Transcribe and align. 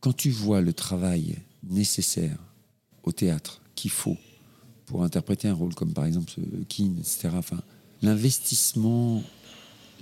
quand 0.00 0.14
tu 0.14 0.30
vois 0.30 0.60
le 0.60 0.72
travail 0.72 1.36
nécessaire 1.62 2.38
au 3.02 3.12
théâtre 3.12 3.62
qu'il 3.74 3.90
faut 3.90 4.16
pour 4.86 5.04
interpréter 5.04 5.48
un 5.48 5.54
rôle 5.54 5.74
comme 5.74 5.92
par 5.92 6.04
exemple 6.04 6.32
Keane, 6.68 6.98
etc., 6.98 7.30
enfin, 7.34 7.60
l'investissement, 8.02 9.22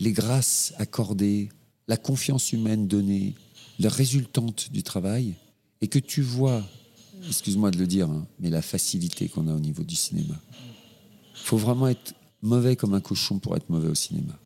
les 0.00 0.12
grâces 0.12 0.72
accordées, 0.78 1.50
la 1.88 1.96
confiance 1.96 2.52
humaine 2.52 2.86
donnée, 2.86 3.34
la 3.78 3.88
résultante 3.88 4.70
du 4.72 4.82
travail, 4.82 5.34
et 5.80 5.88
que 5.88 5.98
tu 5.98 6.22
vois, 6.22 6.62
excuse-moi 7.26 7.70
de 7.70 7.78
le 7.78 7.86
dire, 7.86 8.08
hein, 8.08 8.26
mais 8.40 8.50
la 8.50 8.62
facilité 8.62 9.28
qu'on 9.28 9.48
a 9.48 9.54
au 9.54 9.60
niveau 9.60 9.84
du 9.84 9.94
cinéma. 9.94 10.34
Il 11.34 11.44
faut 11.44 11.58
vraiment 11.58 11.88
être 11.88 12.14
mauvais 12.42 12.76
comme 12.76 12.94
un 12.94 13.00
cochon 13.00 13.38
pour 13.38 13.56
être 13.56 13.68
mauvais 13.68 13.88
au 13.88 13.94
cinéma. 13.94 14.38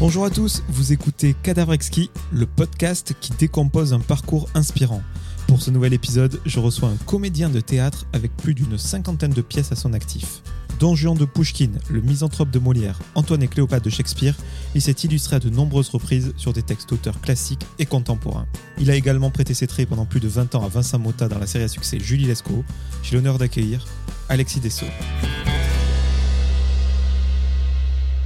Bonjour 0.00 0.24
à 0.24 0.30
tous, 0.30 0.62
vous 0.68 0.92
écoutez 0.92 1.34
Cadavre 1.42 1.72
Exquis, 1.72 2.08
le 2.30 2.46
podcast 2.46 3.14
qui 3.20 3.32
décompose 3.32 3.92
un 3.92 3.98
parcours 3.98 4.48
inspirant. 4.54 5.02
Pour 5.48 5.60
ce 5.60 5.72
nouvel 5.72 5.92
épisode, 5.92 6.40
je 6.46 6.60
reçois 6.60 6.90
un 6.90 6.96
comédien 7.04 7.48
de 7.48 7.58
théâtre 7.58 8.06
avec 8.12 8.36
plus 8.36 8.54
d'une 8.54 8.78
cinquantaine 8.78 9.32
de 9.32 9.42
pièces 9.42 9.72
à 9.72 9.74
son 9.74 9.92
actif. 9.94 10.42
Don 10.78 10.94
Juan 10.94 11.16
de 11.16 11.24
Pushkin, 11.24 11.70
le 11.90 12.00
misanthrope 12.00 12.52
de 12.52 12.60
Molière, 12.60 13.00
Antoine 13.16 13.42
et 13.42 13.48
Cléopâtre 13.48 13.86
de 13.86 13.90
Shakespeare, 13.90 14.36
il 14.76 14.82
s'est 14.82 14.92
illustré 14.92 15.34
à 15.34 15.40
de 15.40 15.50
nombreuses 15.50 15.88
reprises 15.88 16.32
sur 16.36 16.52
des 16.52 16.62
textes 16.62 16.90
d'auteurs 16.90 17.20
classiques 17.20 17.66
et 17.80 17.86
contemporains. 17.86 18.46
Il 18.78 18.92
a 18.92 18.94
également 18.94 19.32
prêté 19.32 19.52
ses 19.52 19.66
traits 19.66 19.88
pendant 19.88 20.06
plus 20.06 20.20
de 20.20 20.28
20 20.28 20.54
ans 20.54 20.64
à 20.64 20.68
Vincent 20.68 21.00
Motta 21.00 21.26
dans 21.26 21.40
la 21.40 21.48
série 21.48 21.64
à 21.64 21.68
succès 21.68 21.98
Julie 21.98 22.26
Lescaut. 22.26 22.64
J'ai 23.02 23.16
l'honneur 23.16 23.36
d'accueillir 23.36 23.84
Alexis 24.28 24.60
Dessau. 24.60 24.86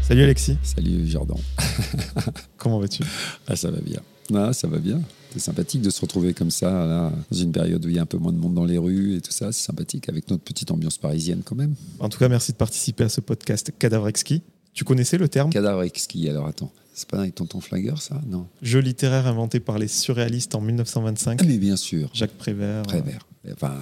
Salut 0.02 0.24
Alexis. 0.24 0.58
Salut 0.62 1.08
Jordan. 1.08 1.38
Comment 2.56 2.78
vas-tu? 2.78 3.02
Ah, 3.46 3.56
Ça 3.56 3.70
va 3.70 3.80
bien. 3.80 4.00
Ah, 4.34 4.52
ça 4.52 4.68
va 4.68 4.78
bien. 4.78 5.00
C'est 5.32 5.40
sympathique 5.40 5.82
de 5.82 5.90
se 5.90 6.00
retrouver 6.00 6.34
comme 6.34 6.50
ça, 6.50 6.70
là, 6.86 7.12
dans 7.30 7.36
une 7.36 7.52
période 7.52 7.84
où 7.84 7.88
il 7.88 7.96
y 7.96 7.98
a 7.98 8.02
un 8.02 8.06
peu 8.06 8.18
moins 8.18 8.32
de 8.32 8.38
monde 8.38 8.54
dans 8.54 8.64
les 8.64 8.78
rues 8.78 9.16
et 9.16 9.20
tout 9.20 9.32
ça. 9.32 9.50
C'est 9.52 9.64
sympathique 9.64 10.08
avec 10.08 10.30
notre 10.30 10.42
petite 10.42 10.70
ambiance 10.70 10.98
parisienne 10.98 11.42
quand 11.44 11.56
même. 11.56 11.74
En 12.00 12.08
tout 12.08 12.18
cas, 12.18 12.28
merci 12.28 12.52
de 12.52 12.56
participer 12.56 13.04
à 13.04 13.08
ce 13.08 13.20
podcast 13.20 13.72
Cadavre 13.78 14.08
Exquis. 14.08 14.42
Tu 14.74 14.84
connaissais 14.84 15.18
le 15.18 15.28
terme? 15.28 15.50
Cadavre 15.50 15.82
Exquis, 15.82 16.28
alors 16.28 16.46
attends. 16.46 16.70
C'est 16.94 17.08
pas 17.08 17.20
avec 17.20 17.34
Tonton 17.34 17.60
Flingueur, 17.60 18.00
ça? 18.02 18.20
Non. 18.26 18.46
Jeu 18.60 18.80
littéraire 18.80 19.26
inventé 19.26 19.60
par 19.60 19.78
les 19.78 19.88
surréalistes 19.88 20.54
en 20.54 20.60
1925. 20.60 21.38
Ah, 21.40 21.44
mais 21.46 21.56
bien 21.56 21.76
sûr. 21.76 22.10
Jacques 22.12 22.36
Prévert. 22.36 22.82
Prévert. 22.82 23.26
Enfin, 23.52 23.74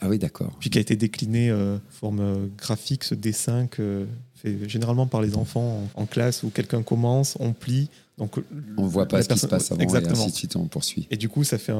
ah 0.00 0.08
oui, 0.08 0.18
d'accord. 0.18 0.56
Puis 0.60 0.70
qui 0.70 0.78
a 0.78 0.80
été 0.80 0.94
décliné 0.96 1.50
euh, 1.50 1.78
forme 1.90 2.20
euh, 2.20 2.46
graphique, 2.56 3.04
ce 3.04 3.14
dessin 3.14 3.66
que 3.66 4.06
fait 4.44 4.68
généralement 4.68 5.06
par 5.06 5.22
les 5.22 5.36
enfants 5.36 5.88
en, 5.94 6.06
classe 6.06 6.42
où 6.42 6.50
quelqu'un 6.50 6.82
commence, 6.82 7.36
on 7.40 7.52
plie. 7.52 7.88
Donc, 8.18 8.36
on 8.76 8.82
ne 8.82 8.88
voit 8.88 9.06
pas 9.06 9.22
ce 9.22 9.28
qui 9.28 9.38
se 9.38 9.46
passe 9.46 9.72
avant 9.72 9.80
Exactement. 9.80 10.14
et 10.14 10.18
ainsi 10.18 10.30
de 10.30 10.36
suite, 10.36 10.56
on 10.56 10.66
poursuit. 10.66 11.08
Et 11.10 11.16
du 11.16 11.28
coup, 11.28 11.42
ça 11.42 11.58
fait 11.58 11.74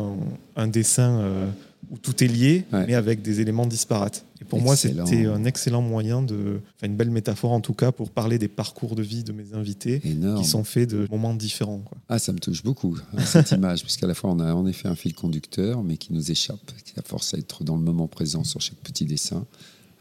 un, 0.56 0.66
dessin 0.66 1.20
euh, 1.20 1.46
où 1.90 1.98
tout 1.98 2.24
est 2.24 2.26
lié, 2.26 2.64
mais 2.72 2.94
avec 2.94 3.22
des 3.22 3.40
éléments 3.40 3.66
disparates. 3.66 4.24
Et 4.40 4.44
pour 4.44 4.60
moi, 4.60 4.74
c'était 4.76 5.26
un 5.26 5.44
excellent 5.44 5.82
moyen 5.82 6.22
de, 6.22 6.60
enfin 6.76 6.86
une 6.86 6.96
belle 6.96 7.10
métaphore 7.10 7.52
en 7.52 7.60
tout 7.60 7.74
cas 7.74 7.92
pour 7.92 8.10
parler 8.10 8.38
des 8.38 8.48
parcours 8.48 8.96
de 8.96 9.02
vie 9.02 9.22
de 9.22 9.32
mes 9.32 9.54
invités, 9.54 10.00
qui 10.00 10.44
sont 10.44 10.64
faits 10.64 10.90
de 10.90 11.06
moments 11.10 11.34
différents. 11.34 11.78
Quoi. 11.78 11.98
Ah, 12.08 12.18
ça 12.18 12.32
me 12.32 12.38
touche 12.38 12.62
beaucoup 12.62 12.98
hein, 13.16 13.24
cette 13.24 13.50
image, 13.52 13.82
puisqu'à 13.82 14.06
la 14.06 14.14
fois 14.14 14.30
on 14.30 14.40
a 14.40 14.52
en 14.52 14.66
effet 14.66 14.88
un 14.88 14.96
fil 14.96 15.14
conducteur, 15.14 15.82
mais 15.82 15.96
qui 15.96 16.12
nous 16.12 16.30
échappe, 16.30 16.72
qui 16.84 16.98
a 16.98 17.02
force 17.02 17.34
à 17.34 17.38
être 17.38 17.64
dans 17.64 17.76
le 17.76 17.82
moment 17.82 18.08
présent 18.08 18.44
sur 18.44 18.60
chaque 18.60 18.78
petit 18.78 19.04
dessin. 19.04 19.46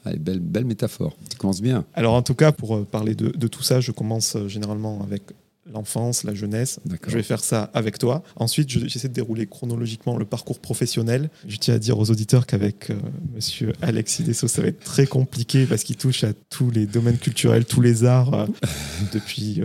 Belle, 0.05 0.65
métaphore. 0.65 1.15
Tu 1.29 1.37
commences 1.37 1.61
bien. 1.61 1.85
Alors, 1.93 2.13
en 2.13 2.21
tout 2.21 2.35
cas, 2.35 2.51
pour 2.51 2.75
euh, 2.75 2.83
parler 2.83 3.15
de, 3.15 3.29
de 3.29 3.47
tout 3.47 3.63
ça, 3.63 3.79
je 3.79 3.91
commence 3.91 4.35
euh, 4.35 4.47
généralement 4.47 5.01
avec 5.03 5.23
l'enfance, 5.71 6.23
la 6.23 6.33
jeunesse. 6.33 6.79
Je 7.07 7.15
vais 7.15 7.23
faire 7.23 7.43
ça 7.43 7.69
avec 7.73 7.97
toi. 7.97 8.23
Ensuite, 8.35 8.69
j'essaie 8.69 9.07
de 9.07 9.13
dérouler 9.13 9.47
chronologiquement 9.47 10.17
le 10.17 10.25
parcours 10.25 10.59
professionnel. 10.59 11.29
Je 11.47 11.57
tiens 11.57 11.75
à 11.75 11.79
dire 11.79 11.97
aux 11.97 12.09
auditeurs 12.11 12.45
qu'avec 12.45 12.89
euh, 12.89 12.95
monsieur 13.33 13.73
Alexis 13.81 14.23
Dessau, 14.23 14.47
ça 14.47 14.61
va 14.61 14.67
être 14.67 14.83
très 14.83 15.07
compliqué 15.07 15.65
parce 15.65 15.83
qu'il 15.83 15.95
touche 15.95 16.23
à 16.23 16.33
tous 16.49 16.69
les 16.69 16.85
domaines 16.85 17.17
culturels, 17.17 17.65
tous 17.65 17.81
les 17.81 18.03
arts 18.03 18.33
euh, 18.33 18.47
depuis 19.13 19.61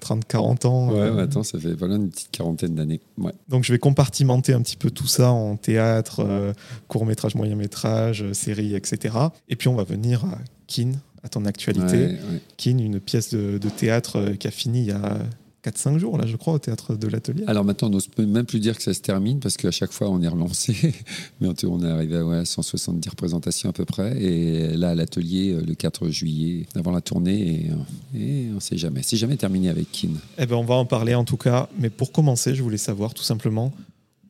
30-40 0.00 0.66
euh, 0.66 0.68
ans. 0.68 0.92
Ouais, 0.92 1.22
attends, 1.22 1.42
ça 1.42 1.58
fait 1.58 1.74
voilà 1.74 1.96
une 1.96 2.10
petite 2.10 2.30
quarantaine 2.30 2.74
d'années. 2.74 3.00
Ouais. 3.16 3.32
Donc, 3.48 3.64
je 3.64 3.72
vais 3.72 3.78
compartimenter 3.78 4.52
un 4.52 4.62
petit 4.62 4.76
peu 4.76 4.90
tout 4.90 5.06
ça 5.06 5.30
en 5.30 5.56
théâtre, 5.56 6.54
court-métrage, 6.88 7.34
moyen-métrage, 7.34 8.32
série, 8.32 8.74
etc. 8.74 9.16
Et 9.48 9.56
puis, 9.56 9.68
on 9.68 9.74
va 9.74 9.84
venir 9.84 10.24
à 10.24 10.38
Kin, 10.66 10.92
à 11.22 11.28
ton 11.28 11.44
actualité. 11.44 12.16
Kin, 12.56 12.78
une 12.78 13.00
pièce 13.00 13.34
de, 13.34 13.58
théâtre 13.68 14.32
qui 14.38 14.48
a 14.48 14.50
fini 14.50 14.80
il 14.80 14.86
y 14.86 14.92
a 14.92 15.18
4-5 15.64 15.98
jours, 15.98 16.16
là, 16.18 16.26
je 16.26 16.36
crois, 16.36 16.54
au 16.54 16.58
théâtre 16.58 16.94
de 16.94 17.08
l'Atelier. 17.08 17.44
Alors 17.46 17.64
maintenant, 17.64 17.88
on 17.88 17.92
n'ose 17.92 18.08
même 18.18 18.46
plus 18.46 18.60
dire 18.60 18.76
que 18.76 18.82
ça 18.82 18.94
se 18.94 19.00
termine 19.00 19.40
parce 19.40 19.56
qu'à 19.56 19.70
chaque 19.70 19.92
fois, 19.92 20.08
on 20.08 20.22
est 20.22 20.28
relancé. 20.28 20.94
Mais 21.40 21.48
on 21.64 21.82
est 21.82 21.90
arrivé 21.90 22.16
à 22.16 22.24
ouais, 22.24 22.44
170 22.44 23.08
représentations 23.08 23.68
à 23.68 23.72
peu 23.72 23.84
près. 23.84 24.20
Et 24.22 24.76
là, 24.76 24.90
à 24.90 24.94
l'Atelier, 24.94 25.52
euh, 25.52 25.62
le 25.66 25.74
4 25.74 26.08
juillet, 26.08 26.66
avant 26.74 26.92
la 26.92 27.00
tournée, 27.00 27.70
et, 28.14 28.18
et 28.18 28.48
on 28.50 28.56
ne 28.56 28.60
sait 28.60 28.78
jamais. 28.78 29.00
C'est 29.02 29.16
jamais 29.16 29.36
terminé 29.36 29.68
avec 29.68 29.90
Kin. 29.90 30.10
Eh 30.38 30.46
ben, 30.46 30.56
on 30.56 30.64
va 30.64 30.76
en 30.76 30.86
parler 30.86 31.14
en 31.14 31.24
tout 31.24 31.36
cas. 31.36 31.68
Mais 31.78 31.90
pour 31.90 32.12
commencer, 32.12 32.54
je 32.54 32.62
voulais 32.62 32.78
savoir 32.78 33.14
tout 33.14 33.24
simplement 33.24 33.72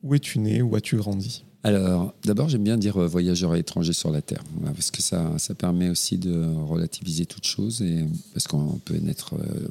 où 0.03 0.15
es-tu 0.15 0.39
né, 0.39 0.61
où 0.61 0.75
as-tu 0.75 0.97
grandi? 0.97 1.43
Alors, 1.63 2.13
d'abord, 2.23 2.47
j'aime 2.47 2.63
bien 2.63 2.77
dire 2.77 2.97
euh, 2.97 3.07
voyageur 3.07 3.55
étranger 3.55 3.91
sur 3.91 4.11
la 4.11 4.21
Terre, 4.21 4.43
parce 4.63 4.91
que 4.91 5.01
ça, 5.01 5.37
ça 5.37 5.55
permet 5.55 5.89
aussi 5.89 6.17
de 6.17 6.45
relativiser 6.63 7.25
toute 7.25 7.45
chose, 7.45 7.81
et, 7.81 8.05
parce 8.33 8.47
qu'on 8.47 8.79
peut 8.85 8.95
naître 8.97 9.33
euh, 9.33 9.67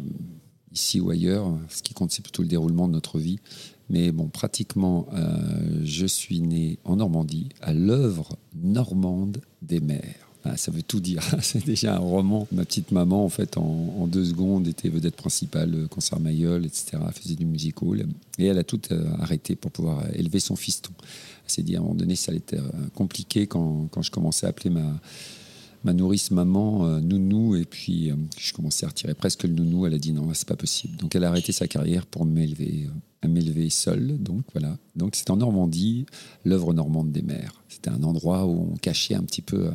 ici 0.73 1.01
ou 1.01 1.11
ailleurs. 1.11 1.51
Ce 1.71 1.83
qui 1.83 1.95
compte, 1.95 2.11
c'est 2.13 2.23
plutôt 2.23 2.43
le 2.43 2.49
déroulement 2.49 2.89
de 2.89 2.93
notre 2.93 3.19
vie. 3.19 3.39
Mais 3.89 4.13
bon, 4.13 4.29
pratiquement, 4.29 5.07
euh, 5.15 5.81
je 5.83 6.05
suis 6.05 6.41
né 6.43 6.79
en 6.85 6.97
Normandie, 6.97 7.49
à 7.63 7.73
l'œuvre 7.73 8.37
normande 8.55 9.39
des 9.63 9.81
mers. 9.81 10.15
Ça 10.57 10.71
veut 10.71 10.83
tout 10.83 11.01
dire. 11.01 11.23
c'est 11.43 11.65
déjà 11.65 11.97
un 11.97 11.99
roman. 11.99 12.47
Ma 12.53 12.65
petite 12.67 12.93
maman, 12.93 13.25
en 13.25 13.29
fait, 13.31 13.57
en, 13.57 14.07
deux 14.07 14.27
secondes, 14.27 14.69
était 14.69 14.89
vedette 14.89 15.17
principale, 15.17 15.89
concert 15.91 16.21
Mayol, 16.21 16.65
etc. 16.65 16.99
Elle 17.07 17.13
faisait 17.13 17.35
du 17.35 17.47
musical. 17.47 18.07
Et 18.39 18.45
elle 18.45 18.59
a 18.59 18.65
tout 18.65 18.81
arrêté 19.19 19.57
pour 19.57 19.71
pouvoir 19.71 20.05
élever 20.15 20.41
son 20.41 20.57
fiston. 20.57 20.93
S'est 21.49 21.63
dit, 21.63 21.77
à 21.77 21.79
un 21.79 21.83
moment 21.83 21.95
donné, 21.95 22.17
ça 22.17 22.31
allait 22.31 22.43
être 22.53 22.63
compliqué 22.95 23.47
quand, 23.47 23.89
quand 23.91 24.03
je 24.03 24.11
commençais 24.11 24.47
à 24.47 24.51
appeler 24.51 24.71
ma, 24.71 25.01
ma 25.85 25.93
nourrice 25.93 26.31
maman, 26.31 26.87
euh, 26.87 27.01
nounou, 27.01 27.57
et 27.57 27.65
puis 27.65 28.11
euh, 28.11 28.17
je 28.39 28.53
commençais 28.53 28.85
à 28.85 28.89
retirer 28.89 29.15
presque 29.15 29.45
le 29.45 29.53
nounou. 29.55 29.87
Elle 29.87 29.95
a 29.95 29.99
dit 29.99 30.13
non, 30.13 30.29
c'est 30.35 30.49
pas 30.49 30.57
possible. 30.57 30.97
Donc 30.97 31.15
elle 31.15 31.25
a 31.25 31.29
arrêté 31.29 31.53
sa 31.53 31.67
carrière 31.67 32.07
pour 32.07 32.25
m'élever, 32.25 32.89
euh, 33.25 33.29
m'élever 33.29 33.71
seule. 33.71 34.19
Donc 34.19 34.43
voilà. 34.53 34.77
Donc 34.97 35.17
c'était 35.17 35.31
en 35.31 35.37
Normandie, 35.37 36.07
l'œuvre 36.45 36.75
normande 36.75 37.13
des 37.13 37.23
mères. 37.23 37.63
C'était 37.69 37.91
un 37.91 38.03
endroit 38.03 38.47
où 38.47 38.73
on 38.73 38.77
cachait 38.77 39.15
un 39.15 39.23
petit 39.23 39.43
peu 39.43 39.71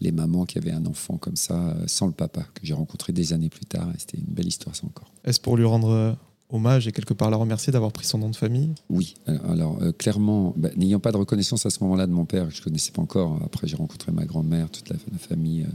les 0.00 0.12
mamans 0.12 0.44
qui 0.44 0.58
avaient 0.58 0.72
un 0.72 0.86
enfant 0.86 1.18
comme 1.18 1.36
ça, 1.36 1.76
sans 1.86 2.06
le 2.06 2.12
papa, 2.12 2.42
que 2.54 2.60
j'ai 2.64 2.74
rencontré 2.74 3.12
des 3.12 3.32
années 3.32 3.48
plus 3.50 3.66
tard. 3.66 3.88
C'était 3.98 4.18
une 4.18 4.32
belle 4.32 4.48
histoire, 4.48 4.74
ça 4.74 4.84
encore. 4.86 5.12
Est-ce 5.24 5.40
pour 5.40 5.56
lui 5.56 5.64
rendre 5.64 6.16
hommage 6.50 6.86
et 6.86 6.92
quelque 6.92 7.14
part 7.14 7.30
la 7.30 7.36
remercier 7.36 7.72
d'avoir 7.72 7.92
pris 7.92 8.06
son 8.06 8.18
nom 8.18 8.30
de 8.30 8.36
famille 8.36 8.72
Oui, 8.90 9.14
alors 9.26 9.78
euh, 9.82 9.92
clairement, 9.92 10.54
bah, 10.56 10.70
n'ayant 10.76 11.00
pas 11.00 11.12
de 11.12 11.16
reconnaissance 11.16 11.66
à 11.66 11.70
ce 11.70 11.82
moment-là 11.82 12.06
de 12.06 12.12
mon 12.12 12.24
père, 12.24 12.48
que 12.48 12.54
je 12.54 12.60
ne 12.60 12.64
connaissais 12.64 12.92
pas 12.92 13.02
encore, 13.02 13.40
après 13.44 13.66
j'ai 13.66 13.76
rencontré 13.76 14.12
ma 14.12 14.24
grand-mère, 14.24 14.70
toute 14.70 14.88
la, 14.88 14.96
famille 15.18 15.62
euh, 15.62 15.72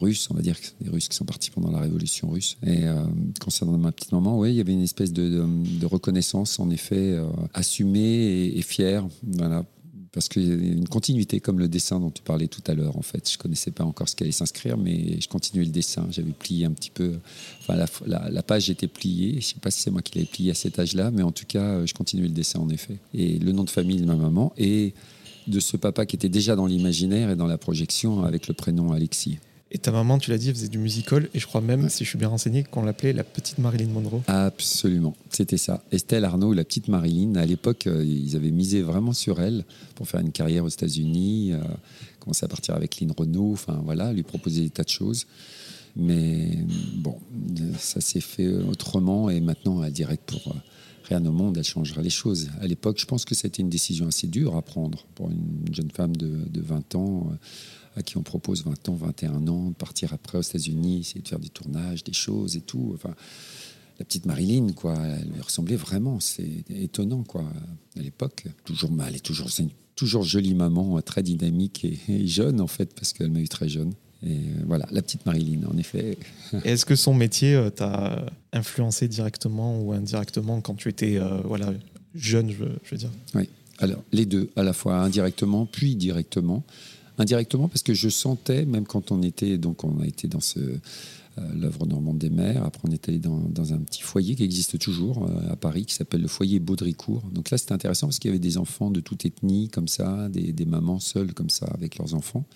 russe, 0.00 0.28
on 0.30 0.34
va 0.34 0.42
dire, 0.42 0.56
des 0.80 0.90
Russes 0.90 1.08
qui 1.08 1.16
sont 1.16 1.24
partis 1.24 1.50
pendant 1.50 1.70
la 1.70 1.78
révolution 1.78 2.30
russe. 2.30 2.56
Et 2.66 2.84
euh, 2.84 3.02
concernant 3.40 3.78
ma 3.78 3.92
petite 3.92 4.12
maman, 4.12 4.38
oui, 4.38 4.50
il 4.50 4.56
y 4.56 4.60
avait 4.60 4.72
une 4.72 4.82
espèce 4.82 5.12
de, 5.12 5.46
reconnaissance, 5.86 6.58
en 6.58 6.70
effet, 6.70 7.16
assumée 7.54 8.00
et, 8.00 8.58
et, 8.58 8.62
fière, 8.62 9.06
voilà, 9.22 9.64
parce 10.12 10.28
qu'il 10.28 10.46
y 10.46 10.50
a 10.50 10.54
une 10.54 10.88
continuité, 10.88 11.40
comme 11.40 11.58
le 11.58 11.68
dessin 11.68 11.98
dont 11.98 12.10
tu 12.10 12.22
parlais 12.22 12.46
tout 12.46 12.62
à 12.66 12.74
l'heure. 12.74 12.98
En 12.98 13.02
fait, 13.02 13.30
je 13.30 13.38
connaissais 13.38 13.70
pas 13.70 13.84
encore 13.84 14.08
ce 14.10 14.14
qui 14.14 14.22
allait 14.22 14.32
s'inscrire, 14.32 14.76
mais 14.76 15.18
je 15.18 15.26
continuais 15.26 15.64
le 15.64 15.70
dessin. 15.70 16.06
J'avais 16.10 16.32
plié 16.32 16.66
un 16.66 16.72
petit 16.72 16.90
peu. 16.90 17.14
Enfin, 17.60 17.82
la, 18.06 18.42
page 18.42 18.68
était 18.68 18.88
pliée. 18.88 19.40
Je 19.40 19.46
sais 19.46 19.60
pas 19.60 19.70
si 19.70 19.80
c'est 19.80 19.90
moi 19.90 20.02
qui 20.02 20.18
l'avais 20.18 20.28
pliée 20.28 20.50
à 20.50 20.54
cet 20.54 20.78
âge-là, 20.78 21.10
mais 21.10 21.22
en 21.22 21.32
tout 21.32 21.46
cas, 21.46 21.86
je 21.86 21.94
continuais 21.94 22.28
le 22.28 22.34
dessin 22.34 22.60
en 22.60 22.68
effet. 22.68 22.98
Et 23.14 23.38
le 23.38 23.52
nom 23.52 23.64
de 23.64 23.70
famille 23.70 24.00
de 24.00 24.06
ma 24.06 24.16
maman 24.16 24.52
et 24.58 24.92
de 25.46 25.60
ce 25.60 25.78
papa 25.78 26.04
qui 26.04 26.16
était 26.16 26.28
déjà 26.28 26.56
dans 26.56 26.66
l'imaginaire 26.66 27.30
et 27.30 27.36
dans 27.36 27.46
la 27.46 27.58
projection 27.58 28.22
avec 28.24 28.48
le 28.48 28.54
prénom 28.54 28.92
Alexis. 28.92 29.38
Et 29.74 29.78
ta 29.78 29.90
maman, 29.90 30.18
tu 30.18 30.30
l'as 30.30 30.36
dit, 30.36 30.50
elle 30.50 30.54
faisait 30.54 30.68
du 30.68 30.76
musical, 30.76 31.30
et 31.32 31.38
je 31.38 31.46
crois 31.46 31.62
même, 31.62 31.88
si 31.88 32.04
je 32.04 32.10
suis 32.10 32.18
bien 32.18 32.28
renseigné, 32.28 32.62
qu'on 32.62 32.82
l'appelait 32.82 33.14
la 33.14 33.24
petite 33.24 33.56
Marilyn 33.56 33.88
Monroe. 33.88 34.20
Absolument, 34.26 35.16
c'était 35.30 35.56
ça. 35.56 35.82
Estelle 35.90 36.26
Arnaud, 36.26 36.52
la 36.52 36.62
petite 36.62 36.88
Marilyn, 36.88 37.36
à 37.36 37.46
l'époque, 37.46 37.86
euh, 37.86 38.04
ils 38.04 38.36
avaient 38.36 38.50
misé 38.50 38.82
vraiment 38.82 39.14
sur 39.14 39.40
elle 39.40 39.64
pour 39.94 40.06
faire 40.06 40.20
une 40.20 40.30
carrière 40.30 40.64
aux 40.64 40.68
États-Unis, 40.68 41.54
euh, 41.54 41.58
commencer 42.20 42.44
à 42.44 42.48
partir 42.48 42.74
avec 42.74 43.00
Lynn 43.00 43.12
Renault, 43.16 43.52
enfin 43.52 43.80
voilà, 43.82 44.12
lui 44.12 44.22
proposer 44.22 44.60
des 44.60 44.70
tas 44.70 44.84
de 44.84 44.90
choses. 44.90 45.26
Mais 45.96 46.50
bon, 46.96 47.16
ça 47.78 48.02
s'est 48.02 48.20
fait 48.20 48.48
autrement, 48.48 49.30
et 49.30 49.40
maintenant, 49.40 49.82
elle 49.82 49.92
direct 49.92 50.22
pour, 50.26 50.54
rien 51.02 51.24
au 51.26 51.32
monde, 51.32 51.56
elle 51.58 51.64
changera 51.64 52.02
les 52.02 52.10
choses. 52.10 52.50
À 52.60 52.66
l'époque, 52.66 52.98
je 52.98 53.06
pense 53.06 53.24
que 53.24 53.34
c'était 53.34 53.62
une 53.62 53.68
décision 53.68 54.06
assez 54.08 54.26
dure 54.26 54.56
à 54.56 54.62
prendre 54.62 55.04
pour 55.14 55.30
une 55.30 55.72
jeune 55.72 55.90
femme 55.90 56.16
de, 56.16 56.60
20 56.60 56.94
ans, 56.94 57.28
euh, 57.30 57.36
à 57.96 58.02
qui 58.02 58.16
on 58.16 58.22
propose 58.22 58.64
20 58.64 58.88
ans, 58.88 58.94
21 58.94 59.48
ans, 59.48 59.70
de 59.70 59.74
partir 59.74 60.12
après 60.12 60.38
aux 60.38 60.42
États-Unis, 60.42 61.00
essayer 61.00 61.20
de 61.20 61.28
faire 61.28 61.38
des 61.38 61.48
tournages, 61.48 62.04
des 62.04 62.12
choses 62.12 62.56
et 62.56 62.60
tout. 62.60 62.92
Enfin, 62.94 63.14
la 63.98 64.04
petite 64.04 64.26
Marilyn, 64.26 64.72
quoi, 64.72 64.96
elle 64.98 65.30
lui 65.30 65.40
ressemblait 65.40 65.76
vraiment. 65.76 66.20
C'est 66.20 66.64
étonnant, 66.70 67.22
quoi, 67.22 67.44
à 67.96 68.00
l'époque. 68.00 68.46
Toujours 68.64 68.90
mal, 68.90 69.14
est 69.14 69.20
toujours, 69.20 69.50
c'est 69.50 69.64
une 69.64 69.70
toujours 69.94 70.24
jolie 70.24 70.54
maman, 70.54 71.00
très 71.02 71.22
dynamique 71.22 71.84
et, 71.84 72.26
jeune, 72.26 72.60
en 72.60 72.66
fait, 72.66 72.94
parce 72.94 73.12
qu'elle 73.12 73.30
m'a 73.30 73.40
eu 73.40 73.48
très 73.48 73.68
jeune. 73.68 73.92
Et 74.24 74.38
voilà, 74.66 74.86
la 74.90 75.02
petite 75.02 75.26
Marilyn, 75.26 75.66
en 75.68 75.76
effet. 75.76 76.16
Est-ce 76.64 76.86
que 76.86 76.96
son 76.96 77.12
métier 77.12 77.54
euh, 77.54 77.70
t'a 77.70 78.26
influencé 78.52 79.08
directement 79.08 79.80
ou 79.80 79.92
indirectement 79.92 80.60
quand 80.60 80.74
tu 80.74 80.88
étais 80.88 81.18
euh, 81.18 81.40
voilà, 81.44 81.72
jeune, 82.14 82.50
je, 82.50 82.64
veux 82.64 82.96
dire? 82.96 83.10
Oui, 83.34 83.48
alors 83.78 84.02
les 84.12 84.26
deux, 84.26 84.50
à 84.54 84.62
la 84.62 84.72
fois 84.72 84.96
indirectement 84.96 85.66
puis 85.66 85.96
directement. 85.96 86.64
Indirectement 87.18 87.68
parce 87.68 87.82
que 87.82 87.94
je 87.94 88.08
sentais, 88.08 88.64
même 88.64 88.86
quand 88.86 89.12
on 89.12 89.22
était, 89.22 89.58
donc 89.58 89.84
on 89.84 90.00
a 90.00 90.06
été 90.06 90.28
dans 90.28 90.40
ce, 90.40 90.58
euh, 90.60 90.78
l'œuvre 91.54 91.86
Normande 91.86 92.18
des 92.18 92.30
Mers. 92.30 92.64
Après, 92.64 92.82
on 92.88 92.90
est 92.90 93.08
allé 93.08 93.18
dans, 93.18 93.72
un 93.72 93.78
petit 93.78 94.02
foyer 94.02 94.34
qui 94.34 94.44
existe 94.44 94.78
toujours 94.78 95.28
à 95.50 95.56
Paris, 95.56 95.84
qui 95.84 95.94
s'appelle 95.94 96.22
le 96.22 96.28
foyer 96.28 96.58
Baudricourt. 96.58 97.22
Donc 97.32 97.50
là, 97.50 97.58
c'était 97.58 97.72
intéressant 97.72 98.06
parce 98.06 98.18
qu'il 98.18 98.30
y 98.30 98.32
avait 98.32 98.38
des 98.38 98.58
enfants 98.58 98.90
de 98.90 99.00
toute 99.00 99.24
ethnie, 99.26 99.68
comme 99.68 99.88
ça, 99.88 100.28
des, 100.28 100.52
des 100.52 100.64
mamans 100.64 101.00
seules, 101.00 101.34
comme 101.34 101.50
ça, 101.50 101.66
avec 101.66 101.98
leurs 101.98 102.14
enfants. 102.14 102.46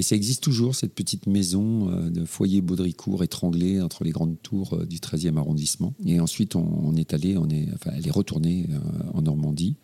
Et 0.00 0.02
ça 0.02 0.16
existe 0.16 0.42
toujours, 0.42 0.74
cette 0.74 0.94
petite 0.94 1.26
maison 1.26 1.90
euh, 1.90 2.08
de 2.08 2.24
foyer 2.24 2.62
Baudricourt 2.62 3.22
étranglée 3.22 3.82
entre 3.82 4.02
les 4.02 4.12
grandes 4.12 4.40
tours 4.42 4.72
euh, 4.72 4.86
du 4.86 4.96
13e 4.96 5.36
arrondissement. 5.36 5.92
Et 6.06 6.20
ensuite, 6.20 6.56
on, 6.56 6.96
est 6.96 7.12
allé, 7.12 7.36
on 7.36 7.50
est, 7.50 7.68
enfin, 7.74 7.90
elle 7.94 8.06
est 8.06 8.10
retournée 8.10 8.66
euh, 8.70 8.78
en 9.12 9.20
Normandie. 9.20 9.76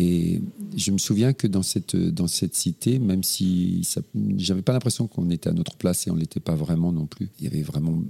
Et 0.00 0.40
je 0.76 0.92
me 0.92 0.98
souviens 0.98 1.32
que 1.32 1.48
dans 1.48 1.64
cette, 1.64 1.96
dans 1.96 2.28
cette 2.28 2.54
cité, 2.54 3.00
même 3.00 3.24
si 3.24 3.82
j'avais 4.36 4.62
pas 4.62 4.72
l'impression 4.72 5.08
qu'on 5.08 5.28
était 5.28 5.50
à 5.50 5.52
notre 5.52 5.74
place 5.74 6.06
et 6.06 6.12
on 6.12 6.14
l'était 6.14 6.38
pas 6.38 6.54
vraiment 6.54 6.92
non 6.92 7.06
plus, 7.06 7.30
il 7.40 7.44
y 7.44 7.48
avait 7.48 7.62
vraiment 7.62 8.00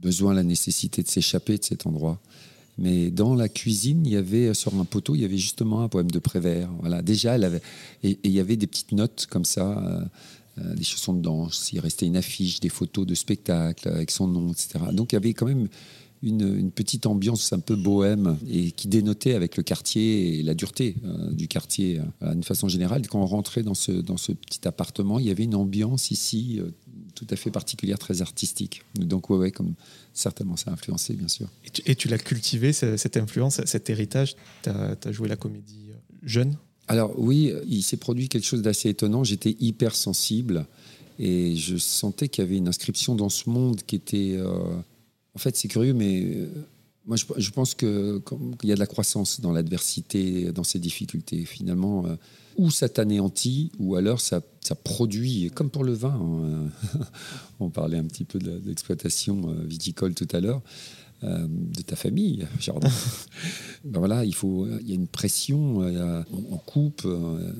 besoin, 0.00 0.34
la 0.34 0.44
nécessité 0.44 1.02
de 1.02 1.08
s'échapper 1.08 1.58
de 1.58 1.64
cet 1.64 1.88
endroit. 1.88 2.20
Mais 2.78 3.10
dans 3.10 3.34
la 3.34 3.48
cuisine, 3.48 4.06
il 4.06 4.12
y 4.12 4.16
avait 4.16 4.54
sur 4.54 4.72
un 4.78 4.84
poteau, 4.84 5.16
il 5.16 5.22
y 5.22 5.24
avait 5.24 5.36
justement 5.36 5.82
un 5.82 5.88
poème 5.88 6.12
de 6.12 6.18
Prévert. 6.20 6.70
Voilà, 6.78 7.02
déjà, 7.02 7.36
et, 7.38 8.18
il 8.22 8.30
y 8.30 8.38
avait 8.38 8.56
des 8.56 8.68
petites 8.68 8.92
notes 8.92 9.26
comme 9.28 9.44
ça 9.44 10.08
euh, 10.58 10.74
des 10.74 10.84
chansons 10.84 11.14
de 11.14 11.20
danse, 11.20 11.72
il 11.72 11.80
restait 11.80 12.06
une 12.06 12.16
affiche, 12.16 12.60
des 12.60 12.68
photos 12.68 13.04
de 13.04 13.16
spectacles 13.16 13.88
avec 13.88 14.12
son 14.12 14.28
nom, 14.28 14.52
etc. 14.52 14.78
Donc 14.92 15.10
il 15.10 15.16
y 15.16 15.18
avait 15.18 15.34
quand 15.34 15.46
même 15.46 15.66
une, 16.24 16.70
petite 16.70 17.06
ambiance 17.06 17.52
un 17.52 17.60
peu 17.60 17.76
bohème 17.76 18.38
et 18.48 18.70
qui 18.72 18.88
dénotait 18.88 19.34
avec 19.34 19.56
le 19.56 19.62
quartier 19.62 20.38
et 20.38 20.42
la 20.42 20.54
dureté 20.54 20.96
euh, 21.04 21.30
du 21.32 21.48
quartier 21.48 22.00
euh, 22.22 22.32
d'une 22.32 22.42
façon 22.42 22.68
générale. 22.68 23.06
Quand 23.08 23.20
on 23.20 23.26
rentrait 23.26 23.62
dans 23.62 23.74
ce, 23.74 23.92
dans 23.92 24.16
ce 24.16 24.32
petit 24.32 24.66
appartement, 24.66 25.18
il 25.18 25.26
y 25.26 25.30
avait 25.30 25.44
une 25.44 25.54
ambiance 25.54 26.10
ici 26.10 26.60
tout 27.14 27.26
à 27.30 27.36
fait 27.36 27.50
particulière, 27.50 27.98
très 27.98 28.22
artistique. 28.22 28.82
Donc 28.96 29.30
ouais, 29.30 29.36
ouais 29.36 29.50
comme 29.50 29.74
certainement 30.12 30.56
ça 30.56 30.70
a 30.70 30.74
influencé, 30.74 31.14
bien 31.14 31.28
sûr. 31.28 31.48
Et 31.86 31.94
tu, 31.94 32.08
l'as 32.08 32.18
cultivé, 32.18 32.72
cette 32.72 33.16
influence, 33.16 33.60
cet 33.64 33.90
héritage? 33.90 34.36
Tu 34.62 34.70
as, 34.70 34.96
as 35.04 35.12
joué 35.12 35.28
la 35.28 35.36
comédie 35.36 35.90
jeune? 36.22 36.56
Alors 36.88 37.14
oui, 37.18 37.52
il 37.66 37.82
s'est 37.82 37.96
produit 37.96 38.28
quelque 38.28 38.46
chose 38.46 38.62
d'assez 38.62 38.90
étonnant. 38.90 39.24
J'étais 39.24 39.56
hyper 39.60 39.94
sensible 39.94 40.66
et 41.18 41.56
je 41.56 41.76
sentais 41.76 42.28
qu'il 42.28 42.44
y 42.44 42.46
avait 42.46 42.56
une 42.56 42.68
inscription 42.68 43.14
dans 43.14 43.28
ce 43.28 43.48
monde 43.48 43.82
qui 43.86 43.96
était... 43.96 44.34
Euh, 44.36 44.76
en 45.34 45.38
fait, 45.38 45.56
c'est 45.56 45.68
curieux, 45.68 45.94
mais 45.94 46.22
euh, 46.24 46.48
moi, 47.06 47.16
je, 47.16 47.50
pense 47.50 47.74
qu'il 47.74 47.88
y 48.64 48.72
a 48.72 48.74
de 48.74 48.80
la 48.80 48.86
croissance 48.86 49.40
dans 49.40 49.52
l'adversité, 49.52 50.52
dans 50.52 50.64
ces 50.64 50.78
difficultés. 50.78 51.44
Finalement, 51.44 52.06
euh, 52.06 52.16
ou 52.56 52.70
ça 52.70 52.88
t'anéantit, 52.88 53.72
ou 53.78 53.96
alors 53.96 54.20
ça, 54.20 54.40
produit, 54.84 55.50
comme 55.54 55.70
pour 55.70 55.84
le 55.84 55.92
vin. 55.92 56.14
Hein, 56.14 57.00
on 57.60 57.70
parlait 57.70 57.98
un 57.98 58.04
petit 58.04 58.24
peu 58.24 58.38
de 58.38 58.60
l'exploitation 58.64 59.54
viticole 59.66 60.14
tout 60.14 60.28
à 60.32 60.40
l'heure. 60.40 60.62
Euh, 61.24 61.46
de 61.48 61.80
ta 61.80 61.96
famille, 61.96 62.46
jardin. 62.60 62.90
ben 63.84 63.98
voilà, 63.98 64.24
il 64.24 64.34
faut, 64.34 64.66
il 64.80 64.88
y 64.88 64.92
a 64.92 64.94
une 64.94 65.06
pression, 65.06 65.82
euh, 65.82 66.22
on, 66.50 66.58
coupe, 66.58 67.02
euh, 67.06 67.52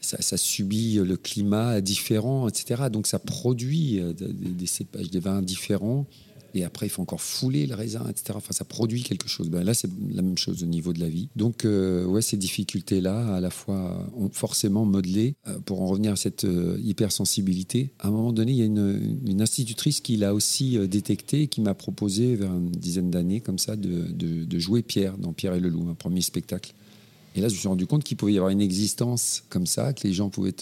ça, 0.00 0.36
subit 0.36 0.94
le 0.94 1.16
climat 1.16 1.80
différent, 1.80 2.48
etc. 2.48 2.84
Donc 2.90 3.06
ça 3.06 3.20
produit 3.20 4.00
des, 4.16 4.32
des 4.32 4.66
cépages, 4.66 5.10
des 5.10 5.20
vins 5.20 5.42
différents 5.42 6.06
et 6.54 6.64
après 6.64 6.86
il 6.86 6.90
faut 6.90 7.02
encore 7.02 7.20
fouler 7.20 7.66
le 7.66 7.74
raisin, 7.74 8.04
etc. 8.08 8.32
Enfin, 8.34 8.52
ça 8.52 8.64
produit 8.64 9.02
quelque 9.02 9.28
chose. 9.28 9.48
Ben 9.48 9.64
là, 9.64 9.74
c'est 9.74 9.90
la 10.10 10.22
même 10.22 10.38
chose 10.38 10.62
au 10.62 10.66
niveau 10.66 10.92
de 10.92 11.00
la 11.00 11.08
vie. 11.08 11.28
Donc, 11.36 11.64
euh, 11.64 12.04
ouais, 12.04 12.22
ces 12.22 12.36
difficultés-là, 12.36 13.34
à 13.34 13.40
la 13.40 13.50
fois, 13.50 14.08
ont 14.16 14.30
forcément 14.30 14.84
modelé, 14.84 15.36
euh, 15.48 15.58
pour 15.60 15.82
en 15.82 15.86
revenir 15.86 16.12
à 16.12 16.16
cette 16.16 16.44
euh, 16.44 16.78
hypersensibilité. 16.82 17.92
À 17.98 18.08
un 18.08 18.10
moment 18.10 18.32
donné, 18.32 18.52
il 18.52 18.58
y 18.58 18.62
a 18.62 18.66
une, 18.66 19.40
institutrice 19.40 20.00
qui 20.00 20.16
l'a 20.16 20.34
aussi 20.34 20.78
détecté, 20.88 21.46
qui 21.46 21.60
m'a 21.60 21.74
proposé, 21.74 22.36
vers 22.36 22.52
une 22.52 22.70
dizaine 22.70 23.10
d'années, 23.10 23.40
comme 23.40 23.58
ça, 23.58 23.76
de, 23.76 24.06
de, 24.10 24.58
jouer 24.58 24.82
Pierre 24.82 25.18
dans 25.18 25.34
Pierre 25.34 25.54
et 25.54 25.60
le 25.60 25.68
Loup, 25.68 25.88
un 25.90 25.94
premier 25.94 26.22
spectacle. 26.22 26.74
Et 27.36 27.42
là, 27.42 27.48
je 27.48 27.54
me 27.54 27.58
suis 27.58 27.68
rendu 27.68 27.86
compte 27.86 28.02
qu'il 28.02 28.16
pouvait 28.16 28.32
y 28.32 28.38
avoir 28.38 28.50
une 28.50 28.62
existence 28.62 29.44
comme 29.50 29.66
ça, 29.66 29.92
que 29.92 30.06
les 30.06 30.14
gens 30.14 30.30
pouvaient 30.30 30.54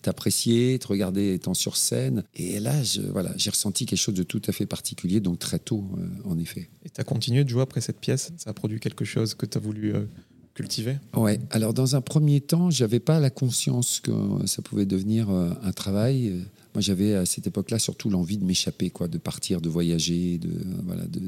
t'apprécier, 0.00 0.78
te, 0.78 0.88
regarder 0.88 1.34
étant 1.34 1.52
sur 1.52 1.76
scène. 1.76 2.24
Et 2.34 2.58
là, 2.58 2.72
voilà, 3.12 3.32
j'ai 3.36 3.50
ressenti 3.50 3.84
quelque 3.84 3.98
chose 3.98 4.14
de 4.14 4.22
tout 4.22 4.40
à 4.46 4.52
fait 4.52 4.64
particulier, 4.64 5.20
donc 5.20 5.38
très 5.38 5.58
tôt, 5.58 5.84
euh, 5.98 6.06
en 6.24 6.38
effet. 6.38 6.70
Et 6.84 6.88
tu 6.88 7.00
as 7.00 7.04
continué 7.04 7.44
de 7.44 7.50
jouer 7.50 7.62
après 7.62 7.82
cette 7.82 8.00
pièce? 8.00 8.32
Ça 8.38 8.50
a 8.50 8.54
produit 8.54 8.80
quelque 8.80 9.04
chose 9.04 9.34
que 9.34 9.44
tu 9.44 9.58
as 9.58 9.60
voulu 9.60 9.94
euh, 9.94 10.06
cultiver? 10.54 10.96
Ouais. 11.14 11.38
Alors, 11.50 11.74
dans 11.74 11.96
un 11.96 12.00
premier 12.00 12.40
temps, 12.40 12.70
j'avais 12.70 13.00
pas 13.00 13.20
la 13.20 13.30
conscience 13.30 14.00
que 14.00 14.12
ça 14.46 14.62
pouvait 14.62 14.86
devenir 14.86 15.28
euh, 15.28 15.50
un 15.62 15.72
travail. 15.72 16.46
Moi, 16.74 16.80
j'avais 16.80 17.14
à 17.14 17.26
cette 17.26 17.46
époque-là 17.46 17.78
surtout 17.78 18.08
l'envie 18.08 18.38
de 18.38 18.44
m'échapper, 18.44 18.88
quoi, 18.88 19.06
de 19.06 19.18
partir, 19.18 19.60
de 19.60 19.68
voyager, 19.68 20.38
de, 20.38 20.50
voilà, 20.84 21.04
de, 21.04 21.20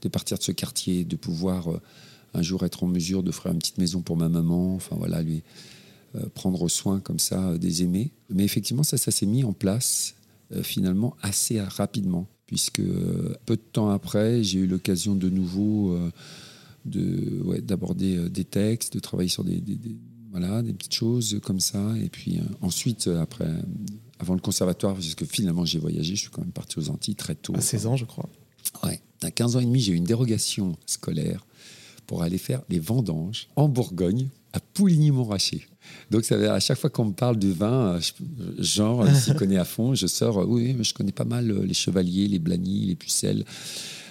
de 0.00 0.08
partir 0.08 0.36
de 0.36 0.42
ce 0.42 0.50
quartier, 0.50 1.04
de 1.04 1.14
pouvoir 1.14 1.68
un 2.34 2.42
jour 2.42 2.64
être 2.64 2.84
en 2.84 2.86
mesure 2.86 3.22
de 3.22 3.30
faire 3.30 3.52
une 3.52 3.58
petite 3.58 3.78
maison 3.78 4.02
pour 4.02 4.16
ma 4.16 4.28
maman, 4.28 4.74
enfin 4.74 4.96
voilà, 4.96 5.22
lui 5.22 5.42
euh, 6.14 6.26
prendre 6.34 6.68
soin 6.68 7.00
comme 7.00 7.18
ça 7.18 7.50
euh, 7.50 7.58
des 7.58 7.82
aimés. 7.82 8.10
Mais 8.28 8.44
effectivement, 8.44 8.82
ça, 8.82 8.98
ça 8.98 9.10
s'est 9.10 9.24
mis 9.24 9.44
en 9.44 9.54
place 9.54 10.14
euh, 10.52 10.62
finalement 10.62 11.16
assez 11.22 11.58
rapidement, 11.58 12.26
puisque 12.46 12.82
peu 12.82 13.56
de 13.56 13.62
temps 13.72 13.88
après, 13.88 14.42
j'ai 14.42 14.58
eu 14.58 14.66
l'occasion 14.66 15.14
de 15.14 15.30
nouveau 15.30 15.98
de, 16.84 17.60
d'aborder 17.60 18.28
des 18.28 18.44
textes, 18.44 18.92
de 18.92 18.98
travailler 18.98 19.30
sur 19.30 19.42
des, 19.42 19.62
voilà, 20.30 20.60
des 20.60 20.74
petites 20.74 20.94
choses 20.94 21.40
comme 21.42 21.60
ça. 21.60 21.94
Et 22.02 22.10
puis 22.10 22.40
ensuite, 22.60 23.08
après, 23.08 23.48
avant 24.18 24.34
le 24.34 24.40
conservatoire, 24.40 24.92
parce 24.92 25.14
que 25.14 25.24
finalement 25.24 25.64
j'ai 25.64 25.78
voyagé, 25.78 26.14
je 26.14 26.20
suis 26.20 26.30
quand 26.30 26.42
même 26.42 26.52
parti 26.52 26.78
aux 26.78 26.90
Antilles 26.90 27.14
très 27.14 27.36
tôt. 27.36 27.54
À 27.56 27.62
16 27.62 27.86
ans, 27.86 27.96
je 27.96 28.04
crois. 28.04 28.28
Ouais, 28.84 29.00
à 29.22 29.30
15 29.30 29.56
ans 29.56 29.60
et 29.60 29.64
demi, 29.64 29.80
j'ai 29.80 29.92
eu 29.92 29.96
une 29.96 30.04
dérogation 30.04 30.76
scolaire 30.84 31.46
pour 32.06 32.22
aller 32.22 32.38
faire 32.38 32.62
les 32.68 32.78
vendanges 32.78 33.48
en 33.56 33.68
Bourgogne, 33.68 34.28
à 34.52 34.60
Pouligny-Montrachet. 34.60 35.62
Donc, 36.10 36.24
ça, 36.24 36.54
à 36.54 36.60
chaque 36.60 36.78
fois 36.78 36.90
qu'on 36.90 37.06
me 37.06 37.12
parle 37.12 37.38
du 37.38 37.52
vin, 37.52 37.98
genre, 38.58 39.06
s'y 39.14 39.34
connaît 39.36 39.56
à 39.56 39.64
fond, 39.64 39.94
je 39.94 40.06
sors, 40.06 40.48
oui, 40.48 40.74
mais 40.76 40.84
je 40.84 40.94
connais 40.94 41.12
pas 41.12 41.24
mal 41.24 41.50
les 41.64 41.74
chevaliers, 41.74 42.28
les 42.28 42.38
blagny, 42.38 42.86
les 42.86 42.94
pucelles. 42.94 43.44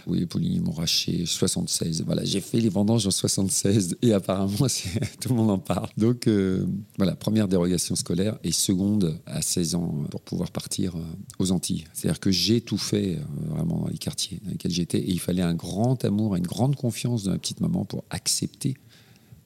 Oui, 0.08 0.26
Pouligny-Montrachet, 0.26 1.26
76. 1.26 2.04
Voilà, 2.06 2.24
j'ai 2.24 2.42
fait 2.42 2.60
les 2.60 2.70
vendanges 2.70 3.08
en 3.08 3.12
76 3.12 3.98
et 4.02 4.14
apparemment, 4.14 4.68
tout 5.20 5.30
le 5.30 5.36
monde 5.36 5.52
en 5.52 5.60
parle. 5.60 5.90
Donc, 5.98 6.28
euh, 6.28 6.66
voilà, 6.98 7.16
première 7.16 7.48
dérogation 7.48 7.96
scolaire 7.96 8.38
et 8.44 8.52
seconde 8.52 9.20
à 9.26 9.42
16 9.42 9.76
ans 9.76 10.06
pour 10.10 10.22
pouvoir 10.22 10.52
partir 10.52 10.96
euh, 10.96 11.04
aux 11.40 11.52
Antilles. 11.52 11.86
C'est-à-dire 11.94 12.20
que 12.20 12.32
j'ai 12.32 12.62
tout 12.62 12.78
fait 12.78 13.16
euh, 13.16 13.20
vraiment 13.50 13.80
dans 13.80 13.88
les 13.88 13.98
quartiers 13.98 14.40
dans 14.44 14.52
lesquels 14.52 14.72
j'étais 14.72 15.00
et 15.00 15.12
il 15.12 15.20
fallait 15.20 15.42
un 15.42 15.54
grand 15.54 16.04
amour 16.06 16.36
une 16.36 16.48
grande 16.48 16.76
confiance 16.76 17.24
de 17.24 17.32
ma 17.32 17.38
petite 17.38 17.62
maman 17.62 17.86
pour 17.86 18.04
accepter 18.10 18.76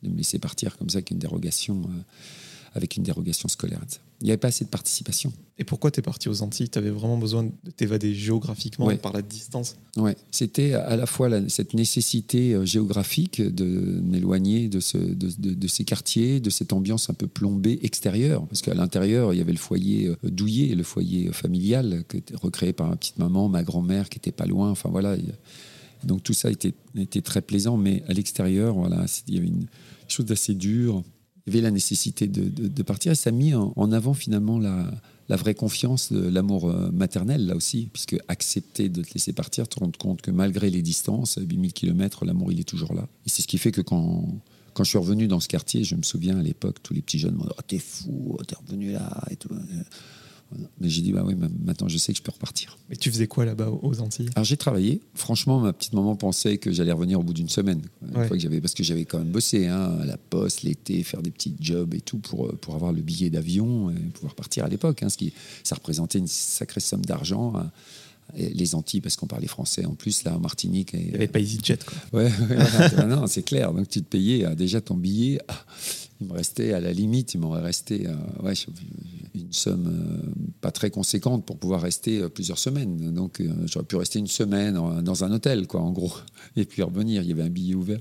de 0.04 0.10
me 0.10 0.18
laisser 0.18 0.40
partir 0.40 0.78
comme 0.78 0.90
ça 0.90 0.98
avec 0.98 1.12
une 1.12 1.20
dérogation, 1.20 1.82
avec 2.74 2.96
une 2.96 3.04
dérogation 3.04 3.50
scolaire. 3.50 3.82
Il 4.26 4.30
n'y 4.30 4.32
avait 4.32 4.40
pas 4.40 4.48
assez 4.48 4.66
de 4.66 4.72
participation. 4.72 5.32
Et 5.60 5.64
pourquoi 5.64 5.92
tu 5.92 6.00
es 6.00 6.02
parti 6.02 6.30
aux 6.30 6.42
Antilles? 6.42 6.68
Tu 6.68 6.80
avais 6.80 6.90
vraiment 6.90 7.20
besoin 7.20 7.44
de 7.44 7.70
t'évader 7.70 8.16
géographiquement 8.16 8.90
par 8.98 9.14
la 9.14 9.22
distance? 9.22 9.76
Oui, 9.98 10.14
c'était 10.32 10.74
à 10.74 10.96
la 10.96 11.06
fois 11.06 11.30
cette 11.48 11.76
nécessité 11.76 12.56
euh, 12.56 12.66
géographique 12.66 13.40
de 13.40 14.02
m'éloigner 14.04 14.68
de, 14.68 14.80
ce, 14.80 14.98
de, 14.98 15.68
ces 15.68 15.84
quartiers, 15.84 16.40
de 16.40 16.50
cette 16.50 16.74
ambiance 16.74 17.08
un 17.12 17.14
peu 17.14 17.28
plombée 17.28 17.78
extérieure. 17.84 18.48
Parce 18.48 18.64
qu'à 18.64 18.74
l'intérieur, 18.74 19.32
il 19.32 19.38
y 19.38 19.42
avait 19.42 19.52
le 19.52 19.60
foyer 19.60 20.08
euh, 20.08 20.16
douillet, 20.24 20.74
le 20.74 20.82
foyer 20.82 21.32
familial, 21.32 22.04
était 22.12 22.36
recréé 22.36 22.74
par 22.74 22.90
ma 22.90 22.96
petite 22.96 23.20
maman, 23.20 23.48
ma 23.48 23.62
grand-mère 23.62 24.10
qui 24.10 24.18
était 24.18 24.32
pas 24.32 24.48
loin. 24.48 24.72
Enfin 24.72 24.90
voilà. 24.90 25.16
Donc 26.04 26.24
tout 26.24 26.34
ça 26.34 26.50
était, 26.50 26.74
était 26.98 27.22
très 27.22 27.44
plaisant, 27.44 27.78
mais 27.78 28.02
à 28.08 28.14
l'extérieur, 28.14 28.74
voilà, 28.74 29.06
il 29.28 29.36
y 29.36 29.38
avait 29.38 29.50
une 29.50 29.68
chose 30.08 30.26
d'assez 30.26 30.56
dure 30.56 31.04
il 31.46 31.54
y 31.54 31.58
avait 31.58 31.64
la 31.64 31.72
nécessité 31.72 32.28
de, 32.28 32.50
de, 32.50 32.84
partir. 32.84 33.12
Et 33.12 33.16
ça 33.16 33.30
a 33.30 33.34
mis 33.34 33.54
en, 33.54 33.92
avant 33.92 34.14
finalement 34.14 34.58
la, 34.58 34.92
la 35.30 35.36
vraie 35.36 35.54
confiance, 35.54 36.12
l'amour 36.12 36.70
euh, 36.70 36.90
maternel 36.92 37.46
là 37.46 37.56
aussi, 37.56 37.90
puisque 37.94 38.18
accepter 38.28 38.90
de 38.90 39.04
te 39.04 39.14
laisser 39.14 39.32
partir, 39.32 39.68
te 39.68 39.80
rendre 39.80 39.98
compte 39.98 40.22
que 40.22 40.32
malgré 40.32 40.70
les 40.70 40.82
distances, 40.82 41.38
8000 41.42 41.74
km, 41.74 42.26
l'amour 42.26 42.52
il 42.52 42.60
est 42.60 42.68
toujours 42.68 42.94
là. 42.94 43.08
Et 43.26 43.30
c'est 43.30 43.44
ce 43.44 43.48
qui 43.48 43.60
fait 43.60 43.72
que 43.72 43.82
quand, 43.82 44.28
quand 44.74 44.84
je 44.84 44.90
suis 44.90 44.98
revenu 44.98 45.28
dans 45.28 45.40
ce 45.40 45.48
quartier, 45.48 45.84
je 45.84 45.96
me 45.96 46.04
souviens 46.04 46.40
à 46.40 46.42
l'époque, 46.42 46.78
tous 46.82 46.94
les 46.94 47.02
petits 47.02 47.20
jeunes 47.20 47.36
m'ont 47.36 47.46
dit 47.46 47.52
oh, 47.56 47.62
T'es 47.68 47.80
fou, 47.80 48.38
t'es 48.48 48.56
revenu 48.56 48.92
là 48.94 49.24
et 49.30 49.36
tout. 49.36 49.50
Mais 50.80 50.90
j'ai 50.90 51.02
dit, 51.02 51.12
bah 51.12 51.24
oui, 51.26 51.36
maintenant 51.36 51.88
je 51.88 51.98
sais 51.98 52.14
que 52.14 52.18
je 52.18 52.24
peux 52.24 52.32
repartir. 52.32 52.78
Mais 52.90 52.96
tu 52.96 53.12
faisais 53.12 53.28
quoi 53.28 53.46
là-bas 53.46 53.70
aux 53.70 54.00
Antilles? 54.00 54.30
Alors 54.36 54.46
j'ai 54.46 54.58
travaillé. 54.58 55.02
Franchement, 55.14 55.60
ma 55.60 55.74
petite 55.74 55.94
maman 55.94 56.16
pensait 56.16 56.58
que 56.58 56.72
j'allais 56.72 56.92
revenir 56.92 57.20
au 57.20 57.24
bout 57.24 57.34
d'une 57.34 57.50
semaine. 57.50 57.82
Une 58.08 58.14
fois 58.14 58.30
que 58.30 58.40
j'avais, 58.40 58.62
parce 58.62 58.74
que 58.74 58.84
j'avais 58.84 59.06
quand 59.06 59.18
même 59.18 59.32
bossé 59.32 59.68
hein, 59.68 59.98
à 60.02 60.06
la 60.06 60.18
poste, 60.18 60.64
l'été, 60.64 61.04
faire 61.04 61.22
des 61.22 61.32
petits 61.32 61.56
jobs 61.60 61.94
et 61.94 62.02
tout 62.02 62.20
pour, 62.20 62.48
euh, 62.48 62.58
pour 62.62 62.76
avoir 62.76 62.94
le 62.94 63.02
billet 63.02 63.30
d'avion 63.30 63.90
et 63.90 63.96
pouvoir 64.14 64.36
partir 64.36 64.66
à 64.66 64.70
l'époque. 64.70 65.04
Hein, 65.04 65.10
ce 65.10 65.18
qui, 65.18 65.34
ça 65.64 65.76
représentait 65.76 66.20
une 66.20 66.28
sacrée 66.28 66.80
somme 66.80 67.04
d'argent. 67.04 67.54
Hein. 67.56 67.72
Les 68.34 68.76
Antilles, 68.76 69.02
parce 69.02 69.16
qu'on 69.16 69.28
parlait 69.28 69.48
français 69.48 69.86
en 69.86 69.94
plus, 69.94 70.24
là, 70.24 70.36
en 70.36 70.40
Martinique. 70.40 70.92
Il 70.94 71.10
n'y 71.10 71.16
avait 71.16 71.28
pas 71.28 71.40
EasyJet, 71.40 71.80
quoi. 71.86 72.22
Ouais, 72.22 72.32
non, 73.08 73.28
c'est 73.28 73.44
clair. 73.44 73.74
Donc, 73.74 73.88
tu 73.88 74.02
te 74.02 74.08
payais 74.08 74.46
euh, 74.46 74.56
déjà 74.56 74.82
ton 74.82 74.96
billet. 74.96 75.40
Ah, 75.48 75.66
il 76.22 76.28
me 76.28 76.34
restait, 76.34 76.74
à 76.74 76.80
la 76.80 76.92
limite, 76.92 77.34
il 77.34 77.40
m'aurait 77.40 77.62
resté 77.62 78.08
euh, 78.08 78.16
ouais, 78.44 78.54
une 79.36 79.52
somme 79.52 79.88
euh, 79.88 80.32
pas 80.62 80.72
très 80.72 80.90
conséquente 80.90 81.46
pour 81.46 81.58
pouvoir 81.58 81.82
rester 81.82 82.28
plusieurs 82.30 82.58
semaines. 82.58 83.14
Donc 83.14 83.42
j'aurais 83.66 83.86
pu 83.86 83.98
rester 83.98 84.20
une 84.20 84.28
semaine 84.28 85.02
dans 85.02 85.24
un 85.24 85.32
hôtel, 85.32 85.68
quoi, 85.68 85.82
en 85.82 85.92
gros, 85.92 86.14
et 86.56 86.66
puis 86.66 86.82
revenir. 86.82 87.22
Il 87.22 87.30
y 87.30 87.32
avait 87.32 87.44
un 87.44 87.50
billet 87.50 87.76
ouvert. 87.76 88.00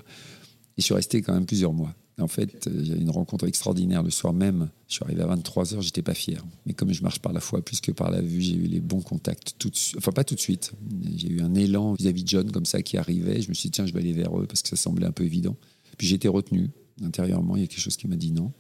Et 0.77 0.81
je 0.81 0.85
suis 0.85 0.95
resté 0.95 1.23
quand 1.23 1.35
même 1.35 1.47
plusieurs 1.47 1.73
mois. 1.73 1.95
En 2.21 2.29
fait, 2.29 2.69
j'ai 2.83 2.95
une 2.95 3.11
rencontre 3.11 3.47
extraordinaire 3.47 4.03
le 4.03 4.11
soir 4.11 4.33
même. 4.33 4.71
Je 4.87 4.95
suis 4.95 5.05
arrivé 5.05 5.23
à 5.23 5.27
23h, 5.27 5.81
j'étais 5.81 6.03
pas 6.03 6.15
fier. 6.15 6.45
Mais 6.65 6.73
comme 6.73 6.93
je 6.93 7.03
marche 7.03 7.19
par 7.19 7.33
la 7.33 7.41
foi 7.41 7.61
plus 7.61 7.81
que 7.81 7.91
par 7.91 8.11
la 8.11 8.21
vue, 8.21 8.41
j'ai 8.41 8.55
eu 8.55 8.67
les 8.67 8.81
bons 8.81 9.01
contacts 9.01 9.55
tout 9.59 9.69
de. 9.69 9.77
Enfin, 9.99 10.13
pas 10.13 10.23
tout 10.23 10.37
de 10.37 10.41
suite. 10.41 10.73
J'ai 11.17 11.29
eu 11.29 11.41
un 11.41 11.55
élan 11.55 11.95
vis-à-vis 11.95 12.23
de 12.23 12.29
John 12.29 12.53
comme 12.53 12.67
ça 12.67 12.83
qui 12.83 12.99
arrivait. 12.99 13.41
Je 13.41 13.49
me 13.49 13.55
suis 13.55 13.69
dit, 13.69 13.73
tiens, 13.73 13.87
je 13.87 13.93
vais 13.93 13.99
aller 13.99 14.13
vers 14.13 14.39
eux 14.39 14.47
parce 14.47 14.63
que 14.63 14.69
ça 14.69 14.77
semblait 14.77 15.07
un 15.07 15.13
peu 15.13 15.25
évident. 15.25 15.57
Puis 15.99 16.07
j'ai 16.07 16.15
été 16.15 16.29
retenu 16.29 16.71
intérieurement, 17.03 17.57
il 17.57 17.63
y 17.63 17.65
a 17.65 17.67
quelque 17.67 17.81
chose 17.81 17.97
qui 17.97 18.07
m'a 18.07 18.17
dit 18.17 18.31
non. 18.31 18.53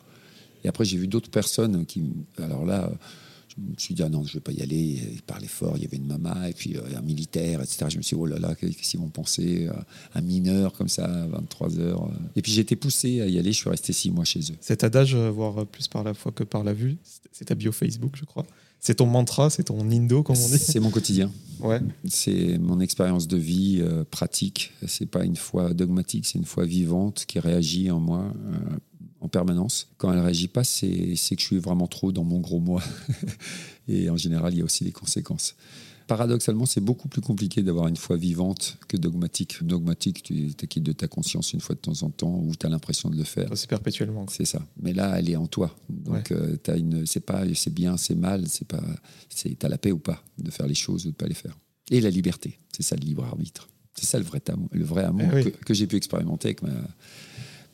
Et 0.64 0.68
après, 0.68 0.84
j'ai 0.84 0.96
vu 0.96 1.06
d'autres 1.06 1.30
personnes 1.30 1.86
qui. 1.86 2.12
Alors 2.38 2.64
là, 2.64 2.90
me 3.58 3.74
suis 3.78 3.94
dit, 3.94 4.02
ah 4.02 4.08
non, 4.08 4.24
je 4.24 4.30
ne 4.30 4.34
vais 4.34 4.40
pas 4.40 4.52
y 4.52 4.62
aller. 4.62 5.00
Il 5.12 5.22
parlait 5.22 5.46
fort, 5.46 5.74
il 5.76 5.82
y 5.82 5.86
avait 5.86 5.96
une 5.96 6.06
maman, 6.06 6.44
et 6.44 6.52
puis 6.52 6.76
euh, 6.76 6.80
un 6.96 7.02
militaire, 7.02 7.60
etc. 7.60 7.86
Je 7.88 7.98
me 7.98 8.02
suis 8.02 8.16
dit, 8.16 8.22
oh 8.22 8.26
là 8.26 8.38
là, 8.38 8.54
qu'est-ce 8.54 8.90
qu'ils 8.90 9.00
vont 9.00 9.08
penser 9.08 9.68
Un 10.14 10.20
mineur 10.20 10.72
comme 10.72 10.88
ça, 10.88 11.04
à 11.04 11.26
23 11.26 11.78
heures. 11.78 12.10
Et 12.36 12.42
puis 12.42 12.52
j'ai 12.52 12.60
été 12.60 12.76
poussé 12.76 13.20
à 13.20 13.26
y 13.26 13.38
aller, 13.38 13.52
je 13.52 13.58
suis 13.58 13.70
resté 13.70 13.92
six 13.92 14.10
mois 14.10 14.24
chez 14.24 14.40
eux. 14.40 14.56
Cet 14.60 14.84
adage, 14.84 15.14
euh, 15.14 15.30
voir 15.30 15.66
plus 15.66 15.88
par 15.88 16.04
la 16.04 16.14
foi 16.14 16.32
que 16.32 16.44
par 16.44 16.64
la 16.64 16.72
vue, 16.72 16.96
c'est 17.32 17.46
ta 17.46 17.54
bio 17.54 17.72
Facebook, 17.72 18.12
je 18.16 18.24
crois. 18.24 18.46
C'est 18.80 18.96
ton 18.96 19.06
mantra, 19.06 19.48
c'est 19.48 19.64
ton 19.64 19.90
indo, 19.90 20.22
comme 20.22 20.36
on 20.36 20.48
dit. 20.48 20.58
C'est 20.58 20.80
mon 20.80 20.90
quotidien. 20.90 21.30
Ouais. 21.60 21.80
C'est 22.06 22.58
mon 22.58 22.80
expérience 22.80 23.26
de 23.26 23.38
vie 23.38 23.78
euh, 23.80 24.04
pratique. 24.10 24.72
C'est 24.86 25.06
pas 25.06 25.24
une 25.24 25.36
foi 25.36 25.72
dogmatique, 25.72 26.26
c'est 26.26 26.38
une 26.38 26.44
foi 26.44 26.66
vivante 26.66 27.24
qui 27.26 27.38
réagit 27.38 27.90
en 27.90 28.00
moi 28.00 28.24
euh, 28.46 28.76
en 29.24 29.28
permanence. 29.28 29.88
Quand 29.96 30.12
elle 30.12 30.20
réagit 30.20 30.48
pas, 30.48 30.64
c'est 30.64 30.86
que 30.86 31.40
je 31.40 31.44
suis 31.44 31.58
vraiment 31.58 31.86
trop 31.86 32.12
dans 32.12 32.24
mon 32.24 32.40
gros 32.40 32.60
moi. 32.60 32.82
Et 33.88 34.10
en 34.10 34.16
général, 34.16 34.52
il 34.52 34.58
y 34.58 34.62
a 34.62 34.64
aussi 34.64 34.84
des 34.84 34.92
conséquences. 34.92 35.56
Paradoxalement, 36.06 36.66
c'est 36.66 36.82
beaucoup 36.82 37.08
plus 37.08 37.22
compliqué 37.22 37.62
d'avoir 37.62 37.88
une 37.88 37.96
foi 37.96 38.18
vivante 38.18 38.76
que 38.88 38.98
dogmatique. 38.98 39.64
Dogmatique, 39.64 40.22
tu 40.22 40.52
t'acquittes 40.52 40.82
de 40.82 40.92
ta 40.92 41.08
conscience 41.08 41.54
une 41.54 41.60
fois 41.60 41.74
de 41.74 41.80
temps 41.80 42.02
en 42.02 42.10
temps 42.10 42.38
ou 42.44 42.54
tu 42.54 42.66
as 42.66 42.68
l'impression 42.68 43.08
de 43.08 43.16
le 43.16 43.24
faire. 43.24 43.48
C'est 43.54 43.70
perpétuellement. 43.70 44.26
C'est 44.28 44.44
ça. 44.44 44.60
Mais 44.82 44.92
là, 44.92 45.18
elle 45.18 45.30
est 45.30 45.36
en 45.36 45.46
toi. 45.46 45.74
Donc, 45.88 46.30
euh, 46.30 46.58
as 46.68 46.76
une, 46.76 47.06
c'est 47.06 47.24
pas, 47.24 47.44
c'est 47.54 47.72
bien, 47.72 47.96
c'est 47.96 48.14
mal, 48.14 48.46
c'est 48.48 48.68
pas, 48.68 48.84
c'est, 49.30 49.58
t'as 49.58 49.70
la 49.70 49.78
paix 49.78 49.92
ou 49.92 49.98
pas 49.98 50.22
de 50.36 50.50
faire 50.50 50.66
les 50.66 50.74
choses 50.74 51.06
ou 51.06 51.12
de 51.12 51.16
pas 51.16 51.26
les 51.26 51.34
faire. 51.34 51.56
Et 51.90 52.02
la 52.02 52.10
liberté, 52.10 52.58
c'est 52.76 52.82
ça 52.82 52.96
le 52.96 53.02
libre 53.06 53.24
arbitre. 53.24 53.70
C'est 53.94 54.06
ça 54.06 54.18
le 54.18 54.24
vrai 54.24 54.42
amour, 54.48 54.68
le 54.72 54.84
vrai 54.84 55.04
amour 55.04 55.28
eh 55.34 55.52
que, 55.52 55.72
j'ai 55.72 55.86
pu 55.86 55.96
expérimenter 55.96 56.48
avec 56.48 56.62
ma, 56.62 56.72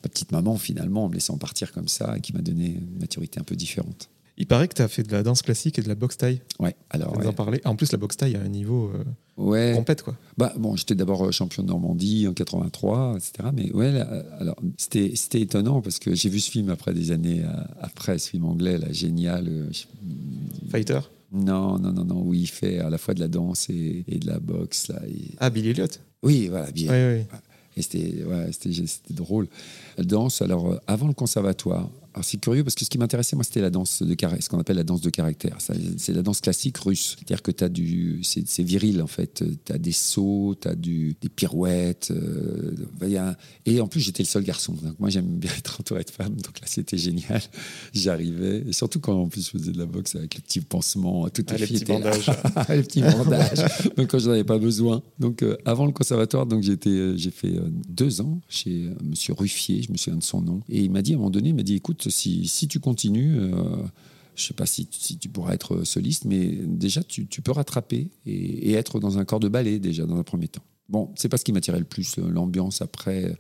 ma, 0.02 0.08
petite 0.08 0.32
maman 0.32 0.56
finalement, 0.56 1.04
en 1.04 1.08
me 1.08 1.14
laissant 1.14 1.38
partir 1.38 1.72
comme 1.72 1.88
ça, 1.88 2.16
et 2.16 2.20
qui 2.20 2.32
m'a 2.32 2.42
donné 2.42 2.66
une 2.66 2.98
maturité 3.00 3.40
un 3.40 3.44
peu 3.44 3.56
différente. 3.56 4.08
Il 4.40 4.46
paraît 4.46 4.68
que 4.68 4.74
tu 4.74 4.80
as 4.80 4.88
fait 4.88 5.02
de 5.02 5.12
la 5.12 5.22
danse 5.22 5.42
classique 5.42 5.78
et 5.78 5.82
de 5.82 5.88
la 5.88 5.94
boxe 5.94 6.16
taille. 6.16 6.40
Ouais, 6.58 6.74
alors. 6.88 7.14
en 7.26 7.32
parler. 7.34 7.60
En 7.66 7.76
plus, 7.76 7.92
la 7.92 7.98
boxe 7.98 8.16
taille 8.16 8.36
a 8.36 8.40
un 8.40 8.48
niveau 8.48 8.90
euh, 8.94 9.04
ouais. 9.36 9.74
compète, 9.76 10.02
quoi. 10.02 10.16
Bah, 10.38 10.54
bon, 10.56 10.76
j'étais 10.76 10.94
d'abord 10.94 11.26
euh, 11.26 11.30
champion 11.30 11.62
de 11.62 11.68
Normandie 11.68 12.26
en 12.26 12.32
83, 12.32 13.16
etc. 13.18 13.50
Mais 13.52 13.70
ouais, 13.72 13.88
alors, 14.38 14.56
c'était, 14.78 15.12
c'était 15.14 15.42
étonnant 15.42 15.82
parce 15.82 15.98
que 15.98 16.14
j'ai 16.14 16.30
vu 16.30 16.40
ce 16.40 16.50
film 16.50 16.70
après 16.70 16.94
des 16.94 17.10
années 17.12 17.42
euh, 17.44 17.52
après, 17.82 18.18
ce 18.18 18.30
film 18.30 18.46
anglais, 18.46 18.78
là, 18.78 18.90
génial. 18.92 19.68
Fighter? 20.70 21.00
Non, 21.32 21.78
non, 21.78 21.92
non, 21.92 22.06
non, 22.06 22.22
où 22.22 22.32
il 22.32 22.48
fait 22.48 22.78
à 22.78 22.88
la 22.88 22.96
fois 22.96 23.12
de 23.12 23.20
la 23.20 23.28
danse 23.28 23.68
et, 23.68 24.04
de 24.08 24.26
la 24.26 24.40
boxe. 24.40 24.88
Là, 24.88 25.02
Ah, 25.38 25.50
Billy 25.50 25.68
Elliot? 25.68 25.86
Oui, 26.22 26.48
voilà, 26.48 26.68
oui. 26.74 26.88
C'était, 27.82 28.14
drôle. 29.10 29.48
La 29.98 30.04
danse, 30.04 30.42
alors, 30.42 30.80
avant 30.86 31.08
le 31.08 31.14
conservatoire, 31.14 31.88
alors 32.12 32.24
c'est 32.24 32.38
curieux 32.38 32.64
parce 32.64 32.74
que 32.74 32.84
ce 32.84 32.90
qui 32.90 32.98
m'intéressait, 32.98 33.36
moi, 33.36 33.44
c'était 33.44 33.60
la 33.60 33.70
danse 33.70 34.02
de 34.02 34.14
caractère, 34.14 34.42
ce 34.42 34.48
qu'on 34.48 34.58
appelle 34.58 34.76
la 34.76 34.82
danse 34.82 35.00
de 35.00 35.10
caractère. 35.10 35.58
C'est 35.96 36.12
la 36.12 36.22
danse 36.22 36.40
classique 36.40 36.76
russe. 36.78 37.16
C'est-à-dire 37.16 37.40
que 37.40 37.52
tu 37.52 37.62
as 37.62 37.68
du. 37.68 38.20
C'est 38.24 38.62
viril, 38.64 39.00
en 39.00 39.06
fait. 39.06 39.44
Tu 39.64 39.72
as 39.72 39.78
des 39.78 39.92
sauts, 39.92 40.56
tu 40.60 40.66
as 40.66 40.74
du, 40.74 41.14
des 41.20 41.28
pirouettes. 41.28 42.10
Euh, 42.10 43.34
et 43.64 43.80
en 43.80 43.86
plus, 43.86 44.00
j'étais 44.00 44.24
le 44.24 44.28
seul 44.28 44.42
garçon. 44.42 44.72
Donc 44.82 44.98
moi, 44.98 45.08
j'aime 45.08 45.26
bien 45.26 45.52
être 45.56 45.80
entouré 45.80 46.02
de 46.02 46.10
femmes. 46.10 46.34
Donc 46.34 46.60
là, 46.60 46.66
c'était 46.66 46.98
génial. 46.98 47.40
J'arrivais. 47.94 48.64
Et 48.68 48.72
surtout 48.72 48.98
quand, 48.98 49.14
en 49.14 49.28
plus, 49.28 49.46
je 49.46 49.50
faisais 49.50 49.70
de 49.70 49.78
la 49.78 49.86
boxe 49.86 50.16
avec 50.16 50.34
les 50.34 50.40
petits 50.40 50.60
pansements, 50.62 51.28
tout 51.28 51.44
ah, 51.48 51.56
les, 51.56 51.66
petits 51.68 51.84
bandages. 51.84 52.30
les 52.70 52.82
petits 52.82 53.02
bandages. 53.02 53.58
donc 53.96 54.08
quand 54.10 54.18
je 54.18 54.26
n'en 54.26 54.32
avais 54.32 54.44
pas 54.44 54.58
besoin. 54.58 55.02
Donc 55.20 55.42
euh, 55.44 55.56
avant 55.64 55.86
le 55.86 55.92
conservatoire, 55.92 56.46
donc 56.46 56.64
euh, 56.86 57.16
j'ai 57.16 57.30
fait 57.30 57.54
deux 57.88 58.20
ans 58.20 58.40
chez 58.48 58.88
Monsieur 59.04 59.34
Ruffier, 59.34 59.82
je 59.82 59.92
me 59.92 59.96
souviens 59.96 60.18
de 60.18 60.24
son 60.24 60.42
nom. 60.42 60.60
Et 60.68 60.82
il 60.82 60.90
m'a 60.90 61.02
dit, 61.02 61.12
à 61.12 61.14
un 61.14 61.18
moment 61.18 61.30
donné, 61.30 61.50
il 61.50 61.54
m'a 61.54 61.62
dit, 61.62 61.76
écoute, 61.76 61.99
si, 62.08 62.68
tu 62.68 62.80
continues, 62.80 63.36
euh, 63.38 63.50
je 64.36 64.44
ne 64.44 64.46
sais 64.48 64.54
pas 64.54 64.66
si, 64.66 64.86
tu 64.86 65.28
pourras 65.28 65.52
être 65.52 65.84
soliste, 65.84 66.24
mais 66.24 66.46
déjà, 66.46 67.02
tu, 67.02 67.26
peux 67.26 67.52
rattraper 67.52 68.10
et, 68.26 68.72
être 68.72 69.00
dans 69.00 69.18
un 69.18 69.24
corps 69.24 69.40
de 69.40 69.48
ballet, 69.48 69.78
déjà, 69.78 70.06
dans 70.06 70.16
un 70.16 70.22
premier 70.22 70.48
temps. 70.48 70.64
Bon, 70.88 71.12
c'est 71.16 71.28
pas 71.28 71.36
ce 71.36 71.44
qui 71.44 71.52
m'attirait 71.52 71.78
le 71.78 71.84
plus, 71.84 72.16
l'ambiance 72.16 72.82
après. 72.82 73.36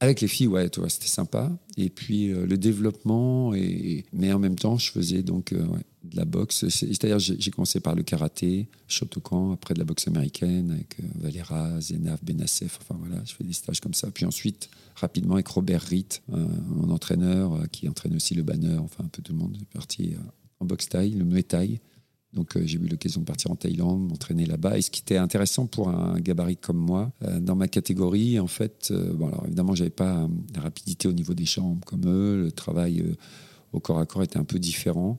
Avec 0.00 0.20
les 0.20 0.28
filles, 0.28 0.48
ouais, 0.48 0.68
c'était 0.88 1.06
sympa. 1.06 1.50
Et 1.78 1.88
puis 1.88 2.30
euh, 2.30 2.46
le 2.46 2.58
développement, 2.58 3.54
et, 3.54 4.04
mais 4.12 4.32
en 4.32 4.38
même 4.38 4.56
temps, 4.56 4.76
je 4.76 4.90
faisais 4.90 5.22
donc 5.22 5.52
euh, 5.52 5.66
de 6.10 6.16
la 6.16 6.24
boxe. 6.24 6.68
C'est-à-dire, 6.68 7.18
j'ai 7.18 7.50
commencé 7.50 7.80
par 7.80 7.94
le 7.94 8.02
karaté, 8.02 8.68
Shotokan, 8.88 9.52
après 9.52 9.74
de 9.74 9.78
la 9.78 9.84
boxe 9.84 10.08
américaine 10.08 10.70
avec 10.70 10.96
Valera, 11.16 11.80
Zenaf, 11.80 12.24
Benassef. 12.24 12.78
Enfin 12.80 12.98
voilà, 12.98 13.22
je 13.24 13.34
fais 13.34 13.44
des 13.44 13.52
stages 13.52 13.80
comme 13.80 13.94
ça. 13.94 14.10
Puis 14.10 14.24
ensuite, 14.24 14.68
rapidement 14.94 15.34
avec 15.34 15.48
Robert 15.48 15.82
Ritt, 15.82 16.22
mon 16.28 16.90
entraîneur, 16.90 17.54
euh, 17.54 17.66
qui 17.70 17.88
entraîne 17.88 18.14
aussi 18.14 18.34
le 18.34 18.42
banner, 18.42 18.76
enfin 18.78 19.04
un 19.04 19.08
peu 19.08 19.22
tout 19.22 19.32
le 19.32 19.38
monde 19.38 19.56
est 19.60 19.72
parti 19.72 20.14
euh, 20.14 20.18
en 20.60 20.66
boxe 20.66 20.88
taille, 20.88 21.10
le 21.10 21.24
muay 21.24 21.42
thai. 21.42 21.80
Donc 22.32 22.56
euh, 22.56 22.62
j'ai 22.64 22.78
eu 22.78 22.86
l'occasion 22.86 23.20
de 23.20 23.26
partir 23.26 23.50
en 23.50 23.56
Thaïlande, 23.56 24.08
m'entraîner 24.08 24.46
là-bas. 24.46 24.78
Et 24.78 24.82
ce 24.82 24.90
qui 24.90 25.00
était 25.00 25.16
intéressant 25.16 25.66
pour 25.66 25.88
un 25.88 26.18
gabarit 26.20 26.56
comme 26.56 26.78
moi, 26.78 27.12
dans 27.40 27.56
ma 27.56 27.68
catégorie, 27.68 28.38
en 28.40 28.46
fait, 28.46 28.92
bon 28.92 29.28
alors 29.28 29.44
évidemment 29.46 29.74
j'avais 29.74 29.90
pas 29.90 30.28
la 30.54 30.60
rapidité 30.60 31.08
au 31.08 31.12
niveau 31.12 31.34
des 31.34 31.44
jambes 31.44 31.84
comme 31.84 32.06
eux, 32.06 32.42
le 32.42 32.52
travail 32.52 33.04
au 33.72 33.80
corps 33.80 33.98
à 33.98 34.06
corps 34.06 34.22
était 34.22 34.38
un 34.38 34.44
peu 34.44 34.58
différent. 34.58 35.18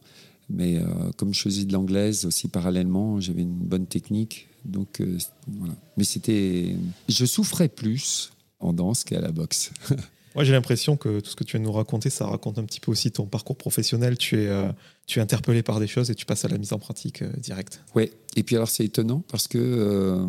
Mais 0.49 0.81
comme 1.17 1.33
je 1.33 1.41
faisais 1.41 1.65
de 1.65 1.73
l'anglaise 1.73 2.25
aussi 2.25 2.47
parallèlement, 2.47 3.19
j'avais 3.19 3.41
une 3.41 3.57
bonne 3.57 3.85
technique. 3.85 4.47
Donc 4.63 5.01
voilà. 5.47 5.75
Mais 5.97 6.05
c'était, 6.05 6.75
je 7.09 7.25
souffrais 7.25 7.67
plus 7.67 8.31
en 8.59 8.73
danse 8.73 9.03
qu'à 9.03 9.19
la 9.19 9.31
boxe. 9.31 9.71
Moi, 10.37 10.43
j'ai 10.43 10.53
l'impression 10.53 10.97
que 10.97 11.19
tout 11.19 11.31
ce 11.31 11.35
que 11.35 11.43
tu 11.43 11.57
viens 11.57 11.61
de 11.61 11.65
nous 11.65 11.71
raconter, 11.71 12.11
ça 12.11 12.27
raconte 12.27 12.59
un 12.59 12.63
petit 12.63 12.79
peu 12.79 12.91
aussi 12.91 13.09
ton 13.09 13.25
parcours 13.25 13.57
professionnel. 13.57 14.19
Tu 14.19 14.39
es, 14.39 14.45
euh, 14.45 14.71
tu 15.07 15.17
es 15.17 15.21
interpellé 15.23 15.63
par 15.63 15.79
des 15.79 15.87
choses 15.87 16.11
et 16.11 16.15
tu 16.15 16.27
passes 16.27 16.45
à 16.45 16.47
la 16.47 16.59
mise 16.59 16.73
en 16.73 16.77
pratique 16.77 17.23
euh, 17.23 17.31
directe. 17.37 17.81
Oui, 17.95 18.11
et 18.35 18.43
puis 18.43 18.55
alors 18.55 18.69
c'est 18.69 18.85
étonnant 18.85 19.23
parce 19.31 19.47
que 19.47 19.57
euh, 19.57 20.27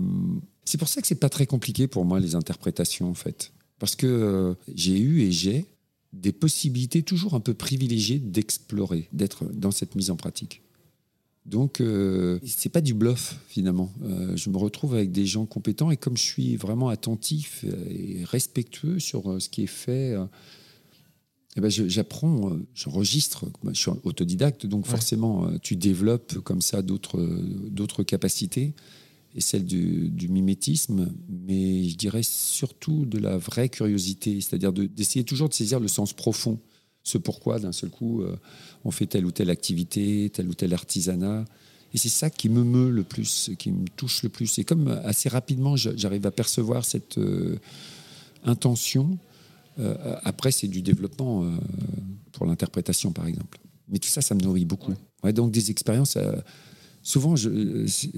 c'est 0.64 0.78
pour 0.78 0.88
ça 0.88 1.02
que 1.02 1.06
c'est 1.06 1.20
pas 1.20 1.28
très 1.28 1.44
compliqué 1.44 1.88
pour 1.88 2.06
moi 2.06 2.20
les 2.20 2.34
interprétations 2.34 3.10
en 3.10 3.14
fait. 3.14 3.52
Parce 3.78 3.96
que 3.96 4.56
j'ai 4.74 4.98
eu 4.98 5.20
et 5.20 5.30
j'ai 5.30 5.66
des 6.12 6.32
possibilités 6.32 7.02
toujours 7.02 7.34
un 7.34 7.40
peu 7.40 7.54
privilégiées 7.54 8.18
d'explorer, 8.18 9.08
d'être 9.12 9.44
dans 9.52 9.70
cette 9.70 9.94
mise 9.94 10.10
en 10.10 10.16
pratique. 10.16 10.62
Donc, 11.48 11.80
euh, 11.80 12.38
c'est 12.44 12.68
pas 12.68 12.82
du 12.82 12.92
bluff 12.92 13.40
finalement. 13.48 13.90
Euh, 14.04 14.36
je 14.36 14.50
me 14.50 14.58
retrouve 14.58 14.94
avec 14.94 15.12
des 15.12 15.24
gens 15.24 15.46
compétents 15.46 15.90
et 15.90 15.96
comme 15.96 16.16
je 16.16 16.22
suis 16.22 16.56
vraiment 16.56 16.90
attentif 16.90 17.64
et 17.88 18.22
respectueux 18.24 18.98
sur 18.98 19.30
euh, 19.30 19.40
ce 19.40 19.48
qui 19.48 19.62
est 19.62 19.66
fait, 19.66 20.14
eh 21.56 21.60
ben 21.60 21.70
j'apprends, 21.70 22.52
j'enregistre. 22.74 23.46
Je 23.64 23.72
suis 23.72 23.90
autodidacte, 24.04 24.66
donc 24.66 24.86
forcément, 24.86 25.50
tu 25.60 25.74
développes 25.74 26.38
comme 26.40 26.60
ça 26.60 26.82
d'autres 26.82 28.02
capacités 28.02 28.74
et 29.38 29.40
celle 29.40 29.64
du, 29.64 30.08
du, 30.08 30.28
mimétisme, 30.28 31.12
mais 31.28 31.84
je 31.84 31.96
dirais 31.96 32.24
surtout 32.24 33.06
de 33.06 33.18
la 33.18 33.38
vraie 33.38 33.68
curiosité, 33.68 34.40
c'est-à-dire 34.40 34.72
d'essayer 34.72 35.24
toujours 35.24 35.48
de 35.48 35.54
saisir 35.54 35.78
le 35.78 35.86
sens 35.86 36.12
profond 36.12 36.58
ce 37.04 37.18
pourquoi 37.18 37.60
d'un 37.60 37.70
seul 37.70 37.88
coup 37.88 38.22
euh, 38.22 38.36
on 38.84 38.90
fait 38.90 39.06
telle 39.06 39.24
ou 39.24 39.30
telle 39.30 39.48
activité, 39.48 40.28
tel 40.34 40.48
ou 40.48 40.54
tel 40.54 40.74
artisanat. 40.74 41.44
Et 41.94 41.98
c'est 41.98 42.08
ça 42.08 42.30
qui 42.30 42.48
me 42.48 42.64
meut 42.64 42.90
le 42.90 43.04
plus, 43.04 43.52
qui 43.60 43.70
me 43.70 43.86
touche 43.96 44.24
le 44.24 44.28
plus. 44.28 44.58
Et 44.58 44.64
comme 44.64 44.88
assez 45.04 45.28
rapidement 45.28 45.76
j'arrive 45.76 46.26
à 46.26 46.32
percevoir 46.32 46.84
cette 46.84 47.18
euh, 47.18 47.60
intention, 48.44 49.18
après 50.24 50.50
c'est 50.50 50.66
du 50.66 50.82
développement 50.82 51.48
pour 52.32 52.46
l'interprétation 52.46 53.12
par 53.12 53.28
exemple. 53.28 53.60
Mais 53.88 53.98
tout 54.00 54.08
ça, 54.08 54.20
ça 54.20 54.34
me 54.34 54.40
nourrit 54.40 54.64
beaucoup. 54.64 54.92
Ouais, 55.22 55.32
donc 55.32 55.52
des 55.52 55.70
expériences 55.70 56.18
souvent, 57.08 57.36
je, 57.36 57.48
euh, 57.48 57.86
je, 57.86 58.08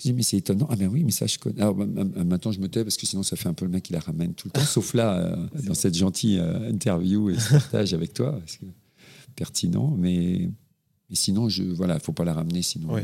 dis, 0.00 0.12
mais 0.12 0.22
c'est 0.22 0.36
étonnant. 0.36 0.66
Ah 0.68 0.76
ben 0.76 0.88
oui, 0.88 1.04
mais 1.04 1.12
ça, 1.12 1.26
je 1.26 1.38
connais. 1.38 1.60
Alors 1.60 1.76
maintenant, 1.76 2.50
je 2.50 2.58
me 2.58 2.68
tais 2.68 2.82
parce 2.82 2.96
que 2.96 3.06
sinon, 3.06 3.22
ça 3.22 3.36
fait 3.36 3.48
un 3.48 3.54
peu 3.54 3.64
le 3.64 3.70
mec 3.70 3.84
qui 3.84 3.92
la 3.92 4.00
ramène 4.00 4.34
tout 4.34 4.48
le 4.48 4.52
temps. 4.52 4.66
Sauf 4.66 4.94
là, 4.94 5.18
euh, 5.18 5.36
dans 5.66 5.74
cette 5.74 5.94
gentille 5.94 6.38
euh, 6.38 6.68
interview 6.68 7.30
et 7.30 7.38
ce 7.38 7.50
partage 7.50 7.94
avec 7.94 8.12
toi, 8.12 8.32
parce 8.32 8.56
que 8.56 8.66
pertinent. 9.36 9.94
Mais, 9.96 10.50
mais 11.10 11.16
sinon, 11.16 11.48
je 11.48 11.62
voilà, 11.62 12.00
faut 12.00 12.12
pas 12.12 12.24
la 12.24 12.34
ramener 12.34 12.62
sinon. 12.62 12.96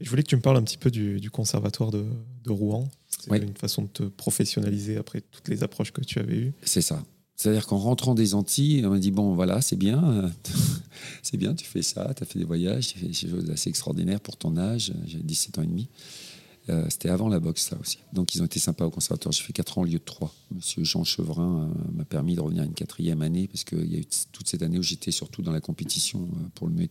Je 0.00 0.10
voulais 0.10 0.24
que 0.24 0.28
tu 0.28 0.36
me 0.36 0.42
parles 0.42 0.56
un 0.56 0.64
petit 0.64 0.78
peu 0.78 0.90
du, 0.90 1.30
conservatoire 1.30 1.92
de, 1.92 2.04
de 2.44 2.50
Rouen. 2.50 2.88
C'est 3.08 3.36
une 3.36 3.56
façon 3.56 3.82
de 3.82 3.88
te 3.88 4.02
professionnaliser 4.02 4.96
après 4.96 5.20
toutes 5.20 5.48
les 5.48 5.62
approches 5.62 5.92
que 5.92 6.00
tu 6.00 6.18
avais 6.18 6.38
eues. 6.38 6.52
C'est 6.64 6.82
ça. 6.82 7.04
C'est-à-dire 7.42 7.66
qu'en 7.66 7.78
rentrant 7.78 8.14
des 8.14 8.34
Antilles, 8.34 8.86
on 8.86 8.90
m'a 8.90 9.00
dit 9.00 9.10
bon, 9.10 9.34
voilà, 9.34 9.60
c'est 9.60 9.74
bien, 9.74 10.30
c'est 11.24 11.36
bien, 11.36 11.54
tu 11.54 11.66
fais 11.66 11.82
ça, 11.82 12.14
tu 12.14 12.22
as 12.22 12.26
fait 12.26 12.38
des 12.38 12.44
voyages, 12.44 12.86
tu 12.86 13.00
fais 13.00 13.06
des 13.06 13.12
choses 13.12 13.50
assez 13.50 13.68
extraordinaires 13.68 14.20
pour 14.20 14.36
ton 14.36 14.56
âge. 14.56 14.92
J'ai 15.06 15.18
17 15.18 15.58
ans 15.58 15.62
et 15.62 15.66
demi. 15.66 15.88
Euh, 16.70 16.86
c'était 16.88 17.08
avant 17.08 17.28
la 17.28 17.40
boxe, 17.40 17.64
ça 17.64 17.76
aussi. 17.80 17.98
Donc, 18.12 18.36
ils 18.36 18.42
ont 18.42 18.44
été 18.44 18.60
sympas 18.60 18.84
au 18.84 18.90
conservatoire. 18.90 19.32
J'ai 19.32 19.42
fait 19.42 19.52
4 19.52 19.78
ans 19.78 19.82
au 19.82 19.86
lieu 19.86 19.98
de 19.98 20.04
3. 20.04 20.32
Monsieur 20.54 20.84
Jean 20.84 21.02
Chevrin 21.02 21.68
euh, 21.68 21.92
m'a 21.96 22.04
permis 22.04 22.36
de 22.36 22.40
revenir 22.40 22.62
une 22.62 22.74
quatrième 22.74 23.22
année 23.22 23.48
parce 23.48 23.64
qu'il 23.64 23.92
y 23.92 23.96
a 23.96 23.98
eu 23.98 24.06
toute 24.30 24.48
cette 24.48 24.62
année 24.62 24.78
où 24.78 24.82
j'étais 24.84 25.10
surtout 25.10 25.42
dans 25.42 25.50
la 25.50 25.60
compétition 25.60 26.20
euh, 26.20 26.48
pour 26.54 26.68
le 26.68 26.74
Muay. 26.74 26.88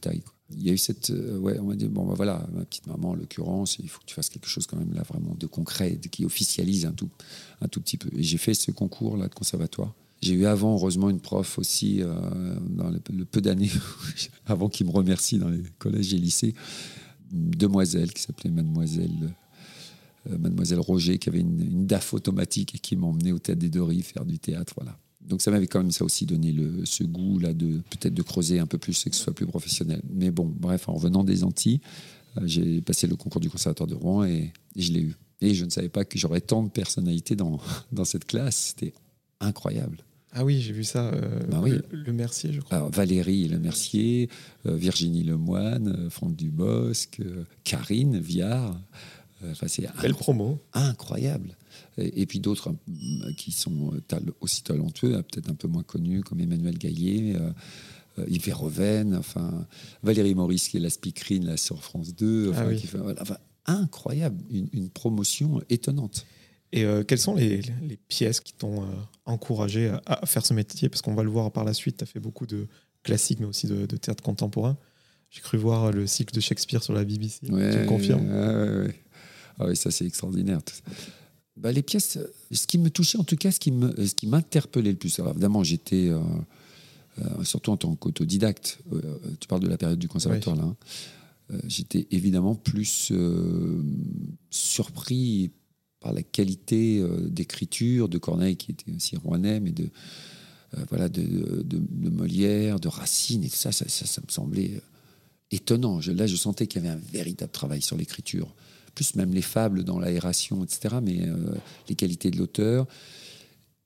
Il 0.50 0.64
y 0.64 0.70
a 0.70 0.74
eu 0.74 0.78
cette. 0.78 1.14
ouais, 1.40 1.58
on 1.60 1.68
m'a 1.68 1.76
dit 1.76 1.88
bon, 1.88 2.06
bah, 2.06 2.16
voilà, 2.18 2.46
ma 2.52 2.66
petite 2.66 2.88
maman, 2.88 3.12
en 3.12 3.16
l'occurrence, 3.16 3.78
il 3.80 3.88
faut 3.88 4.02
que 4.02 4.06
tu 4.06 4.16
fasses 4.16 4.28
quelque 4.28 4.50
chose 4.50 4.68
quand 4.68 4.76
même 4.76 4.94
là, 4.94 5.04
vraiment 5.04 5.34
de 5.40 5.48
concret, 5.48 5.98
qui 6.12 6.26
officialise 6.26 6.86
un 6.86 6.92
tout, 6.92 7.10
un 7.62 7.70
tout 7.70 7.80
petit 7.80 7.96
peu. 7.96 8.10
Et 8.18 8.24
j'ai 8.24 8.38
fait 8.38 8.54
ce 8.54 8.72
concours 8.72 9.16
là 9.16 9.30
de 9.30 9.34
conservatoire. 9.34 9.94
J'ai 10.22 10.34
eu 10.36 10.46
avant, 10.46 10.76
heureusement, 10.76 11.10
une 11.10 11.20
prof 11.20 11.58
aussi, 11.58 12.02
euh, 12.02 12.56
dans 12.70 12.90
le, 12.90 13.26
peu 13.26 13.42
d'années 13.42 13.72
avant 14.46 14.70
qu'il 14.70 14.86
me 14.86 14.92
remercie 14.92 15.40
dans 15.40 15.50
les 15.50 15.64
collèges 15.80 16.14
et 16.14 16.18
lycées, 16.18 16.54
une 17.34 17.50
demoiselle 17.50 18.14
qui 18.14 18.22
s'appelait 18.22 18.52
Mademoiselle, 18.52 19.34
euh, 20.30 20.38
Mademoiselle 20.38 20.80
Roger, 20.80 21.18
qui 21.18 21.30
avait 21.30 21.40
une, 21.40 21.88
DAF 21.88 22.14
automatique 22.14 22.76
et 22.76 22.78
qui 22.78 22.96
m'emmenait 22.96 23.32
au 23.32 23.40
Théâtre 23.40 23.68
des 23.68 23.80
Rives 23.80 24.06
faire 24.06 24.26
du 24.26 24.38
théâtre. 24.38 24.74
Voilà. 24.78 24.98
Donc 25.22 25.42
ça 25.42 25.50
m'avait 25.50 25.68
quand 25.68 25.80
même 25.80 25.92
ça 25.92 26.06
aussi 26.06 26.28
donné 26.28 26.52
le, 26.52 26.86
ce 26.86 27.04
goût 27.04 27.40
là 27.40 27.54
de 27.54 27.82
peut-être 27.90 28.14
de 28.14 28.22
creuser 28.22 28.60
un 28.60 28.68
peu 28.68 28.78
plus 28.78 29.06
et 29.06 29.10
que 29.10 29.16
ce 29.16 29.24
soit 29.24 29.34
plus 29.34 29.48
professionnel. 29.48 30.02
Mais 30.14 30.30
bon, 30.30 30.46
bref, 30.46 30.88
en 30.88 30.94
revenant 30.94 31.24
des 31.24 31.44
Antilles, 31.44 31.82
euh, 32.38 32.42
j'ai 32.46 32.82
passé 32.82 33.08
le 33.08 33.16
concours 33.16 33.42
du 33.42 33.50
conservatoire 33.50 33.88
de 33.88 33.96
Rouen 33.96 34.24
et, 34.24 34.54
et 34.76 34.82
je 34.82 34.94
l'ai 34.94 35.02
eu. 35.02 35.16
Et 35.42 35.56
je 35.56 35.66
ne 35.66 35.72
savais 35.72 35.90
pas 35.90 36.06
que 36.06 36.20
j'aurais 36.20 36.42
tant 36.42 36.62
de 36.62 36.70
personnalités 36.70 37.36
dans, 37.36 37.60
dans 37.92 38.06
cette 38.06 38.26
classe. 38.26 38.76
C'était 38.78 38.94
incroyable. 39.40 39.98
Ah 40.34 40.46
oui, 40.46 40.62
j'ai 40.62 40.72
vu 40.72 40.84
ça. 40.84 41.08
Euh, 41.08 41.40
bah 41.50 41.62
le, 41.92 42.14
Mercier, 42.14 42.54
je 42.54 42.62
crois. 42.62 42.90
Valérie 42.90 43.50
Le 43.50 43.60
Mercier, 43.60 44.30
euh, 44.66 44.76
Virginie 44.76 45.24
Lemoine, 45.24 45.96
euh, 45.98 46.10
Franck 46.10 46.36
Dubosc, 46.36 47.20
Karine 47.64 48.20
Viard. 48.20 48.80
Enfin, 49.50 49.68
c'est 49.68 49.88
Belle 50.02 50.14
promo. 50.14 50.60
Incroyable. 50.74 51.58
Et, 51.98 52.26
puis 52.28 52.40
d'autres 52.40 52.74
qui 53.38 53.52
sont 53.52 53.92
aussi 54.40 54.64
talentueux, 54.64 55.16
hein, 55.16 55.24
peut-être 55.24 55.50
un 55.50 55.56
peu 55.56 55.68
moins 55.68 55.84
connus, 55.84 56.22
comme 56.22 56.40
Emmanuel 56.40 56.78
Gaillet. 56.78 57.36
Yves 58.28 58.46
Verhoeven, 58.46 59.16
enfin 59.16 59.66
Valérie 60.04 60.36
Maurice 60.36 60.68
qui 60.68 60.78
est 60.78 60.82
la 60.82 60.90
speakerine 60.90 61.46
là, 61.46 61.58
sur 61.58 61.82
France 61.82 62.14
2, 62.14 62.52
ah 62.54 62.66
enfin, 63.20 63.38
incroyable, 63.66 64.38
une, 64.52 64.90
promotion 64.90 65.62
étonnante. 65.70 66.26
Et 66.74 66.86
quelles 67.06 67.20
sont 67.20 67.36
les, 67.36 67.62
les 67.82 67.98
pièces 67.98 68.40
qui 68.40 68.54
t'ont 68.54 68.86
encouragé 69.26 69.94
à, 70.06 70.26
faire 70.26 70.46
ce 70.46 70.54
métier? 70.54 70.88
Parce 70.88 71.02
qu'on 71.02 71.14
va 71.14 71.24
le 71.24 71.30
voir 71.30 71.52
par 71.52 71.66
la 71.66 71.74
suite, 71.74 71.98
tu 71.98 72.04
as 72.04 72.08
fait 72.08 72.22
beaucoup 72.22 72.46
de 72.46 72.68
classiques, 73.04 73.40
mais 73.42 73.46
aussi 73.46 73.68
de, 73.68 73.86
théâtre 73.98 74.24
contemporain. 74.24 74.78
J'ai 75.30 75.42
cru 75.42 75.58
voir 75.58 75.92
le 75.92 76.08
cycle 76.08 76.34
de 76.34 76.40
Shakespeare 76.40 76.82
sur 76.82 76.94
la 76.94 77.04
BBC. 77.04 77.40
tu 77.46 77.52
me 77.52 77.86
confirmes? 77.86 78.30
Ah 79.60 79.66
oui, 79.68 79.76
ça 79.76 79.92
c'est 79.92 80.06
extraordinaire. 80.06 80.60
Bah, 81.58 81.72
les 81.72 81.84
pièces, 81.84 82.18
ce 82.52 82.68
qui 82.68 82.78
me 82.78 82.90
touchait 82.90 83.18
en 83.18 83.24
tout 83.24 83.36
cas, 83.36 83.52
ce 83.52 83.60
qui 83.60 84.28
m'interpellait 84.28 84.92
le 84.92 84.98
plus, 84.98 85.20
alors 85.20 85.34
évidemment 85.34 85.64
j'étais, 85.64 86.10
euh, 86.10 86.20
euh, 87.20 87.44
surtout 87.44 87.72
en 87.72 87.78
tant 87.78 87.96
qu'autodidacte, 87.96 88.80
euh, 88.94 89.02
tu 89.40 89.48
parles 89.48 89.62
de 89.62 89.68
la 89.68 89.78
période 89.78 90.00
du 90.00 90.08
conservatoire 90.08 90.56
là, 90.56 90.64
hein, 90.64 90.76
j'étais 91.68 92.08
évidemment 92.12 92.56
plus 92.56 93.12
surpris 94.50 95.52
par 96.02 96.12
la 96.14 96.24
qualité 96.24 97.00
euh, 97.00 97.30
d'écriture 97.30 98.10
de 98.10 98.18
Corneille, 98.18 98.58
qui 98.58 98.72
était 98.72 98.92
aussi 98.94 99.16
rouennais, 99.16 99.62
mais 99.62 99.72
de, 99.72 99.90
euh, 100.78 100.84
voilà, 100.90 101.08
de, 101.08 101.62
de, 101.62 102.10
Molière, 102.10 102.80
de 102.80 102.90
Racine, 102.90 103.44
et 103.44 103.50
tout 103.50 103.56
ça, 103.56 103.72
ça, 103.72 103.86
me 103.86 104.32
semblait 104.32 104.72
euh, 104.76 104.82
étonnant. 105.52 106.02
Là, 106.08 106.28
je 106.28 106.36
sentais 106.36 106.68
qu'il 106.68 106.84
y 106.84 106.86
avait 106.86 106.96
un 106.96 107.02
véritable 107.14 107.52
travail 107.52 107.82
sur 107.82 107.96
l'écriture, 107.96 108.54
plus 108.96 109.16
même 109.16 109.34
les 109.34 109.44
fables 109.44 109.84
dans 109.84 110.00
l'aération, 110.00 110.64
etc., 110.64 110.96
mais 111.02 111.30
les 111.88 111.96
qualités 111.96 112.30
de 112.30 112.38
l'auteur. 112.38 112.88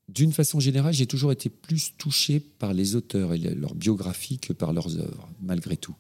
D'une 0.10 0.32
façon 0.32 0.60
générale, 0.60 0.93
j'ai 0.93 1.06
toujours 1.06 1.32
été 1.32 1.49
plus 1.49 1.93
touché 1.97 2.39
par 2.39 2.73
les 2.73 2.95
auteurs 2.95 3.34
et 3.34 3.38
leur 3.38 3.75
biographie 3.75 4.39
que 4.39 4.54
par 4.54 4.73
leurs 4.73 4.97
œuvres, 4.97 5.30
malgré 5.41 5.78
tout. 5.78 5.95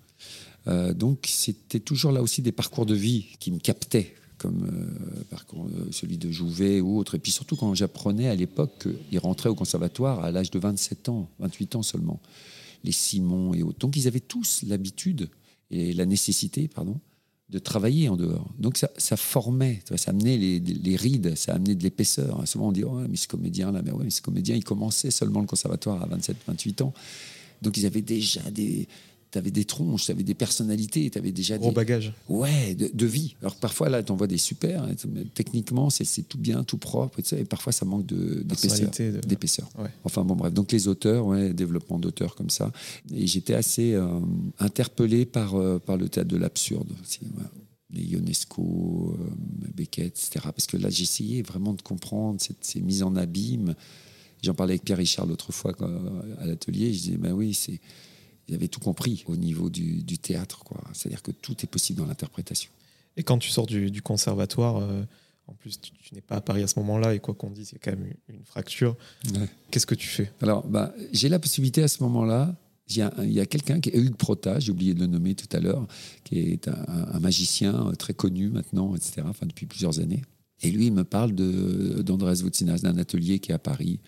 donc, 0.95 1.25
c'était 1.27 1.79
toujours 1.79 2.11
là 2.11 2.23
aussi 2.23 2.41
des 2.41 2.51
parcours 2.51 2.85
de 2.85 2.95
vie 2.95 3.27
qui 3.39 3.51
me 3.51 3.59
captaient 3.59 4.15
comme 4.45 4.67
euh, 4.67 5.23
par 5.31 5.43
euh, 5.55 5.87
celui 5.91 6.17
de 6.17 6.29
Jouvet 6.29 6.79
ou 6.79 6.99
autre. 6.99 7.15
Et 7.15 7.19
puis 7.19 7.31
surtout 7.31 7.55
quand 7.55 7.73
j'apprenais 7.73 8.27
à 8.27 8.35
l'époque 8.35 8.87
qu'ils 9.09 9.19
rentraient 9.19 9.49
au 9.49 9.55
conservatoire 9.55 10.23
à 10.23 10.29
l'âge 10.29 10.51
de 10.51 10.59
27 10.59 11.09
ans, 11.09 11.27
28 11.39 11.77
ans 11.77 11.81
seulement, 11.81 12.19
les 12.83 12.91
Simon 12.91 13.55
et 13.55 13.63
autres. 13.63 13.79
Donc 13.79 13.95
ils 13.95 14.07
avaient 14.07 14.19
tous 14.19 14.63
l'habitude 14.67 15.29
et 15.71 15.93
la 15.93 16.05
nécessité, 16.05 16.67
pardon, 16.67 16.99
de 17.49 17.57
travailler 17.57 18.07
en 18.07 18.17
dehors. 18.17 18.53
Donc 18.59 18.77
ça, 18.77 19.17
formait, 19.17 19.81
ça 19.95 20.11
amenait 20.11 20.37
les, 20.37 20.95
rides, 20.95 21.35
ça 21.35 21.55
amenait 21.55 21.73
de 21.73 21.81
l'épaisseur. 21.81 22.47
Souvent 22.47 22.67
on 22.67 22.71
dit, 22.71 22.83
oh, 22.83 22.99
mais 23.09 23.17
ce 23.17 23.27
comédien-là, 23.27 23.81
mais 23.83 23.91
ouais, 23.91 24.03
mais 24.03 24.11
ce 24.11 24.21
comédien, 24.21 24.55
il 24.55 24.63
commençait 24.63 25.11
seulement 25.11 25.41
le 25.41 25.47
conservatoire 25.47 26.03
à 26.03 26.05
27, 26.05 26.37
28 26.47 26.81
ans. 26.81 26.93
Donc 27.63 27.77
ils 27.77 27.87
avaient 27.87 28.01
déjà 28.01 28.41
des, 28.51 28.87
tu 29.35 29.39
avais 29.39 29.51
des 29.51 29.65
tronches, 29.65 30.05
tu 30.05 30.11
avais 30.11 30.23
des 30.23 30.33
personnalités, 30.33 31.09
tu 31.09 31.17
avais 31.17 31.33
déjà 31.33 31.57
Gros 31.57 31.69
des. 31.69 31.75
bagages. 31.75 32.13
Ouais, 32.29 32.73
de, 32.73 33.05
vie. 33.05 33.35
Alors 33.41 33.55
parfois, 33.57 33.89
là, 33.89 34.01
tu 34.01 34.13
envoies 34.13 34.27
des 34.27 34.37
super, 34.37 34.83
hein, 34.83 34.91
techniquement, 35.33 35.89
c'est 35.89 36.05
tout 36.23 36.37
bien, 36.37 36.63
tout 36.63 36.77
propre, 36.77 37.19
et, 37.19 37.41
et 37.41 37.43
parfois, 37.43 37.73
ça 37.73 37.83
manque 37.83 38.05
d'épaisseur. 38.05 38.89
De, 38.89 39.19
d'épaisseur. 39.27 39.69
Enfin, 40.05 40.23
bon, 40.23 40.37
bref. 40.37 40.53
Donc, 40.53 40.71
les 40.71 40.87
auteurs, 40.87 41.25
ouais, 41.25 41.53
développement 41.53 41.99
d'auteurs 41.99 42.35
comme 42.35 42.49
ça. 42.49 42.71
Et 43.13 43.27
j'étais 43.27 43.55
assez 43.55 43.93
euh, 43.93 44.07
interpellé 44.59 45.25
par, 45.25 45.55
euh, 45.55 45.79
par 45.79 45.97
le 45.97 46.07
théâtre 46.07 46.29
de 46.29 46.37
l'absurde 46.37 46.89
aussi. 47.03 47.19
Les 47.91 48.03
Ionesco, 48.03 49.17
euh, 49.19 49.25
Beckett, 49.75 50.07
etc. 50.07 50.45
Parce 50.45 50.65
que 50.65 50.77
là, 50.77 50.89
j'essayais 50.89 51.41
vraiment 51.41 51.73
de 51.73 51.81
comprendre 51.81 52.39
ces 52.61 52.79
mises 52.79 53.03
en 53.03 53.17
abîme. 53.17 53.75
J'en 54.43 54.53
parlais 54.53 54.73
avec 54.73 54.85
Pierre 54.85 54.97
Richard 54.97 55.25
l'autre 55.25 55.51
fois 55.51 55.73
à 56.39 56.45
l'atelier. 56.45 56.93
Je 56.93 56.99
disais, 56.99 57.17
ben 57.17 57.33
oui, 57.33 57.53
c'est 57.53 57.81
il 58.47 58.55
avait 58.55 58.67
tout 58.67 58.79
compris 58.79 59.23
au 59.27 59.35
niveau 59.35 59.69
du, 59.69 60.03
théâtre. 60.17 60.63
C'est-à-dire 60.93 61.21
que 61.21 61.31
tout 61.31 61.55
est 61.63 61.67
possible 61.67 61.99
dans 61.99 62.05
l'interprétation. 62.05 62.69
Et 63.17 63.23
quand 63.23 63.37
tu 63.37 63.49
sors 63.49 63.65
du, 63.65 64.01
conservatoire, 64.01 64.77
euh, 64.77 65.03
en 65.47 65.53
plus, 65.53 65.79
tu, 65.79 65.91
n'es 66.13 66.21
pas 66.21 66.35
à 66.35 66.41
Paris 66.41 66.63
à 66.63 66.67
ce 66.67 66.79
moment-là, 66.79 67.13
et 67.13 67.19
quoi 67.19 67.33
qu'on 67.33 67.49
dise, 67.49 67.71
il 67.71 67.75
y 67.75 67.77
a 67.77 67.79
quand 67.79 67.97
même 67.97 68.13
une, 68.29 68.43
fracture. 68.45 68.95
Qu'est-ce 69.71 69.85
que 69.85 69.95
tu 69.95 70.07
fais? 70.07 70.31
Alors, 70.41 70.67
bah, 70.67 70.93
j'ai 71.11 71.29
la 71.29 71.39
possibilité 71.39 71.83
à 71.83 71.87
ce 71.87 72.03
moment-là. 72.03 72.55
Il 72.87 72.97
y 72.97 73.39
a, 73.39 73.45
quelqu'un 73.47 73.79
qui 73.79 73.89
est 73.89 73.97
Hugues 73.97 74.15
Prota, 74.15 74.59
j'ai 74.59 74.71
oublié 74.71 74.93
de 74.93 74.99
le 74.99 75.07
nommer 75.07 75.33
tout 75.33 75.47
à 75.57 75.59
l'heure, 75.59 75.87
qui 76.23 76.37
est 76.37 76.67
un, 76.67 77.19
magicien 77.19 77.91
très 77.97 78.13
connu 78.13 78.49
maintenant, 78.49 78.95
etc., 78.95 79.23
enfin, 79.27 79.47
depuis 79.47 79.65
plusieurs 79.65 79.99
années. 79.99 80.21
Et 80.61 80.69
lui, 80.69 80.87
il 80.87 80.93
me 80.93 81.03
parle 81.03 81.33
d'Andrés 81.33 82.35
Voutsinas, 82.35 82.79
d'un 82.79 82.97
atelier 82.99 83.39
qui 83.39 83.51
est 83.51 83.55
à 83.55 83.59
Paris, 83.59 83.99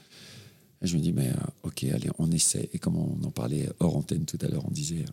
je 0.82 0.96
me 0.96 1.02
dis, 1.02 1.14
mais 1.14 1.30
euh, 1.30 1.34
ok, 1.64 1.84
allez, 1.86 2.10
on 2.20 2.32
essaie. 2.32 2.70
Et 2.74 2.80
comme 2.80 2.98
on 2.98 3.18
en 3.26 3.32
parlait 3.32 3.70
hors 3.80 3.98
antenne 3.98 4.26
tout 4.26 4.38
à 4.42 4.48
l'heure, 4.48 4.64
on 4.68 4.72
disait, 4.72 5.02
euh, 5.02 5.12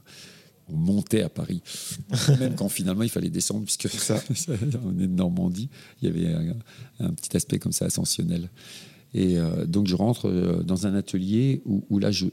on 0.68 0.76
montait 0.76 1.22
à 1.22 1.28
Paris, 1.28 1.62
même 2.38 2.54
quand 2.54 2.68
finalement 2.68 3.02
il 3.02 3.10
fallait 3.10 3.30
descendre, 3.30 3.64
puisque 3.64 3.88
ça, 3.88 4.22
on 4.84 4.98
est 4.98 5.06
de 5.06 5.14
Normandie, 5.14 5.68
il 6.00 6.08
y 6.08 6.10
avait 6.10 6.54
un, 7.00 7.12
petit 7.14 7.36
aspect 7.36 7.58
comme 7.58 7.72
ça 7.72 7.86
ascensionnel. 7.86 8.50
Et 9.14 9.38
euh, 9.38 9.64
donc 9.66 9.86
je 9.86 9.94
rentre 9.94 10.62
dans 10.64 10.86
un 10.86 10.94
atelier 10.94 11.62
où, 11.64 11.98
là 11.98 12.10
je, 12.10 12.26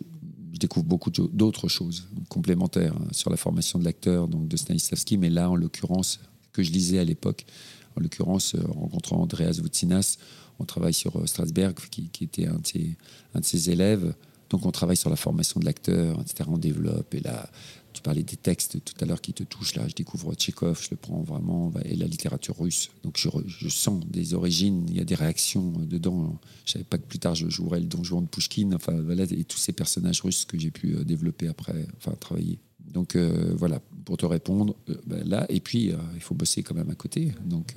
découvre 0.60 0.86
beaucoup 0.86 1.10
d'autres 1.10 1.68
choses 1.70 2.08
complémentaires 2.30 2.96
hein, 2.96 3.08
sur 3.12 3.32
la 3.32 3.38
formation 3.38 3.80
de 3.80 3.84
l'acteur, 3.84 4.28
donc 4.28 4.48
de 4.48 4.56
Stanislavski, 4.56 5.18
mais 5.18 5.32
là 5.32 5.50
en 5.50 5.56
l'occurrence 5.56 6.20
que 6.54 6.62
je 6.62 6.72
lisais 6.72 7.00
à 7.00 7.04
l'époque, 7.04 7.48
en 7.96 8.02
l'occurrence 8.02 8.56
rencontrant 8.56 9.22
Andreas 9.22 9.58
Voutsinas, 9.60 10.18
on 10.62 10.66
travaille 10.66 10.94
sur 10.94 11.18
euh, 11.18 11.26
Strasberg, 11.26 11.76
qui, 11.90 12.10
était 12.22 12.48
un 12.48 12.60
de, 12.60 13.44
ses, 13.44 13.70
élèves, 13.70 14.14
Donc 14.50 14.66
on 14.66 14.72
travaille 14.72 14.98
sur 14.98 15.10
la 15.10 15.16
formation 15.16 15.60
de 15.60 15.66
l'acteur, 15.66 16.20
etc. 16.22 16.50
On 16.52 16.58
développe. 16.58 17.14
Et 17.14 17.20
là, 17.20 17.50
tu 17.94 18.02
parlais 18.02 18.24
des 18.24 18.38
textes 18.38 18.84
tout 18.84 18.94
à 19.02 19.06
l'heure 19.06 19.22
qui 19.22 19.34
te 19.34 19.44
touchent. 19.44 19.76
Là, 19.76 19.88
je 19.88 19.96
découvre 19.96 20.34
Tchekhov, 20.34 20.82
je 20.82 20.90
le 20.92 20.98
prends 20.98 21.22
vraiment, 21.22 21.74
et 21.84 21.96
la 21.96 22.08
littérature 22.08 22.58
russe. 22.58 22.90
Donc 23.04 23.18
je, 23.18 23.70
sens 23.70 24.06
des 24.08 24.34
origines, 24.34 24.86
il 24.90 24.96
y 24.96 25.02
a 25.02 25.04
des 25.04 25.16
réactions 25.16 25.74
dedans. 25.80 26.40
Je 26.66 26.74
savais 26.74 26.86
pas 26.86 26.98
que 26.98 27.06
plus 27.06 27.20
tard 27.20 27.36
je 27.36 27.50
jouerais 27.50 27.80
le 27.80 27.88
Don 27.88 28.04
Juan 28.04 28.24
de 28.24 28.30
Pushkin, 28.30 28.72
enfin 28.74 28.94
voilà, 28.94 29.24
et 29.24 29.44
tous 29.44 29.58
ces 29.58 29.74
personnages 29.74 30.22
russes 30.22 30.46
que 30.46 30.58
j'ai 30.58 30.72
pu 30.72 30.96
développer 31.04 31.48
après, 31.48 31.86
enfin 31.98 32.16
travailler. 32.20 32.60
Donc 32.92 33.16
euh, 33.16 33.54
voilà, 33.56 33.80
pour 34.06 34.18
te 34.18 34.26
répondre, 34.26 34.76
euh, 34.90 34.96
ben 35.06 35.28
là, 35.28 35.46
et 35.50 35.60
puis 35.60 35.92
euh, 35.92 35.98
il 36.16 36.22
faut 36.22 36.36
bosser 36.36 36.64
quand 36.64 36.76
même 36.76 36.90
à 36.90 36.96
côté. 36.96 37.32
Donc 37.46 37.76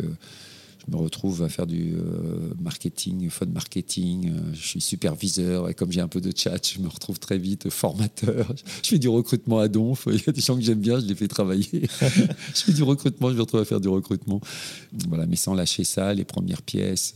je 0.87 0.93
me 0.93 0.97
retrouve 1.01 1.43
à 1.43 1.49
faire 1.49 1.67
du 1.67 1.95
marketing, 2.61 3.31
fun 3.31 3.47
marketing, 3.47 4.33
je 4.53 4.67
suis 4.67 4.81
superviseur, 4.81 5.69
et 5.69 5.75
comme 5.75 5.91
j'ai 5.91 6.01
un 6.01 6.09
peu 6.09 6.21
de 6.21 6.33
chat, 6.37 6.61
je 6.75 6.81
me 6.81 6.89
retrouve 6.89 7.19
très 7.19 7.39
vite 7.39 7.71
formateur. 7.71 8.53
Je 8.83 8.89
fais 8.91 8.99
du 8.99 9.09
recrutement 9.09 9.59
à 9.59 9.69
donf, 9.69 10.07
il 10.11 10.23
y 10.25 10.29
a 10.29 10.33
des 10.33 10.41
gens 10.41 10.57
que 10.57 10.63
j'aime 10.63 10.81
bien, 10.81 11.01
je 11.01 11.07
les 11.07 11.15
fais 11.15 11.29
travailler. 11.29 11.69
je 12.01 12.61
fais 12.61 12.73
du 12.73 12.83
recrutement, 12.83 13.31
je 13.31 13.35
me 13.35 13.41
retrouve 13.41 13.61
à 13.61 13.65
faire 13.65 13.81
du 13.81 13.89
recrutement. 13.89 14.41
Voilà, 15.09 15.27
mais 15.27 15.37
sans 15.37 15.55
lâcher 15.55 15.85
ça, 15.85 16.13
les 16.13 16.25
premières 16.25 16.63
pièces, 16.63 17.15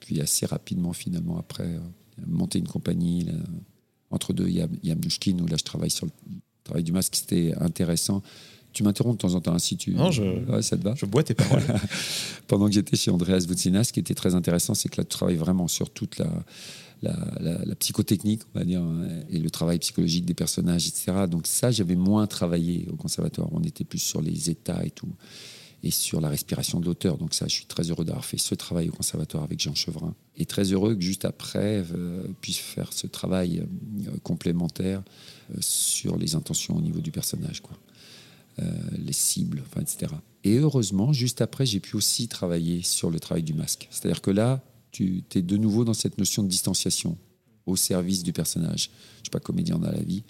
puis 0.00 0.20
assez 0.20 0.46
rapidement 0.46 0.92
finalement 0.92 1.38
après, 1.38 1.78
monter 2.26 2.58
une 2.58 2.68
compagnie. 2.68 3.26
entre 4.10 4.32
deux, 4.32 4.48
il 4.48 4.56
y 4.56 4.62
a 4.62 4.68
Yamdushkin, 4.82 5.38
où 5.40 5.46
là 5.46 5.56
je 5.58 5.64
travaille 5.64 5.90
sur 5.90 6.06
le 6.06 6.12
travail 6.64 6.84
du 6.84 6.92
masque, 6.92 7.16
c'était 7.16 7.54
intéressant. 7.60 8.22
Tu 8.72 8.82
m'interromps 8.82 9.16
de 9.16 9.20
temps 9.20 9.34
en 9.34 9.40
temps, 9.40 9.58
si 9.58 9.76
tu. 9.76 9.92
Non, 9.92 10.10
je, 10.10 10.22
ça 10.62 10.76
te 10.76 10.82
va 10.82 10.94
je 10.94 11.06
bois 11.06 11.22
tes 11.22 11.34
paroles. 11.34 11.62
Pendant 12.48 12.66
que 12.66 12.72
j'étais 12.72 12.96
chez 12.96 13.10
Andreas 13.10 13.44
Voutsinas, 13.46 13.84
ce 13.84 13.92
qui 13.92 14.00
était 14.00 14.14
très 14.14 14.34
intéressant, 14.34 14.74
c'est 14.74 14.88
que 14.88 15.00
là, 15.00 15.04
tu 15.04 15.10
travailles 15.10 15.36
vraiment 15.36 15.68
sur 15.68 15.90
toute 15.90 16.18
la, 16.18 16.28
la, 17.02 17.74
psychotechnique, 17.76 18.42
on 18.54 18.58
va 18.58 18.64
dire, 18.64 18.80
hein, 18.80 19.06
et 19.30 19.38
le 19.38 19.50
travail 19.50 19.78
psychologique 19.78 20.24
des 20.24 20.34
personnages, 20.34 20.86
etc. 20.86 21.26
Donc, 21.28 21.46
ça, 21.46 21.70
j'avais 21.70 21.96
moins 21.96 22.26
travaillé 22.26 22.88
au 22.92 22.96
conservatoire. 22.96 23.48
On 23.52 23.62
était 23.62 23.84
plus 23.84 23.98
sur 23.98 24.20
les 24.20 24.50
états 24.50 24.84
et 24.84 24.90
tout, 24.90 25.08
et 25.82 25.90
sur 25.90 26.20
la 26.20 26.28
respiration 26.28 26.80
de 26.80 26.86
l'auteur. 26.86 27.18
Donc, 27.18 27.34
ça, 27.34 27.46
je 27.48 27.54
suis 27.54 27.66
très 27.66 27.90
heureux 27.90 28.04
d'avoir 28.04 28.24
fait 28.24 28.38
ce 28.38 28.54
travail 28.54 28.88
au 28.88 28.92
conservatoire 28.92 29.42
avec 29.42 29.60
Jean 29.60 29.74
Chevrin. 29.74 30.14
Et 30.36 30.46
très 30.46 30.72
heureux 30.72 30.94
que 30.94 31.02
juste 31.02 31.24
après, 31.24 31.84
euh, 31.94 32.22
puisse 32.40 32.58
faire 32.58 32.92
ce 32.92 33.06
travail 33.06 33.58
euh, 33.60 34.10
complémentaire 34.22 35.02
euh, 35.50 35.56
sur 35.60 36.16
les 36.16 36.34
intentions 36.36 36.76
au 36.76 36.80
niveau 36.80 37.00
du 37.00 37.10
personnage, 37.10 37.60
quoi. 37.60 37.76
Euh, 38.58 38.64
les 38.98 39.14
cibles, 39.14 39.62
etc. 39.80 40.12
Et 40.44 40.58
heureusement, 40.58 41.14
juste 41.14 41.40
après, 41.40 41.64
j'ai 41.64 41.80
pu 41.80 41.96
aussi 41.96 42.28
travailler 42.28 42.82
sur 42.82 43.10
le 43.10 43.18
travail 43.18 43.42
du 43.42 43.54
masque. 43.54 43.88
C'est-à-dire 43.90 44.20
que 44.20 44.30
là, 44.30 44.62
tu 44.90 45.24
es 45.34 45.40
de 45.40 45.56
nouveau 45.56 45.84
dans 45.84 45.94
cette 45.94 46.18
notion 46.18 46.42
de 46.42 46.48
distanciation 46.48 47.16
au 47.64 47.76
service 47.76 48.22
du 48.22 48.34
personnage. 48.34 48.90
Je 49.14 49.20
ne 49.20 49.24
suis 49.24 49.30
pas 49.30 49.40
comédien 49.40 49.78
dans 49.78 49.90
la 49.90 50.02
vie, 50.02 50.22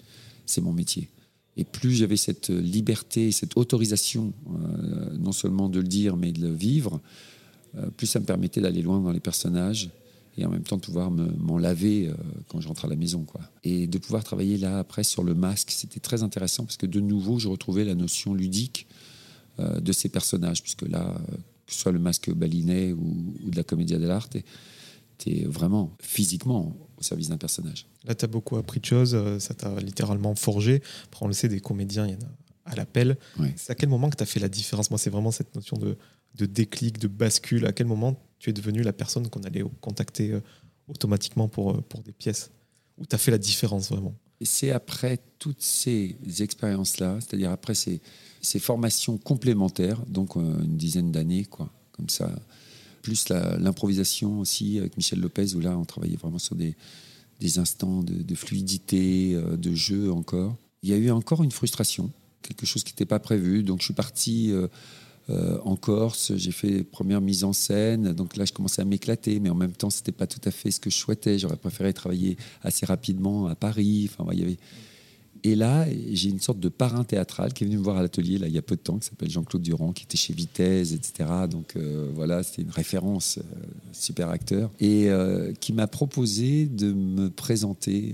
c'est 0.45 0.61
mon 0.61 0.71
métier. 0.71 1.09
Et 1.57 1.65
plus 1.65 1.91
j'avais 1.95 2.15
cette 2.15 2.49
liberté, 2.49 3.33
cette 3.33 3.57
autorisation, 3.57 4.31
euh, 4.47 5.17
non 5.17 5.33
seulement 5.33 5.67
de 5.67 5.81
le 5.81 5.87
dire, 5.87 6.15
mais 6.15 6.31
de 6.31 6.39
le 6.41 6.53
vivre, 6.53 7.01
plus 7.97 8.07
ça 8.07 8.21
me 8.21 8.25
permettait 8.25 8.61
d'aller 8.61 8.83
loin 8.83 9.01
dans 9.01 9.11
les 9.11 9.19
personnages 9.19 9.89
et 10.37 10.45
en 10.45 10.49
même 10.49 10.63
temps 10.63 10.77
de 10.77 10.81
pouvoir 10.81 11.11
m'en 11.11 11.57
laver 11.57 12.07
euh, 12.07 12.13
quand 12.47 12.59
je 12.59 12.67
rentre 12.67 12.85
à 12.85 12.87
la 12.87 12.95
maison. 12.95 13.23
Quoi. 13.23 13.41
Et 13.63 13.87
de 13.87 13.97
pouvoir 13.97 14.23
travailler 14.23 14.57
là 14.57 14.79
après 14.79 15.03
sur 15.03 15.23
le 15.23 15.35
masque, 15.35 15.71
c'était 15.71 15.99
très 15.99 16.23
intéressant 16.23 16.63
parce 16.63 16.77
que 16.77 16.85
de 16.85 16.99
nouveau, 16.99 17.39
je 17.39 17.47
retrouvais 17.47 17.83
la 17.83 17.95
notion 17.95 18.33
ludique 18.33 18.87
euh, 19.59 19.79
de 19.79 19.91
ces 19.91 20.09
personnages, 20.09 20.61
puisque 20.63 20.87
là, 20.87 21.09
euh, 21.09 21.35
que 21.67 21.73
ce 21.73 21.79
soit 21.79 21.91
le 21.91 21.99
masque 21.99 22.31
balinet 22.33 22.93
ou, 22.93 23.35
de 23.45 23.55
la 23.55 23.63
comédia 23.63 23.99
dell'arte, 23.99 24.37
tu 25.19 25.29
es 25.29 25.45
vraiment 25.45 25.95
physiquement 26.01 26.75
au 26.97 27.03
service 27.03 27.29
d'un 27.29 27.37
personnage. 27.37 27.85
Là, 28.05 28.15
tu 28.15 28.25
as 28.25 28.27
beaucoup 28.27 28.57
appris 28.57 28.79
de 28.79 28.85
choses, 28.85 29.17
ça 29.37 29.53
t'a 29.53 29.79
littéralement 29.79 30.33
forgé. 30.33 30.81
Après, 31.05 31.23
on 31.23 31.27
le 31.27 31.33
sait, 31.33 31.47
des 31.47 31.59
comédiens, 31.59 32.07
il 32.07 32.13
y 32.13 32.15
en 32.15 32.25
a 32.25 32.71
à 32.71 32.75
l'appel. 32.75 33.17
C'est 33.55 33.71
à 33.71 33.75
quel 33.75 33.89
moment 33.89 34.09
que 34.09 34.15
tu 34.15 34.23
as 34.23 34.25
fait 34.25 34.39
la 34.39 34.49
différence? 34.49 34.89
Moi, 34.89 34.97
c'est 34.97 35.09
vraiment 35.09 35.31
cette 35.31 35.53
notion 35.53 35.77
de, 35.77 35.97
de 36.35 36.45
déclic, 36.45 36.97
de 36.97 37.07
bascule. 37.07 37.65
À 37.65 37.73
quel 37.73 37.87
moment 37.87 38.17
tu 38.43 38.49
es 38.49 38.53
devenu 38.53 38.83
la 38.83 38.91
personne 38.91 39.29
qu'on 39.29 39.41
allait 39.43 39.63
contacter 39.79 40.31
euh, 40.31 40.41
automatiquement 40.89 41.47
pour, 41.47 41.71
euh, 41.71 41.81
pour 41.87 42.01
des 42.01 42.11
pièces 42.11 42.51
Où 42.97 43.05
tu 43.05 43.15
as 43.15 43.17
fait 43.17 43.31
la 43.31 43.37
différence 43.37 43.89
vraiment 43.89 44.13
Et 44.41 44.45
c'est 44.45 44.71
après 44.71 45.17
toutes 45.39 45.61
ces 45.61 46.17
expériences-là, 46.39 47.19
c'est-à-dire 47.21 47.51
après 47.51 47.73
ces, 47.73 48.01
ces, 48.41 48.59
formations 48.59 49.17
complémentaires, 49.17 50.05
donc 50.07 50.35
euh, 50.35 50.41
une 50.61 50.75
dizaine 50.75 51.09
d'années, 51.09 51.45
quoi, 51.45 51.71
comme 51.93 52.09
ça, 52.09 52.29
plus 53.01 53.29
l'improvisation 53.29 54.39
aussi 54.41 54.77
avec 54.77 54.97
Michel 54.97 55.21
Lopez, 55.21 55.55
où 55.55 55.61
là 55.61 55.77
on 55.77 55.85
travaillait 55.85 56.17
vraiment 56.17 56.39
sur 56.39 56.55
des, 56.55 56.75
des 57.39 57.59
instants 57.59 58.03
de, 58.03 58.35
fluidité, 58.35 59.35
de 59.35 59.75
jeu 59.75 60.11
encore. 60.11 60.55
Il 60.83 60.89
y 60.89 60.93
a 60.93 60.97
eu 60.97 61.11
encore 61.11 61.43
une 61.43 61.51
frustration, 61.51 62.11
quelque 62.41 62.65
chose 62.65 62.83
qui 62.83 62.93
n'était 62.93 63.05
pas 63.05 63.19
prévu, 63.19 63.63
donc 63.63 63.79
je 63.79 63.85
suis 63.85 63.93
parti. 63.93 64.53
En 65.29 65.75
Corse, 65.75 66.35
j'ai 66.35 66.51
fait 66.51 66.83
première 66.83 67.21
mise 67.21 67.43
en 67.43 67.53
scène, 67.53 68.13
donc 68.13 68.35
là 68.35 68.45
je 68.45 68.53
commençais 68.53 68.81
à 68.81 68.85
m'éclater, 68.85 69.39
mais 69.39 69.49
en 69.49 69.55
même 69.55 69.71
temps 69.71 69.89
c'était 69.89 70.11
pas 70.11 70.27
tout 70.27 70.41
à 70.43 70.51
fait 70.51 70.71
ce 70.71 70.79
que 70.79 70.89
je 70.89 70.97
souhaitais. 70.97 71.39
J'aurais 71.39 71.55
préféré 71.55 71.93
travailler 71.93 72.37
assez 72.61 72.85
rapidement 72.85 73.47
à 73.47 73.55
Paris. 73.55 74.09
Enfin, 74.11 74.29
il 74.33 74.39
y 74.39 74.43
avait 74.43 74.57
et 75.45 75.55
là, 75.55 75.85
j'ai 76.11 76.29
une 76.29 76.39
sorte 76.39 76.61
de 76.61 76.69
parrain 76.69 77.03
théâtral 77.03 77.51
qui 77.51 77.65
est 77.65 77.67
venu 77.67 77.77
me 77.77 77.83
voir 77.83 77.97
à 77.97 78.01
l'atelier 78.01 78.37
là, 78.37 78.47
il 78.47 78.53
y 78.53 78.57
a 78.57 78.61
peu 78.61 78.77
de 78.77 78.81
temps, 78.81 78.97
qui 78.97 79.07
s'appelle 79.09 79.29
Jean-Claude 79.29 79.61
Durand, 79.61 79.91
qui 79.91 80.05
était 80.05 80.17
chez 80.17 80.33
Vitesse, 80.33 80.93
etc. 80.93 81.29
Donc 81.51 81.75
euh, 81.75 82.09
voilà, 82.15 82.43
c'était 82.43 82.61
une 82.61 82.69
référence, 82.69 83.39
euh, 83.39 83.41
super 83.91 84.29
acteur, 84.29 84.71
et 84.79 85.09
euh, 85.09 85.51
qui 85.59 85.73
m'a 85.73 85.87
proposé 85.87 86.65
de 86.65 86.93
me 86.93 87.29
présenter. 87.29 88.13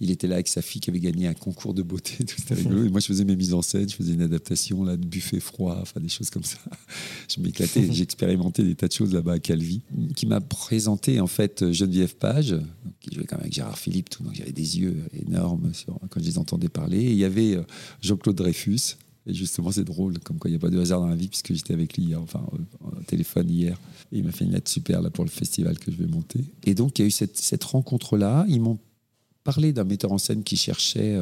il 0.00 0.12
était 0.12 0.28
là 0.28 0.36
avec 0.36 0.46
sa 0.46 0.62
fille 0.62 0.80
qui 0.80 0.90
avait 0.90 1.00
gagné 1.00 1.26
un 1.26 1.34
concours 1.34 1.74
de 1.74 1.82
beauté, 1.82 2.24
tout 2.24 2.36
c'était 2.38 2.54
rigolo. 2.54 2.84
Et 2.84 2.88
moi, 2.88 3.00
je 3.00 3.06
faisais 3.06 3.24
mes 3.24 3.34
mises 3.34 3.52
en 3.52 3.62
scène, 3.62 3.88
je 3.88 3.96
faisais 3.96 4.14
une 4.14 4.22
adaptation 4.22 4.84
là, 4.84 4.96
de 4.96 5.04
buffet 5.04 5.40
froid, 5.40 5.78
enfin 5.82 6.00
des 6.00 6.08
choses 6.08 6.30
comme 6.30 6.44
ça. 6.44 6.58
je 7.34 7.40
m'éclatais, 7.40 7.88
j'ai 7.90 8.04
expérimenté 8.04 8.62
des 8.62 8.76
tas 8.76 8.86
de 8.86 8.92
choses 8.92 9.12
là-bas 9.12 9.34
à 9.34 9.38
Calvi, 9.40 9.82
qui 10.14 10.26
m'a 10.26 10.40
présenté 10.40 11.18
en 11.18 11.26
fait 11.26 11.72
Geneviève 11.72 12.14
Page, 12.14 12.56
qui 13.00 13.12
jouait 13.12 13.24
quand 13.24 13.36
même 13.36 13.42
avec 13.42 13.54
Gérard 13.54 13.78
Philippe, 13.78 14.08
tout, 14.08 14.22
donc 14.22 14.34
j'avais 14.34 14.52
des 14.52 14.78
yeux 14.78 15.02
énormes 15.26 15.74
sur, 15.74 15.98
quand 16.10 16.20
je 16.20 16.26
les 16.26 16.38
entendais 16.44 16.68
parler. 16.68 17.02
Il 17.02 17.16
y 17.16 17.24
avait 17.24 17.56
euh, 17.56 17.62
Jean-Claude 18.00 18.36
Dreyfus. 18.36 18.96
Et 19.26 19.32
justement, 19.32 19.70
c'est 19.70 19.84
drôle, 19.84 20.18
comme 20.18 20.38
quoi 20.38 20.50
il 20.50 20.52
n'y 20.52 20.58
a 20.58 20.60
pas 20.60 20.68
de 20.68 20.78
hasard 20.78 21.00
dans 21.00 21.06
la 21.06 21.16
vie, 21.16 21.28
puisque 21.28 21.54
j'étais 21.54 21.72
avec 21.72 21.96
lui 21.96 22.04
hier, 22.04 22.20
enfin, 22.20 22.44
au 22.82 23.02
téléphone 23.06 23.48
hier. 23.48 23.80
Il 24.12 24.24
m'a 24.24 24.32
fait 24.32 24.44
une 24.44 24.52
lettre 24.52 24.70
super 24.70 25.00
là, 25.00 25.08
pour 25.08 25.24
le 25.24 25.30
festival 25.30 25.78
que 25.78 25.90
je 25.90 25.96
vais 25.96 26.06
monter. 26.06 26.44
Et 26.64 26.74
donc, 26.74 26.98
il 26.98 27.02
y 27.02 27.04
a 27.04 27.08
eu 27.08 27.10
cette, 27.10 27.64
rencontre-là. 27.64 28.44
Ils 28.48 28.60
m'ont 28.60 28.78
parlé 29.42 29.72
d'un 29.72 29.84
metteur 29.84 30.12
en 30.12 30.18
scène 30.18 30.44
qui 30.44 30.56
cherchait 30.56 31.16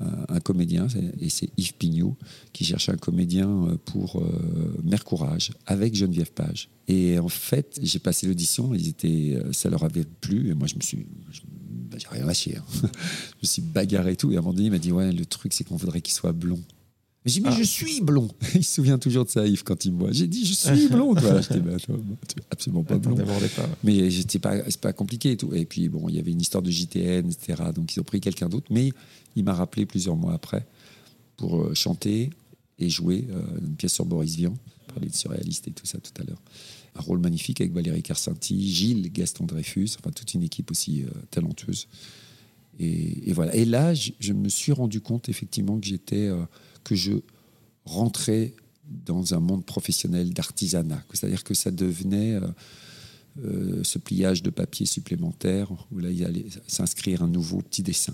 euh, 0.00 0.06
un 0.28 0.40
comédien, 0.40 0.88
et 1.20 1.28
c'est 1.28 1.50
Yves 1.56 1.74
Pignot, 1.74 2.16
qui 2.52 2.64
cherchait 2.64 2.90
un 2.90 2.96
comédien 2.96 3.48
euh, 3.48 3.76
pour 3.84 4.20
euh, 4.20 4.74
Mercourage, 4.82 5.52
avec 5.66 5.94
Geneviève 5.94 6.32
Page. 6.32 6.68
Et 6.88 7.16
en 7.20 7.28
fait, 7.28 7.78
j'ai 7.80 8.00
passé 8.00 8.26
l'audition, 8.26 8.74
ils 8.74 8.88
étaient, 8.88 9.38
ça 9.52 9.70
leur 9.70 9.84
avait 9.84 10.04
plu, 10.04 10.50
et 10.50 10.54
moi, 10.54 10.66
je 10.66 10.74
me 10.74 10.80
suis. 10.80 11.06
Bah, 11.94 12.00
j'ai 12.00 12.08
rien 12.16 12.26
lâché. 12.26 12.56
Hein. 12.56 12.64
je 12.82 13.36
me 13.42 13.46
suis 13.46 13.62
bagarré 13.62 14.12
et 14.12 14.16
tout. 14.16 14.32
Et 14.32 14.36
à 14.36 14.38
un 14.38 14.42
moment 14.42 14.54
donné, 14.54 14.66
il 14.66 14.70
m'a 14.70 14.78
dit 14.78 14.92
Ouais, 14.92 15.12
le 15.12 15.24
truc, 15.24 15.52
c'est 15.52 15.64
qu'on 15.64 15.76
voudrait 15.76 16.00
qu'il 16.00 16.14
soit 16.14 16.32
blond. 16.32 16.60
J'ai 17.24 17.40
dit, 17.40 17.40
mais 17.40 17.52
ah. 17.52 17.56
je 17.58 17.62
suis 17.62 18.02
blond. 18.02 18.28
Il 18.54 18.62
se 18.62 18.74
souvient 18.74 18.98
toujours 18.98 19.24
de 19.24 19.30
ça, 19.30 19.46
Yves, 19.46 19.62
quand 19.62 19.86
il 19.86 19.94
me 19.94 20.00
voit. 20.00 20.12
J'ai 20.12 20.26
dit, 20.26 20.44
je 20.44 20.52
suis 20.52 20.88
blond. 20.88 21.14
Voilà, 21.14 21.40
j'étais 21.40 21.58
bah, 21.58 21.72
absolument 22.50 22.84
pas 22.84 22.98
blond. 22.98 23.16
Pas. 23.16 23.66
Mais 23.82 24.10
c'est 24.10 24.38
pas, 24.38 24.58
pas 24.82 24.92
compliqué 24.92 25.30
et 25.30 25.36
tout. 25.38 25.54
Et 25.54 25.64
puis, 25.64 25.88
bon, 25.88 26.06
il 26.10 26.16
y 26.16 26.18
avait 26.18 26.32
une 26.32 26.42
histoire 26.42 26.62
de 26.62 26.70
JTN, 26.70 27.30
etc. 27.30 27.62
Donc, 27.74 27.96
ils 27.96 28.00
ont 28.00 28.04
pris 28.04 28.20
quelqu'un 28.20 28.50
d'autre. 28.50 28.66
Mais 28.68 28.90
il 29.36 29.44
m'a 29.44 29.54
rappelé 29.54 29.86
plusieurs 29.86 30.16
mois 30.16 30.34
après 30.34 30.66
pour 31.38 31.62
euh, 31.62 31.72
chanter 31.72 32.28
et 32.78 32.90
jouer 32.90 33.26
euh, 33.30 33.40
une 33.66 33.74
pièce 33.74 33.94
sur 33.94 34.04
Boris 34.04 34.36
Vian. 34.36 34.52
Parler 34.88 35.08
de 35.08 35.16
surréaliste 35.16 35.66
et 35.66 35.70
tout 35.70 35.86
ça 35.86 35.96
tout 35.96 36.12
à 36.20 36.24
l'heure 36.24 36.42
un 36.94 37.00
rôle 37.00 37.18
magnifique 37.18 37.60
avec 37.60 37.72
Valérie 37.72 38.02
Carcenti, 38.02 38.72
Gilles 38.72 39.10
Gaston 39.12 39.44
Dreyfus, 39.44 39.90
enfin 39.98 40.10
toute 40.10 40.34
une 40.34 40.42
équipe 40.42 40.70
aussi 40.70 41.02
euh, 41.02 41.10
talentueuse. 41.30 41.88
Et, 42.80 43.32
voilà. 43.32 43.54
Et 43.54 43.64
là, 43.64 43.94
je, 43.94 44.32
me 44.32 44.48
suis 44.48 44.72
rendu 44.72 45.00
compte 45.00 45.28
effectivement 45.28 45.78
que 45.78 45.86
j'étais, 45.86 46.26
euh, 46.26 46.44
que 46.82 46.96
je 46.96 47.12
rentrais 47.84 48.54
dans 48.88 49.34
un 49.34 49.40
monde 49.40 49.64
professionnel 49.64 50.32
d'artisanat. 50.32 51.02
C'est-à-dire 51.12 51.44
que 51.44 51.54
ça 51.54 51.70
devenait 51.70 52.38
euh, 53.44 53.82
ce 53.84 53.98
pliage 53.98 54.42
de 54.42 54.50
papier 54.50 54.86
supplémentaire 54.86 55.70
où 55.92 55.98
là 55.98 56.10
il 56.10 56.24
allait 56.24 56.46
s'inscrire 56.66 57.22
un 57.22 57.28
nouveau 57.28 57.58
petit 57.58 57.82
dessin. 57.82 58.12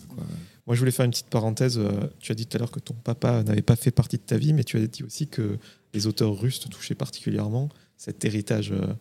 Moi, 0.67 0.75
je 0.75 0.79
voulais 0.79 0.93
faire 0.93 1.07
une 1.07 1.11
petite 1.11 1.31
parenthèse. 1.31 1.81
Tu 2.21 2.31
as 2.31 2.35
dit 2.35 2.47
tout 2.47 2.57
à 2.59 2.61
l'heure 2.61 2.71
que 2.71 2.81
ton 2.81 2.95
papa 2.95 3.43
n'avait 3.43 3.63
pas 3.63 3.77
fait 3.77 3.91
partie 3.91 4.19
de 4.19 4.23
ta 4.23 4.37
vie, 4.37 4.53
mais 4.53 4.63
tu 4.63 4.77
as 4.77 4.87
dit 4.87 5.03
aussi 5.03 5.27
que 5.27 5.59
les 5.95 6.07
auteurs 6.07 6.39
russes 6.39 6.61
te 6.61 6.69
touchaient 6.69 6.95
particulièrement 6.95 7.71
cet 8.01 8.25
héritage. 8.25 8.73
Euh, 8.73 8.95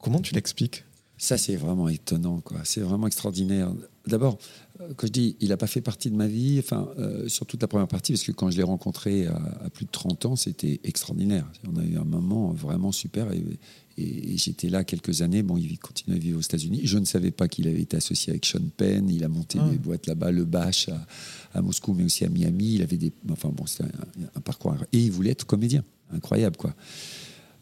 comment 0.00 0.20
tu 0.20 0.32
l'expliques? 0.32 0.84
Ça, 1.16 1.36
c'est 1.36 1.56
vraiment 1.56 1.88
étonnant, 1.88 2.40
quoi. 2.40 2.60
C'est 2.62 2.80
vraiment 2.80 3.08
extraordinaire. 3.08 3.74
D'abord, 4.06 4.38
euh, 4.80 4.94
quand 4.96 5.08
je 5.08 5.12
dis 5.12 5.36
il 5.40 5.48
n'a 5.48 5.56
pas 5.56 5.66
fait 5.66 5.80
partie 5.80 6.08
de 6.08 6.14
ma 6.14 6.28
vie, 6.28 6.60
enfin, 6.60 6.88
euh, 7.00 7.26
sur 7.26 7.46
toute 7.46 7.60
la 7.60 7.66
première 7.66 7.88
partie, 7.88 8.12
parce 8.12 8.22
que 8.22 8.30
quand 8.30 8.48
je 8.52 8.56
l'ai 8.56 8.62
rencontré 8.62 9.26
à, 9.26 9.68
plus 9.70 9.86
de 9.86 9.90
30 9.90 10.26
ans, 10.26 10.36
c'était 10.36 10.80
extraordinaire. 10.84 11.50
On 11.66 11.80
a 11.80 11.84
eu 11.84 11.96
un 11.96 12.04
moment 12.04 12.52
vraiment 12.52 12.92
super 12.92 13.32
et, 13.32 13.42
j'étais 14.36 14.68
là 14.68 14.84
quelques 14.84 15.22
années. 15.22 15.42
Bon, 15.42 15.56
il 15.56 15.76
continue 15.80 16.14
à 16.14 16.20
vivre 16.20 16.38
aux 16.38 16.42
États-Unis. 16.42 16.82
Je 16.84 16.98
ne 16.98 17.04
savais 17.04 17.32
pas 17.32 17.48
qu'il 17.48 17.66
avait 17.66 17.80
été 17.80 17.96
associé 17.96 18.30
avec 18.30 18.46
Sean 18.46 18.62
Penn. 18.76 19.10
Il 19.10 19.24
a 19.24 19.28
monté 19.28 19.58
ah. 19.60 19.68
des 19.68 19.78
boîtes 19.78 20.06
là-bas, 20.06 20.30
le 20.30 20.44
Bash 20.44 20.88
à, 21.52 21.60
Moscou, 21.60 21.94
mais 21.94 22.04
aussi 22.04 22.24
à 22.24 22.28
Miami. 22.28 22.74
Il 22.74 22.82
avait 22.82 22.96
des. 22.96 23.12
Enfin, 23.32 23.48
bon, 23.48 23.66
c'était 23.66 23.82
un, 23.82 24.36
un 24.36 24.40
parcours. 24.40 24.76
Et 24.92 25.00
il 25.00 25.10
voulait 25.10 25.32
être 25.32 25.44
comédien. 25.44 25.82
Incroyable, 26.12 26.56
quoi. 26.56 26.76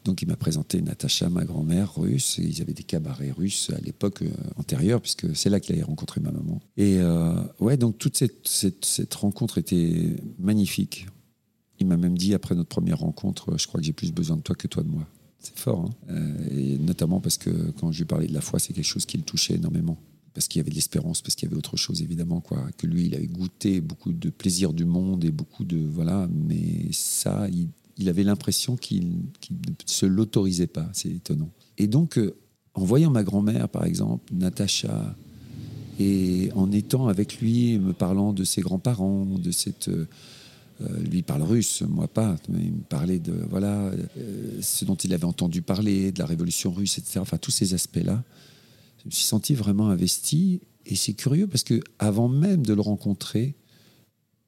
Donc 0.06 0.22
il 0.22 0.28
m'a 0.28 0.36
présenté 0.36 0.80
Natacha, 0.80 1.28
ma 1.28 1.44
grand-mère 1.44 1.96
russe. 1.96 2.38
ils 2.38 2.62
avaient 2.62 2.72
des 2.72 2.84
cabarets 2.84 3.32
russes 3.32 3.70
à 3.76 3.80
l'époque 3.80 4.22
euh, 4.22 4.30
antérieure, 4.56 5.00
puisque 5.00 5.34
c'est 5.34 5.50
là 5.50 5.58
qu'il 5.58 5.74
avait 5.74 5.84
rencontré 5.84 6.20
ma 6.20 6.30
maman. 6.30 6.60
Et 6.76 6.98
euh, 6.98 7.34
ouais, 7.58 7.76
donc 7.76 7.98
toute 7.98 8.16
cette, 8.16 8.46
cette, 8.46 9.14
rencontre 9.14 9.58
était 9.58 10.16
magnifique. 10.38 11.06
Il 11.80 11.88
m'a 11.88 11.96
même 11.96 12.16
dit 12.16 12.34
après 12.34 12.54
notre 12.54 12.68
première 12.68 13.00
rencontre, 13.00 13.58
je 13.58 13.66
crois 13.66 13.80
que 13.80 13.86
j'ai 13.86 13.92
plus 13.92 14.12
besoin 14.12 14.36
de 14.36 14.42
toi 14.42 14.54
que 14.54 14.68
toi 14.68 14.84
de 14.84 14.88
moi. 14.88 15.06
C'est 15.40 15.58
fort, 15.58 15.84
hein 15.84 15.90
euh, 16.10 16.48
et 16.52 16.78
notamment 16.78 17.20
parce 17.20 17.36
que 17.36 17.50
quand 17.72 17.90
je 17.90 17.98
lui 17.98 18.06
parlais 18.06 18.28
de 18.28 18.34
la 18.34 18.40
foi, 18.40 18.60
c'est 18.60 18.72
quelque 18.72 18.84
chose 18.84 19.06
qui 19.06 19.16
le 19.16 19.24
touchait 19.24 19.54
énormément 19.54 19.98
parce 20.34 20.48
qu'il 20.48 20.60
y 20.60 20.62
avait 20.62 20.70
de 20.70 20.74
l'espérance, 20.74 21.22
parce 21.22 21.34
qu'il 21.34 21.48
y 21.48 21.50
avait 21.50 21.58
autre 21.58 21.76
chose 21.76 22.02
évidemment 22.02 22.40
quoi. 22.40 22.68
Que 22.76 22.86
lui, 22.86 23.06
il 23.06 23.14
avait 23.14 23.26
goûté 23.26 23.80
beaucoup 23.80 24.12
de 24.12 24.28
plaisir 24.30 24.72
du 24.72 24.84
monde 24.84 25.24
et 25.24 25.30
beaucoup 25.30 25.64
de 25.64 25.78
voilà, 25.78 26.28
mais 26.30 26.92
ça, 26.92 27.48
il, 27.48 27.68
il 27.98 28.08
avait 28.08 28.24
l'impression 28.24 28.76
qu'il 28.76 29.08
ne 29.08 29.72
se 29.86 30.06
l'autorisait 30.06 30.66
pas. 30.66 30.88
C'est 30.92 31.10
étonnant. 31.10 31.50
Et 31.78 31.86
donc, 31.86 32.18
euh, 32.18 32.36
en 32.74 32.84
voyant 32.84 33.10
ma 33.10 33.22
grand-mère, 33.22 33.68
par 33.68 33.84
exemple, 33.84 34.32
Natacha, 34.34 35.16
et 35.98 36.50
en 36.54 36.70
étant 36.72 37.08
avec 37.08 37.40
lui, 37.40 37.78
me 37.78 37.92
parlant 37.92 38.32
de 38.32 38.44
ses 38.44 38.60
grands-parents, 38.60 39.24
de 39.24 39.50
cette. 39.50 39.88
Euh, 39.88 40.06
euh, 40.82 41.02
lui 41.04 41.22
parle 41.22 41.40
russe, 41.40 41.82
moi 41.88 42.06
pas. 42.06 42.36
Il 42.50 42.72
me 42.72 42.82
parlait 42.82 43.18
de 43.18 43.32
voilà 43.48 43.92
ce 44.60 44.84
dont 44.84 44.94
il 44.94 45.14
avait 45.14 45.24
entendu 45.24 45.62
parler, 45.62 46.12
de 46.12 46.18
la 46.18 46.26
révolution 46.26 46.70
russe, 46.70 46.98
etc. 46.98 47.20
Enfin, 47.20 47.38
tous 47.38 47.50
ces 47.50 47.72
aspects-là. 47.72 48.22
Je 48.98 49.06
me 49.06 49.10
suis 49.10 49.24
senti 49.24 49.54
vraiment 49.54 49.88
investi. 49.88 50.60
Et 50.84 50.94
c'est 50.94 51.14
curieux 51.14 51.46
parce 51.46 51.64
que 51.64 51.80
avant 51.98 52.28
même 52.28 52.66
de 52.66 52.74
le 52.74 52.82
rencontrer, 52.82 53.54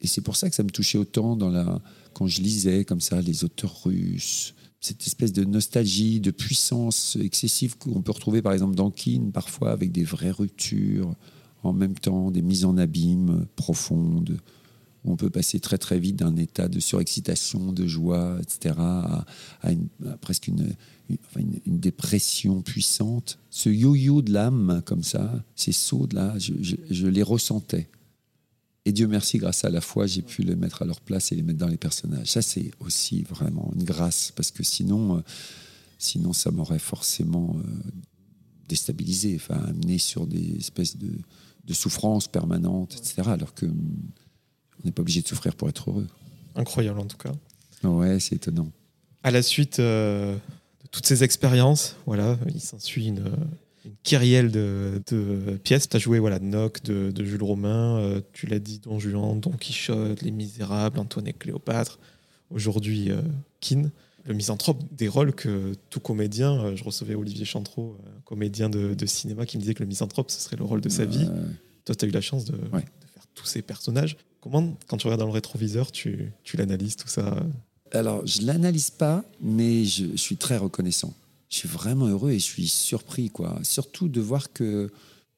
et 0.03 0.07
c'est 0.07 0.21
pour 0.21 0.37
ça 0.37 0.51
que 0.51 0.55
ça 0.55 0.63
me 0.63 0.69
touchait 0.69 0.99
autant 0.99 1.35
dans 1.35 1.49
la, 1.49 1.81
quand 2.19 2.27
je 2.27 2.43
lisais 2.43 2.85
comme 2.85 3.01
ça 3.01 3.21
les 3.21 3.45
auteurs 3.45 3.85
russes, 3.85 4.53
cette 4.81 5.07
espèce 5.07 5.33
de 5.33 5.45
nostalgie, 5.45 6.19
de 6.19 6.33
puissance 6.33 7.17
excessive 7.21 7.79
qu'on 7.79 8.03
peut 8.03 8.11
retrouver 8.11 8.43
par 8.43 8.53
exemple 8.53 8.75
dans 8.75 8.91
Keane, 8.91 9.31
parfois 9.31 9.71
avec 9.71 9.93
des 9.93 10.03
vraies 10.03 10.33
ruptures, 10.33 11.15
en 11.63 11.73
même 11.73 11.95
temps 11.95 12.33
des 12.33 12.43
mises 12.43 12.65
en 12.65 12.77
abîme 12.77 13.47
profondes, 13.55 14.37
on 15.05 15.15
peut 15.15 15.31
passer 15.31 15.61
très 15.61 15.79
très 15.79 16.01
vite 16.01 16.17
d'un 16.17 16.35
état 16.35 16.67
de 16.67 16.81
surexcitation, 16.81 17.73
de 17.73 17.87
joie, 17.87 18.37
etc., 18.43 18.75
à, 18.79 19.25
presque 20.21 20.49
une, 20.49 20.75
une, 21.37 21.79
dépression 21.79 22.63
puissante. 22.63 23.39
Ce 23.49 23.71
yo-yo 23.71 24.23
de 24.23 24.33
l'âme, 24.33 24.83
comme 24.85 25.05
ça, 25.05 25.45
ces 25.55 25.73
sauts-là, 25.73 26.35
je 26.39 27.07
les 27.07 27.23
ressentais. 27.23 27.89
Et 28.89 28.93
Dieu 28.93 29.07
merci, 29.07 29.37
grâce 29.37 29.67
à 29.67 29.69
la 29.69 29.83
foi, 29.83 30.07
j'ai 30.07 30.23
pu 30.23 30.41
les 30.41 30.57
mettre 30.57 30.81
à 30.81 30.87
leur 30.87 31.03
place 31.03 31.31
et 31.31 31.35
les 31.35 31.43
mettre 31.43 31.59
dans 31.59 31.69
les 31.69 31.77
personnages. 31.77 32.29
Ça, 32.29 32.41
c'est 32.41 32.71
aussi 32.81 33.23
vraiment 33.23 33.71
une 33.77 33.85
grâce, 33.85 34.33
parce 34.35 34.51
que 34.51 34.63
sinon, 34.63 35.19
euh, 35.19 35.21
sinon 35.99 36.33
ça 36.33 36.51
m'aurait 36.51 36.79
forcément 36.79 37.55
euh, 37.59 37.91
déstabilisé, 38.67 39.37
enfin, 39.37 39.63
amené 39.69 39.99
sur 39.99 40.27
des 40.27 40.57
espèces 40.57 40.97
de, 40.97 41.11
de 41.67 41.75
souffrances 41.75 42.29
permanentes, 42.29 42.95
etc. 42.95 43.29
Alors 43.29 43.53
que 43.53 43.67
on 43.67 44.87
n'est 44.87 44.93
pas 44.93 45.03
obligé 45.03 45.21
de 45.21 45.29
souffrir 45.29 45.55
pour 45.55 45.69
être 45.69 45.91
heureux. 45.91 46.07
Incroyable, 46.55 47.01
en 47.01 47.07
tout 47.07 47.19
cas. 47.19 47.35
Ouais, 47.87 48.19
c'est 48.21 48.37
étonnant. 48.37 48.73
À 49.23 49.31
la 49.31 49.43
suite 49.43 49.81
euh, 49.81 50.33
de 50.35 50.89
toutes 50.91 51.05
ces 51.05 51.25
expériences, 51.25 51.95
voilà, 52.07 52.39
il 52.55 52.63
s'ensuit 52.63 53.09
une 53.09 53.31
une 53.89 53.97
kyrielle 54.03 54.51
de, 54.51 55.03
pièces. 55.63 55.89
Tu 55.89 55.97
as 55.97 56.01
joué 56.01 56.19
voilà, 56.19 56.39
Noc 56.39 56.83
de, 56.83 57.25
Jules 57.25 57.43
Romain, 57.43 57.99
euh, 57.99 58.21
tu 58.33 58.47
l'as 58.47 58.59
dit, 58.59 58.79
Don 58.79 58.99
Juan, 58.99 59.41
Don 59.41 59.53
Quichotte, 59.53 60.23
Les 60.23 60.31
Misérables, 60.31 60.99
Antoine 60.99 61.27
et 61.27 61.33
Cléopâtre, 61.33 61.99
aujourd'hui 62.51 63.11
euh, 63.11 63.21
Kin. 63.61 63.91
Le 64.27 64.35
misanthrope, 64.35 64.83
des 64.93 65.09
rôles 65.09 65.33
que 65.33 65.73
tout 65.89 66.01
comédien, 66.01 66.61
euh, 66.61 66.77
je 66.77 66.85
recevais 66.85 67.15
Olivier 67.15 67.47
Chantreau, 67.47 67.97
comédien 68.25 68.69
de, 68.69 69.07
cinéma, 69.07 69.47
qui 69.47 69.57
me 69.57 69.63
disait 69.63 69.75
que 69.75 69.83
le 69.83 69.89
misanthrope, 69.89 70.31
ce 70.31 70.41
serait 70.41 70.57
le 70.57 70.65
rôle 70.65 70.81
de 70.81 70.89
sa 70.89 71.05
vie. 71.05 71.29
Toi, 71.85 71.95
tu 71.95 72.05
as 72.05 72.09
eu 72.09 72.11
la 72.11 72.21
chance 72.21 72.45
de, 72.45 72.55
faire 72.55 73.27
tous 73.35 73.47
ces 73.47 73.63
personnages. 73.63 74.17
Comment, 74.41 74.77
quand 74.87 74.99
tu 74.99 75.07
regardes 75.07 75.21
dans 75.21 75.27
le 75.27 75.33
rétroviseur, 75.33 75.91
tu, 75.91 76.33
l'analyses, 76.55 76.97
tout 76.97 77.09
ça? 77.09 77.43
Alors, 77.93 78.27
je 78.27 78.43
l'analyse 78.43 78.91
pas, 78.91 79.25
mais 79.41 79.87
je 79.87 80.15
suis 80.17 80.37
très 80.37 80.59
reconnaissant 80.59 81.15
je 81.49 81.57
suis 81.57 81.69
vraiment 81.69 82.07
heureux 82.07 82.33
et 82.33 82.39
je 82.39 82.45
suis 82.45 82.69
surpris, 82.69 83.31
quoi. 83.31 83.59
Surtout 83.63 84.09
de 84.09 84.21
voir 84.21 84.53
que 84.53 84.91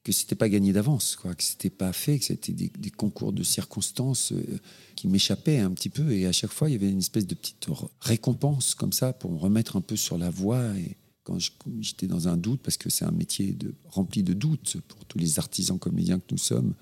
que 0.02 0.12
c'était 0.12 0.34
pas 0.34 0.48
gagné 0.48 0.72
d'avance, 0.72 1.16
quoi, 1.16 1.34
que 1.34 1.42
c'était 1.42 1.70
pas 1.70 1.92
fait, 1.92 2.18
que 2.18 2.24
c'était 2.24 2.52
des, 2.52 2.90
concours 2.90 3.32
de 3.32 3.42
circonstances 3.42 4.32
euh, 4.32 4.58
qui 4.96 5.08
m'échappaient 5.08 5.58
un 5.58 5.70
petit 5.72 5.90
peu, 5.90 6.12
et 6.12 6.26
à 6.26 6.32
chaque 6.32 6.52
fois 6.52 6.70
il 6.70 6.72
y 6.72 6.76
avait 6.76 6.90
une 6.90 7.00
espèce 7.00 7.26
de 7.26 7.34
petite 7.34 7.66
récompense 8.00 8.74
comme 8.74 8.92
ça 8.92 9.12
pour 9.12 9.30
me 9.30 9.38
remettre 9.38 9.76
un 9.76 9.80
peu 9.80 9.96
sur 9.96 10.16
la 10.16 10.30
voie. 10.30 10.64
Et 10.78 10.96
quand 11.22 11.38
j'étais 11.80 12.06
dans 12.06 12.28
un 12.28 12.36
doute, 12.36 12.60
parce 12.62 12.78
que 12.78 12.88
c'est 12.88 13.04
un 13.04 13.10
métier 13.10 13.52
de, 13.52 13.74
rempli 13.88 14.22
de 14.22 14.32
doutes 14.32 14.78
pour 14.88 15.04
tous 15.04 15.18
les 15.18 15.38
artisans 15.38 15.78
comédiens 15.78 16.18
que 16.18 16.32
nous 16.32 16.38
sommes, 16.38 16.74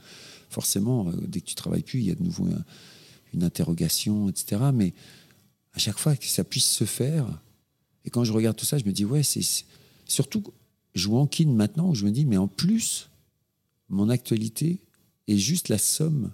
forcément, 0.49 1.09
euh, 1.09 1.13
dès 1.27 1.41
que 1.41 1.47
tu 1.47 1.57
travailles 1.57 1.83
plus, 1.83 2.01
il 2.01 2.07
y 2.07 2.11
a 2.13 2.15
de 2.15 2.23
nouveau 2.23 2.49
une 3.35 3.43
interrogation, 3.43 4.29
etc. 4.29 4.63
Mais 4.73 4.95
à 5.75 5.79
chaque 5.79 5.99
fois 5.99 6.17
que 6.17 6.27
ça 6.27 6.45
puisse 6.45 6.71
se 6.71 6.85
faire, 6.85 7.27
et 8.05 8.11
quand 8.11 8.25
je 8.25 8.33
regarde 8.33 8.57
tout 8.57 8.65
ça, 8.65 8.79
je 8.79 8.85
me 8.85 8.93
dis, 8.93 9.05
ouais, 9.05 9.23
c'est 9.23 9.45
surtout 10.07 10.43
jouant 10.95 11.27
Kin 11.27 11.49
maintenant, 11.49 11.91
où 11.91 11.95
je 11.95 12.05
me 12.05 12.11
dis, 12.11 12.25
mais 12.25 12.37
en 12.37 12.49
plus, 12.49 13.09
mon 13.89 14.09
actualité 14.09 14.81
est 15.27 15.37
juste 15.37 15.69
la 15.69 15.79
somme 15.79 16.33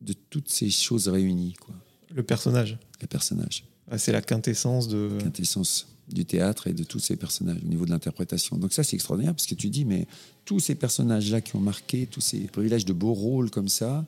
de 0.00 0.12
toutes 0.12 0.50
ces 0.50 0.70
choses 0.70 1.08
réunies. 1.08 1.54
Quoi. 1.54 1.74
Le 2.10 2.22
personnage. 2.22 2.78
Le 3.00 3.06
personnage. 3.06 3.64
Ah, 3.90 3.98
c'est 3.98 4.12
la 4.12 4.22
quintessence 4.22 4.88
de. 4.88 5.18
quintessence 5.20 5.88
du 6.08 6.26
théâtre 6.26 6.66
et 6.66 6.74
de 6.74 6.84
tous 6.84 6.98
ces 6.98 7.16
personnages 7.16 7.62
au 7.64 7.68
niveau 7.68 7.86
de 7.86 7.90
l'interprétation. 7.90 8.58
Donc 8.58 8.74
ça, 8.74 8.82
c'est 8.84 8.94
extraordinaire 8.94 9.34
parce 9.34 9.46
que 9.46 9.54
tu 9.54 9.70
dis, 9.70 9.86
mais 9.86 10.06
tous 10.44 10.60
ces 10.60 10.74
personnages-là 10.74 11.40
qui 11.40 11.56
ont 11.56 11.60
marqué, 11.60 12.06
tous 12.06 12.20
ces 12.20 12.40
privilèges 12.40 12.84
de 12.84 12.92
beaux 12.92 13.14
rôles 13.14 13.50
comme 13.50 13.68
ça, 13.68 14.04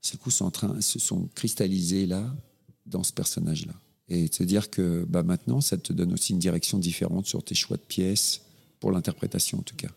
ce 0.00 0.16
coup, 0.16 0.30
sont 0.30 0.44
en 0.44 0.52
train, 0.52 0.80
se 0.80 1.00
sont 1.00 1.28
cristallisés 1.34 2.06
là, 2.06 2.32
dans 2.86 3.02
ce 3.02 3.12
personnage-là 3.12 3.74
et 4.08 4.28
te 4.28 4.42
dire 4.42 4.70
que 4.70 5.04
bah, 5.08 5.22
maintenant, 5.22 5.60
ça 5.60 5.76
te 5.76 5.92
donne 5.92 6.12
aussi 6.12 6.32
une 6.32 6.38
direction 6.38 6.78
différente 6.78 7.26
sur 7.26 7.42
tes 7.42 7.54
choix 7.54 7.76
de 7.76 7.82
pièces, 7.82 8.42
pour 8.80 8.92
l'interprétation 8.92 9.58
en 9.58 9.62
tout 9.62 9.76
cas. 9.76 9.88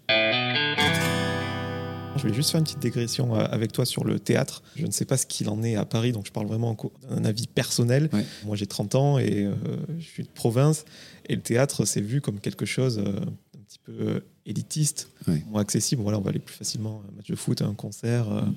Je 2.17 2.27
vais 2.27 2.33
juste 2.33 2.49
faire 2.49 2.59
une 2.59 2.63
petite 2.63 2.79
dégression 2.79 3.35
euh, 3.35 3.45
avec 3.51 3.71
toi 3.71 3.85
sur 3.85 4.03
le 4.03 4.19
théâtre. 4.19 4.63
Je 4.75 4.85
ne 4.85 4.91
sais 4.91 5.05
pas 5.05 5.17
ce 5.17 5.25
qu'il 5.25 5.49
en 5.49 5.61
est 5.61 5.75
à 5.75 5.85
Paris, 5.85 6.11
donc 6.11 6.25
je 6.25 6.31
parle 6.31 6.47
vraiment 6.47 6.75
d'un 7.09 7.25
avis 7.25 7.47
personnel. 7.47 8.09
Moi, 8.45 8.55
j'ai 8.55 8.65
30 8.65 8.95
ans 8.95 9.19
et 9.19 9.45
euh, 9.45 9.53
je 9.99 10.05
suis 10.05 10.23
de 10.23 10.29
province. 10.29 10.85
Et 11.27 11.35
le 11.35 11.41
théâtre, 11.41 11.85
c'est 11.85 12.01
vu 12.01 12.21
comme 12.21 12.39
quelque 12.39 12.65
chose 12.65 12.99
euh, 12.99 13.19
un 13.19 13.61
petit 13.67 13.79
peu 13.83 14.23
élitiste, 14.45 15.09
moins 15.47 15.61
accessible. 15.61 16.01
Voilà, 16.01 16.17
on 16.17 16.21
va 16.21 16.29
aller 16.29 16.39
plus 16.39 16.55
facilement 16.55 17.03
à 17.05 17.11
un 17.11 17.15
match 17.17 17.27
de 17.27 17.35
foot, 17.35 17.61
à 17.61 17.65
un 17.65 17.73
concert, 17.73 18.29
mm. 18.29 18.55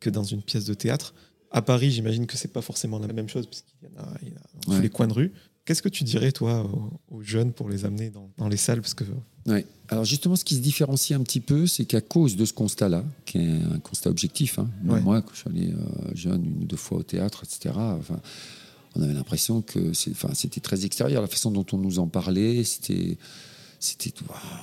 que 0.00 0.10
dans 0.10 0.24
une 0.24 0.42
pièce 0.42 0.64
de 0.64 0.74
théâtre. 0.74 1.14
À 1.56 1.62
Paris, 1.62 1.90
j'imagine 1.90 2.26
que 2.26 2.36
c'est 2.36 2.52
pas 2.52 2.60
forcément 2.60 2.98
la 2.98 3.10
même 3.14 3.30
chose, 3.30 3.46
puisqu'il 3.46 3.88
y 3.88 3.98
en 3.98 4.02
a, 4.02 4.12
dans 4.66 4.74
tous 4.74 4.82
les 4.82 4.90
coins 4.90 5.06
de 5.06 5.14
rue. 5.14 5.32
Qu'est-ce 5.64 5.80
que 5.80 5.88
tu 5.88 6.04
dirais, 6.04 6.30
toi, 6.30 6.70
aux, 7.10 7.22
jeunes 7.22 7.54
pour 7.54 7.70
les 7.70 7.86
amener 7.86 8.12
dans, 8.36 8.48
les 8.48 8.58
salles? 8.58 8.82
Parce 8.82 8.92
que... 8.92 9.04
Alors 9.88 10.04
justement, 10.04 10.36
ce 10.36 10.44
qui 10.44 10.54
se 10.54 10.60
différencie 10.60 11.18
un 11.18 11.22
petit 11.22 11.40
peu, 11.40 11.66
c'est 11.66 11.86
qu'à 11.86 12.02
cause 12.02 12.36
de 12.36 12.44
ce 12.44 12.52
constat-là, 12.52 13.04
qui 13.24 13.38
est 13.38 13.62
un 13.72 13.78
constat 13.78 14.10
objectif, 14.10 14.58
hein, 14.58 14.68
moi, 14.84 15.22
quand 15.22 15.32
je 15.32 15.38
suis 15.38 15.48
allé 15.48 15.72
euh, 15.72 16.14
jeune 16.14 16.44
une 16.44 16.62
ou 16.64 16.66
deux 16.66 16.76
fois 16.76 16.98
au 16.98 17.02
théâtre, 17.02 17.42
etc., 17.44 17.74
enfin, 17.74 18.20
on 18.94 19.00
avait 19.00 19.14
l'impression 19.14 19.62
que 19.62 19.94
c'était 19.94 20.60
très 20.60 20.84
extérieur. 20.84 21.22
La 21.22 21.28
façon 21.28 21.50
dont 21.50 21.64
on 21.72 21.78
nous 21.78 22.00
en 22.00 22.06
parlait, 22.06 22.64
c'était 22.64 23.16
c'était 23.86 24.12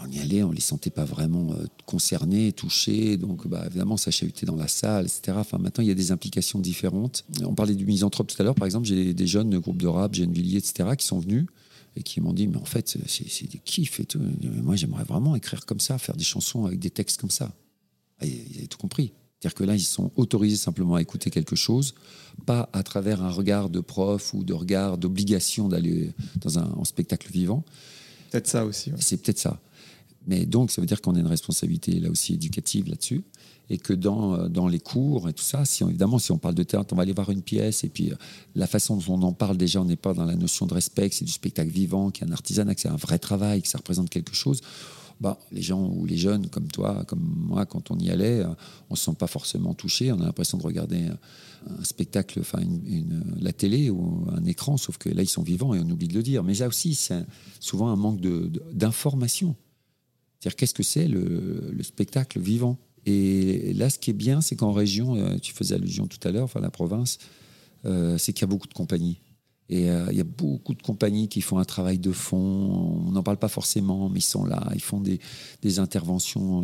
on 0.03 0.11
y 0.11 0.19
allait, 0.19 0.43
on 0.43 0.51
les 0.51 0.61
sentait 0.61 0.89
pas 0.89 1.05
vraiment 1.05 1.51
euh, 1.53 1.65
concernés, 1.85 2.51
touchés, 2.51 3.17
donc 3.17 3.47
bah, 3.47 3.63
évidemment 3.65 3.97
ça 3.97 4.11
chahutait 4.11 4.45
dans 4.45 4.55
la 4.55 4.67
salle, 4.67 5.05
etc. 5.05 5.37
Enfin 5.39 5.57
maintenant 5.57 5.83
il 5.83 5.87
y 5.87 5.91
a 5.91 5.95
des 5.95 6.11
implications 6.11 6.59
différentes. 6.59 7.25
On 7.43 7.55
parlait 7.55 7.75
du 7.75 7.85
misanthrope 7.85 8.27
tout 8.27 8.41
à 8.41 8.43
l'heure, 8.43 8.55
par 8.55 8.65
exemple, 8.65 8.85
j'ai 8.85 9.13
des 9.13 9.27
jeunes 9.27 9.57
groupes 9.59 9.81
de 9.81 9.87
rap, 9.87 10.13
Gennevilliers, 10.13 10.57
etc. 10.57 10.89
qui 10.97 11.05
sont 11.05 11.19
venus 11.19 11.45
et 11.95 12.03
qui 12.03 12.21
m'ont 12.21 12.33
dit 12.33 12.47
mais 12.47 12.57
en 12.57 12.65
fait 12.65 12.97
c'est 13.07 13.51
des 13.51 13.59
kiffs 13.59 13.99
et 13.99 14.05
tout. 14.05 14.19
Moi 14.61 14.75
j'aimerais 14.75 15.03
vraiment 15.03 15.35
écrire 15.35 15.65
comme 15.65 15.79
ça, 15.79 15.97
faire 15.97 16.15
des 16.15 16.23
chansons 16.23 16.65
avec 16.65 16.79
des 16.79 16.89
textes 16.89 17.19
comme 17.19 17.31
ça. 17.31 17.51
Et 18.21 18.27
ils 18.27 18.57
avaient 18.57 18.67
tout 18.67 18.77
compris. 18.77 19.13
C'est-à-dire 19.43 19.55
que 19.55 19.63
là, 19.65 19.75
ils 19.75 19.81
sont 19.81 20.09
autorisés 20.15 20.55
simplement 20.55 20.95
à 20.95 21.01
écouter 21.01 21.29
quelque 21.29 21.57
chose, 21.57 21.95
pas 22.45 22.69
à 22.71 22.81
travers 22.81 23.21
un 23.21 23.29
regard 23.29 23.69
de 23.69 23.81
prof 23.81 24.33
ou 24.33 24.45
de 24.45 24.53
regard 24.53 24.97
d'obligation 24.97 25.67
d'aller 25.67 26.13
dans 26.37 26.59
un 26.59 26.71
en 26.77 26.85
spectacle 26.85 27.29
vivant, 27.29 27.65
peut-être 28.33 28.47
ça 28.47 28.65
aussi. 28.65 28.91
C'est 28.99 29.17
peut-être 29.17 29.39
ça. 29.39 29.59
Mais 30.25 30.45
donc, 30.45 30.71
ça 30.71 30.81
veut 30.81 30.87
dire 30.87 31.01
qu'on 31.01 31.15
a 31.15 31.19
une 31.19 31.27
responsabilité 31.27 31.99
là 31.99 32.09
aussi 32.09 32.33
éducative 32.33 32.89
là-dessus. 32.89 33.23
Et 33.69 33.77
que 33.77 33.93
dans, 33.93 34.33
euh, 34.33 34.47
dans 34.49 34.67
les 34.67 34.79
cours 34.79 35.29
et 35.29 35.33
tout 35.33 35.43
ça, 35.43 35.63
si 35.65 35.83
évidemment, 35.83 36.19
si 36.19 36.31
on 36.31 36.37
parle 36.37 36.55
de 36.55 36.63
théâtre, 36.63 36.93
on 36.93 36.97
va 36.97 37.03
aller 37.03 37.13
voir 37.13 37.29
une 37.29 37.41
pièce. 37.41 37.83
Et 37.83 37.89
puis, 37.89 38.11
euh, 38.11 38.15
la 38.55 38.67
façon 38.67 38.97
dont 38.97 39.13
on 39.13 39.21
en 39.21 39.33
parle 39.33 39.57
déjà, 39.57 39.81
on 39.81 39.85
n'est 39.85 39.95
pas 39.95 40.13
dans 40.13 40.25
la 40.25 40.35
notion 40.35 40.65
de 40.65 40.73
respect, 40.73 41.09
que 41.09 41.15
c'est 41.15 41.25
du 41.25 41.31
spectacle 41.31 41.71
vivant, 41.71 42.09
qu'il 42.09 42.25
y 42.25 42.29
a 42.29 42.31
un 42.31 42.33
artisanat, 42.33 42.75
que 42.75 42.81
c'est 42.81 42.89
un 42.89 42.97
vrai 42.97 43.19
travail, 43.19 43.61
que 43.61 43.67
ça 43.67 43.77
représente 43.77 44.09
quelque 44.09 44.33
chose. 44.33 44.61
Bah, 45.21 45.39
les 45.51 45.61
gens 45.61 45.87
ou 45.89 46.05
les 46.05 46.17
jeunes 46.17 46.47
comme 46.47 46.67
toi, 46.67 47.03
comme 47.07 47.23
moi, 47.23 47.65
quand 47.65 47.91
on 47.91 47.97
y 47.97 48.09
allait, 48.09 48.39
euh, 48.39 48.49
on 48.89 48.93
ne 48.93 48.95
se 48.97 49.05
sent 49.05 49.15
pas 49.17 49.27
forcément 49.27 49.73
touché. 49.73 50.11
On 50.11 50.19
a 50.19 50.25
l'impression 50.25 50.57
de 50.57 50.63
regarder 50.63 51.07
un 51.69 51.83
spectacle, 51.83 52.39
enfin 52.41 52.59
une, 52.61 53.23
la 53.39 53.53
télé 53.53 53.89
ou 53.89 54.25
un 54.31 54.43
écran, 54.45 54.77
sauf 54.77 54.97
que 54.97 55.09
là, 55.09 55.21
ils 55.21 55.29
sont 55.29 55.43
vivants 55.43 55.73
et 55.73 55.79
on 55.79 55.89
oublie 55.89 56.07
de 56.07 56.13
le 56.13 56.23
dire. 56.23 56.43
Mais 56.43 56.53
là 56.55 56.67
aussi, 56.67 56.95
c'est 56.95 57.25
souvent 57.59 57.89
un 57.89 57.95
manque 57.95 58.19
d'information. 58.73 59.55
C'est-à-dire, 60.39 60.57
qu'est-ce 60.57 60.73
que 60.73 60.83
c'est 60.83 61.07
le, 61.07 61.73
spectacle 61.83 62.39
vivant? 62.39 62.77
Et 63.05 63.73
là, 63.73 63.89
ce 63.89 63.99
qui 63.99 64.09
est 64.09 64.13
bien, 64.13 64.41
c'est 64.41 64.55
qu'en 64.55 64.73
région, 64.73 65.15
euh, 65.15 65.37
tu 65.37 65.53
faisais 65.53 65.75
allusion 65.75 66.07
tout 66.07 66.25
à 66.27 66.31
l'heure, 66.31 66.43
enfin 66.43 66.59
la 66.59 66.69
province, 66.69 67.17
euh, 67.85 68.17
c'est 68.17 68.33
qu'il 68.33 68.41
y 68.41 68.43
a 68.45 68.47
beaucoup 68.47 68.67
de 68.67 68.73
compagnies. 68.73 69.19
Et 69.73 69.89
euh, 69.89 70.05
il 70.11 70.17
y 70.17 70.21
a 70.21 70.23
beaucoup 70.23 70.75
de 70.75 70.83
compagnies 70.83 71.27
qui 71.27 71.41
font 71.41 71.57
un 71.57 71.65
travail 71.65 71.97
de 71.97 72.11
fond. 72.11 72.37
On 73.07 73.11
n'en 73.11 73.23
parle 73.23 73.37
pas 73.37 73.47
forcément, 73.47 74.07
mais 74.07 74.19
ils 74.19 74.21
sont 74.21 74.45
là. 74.45 74.69
Ils 74.75 74.83
font 74.83 75.01
des, 75.01 75.19
interventions 75.79 76.63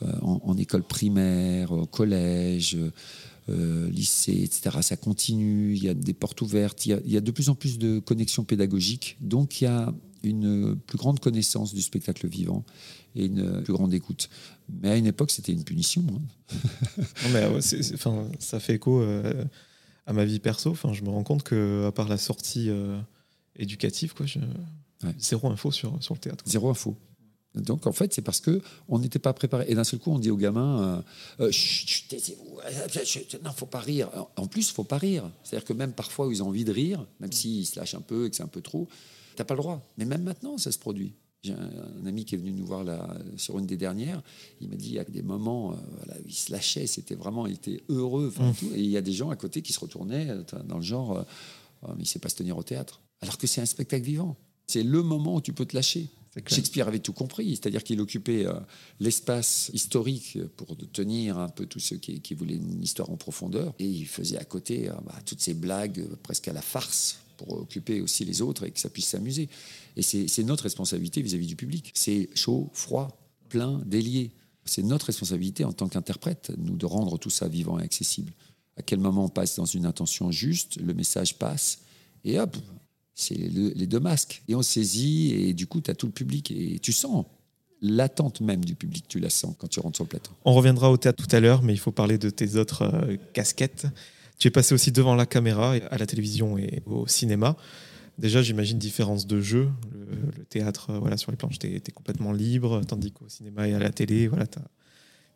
en, 0.00 0.40
en, 0.42 0.56
école 0.56 0.82
primaire, 0.82 1.72
au 1.72 1.84
collège, 1.84 2.78
lycée, 3.46 4.40
etc. 4.44 4.78
Ça 4.80 4.96
continue. 4.96 5.74
Il 5.74 5.84
y 5.84 5.90
a 5.90 5.94
des 5.94 6.14
portes 6.14 6.40
ouvertes. 6.40 6.86
Il 6.86 6.98
y 7.04 7.18
a, 7.18 7.20
de 7.20 7.30
plus 7.30 7.50
en 7.50 7.54
plus 7.54 7.78
de 7.78 7.98
connexions 7.98 8.44
pédagogiques. 8.44 9.18
Donc 9.20 9.60
il 9.60 9.64
y 9.64 9.66
a 9.66 9.92
une 10.22 10.74
plus 10.74 10.96
grande 10.96 11.20
connaissance 11.20 11.74
du 11.74 11.82
spectacle 11.82 12.26
vivant 12.28 12.64
et 13.14 13.26
une 13.26 13.62
plus 13.62 13.74
grande 13.74 13.92
écoute. 13.92 14.30
Mais 14.80 14.88
à 14.88 14.96
une 14.96 15.06
époque, 15.06 15.32
c'était 15.32 15.52
une 15.52 15.64
punition. 15.64 16.02
Hein. 16.08 17.60
ça 18.38 18.58
fait 18.58 18.76
écho 18.76 19.02
euh, 19.02 19.44
à 20.08 20.14
ma 20.14 20.24
vie 20.24 20.40
perso. 20.40 20.70
Enfin, 20.70 20.92
je 20.94 21.02
me 21.04 21.10
rends 21.10 21.22
compte 21.22 21.42
que 21.42 21.86
à 21.86 21.92
part 21.92 22.08
la 22.08 22.16
sortie 22.16 22.70
euh, 22.70 22.98
éducative, 23.56 24.14
quoi, 24.14 24.26
je... 24.26 24.40
zéro 25.18 25.50
info 25.50 25.70
sur, 25.70 26.02
sur 26.02 26.14
le 26.14 26.18
théâtre. 26.18 26.42
Zéro 26.46 26.70
info. 26.70 26.96
Donc 27.54 27.86
en 27.86 27.92
fait, 27.92 28.12
c'est 28.14 28.22
parce 28.22 28.40
que 28.40 28.62
on 28.88 28.98
n'était 28.98 29.18
pas 29.18 29.32
préparé. 29.34 29.66
Et 29.68 29.74
d'un 29.74 29.84
seul 29.84 30.00
coup, 30.00 30.10
on 30.10 30.18
dit 30.18 30.30
aux 30.30 30.36
gamins 30.36 31.02
euh, 31.40 31.46
euh 31.46 31.50
taisez-vous, 32.08 32.58
non, 33.44 33.52
faut 33.52 33.66
pas 33.66 33.80
rire. 33.80 34.08
En 34.36 34.46
plus, 34.46 34.70
faut 34.70 34.84
pas 34.84 34.98
rire. 34.98 35.30
C'est-à-dire 35.44 35.66
que 35.66 35.74
même 35.74 35.92
parfois, 35.92 36.26
où 36.26 36.32
ils 36.32 36.42
ont 36.42 36.48
envie 36.48 36.64
de 36.64 36.72
rire, 36.72 37.04
même 37.20 37.32
s'ils 37.32 37.66
se 37.66 37.78
lâchent 37.78 37.94
un 37.94 38.00
peu 38.00 38.26
et 38.26 38.30
que 38.30 38.36
c'est 38.36 38.42
un 38.42 38.48
peu 38.48 38.62
trop, 38.62 38.88
t'as 39.36 39.44
pas 39.44 39.54
le 39.54 39.60
droit. 39.60 39.86
Mais 39.98 40.06
même 40.06 40.22
maintenant, 40.22 40.56
ça 40.56 40.72
se 40.72 40.78
produit. 40.78 41.12
J'ai 41.42 41.52
un, 41.52 42.06
ami 42.06 42.24
qui 42.24 42.34
est 42.34 42.38
venu 42.38 42.52
nous 42.52 42.66
voir 42.66 42.82
là, 42.82 43.16
sur 43.36 43.58
une 43.58 43.66
des 43.66 43.76
dernières. 43.76 44.22
Il 44.60 44.68
m'a 44.68 44.76
dit 44.76 44.88
il 44.88 44.94
y 44.94 44.98
a 44.98 45.04
des 45.04 45.22
moments, 45.22 45.72
euh, 45.72 46.14
il 46.26 46.34
se 46.34 46.50
lâchait, 46.50 46.86
c'était 46.86 47.14
vraiment, 47.14 47.46
il 47.46 47.54
était 47.54 47.82
heureux. 47.88 48.32
Mmh. 48.36 48.74
et 48.74 48.80
il 48.80 48.90
y 48.90 48.96
a 48.96 49.02
des 49.02 49.12
gens 49.12 49.30
à 49.30 49.36
côté 49.36 49.62
qui 49.62 49.72
se 49.72 49.80
retournaient 49.80 50.30
euh, 50.30 50.42
dans 50.64 50.76
le 50.76 50.82
genre 50.82 51.18
euh, 51.18 51.22
oh, 51.82 51.92
il 51.98 52.06
sait 52.06 52.18
pas 52.18 52.28
se 52.28 52.36
tenir 52.36 52.56
au 52.56 52.62
théâtre. 52.64 53.00
Alors 53.20 53.38
que 53.38 53.46
c'est 53.46 53.60
un 53.60 53.66
spectacle 53.66 54.04
vivant. 54.04 54.36
C'est 54.66 54.82
le 54.82 55.02
moment 55.02 55.36
où 55.36 55.40
tu 55.40 55.52
peux 55.52 55.64
te 55.64 55.76
lâcher. 55.76 56.08
Shakespeare 56.46 56.86
avait 56.86 56.98
tout 56.98 57.14
compris, 57.14 57.56
c'est-à-dire 57.56 57.82
qu'il 57.82 58.00
occupait 58.00 58.46
l'espace 59.00 59.72
historique 59.72 60.38
pour 60.56 60.76
tenir 60.92 61.36
un 61.38 61.48
peu 61.48 61.66
tous 61.66 61.80
ceux 61.80 61.96
qui, 61.96 62.34
voulaient 62.34 62.54
une 62.54 62.80
histoire 62.80 63.10
en 63.10 63.16
profondeur, 63.16 63.74
et 63.80 63.86
il 63.86 64.06
faisait 64.06 64.36
à 64.36 64.44
côté 64.44 64.88
bah, 65.04 65.14
toutes 65.24 65.40
ces 65.40 65.54
blagues 65.54 66.06
presque 66.22 66.46
à 66.46 66.52
la 66.52 66.62
farce 66.62 67.18
pour 67.38 67.52
occuper 67.52 68.02
aussi 68.02 68.24
les 68.26 68.42
autres 68.42 68.66
et 68.66 68.70
que 68.70 68.78
ça 68.78 68.90
puisse 68.90 69.06
s'amuser. 69.06 69.48
Et 69.96 70.02
c'est 70.02 70.44
notre 70.44 70.64
responsabilité 70.64 71.22
vis-à-vis 71.22 71.46
du 71.46 71.56
public. 71.56 71.90
C'est 71.94 72.28
chaud, 72.34 72.68
froid, 72.74 73.16
plein, 73.48 73.80
délié. 73.86 74.32
C'est 74.66 74.82
notre 74.82 75.06
responsabilité 75.06 75.64
en 75.64 75.72
tant 75.72 75.88
qu'interprète, 75.88 76.52
nous, 76.58 76.76
de 76.76 76.84
rendre 76.84 77.16
tout 77.16 77.30
ça 77.30 77.48
vivant 77.48 77.78
et 77.78 77.82
accessible. 77.82 78.32
À 78.76 78.82
quel 78.82 78.98
moment 78.98 79.24
on 79.24 79.28
passe 79.30 79.56
dans 79.56 79.64
une 79.64 79.86
intention 79.86 80.30
juste, 80.30 80.76
le 80.76 80.92
message 80.92 81.38
passe, 81.38 81.78
et 82.24 82.38
hop, 82.38 82.56
c'est 83.14 83.34
les 83.34 83.86
deux 83.86 83.98
masques. 83.98 84.42
Et 84.46 84.54
on 84.54 84.62
saisit, 84.62 85.32
et 85.32 85.54
du 85.54 85.66
coup, 85.66 85.80
tu 85.80 85.90
as 85.90 85.94
tout 85.94 86.06
le 86.06 86.12
public, 86.12 86.50
et 86.50 86.78
tu 86.78 86.92
sens 86.92 87.24
l'attente 87.80 88.40
même 88.40 88.64
du 88.64 88.74
public, 88.74 89.04
tu 89.08 89.20
la 89.20 89.30
sens 89.30 89.54
quand 89.58 89.68
tu 89.68 89.80
rentres 89.80 89.96
sur 89.96 90.04
le 90.04 90.08
plateau. 90.08 90.32
On 90.44 90.52
reviendra 90.52 90.90
au 90.90 90.96
théâtre 90.96 91.24
tout 91.24 91.34
à 91.34 91.40
l'heure, 91.40 91.62
mais 91.62 91.72
il 91.72 91.78
faut 91.78 91.92
parler 91.92 92.18
de 92.18 92.30
tes 92.30 92.56
autres 92.56 92.82
euh, 92.82 93.16
casquettes. 93.32 93.86
Tu 94.38 94.48
es 94.48 94.50
passé 94.50 94.74
aussi 94.74 94.92
devant 94.92 95.14
la 95.14 95.26
caméra, 95.26 95.72
à 95.72 95.98
la 95.98 96.06
télévision 96.06 96.58
et 96.58 96.82
au 96.86 97.06
cinéma. 97.06 97.56
Déjà, 98.18 98.42
j'imagine 98.42 98.78
différence 98.78 99.26
de 99.26 99.40
jeu. 99.40 99.68
Le, 100.36 100.44
théâtre, 100.44 100.90
euh, 100.90 100.98
voilà, 100.98 101.16
sur 101.16 101.30
les 101.30 101.36
planches, 101.36 101.58
tu 101.58 101.68
es, 101.68 101.80
complètement 101.94 102.32
libre, 102.32 102.82
tandis 102.84 103.12
qu'au 103.12 103.28
cinéma 103.28 103.68
et 103.68 103.74
à 103.74 103.78
la 103.78 103.90
télé, 103.90 104.26
voilà, 104.26 104.46
tu 104.46 104.58
as 104.58 104.64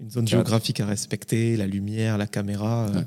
une 0.00 0.10
zone 0.10 0.26
géographique 0.26 0.80
à 0.80 0.86
respecter, 0.86 1.56
la 1.56 1.66
lumière, 1.66 2.18
la 2.18 2.26
caméra. 2.26 2.88
Euh. 2.88 3.02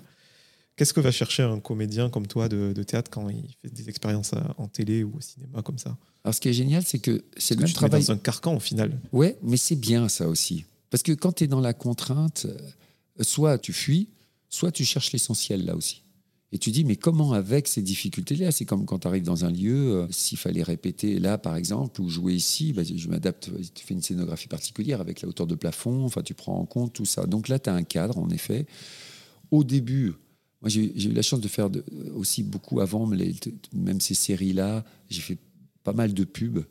Qu'est-ce 0.77 0.93
que 0.93 1.01
va 1.01 1.12
chercher 1.12 1.43
un 1.43 1.60
comédien 1.60 2.10
comme 2.10 2.27
toi 2.27 2.47
de, 2.47 2.71
théâtre 2.84 3.12
quand 3.12 3.29
il 3.29 3.55
fait 3.62 3.69
des 3.69 3.89
expériences 3.89 4.31
en 4.58 4.67
télé 4.67 5.03
ou 5.03 5.15
au 5.17 5.21
cinéma 5.21 5.62
comme 5.62 5.77
ça? 5.77 5.97
Alors, 6.23 6.34
ce 6.34 6.41
qui 6.41 6.49
est 6.49 6.53
génial, 6.53 6.84
c'est 6.86 6.99
que 6.99 7.23
c'est 7.38 7.55
le 7.55 7.63
même 7.63 7.73
travail. 7.73 8.01
dans 8.01 8.12
un 8.12 8.17
carcan 8.17 8.55
au 8.55 8.60
final. 8.60 8.97
Ouais, 9.12 9.38
mais 9.43 9.58
c'est 9.58 9.75
bien 9.75 10.10
ça 10.10 10.27
aussi. 10.27 10.65
Parce 10.89 11.03
que 11.03 11.12
quand 11.12 11.34
tu 11.34 11.43
es 11.45 11.47
dans 11.47 11.62
la 11.62 11.73
contrainte, 11.73 12.47
euh, 12.49 13.23
soit 13.23 13.58
tu 13.58 13.73
fuis, 13.73 14.10
soit 14.49 14.71
tu 14.71 14.86
cherches 14.86 15.12
l'essentiel 15.12 15.65
là 15.65 15.75
aussi. 15.75 16.03
Et 16.51 16.58
tu 16.58 16.71
dis, 16.71 16.86
mais 16.86 16.95
comment 16.95 17.34
avec 17.34 17.67
ces 17.67 17.81
difficultés-là? 17.81 18.51
C'est 18.51 18.63
comme 18.63 18.86
quand 18.86 18.99
tu 18.99 19.08
arrives 19.08 19.23
dans 19.23 19.43
un 19.43 19.51
lieu, 19.51 19.95
euh, 19.95 20.08
s'il 20.10 20.38
fallait 20.38 20.63
répéter 20.63 21.19
là, 21.19 21.38
par 21.38 21.58
exemple, 21.58 21.99
ou 22.01 22.08
jouer 22.08 22.34
ici, 22.34 22.71
bah, 22.71 22.84
je 22.84 23.08
m'adapte, 23.10 23.49
tu 23.73 23.86
fais 23.86 23.93
une 23.93 24.01
scénographie 24.01 24.47
particulière 24.47 25.01
avec 25.01 25.21
la 25.21 25.27
hauteur 25.27 25.47
de 25.47 25.55
plafond, 25.55 26.05
enfin, 26.05 26.21
tu 26.21 26.34
prends 26.34 26.58
en 26.58 26.65
compte 26.65 26.93
tout 26.93 27.03
ça. 27.03 27.25
Donc 27.25 27.49
là, 27.49 27.60
tu 27.60 27.69
as 27.69 27.73
un 27.73 27.84
cadre, 27.84 28.17
en 28.19 28.29
effet. 28.29 28.67
Au 29.51 29.65
début, 29.65 30.13
moi, 30.62 30.69
j'ai 30.69 31.08
eu 31.08 31.12
la 31.12 31.21
chance 31.21 31.41
de 31.41 31.47
faire 31.47 31.69
aussi 32.15 32.41
beaucoup 32.41 32.79
avant, 32.79 33.05
même 33.73 33.99
ces 33.99 34.15
séries-là, 34.15 34.86
j'ai 35.10 35.21
fait 35.21 35.38
pas 35.84 35.93
mal 35.93 36.13
de 36.13 36.23
pubs, 36.23 36.63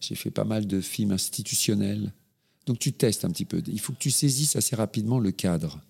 j'ai 0.00 0.14
fait 0.14 0.30
pas 0.30 0.44
mal 0.44 0.66
de 0.66 0.80
films 0.80 1.12
institutionnels. 1.12 2.12
Donc 2.66 2.78
tu 2.78 2.92
testes 2.92 3.24
un 3.24 3.30
petit 3.30 3.44
peu. 3.44 3.62
Il 3.66 3.80
faut 3.80 3.92
que 3.92 3.98
tu 3.98 4.10
saisisses 4.10 4.56
assez 4.56 4.74
rapidement 4.74 5.18
le 5.18 5.30
cadre. 5.30 5.80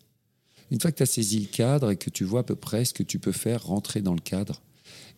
Une 0.70 0.81
fois 0.81 0.90
que 0.90 0.96
tu 0.96 1.02
as 1.02 1.07
saisi 1.07 1.40
le 1.40 1.46
cadre 1.46 1.90
et 1.90 1.96
que 1.96 2.11
tu 2.11 2.24
vois 2.24 2.40
à 2.40 2.44
peu 2.44 2.57
près 2.57 2.85
ce 2.85 2.92
que 2.92 3.02
tu 3.02 3.18
peux 3.18 3.33
faire 3.33 3.64
rentrer 3.64 4.00
dans 4.00 4.14
le 4.14 4.20
cadre, 4.20 4.62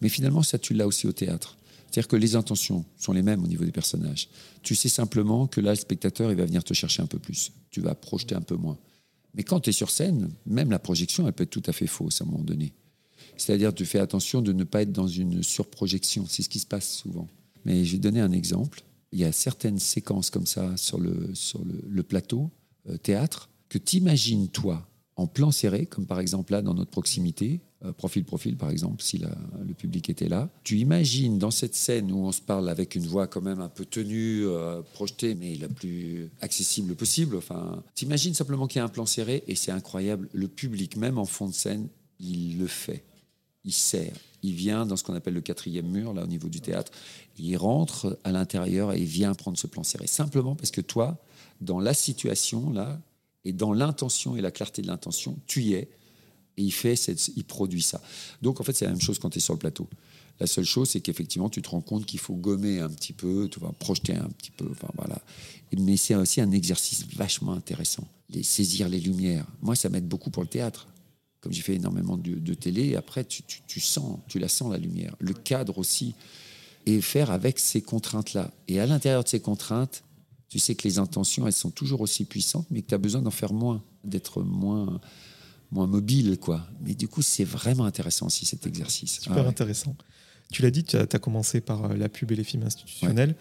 mais 0.00 0.08
finalement, 0.08 0.42
ça, 0.42 0.58
tu 0.58 0.74
l'as 0.74 0.86
aussi 0.86 1.06
au 1.06 1.12
théâtre. 1.12 1.56
C'est-à-dire 1.90 2.08
que 2.08 2.16
les 2.16 2.36
intentions 2.36 2.84
sont 2.98 3.12
les 3.12 3.22
mêmes 3.22 3.42
au 3.42 3.46
niveau 3.46 3.64
des 3.64 3.72
personnages. 3.72 4.28
Tu 4.62 4.74
sais 4.74 4.90
simplement 4.90 5.46
que 5.46 5.60
là, 5.60 5.70
le 5.70 5.76
spectateur, 5.76 6.30
il 6.30 6.36
va 6.36 6.44
venir 6.44 6.62
te 6.62 6.74
chercher 6.74 7.02
un 7.02 7.06
peu 7.06 7.18
plus. 7.18 7.52
Tu 7.70 7.80
vas 7.80 7.94
projeter 7.94 8.34
un 8.34 8.42
peu 8.42 8.56
moins. 8.56 8.76
Mais 9.34 9.42
quand 9.42 9.60
tu 9.60 9.70
es 9.70 9.72
sur 9.72 9.90
scène, 9.90 10.30
même 10.46 10.70
la 10.70 10.78
projection, 10.78 11.26
elle 11.26 11.32
peut 11.32 11.44
être 11.44 11.50
tout 11.50 11.62
à 11.66 11.72
fait 11.72 11.86
fausse 11.86 12.20
à 12.20 12.24
un 12.24 12.28
moment 12.28 12.44
donné. 12.44 12.74
C'est-à-dire, 13.36 13.74
tu 13.74 13.86
fais 13.86 14.00
attention 14.00 14.42
de 14.42 14.52
ne 14.52 14.64
pas 14.64 14.82
être 14.82 14.92
dans 14.92 15.06
une 15.06 15.42
surprojection. 15.42 16.26
C'est 16.28 16.42
ce 16.42 16.48
qui 16.48 16.58
se 16.58 16.66
passe 16.66 16.90
souvent. 16.90 17.28
Mais 17.64 17.84
je 17.84 17.92
vais 17.92 17.98
donner 17.98 18.20
un 18.20 18.32
exemple. 18.32 18.82
Il 19.12 19.18
y 19.18 19.24
a 19.24 19.32
certaines 19.32 19.78
séquences 19.78 20.30
comme 20.30 20.46
ça 20.46 20.76
sur 20.76 20.98
le, 20.98 21.34
sur 21.34 21.60
le, 21.64 22.02
plateau 22.02 22.50
euh, 22.88 22.96
théâtre 22.98 23.48
que 23.68 23.78
tu 23.78 23.96
imagines, 23.96 24.48
toi, 24.48 24.87
en 25.18 25.26
plan 25.26 25.50
serré, 25.50 25.84
comme 25.84 26.06
par 26.06 26.20
exemple 26.20 26.52
là 26.52 26.62
dans 26.62 26.74
notre 26.74 26.92
proximité, 26.92 27.60
euh, 27.84 27.92
par 28.58 28.70
exemple, 28.70 29.02
si 29.02 29.18
le 29.18 29.74
public 29.74 30.08
était 30.10 30.28
là. 30.28 30.48
Tu 30.64 30.78
imagines 30.78 31.38
dans 31.38 31.50
cette 31.50 31.74
scène 31.74 32.10
où 32.10 32.18
on 32.18 32.32
se 32.32 32.40
parle 32.40 32.68
avec 32.68 32.94
une 32.94 33.06
voix 33.06 33.26
quand 33.26 33.40
même 33.40 33.60
un 33.60 33.68
peu 33.68 33.84
tenue, 33.84 34.46
euh, 34.46 34.80
projetée, 34.94 35.34
mais 35.34 35.56
la 35.56 35.68
plus 35.68 36.30
accessible 36.40 36.94
possible. 36.94 37.36
Enfin, 37.36 37.82
t'imagines 37.94 38.34
simplement 38.34 38.66
qu'il 38.66 38.78
y 38.78 38.82
a 38.82 38.84
un 38.84 38.88
plan 38.88 39.06
serré 39.06 39.42
et 39.48 39.54
c'est 39.54 39.72
incroyable. 39.72 40.28
Le 40.32 40.48
public, 40.48 40.96
même 40.96 41.18
en 41.18 41.24
fond 41.24 41.48
de 41.48 41.54
scène, 41.54 41.88
il 42.20 42.58
le 42.58 42.66
fait. 42.66 43.04
Il 43.64 43.72
sert. 43.72 44.16
Il 44.42 44.54
vient 44.54 44.86
dans 44.86 44.96
ce 44.96 45.02
qu'on 45.02 45.14
appelle 45.14 45.34
le 45.34 45.40
quatrième 45.40 45.88
mur, 45.88 46.14
là 46.14 46.22
au 46.22 46.28
niveau 46.28 46.48
du 46.48 46.60
théâtre. 46.60 46.92
Il 47.38 47.56
rentre 47.56 48.18
à 48.22 48.30
l'intérieur 48.30 48.92
et 48.92 49.00
il 49.00 49.06
vient 49.06 49.34
prendre 49.34 49.58
ce 49.58 49.66
plan 49.66 49.82
serré. 49.82 50.06
Simplement 50.06 50.54
parce 50.54 50.70
que 50.70 50.80
toi, 50.80 51.18
dans 51.60 51.80
la 51.80 51.94
situation, 51.94 52.70
là, 52.70 53.00
et 53.48 53.52
dans 53.52 53.72
l'intention 53.72 54.36
et 54.36 54.42
la 54.42 54.50
clarté 54.50 54.82
de 54.82 54.88
l'intention, 54.88 55.38
tu 55.46 55.62
y 55.62 55.72
es. 55.72 55.88
Et 56.58 56.62
il 56.62 56.70
fait, 56.70 56.94
il 57.34 57.44
produit 57.44 57.80
ça. 57.80 58.00
Donc 58.42 58.60
en 58.60 58.64
fait, 58.64 58.74
c'est 58.74 58.84
la 58.84 58.90
même 58.90 59.00
chose 59.00 59.18
quand 59.18 59.30
tu 59.30 59.38
es 59.38 59.40
sur 59.40 59.54
le 59.54 59.58
plateau. 59.58 59.88
La 60.38 60.46
seule 60.46 60.66
chose, 60.66 60.90
c'est 60.90 61.00
qu'effectivement, 61.00 61.48
tu 61.48 61.62
te 61.62 61.70
rends 61.70 61.80
compte 61.80 62.04
qu'il 62.04 62.20
faut 62.20 62.34
gommer 62.34 62.78
un 62.80 62.90
petit 62.90 63.14
peu, 63.14 63.48
tu 63.50 63.58
vas 63.58 63.72
projeter 63.72 64.14
un 64.14 64.28
petit 64.28 64.50
peu. 64.50 64.68
Enfin, 64.70 64.88
voilà. 64.96 65.18
Mais 65.76 65.96
c'est 65.96 66.14
aussi 66.14 66.42
un 66.42 66.50
exercice 66.50 67.06
vachement 67.16 67.52
intéressant. 67.52 68.06
Les, 68.28 68.42
saisir 68.42 68.88
les 68.88 69.00
lumières. 69.00 69.46
Moi, 69.62 69.74
ça 69.76 69.88
m'aide 69.88 70.06
beaucoup 70.06 70.30
pour 70.30 70.42
le 70.42 70.48
théâtre. 70.48 70.88
Comme 71.40 71.52
j'ai 71.52 71.62
fait 71.62 71.76
énormément 71.76 72.18
de, 72.18 72.54
télé, 72.54 72.96
après, 72.96 73.24
tu, 73.24 73.80
sens, 73.80 74.18
tu 74.28 74.38
la 74.38 74.48
sens 74.48 74.70
la 74.70 74.78
lumière. 74.78 75.16
Le 75.20 75.32
cadre 75.32 75.78
aussi. 75.78 76.14
Et 76.84 77.00
faire 77.00 77.30
avec 77.30 77.58
ces 77.58 77.80
contraintes-là. 77.80 78.50
Et 78.66 78.78
à 78.78 78.86
l'intérieur 78.86 79.24
de 79.24 79.28
ces 79.28 79.40
contraintes, 79.40 80.02
tu 80.48 80.58
sais 80.58 80.74
que 80.74 80.86
les 80.88 80.98
intentions, 80.98 81.46
elles 81.46 81.52
sont 81.52 81.70
toujours 81.70 82.00
aussi 82.00 82.24
puissantes, 82.24 82.66
mais 82.70 82.82
que 82.82 82.88
tu 82.88 82.94
as 82.94 82.98
besoin 82.98 83.20
d'en 83.22 83.30
faire 83.30 83.52
moins, 83.52 83.82
d'être 84.04 84.42
moins, 84.42 85.00
moins 85.70 85.86
mobile. 85.86 86.38
quoi. 86.40 86.66
Mais 86.82 86.94
du 86.94 87.06
coup, 87.08 87.22
c'est 87.22 87.44
vraiment 87.44 87.84
intéressant 87.84 88.26
aussi 88.26 88.46
cet 88.46 88.66
exercice. 88.66 89.20
Super 89.20 89.46
intéressant. 89.46 89.94
Tu 90.50 90.62
l'as 90.62 90.70
dit, 90.70 90.84
tu 90.84 90.96
as, 90.96 91.06
commencé 91.18 91.60
par 91.60 91.84
euh, 91.84 91.94
la 91.96 92.08
pub 92.08 92.32
et 92.32 92.36
les 92.36 92.44
films 92.44 92.62
institutionnels. 92.62 93.34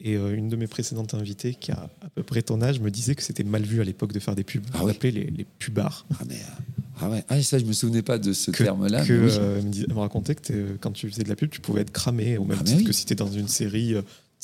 Et 0.00 0.16
euh, 0.16 0.34
une 0.34 0.48
de 0.48 0.56
mes 0.56 0.66
précédentes 0.66 1.14
invitées, 1.14 1.54
qui 1.54 1.70
a 1.70 1.88
à 2.02 2.08
peu 2.08 2.24
près 2.24 2.42
ton 2.42 2.60
âge, 2.60 2.80
me 2.80 2.90
disait 2.90 3.14
que 3.14 3.22
c'était 3.22 3.44
mal 3.44 3.62
vu 3.62 3.80
à 3.80 3.84
l'époque 3.84 4.12
de 4.12 4.18
faire 4.18 4.34
des 4.34 4.42
pubs. 4.42 4.64
Ah 4.74 4.80
On 4.82 4.88
appelait 4.88 5.12
les, 5.12 5.26
les 5.30 5.44
pubards. 5.44 6.04
Ah, 6.18 6.24
mais, 6.28 6.34
euh, 6.34 6.82
ah 7.00 7.08
ouais, 7.10 7.24
ah, 7.28 7.40
ça, 7.44 7.60
je 7.60 7.64
me 7.64 7.72
souvenais 7.72 8.02
pas 8.02 8.18
de 8.18 8.32
ce 8.32 8.50
Que- 8.50 8.64
terme-là. 8.64 9.06
que, 9.06 9.12
mais 9.12 9.26
oui. 9.30 9.36
euh, 9.38 9.58
elle 9.60 9.64
me, 9.66 9.70
dis- 9.70 9.84
elle 9.88 9.94
me 9.94 10.00
racontait 10.00 10.34
que 10.34 10.76
quand 10.80 10.90
tu 10.90 11.08
faisais 11.08 11.22
de 11.22 11.28
la 11.28 11.36
pub, 11.36 11.48
tu 11.50 11.60
pouvais 11.60 11.82
être 11.82 11.92
cramé, 11.92 12.36
au 12.36 12.44
même 12.44 12.58
Ah, 12.60 12.64
titre 12.64 12.78
oui. 12.80 12.84
que 12.84 12.92
si 12.92 13.06
tu 13.06 13.14
dans 13.14 13.30
une 13.30 13.46
série 13.48 13.94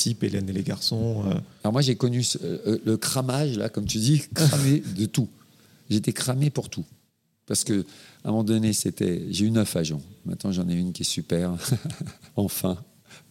type 0.00 0.22
Hélène 0.24 0.48
et 0.48 0.52
les 0.52 0.62
garçons. 0.62 1.22
euh, 1.26 1.34
Alors 1.62 1.72
moi, 1.72 1.82
j'ai 1.82 1.94
connu 1.96 2.22
ce- 2.22 2.38
euh, 2.42 2.78
le 2.84 2.96
cramage, 2.96 3.56
là, 3.58 3.68
comme 3.68 3.84
tu 3.84 3.98
dis, 3.98 4.22
cramé 4.34 4.82
de 4.98 5.06
tout. 5.06 5.28
J'étais 5.90 6.12
cramé 6.12 6.50
pour 6.50 6.68
tout. 6.70 6.84
Parce 7.46 7.64
que 7.64 7.84
à 8.24 8.28
un 8.28 8.30
moment 8.30 8.44
donné, 8.44 8.72
c'était, 8.72 9.26
j'ai 9.30 9.44
eu 9.46 9.50
neuf 9.50 9.74
agents. 9.76 10.02
Maintenant, 10.24 10.52
j'en 10.52 10.68
ai 10.68 10.74
une 10.74 10.92
qui 10.92 11.02
est 11.02 11.04
super. 11.04 11.52
enfin, 12.36 12.78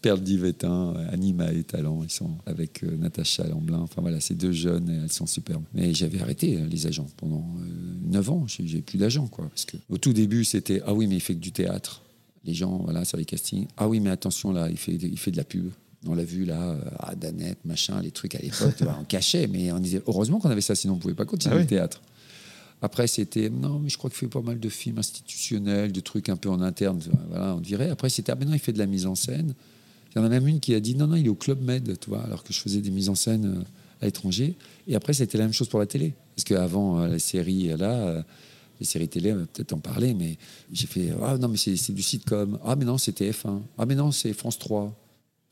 Perle 0.01 0.21
Divetin, 0.21 0.93
Anima 1.11 1.51
et 1.53 1.63
Talent, 1.63 2.03
ils 2.03 2.11
sont 2.11 2.31
avec 2.45 2.83
euh, 2.83 2.95
Natacha 2.97 3.47
Lamblin. 3.47 3.79
Enfin 3.79 4.01
voilà, 4.01 4.19
ces 4.19 4.35
deux 4.35 4.51
jeunes, 4.51 4.89
elles 5.03 5.11
sont 5.11 5.25
superbes. 5.27 5.63
Mais 5.73 5.93
j'avais 5.93 6.21
arrêté 6.21 6.57
euh, 6.57 6.65
les 6.67 6.85
agents 6.87 7.07
pendant 7.17 7.45
euh, 7.59 7.63
neuf 8.11 8.29
ans. 8.29 8.45
J'ai, 8.47 8.67
j'ai 8.67 8.81
plus 8.81 8.97
d'agents, 8.97 9.27
quoi. 9.27 9.47
Parce 9.49 9.65
que 9.65 9.77
au 9.89 9.97
tout 9.97 10.13
début, 10.13 10.43
c'était 10.43 10.81
ah 10.85 10.93
oui, 10.93 11.07
mais 11.07 11.15
il 11.15 11.21
fait 11.21 11.33
que 11.35 11.39
du 11.39 11.51
théâtre. 11.51 12.03
Les 12.45 12.53
gens, 12.53 12.77
voilà, 12.83 13.03
sur 13.05 13.17
les 13.17 13.25
castings. 13.25 13.67
Ah 13.77 13.87
oui, 13.87 13.99
mais 13.99 14.09
attention 14.09 14.51
là, 14.51 14.69
il 14.69 14.77
fait, 14.77 14.93
il 14.95 15.17
fait 15.19 15.31
de 15.31 15.37
la 15.37 15.43
pub. 15.43 15.69
On 16.07 16.15
l'a 16.15 16.23
vu 16.23 16.45
là, 16.45 16.61
euh, 16.61 16.81
ah, 16.99 17.15
Danette, 17.15 17.65
machin, 17.65 18.01
les 18.01 18.11
trucs 18.11 18.35
à 18.35 18.39
l'époque, 18.39 18.75
on 18.99 19.03
cachait, 19.03 19.47
mais 19.47 19.71
on 19.71 19.79
disait 19.79 20.01
heureusement 20.07 20.39
qu'on 20.39 20.49
avait 20.49 20.61
ça, 20.61 20.73
sinon 20.75 20.93
on 20.93 20.97
pouvait 20.97 21.13
pas 21.13 21.25
continuer 21.25 21.55
Ah 21.55 21.57
oui. 21.57 21.63
le 21.63 21.67
théâtre. 21.69 22.01
Après, 22.81 23.07
c'était 23.07 23.49
non, 23.49 23.79
mais 23.79 23.89
je 23.89 23.97
crois 23.97 24.09
qu'il 24.09 24.17
fait 24.19 24.27
pas 24.27 24.41
mal 24.41 24.59
de 24.59 24.69
films 24.69 24.99
institutionnels, 24.99 25.91
de 25.91 25.99
trucs 25.99 26.29
un 26.29 26.37
peu 26.37 26.49
en 26.49 26.61
interne, 26.61 27.01
voilà, 27.29 27.53
on 27.55 27.59
dirait. 27.59 27.89
Après, 27.89 28.09
c'était 28.09 28.31
ah, 28.31 28.35
mais 28.39 28.45
non, 28.45 28.53
il 28.53 28.59
fait 28.59 28.71
de 28.71 28.77
la 28.79 28.85
mise 28.85 29.05
en 29.05 29.15
scène. 29.15 29.53
Il 30.15 30.17
y 30.17 30.21
en 30.21 30.25
a 30.25 30.29
même 30.29 30.47
une 30.47 30.59
qui 30.61 30.73
a 30.73 30.79
dit 30.79 30.95
non, 30.95 31.07
non, 31.07 31.17
il 31.17 31.25
est 31.25 31.29
au 31.29 31.35
Club 31.35 31.61
Med, 31.61 31.97
tu 31.99 32.09
vois, 32.09 32.21
alors 32.23 32.43
que 32.43 32.53
je 32.53 32.59
faisais 32.61 32.79
des 32.79 32.89
mises 32.91 33.09
en 33.09 33.15
scène 33.15 33.45
euh, 33.45 33.63
à 34.01 34.05
l'étranger. 34.05 34.55
Et 34.87 34.95
après, 34.95 35.11
c'était 35.11 35.37
la 35.37 35.43
même 35.43 35.53
chose 35.53 35.67
pour 35.67 35.79
la 35.79 35.85
télé. 35.85 36.13
Parce 36.35 36.45
qu'avant, 36.45 37.05
les 37.05 37.19
séries, 37.19 37.67
là, 37.77 37.91
euh, 37.91 38.23
les 38.79 38.85
séries 38.85 39.09
télé, 39.09 39.33
on 39.33 39.39
va 39.39 39.45
peut-être 39.45 39.73
en 39.73 39.79
parler, 39.79 40.13
mais 40.13 40.37
j'ai 40.71 40.87
fait 40.87 41.09
ah 41.21 41.37
non, 41.37 41.49
mais 41.49 41.57
c'est 41.57 41.75
c'est 41.75 41.91
du 41.91 42.01
sitcom. 42.01 42.57
Ah, 42.63 42.77
mais 42.77 42.85
non, 42.85 42.97
c'est 42.97 43.19
TF1. 43.19 43.59
Ah, 43.77 43.85
mais 43.85 43.95
non, 43.95 44.11
c'est 44.13 44.31
France 44.31 44.57
3. 44.57 44.95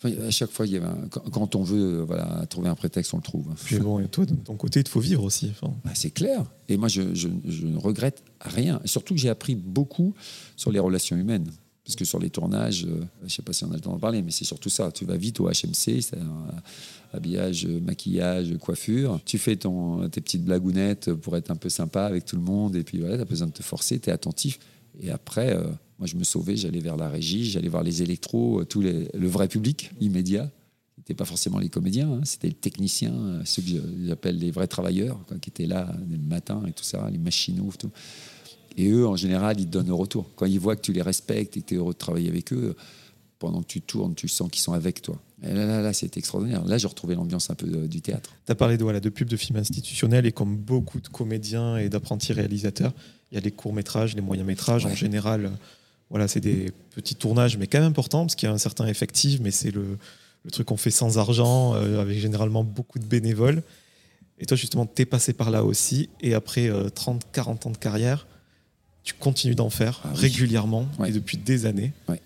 Enfin, 0.04 0.14
à 0.28 0.30
chaque 0.32 0.52
fois, 0.52 0.68
il 0.68 0.74
y 0.74 0.78
avait 0.78 0.86
un- 0.86 1.08
quand, 1.10 1.56
on 1.56 1.64
veut 1.64 2.02
euh, 2.02 2.04
voilà, 2.06 2.46
trouver 2.50 2.70
un 2.70 2.76
prétexte, 2.76 3.14
on 3.14 3.18
le 3.18 3.24
trouve. 3.24 3.48
Puis 3.66 3.80
bon, 3.80 4.00
et 4.00 4.08
toi, 4.08 4.26
de 4.26 4.36
ton 4.36 4.56
côté, 4.56 4.82
il 4.82 4.88
faut 4.88 5.00
vivre 5.00 5.24
aussi. 5.24 5.50
Enfin, 5.52 5.74
Bah, 5.84 5.92
c'est 5.96 6.12
clair. 6.12 6.46
Et 6.70 6.78
moi, 6.78 6.88
je, 6.88 7.16
je- 7.16 7.30
je 7.46 7.66
ne 7.66 7.78
regrette 7.78 8.24
rien. 8.42 8.80
Et 8.84 8.88
surtout 8.88 9.16
que 9.16 9.20
j'ai 9.20 9.30
appris 9.30 9.56
beaucoup 9.56 10.14
sur 10.56 10.72
les 10.72 10.80
relations 10.80 11.18
humaines. 11.18 11.50
Parce 11.84 11.96
que 11.96 12.04
sur 12.06 12.20
les 12.20 12.30
tournages, 12.30 12.84
euh, 12.86 13.02
je 13.22 13.26
ne 13.26 13.30
sais 13.30 13.42
pas 13.42 13.54
si 13.54 13.64
on 13.64 13.72
a 13.72 13.76
le 13.76 13.80
temps 13.80 13.92
d'en 13.94 13.98
parler, 14.00 14.22
mais 14.22 14.32
c'est 14.32 14.44
surtout 14.46 14.70
ça. 14.70 14.92
Tu 14.92 15.06
vas 15.06 15.16
vite 15.18 15.40
au 15.40 15.48
HMC, 15.50 16.02
c'est 16.02 16.18
un 16.20 16.48
habillage, 17.14 17.66
euh, 17.66 17.80
maquillage, 17.80 18.56
coiffure. 18.60 19.20
Tu 19.26 19.38
fais 19.38 19.56
ton, 19.56 20.08
tes 20.10 20.22
petites 20.22 20.44
blagounettes 20.44 21.14
pour 21.14 21.38
être 21.38 21.50
un 21.50 21.56
peu 21.56 21.70
sympa 21.70 22.04
avec 22.04 22.26
tout 22.26 22.36
le 22.36 22.42
monde. 22.42 22.76
Et 22.76 22.84
puis 22.84 23.00
voilà, 23.00 23.16
tu 23.16 23.22
as 23.22 23.26
besoin 23.26 23.48
de 23.48 23.54
te 23.54 23.64
forcer, 23.64 24.00
tu 24.00 24.10
es 24.10 24.14
attentif. 24.14 24.60
Et 25.02 25.10
après, 25.12 25.56
euh, 25.56 25.64
moi, 26.00 26.08
je 26.08 26.16
me 26.16 26.24
sauvais, 26.24 26.56
j'allais 26.56 26.80
vers 26.80 26.98
la 26.98 27.10
régie, 27.10 27.46
j'allais 27.46 27.70
voir 27.70 27.84
les 27.84 28.04
électros, 28.04 28.62
euh, 28.62 28.82
les, 28.82 29.10
le 29.14 29.28
vrai 29.28 29.48
public 29.48 29.92
immédiat. 30.00 30.50
C'était 30.98 31.14
pas 31.14 31.26
forcément 31.26 31.60
les 31.60 31.70
comédiens, 31.70 32.12
hein, 32.12 32.22
c'était 32.24 32.48
le 32.48 32.54
technicien, 32.54 33.14
euh, 33.14 33.42
ceux 33.46 33.62
que 33.62 33.70
j'appelle 34.06 34.38
les 34.38 34.52
vrais 34.52 34.68
travailleurs, 34.68 35.18
quoi, 35.28 35.38
qui 35.38 35.50
étaient 35.50 35.66
là 35.66 35.96
le 36.10 36.18
matin 36.18 36.64
et 36.68 36.72
tout 36.72 36.84
ça, 36.84 37.10
les 37.10 37.18
machinaux, 37.18 37.72
tout. 37.80 37.92
Et 38.76 38.90
eux, 38.90 39.08
en 39.08 39.16
général, 39.16 39.60
ils 39.60 39.66
te 39.66 39.72
donnent 39.72 39.88
le 39.88 39.94
retour. 39.94 40.30
Quand 40.36 40.46
ils 40.46 40.60
voient 40.60 40.76
que 40.76 40.82
tu 40.82 40.94
les 40.94 41.02
respectes 41.02 41.58
et 41.58 41.62
que 41.62 41.66
tu 41.66 41.74
es 41.76 41.78
heureux 41.78 41.94
de 41.94 41.98
travailler 41.98 42.30
avec 42.30 42.54
eux, 42.54 42.76
pendant 43.40 43.62
que 43.62 43.68
tu 43.68 43.82
tournes, 43.82 44.16
tu 44.16 44.28
sens 44.28 44.50
qu'ils 44.50 44.62
sont 44.62 44.74
avec 44.74 45.02
toi. 45.02 45.20
Et 45.44 45.54
là, 45.54 45.66
là, 45.66 45.82
là, 45.82 45.94
c'était 45.94 46.20
extraordinaire. 46.20 46.66
Là, 46.66 46.78
j'ai 46.78 46.88
retrouvé 46.88 47.16
l'ambiance 47.16 47.50
un 47.50 47.56
peu 47.56 47.68
euh, 47.68 47.88
du 47.88 48.02
théâtre. 48.02 48.32
Tu 48.46 48.52
as 48.52 48.56
parlé 48.56 48.78
de, 48.78 48.84
voilà, 48.84 49.00
de 49.00 49.10
pubs 49.10 49.30
de 49.30 49.38
films 49.38 49.60
institutionnels 49.60 50.26
et 50.26 50.32
comme 50.32 50.58
beaucoup 50.58 51.00
de 51.00 51.08
comédiens 51.08 51.78
et 51.78 51.90
d'apprentis 51.90 52.34
réalisateurs, 52.34 52.94
il 53.32 53.36
y 53.36 53.38
a 53.38 53.42
les 53.42 53.52
courts-métrages, 53.52 54.16
les 54.16 54.22
moyens-métrages. 54.22 54.86
En 54.86 54.96
général, 54.96 55.46
euh, 55.46 55.50
voilà, 56.10 56.28
c'est 56.28 56.40
des 56.40 56.72
petits 56.96 57.16
tournages, 57.16 57.58
mais 57.58 57.68
quand 57.68 57.80
même 57.80 57.90
importants 57.90 58.22
parce 58.22 58.36
qu'il 58.36 58.48
y 58.48 58.52
a 58.52 58.54
un 58.56 58.58
certain 58.58 58.88
effectif, 58.88 59.40
mais 59.42 59.52
c'est 59.52 59.72
le, 59.72 59.98
le 60.46 60.52
truc 60.52 60.68
qu'on 60.68 60.78
fait 60.78 60.92
sans 60.92 61.18
argent, 61.18 61.76
euh, 61.76 62.00
avec 62.02 62.18
généralement 62.20 62.64
beaucoup 62.64 63.00
de 63.00 63.06
bénévoles. 63.06 63.62
Et 64.40 64.46
toi, 64.46 64.56
justement, 64.56 64.86
tu 64.86 65.02
es 65.02 65.06
passé 65.06 65.34
par 65.34 65.50
là 65.52 65.64
aussi. 65.64 66.10
Et 66.22 66.34
après 66.34 66.70
euh, 66.70 66.90
30, 66.90 67.24
40 67.34 67.66
ans 67.66 67.70
de 67.72 67.78
carrière, 67.78 68.28
tu 69.04 69.14
continues 69.16 69.56
d'en 69.56 69.70
faire 69.70 70.02
Ah 70.04 70.10
oui. 70.14 70.20
régulièrement 70.22 70.88
Ouais. 71.00 71.10
et 71.10 71.12
depuis 71.12 71.38
des 71.38 71.66
années. 71.66 71.92
Ouais. 72.08 72.22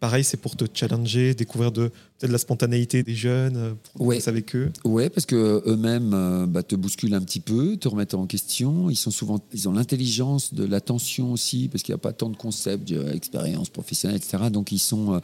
Pareil, 0.00 0.22
c'est 0.22 0.36
pour 0.36 0.54
te 0.54 0.64
challenger, 0.72 1.34
découvrir 1.34 1.72
de, 1.72 1.88
peut-être 2.18 2.30
la 2.30 2.38
spontanéité 2.38 3.02
des 3.02 3.16
jeunes, 3.16 3.56
euh, 3.56 3.72
pour 3.94 4.06
Ouais. 4.06 4.28
avec 4.28 4.54
eux. 4.54 4.70
Ouais, 4.84 5.10
parce 5.10 5.26
que 5.26 5.60
eux-mêmes 5.66 6.12
euh, 6.14 6.46
bah, 6.46 6.62
te 6.62 6.76
bousculent 6.76 7.14
un 7.14 7.20
petit 7.20 7.40
peu, 7.40 7.76
te 7.76 7.88
remettent 7.88 8.14
en 8.14 8.26
question. 8.26 8.90
Ils 8.90 8.96
sont 8.96 9.10
souvent, 9.10 9.40
ils 9.52 9.68
ont 9.68 9.72
l'intelligence 9.72 10.54
de 10.54 10.64
l'attention 10.64 11.32
aussi, 11.32 11.66
parce 11.68 11.82
qu'il 11.82 11.92
n'y 11.92 11.96
a 11.96 12.02
pas 12.02 12.12
tant 12.12 12.28
de 12.28 12.36
concepts, 12.36 12.84
d'expérience 12.88 13.70
professionnelle, 13.70 14.18
etc. 14.18 14.44
Donc 14.52 14.70
ils 14.70 14.78
sont, 14.78 15.14
euh, 15.14 15.18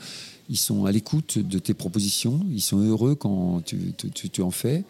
ils 0.50 0.58
sont 0.58 0.86
à 0.86 0.90
l'écoute 0.92 1.38
de 1.38 1.58
tes 1.60 1.74
propositions. 1.74 2.44
Ils 2.50 2.60
sont 2.60 2.78
heureux 2.80 3.14
quand 3.14 3.62
tu, 3.64 3.92
tu- 3.96 4.10
tu- 4.10 4.28
tu 4.28 4.42
en 4.42 4.50
fais. 4.50 4.82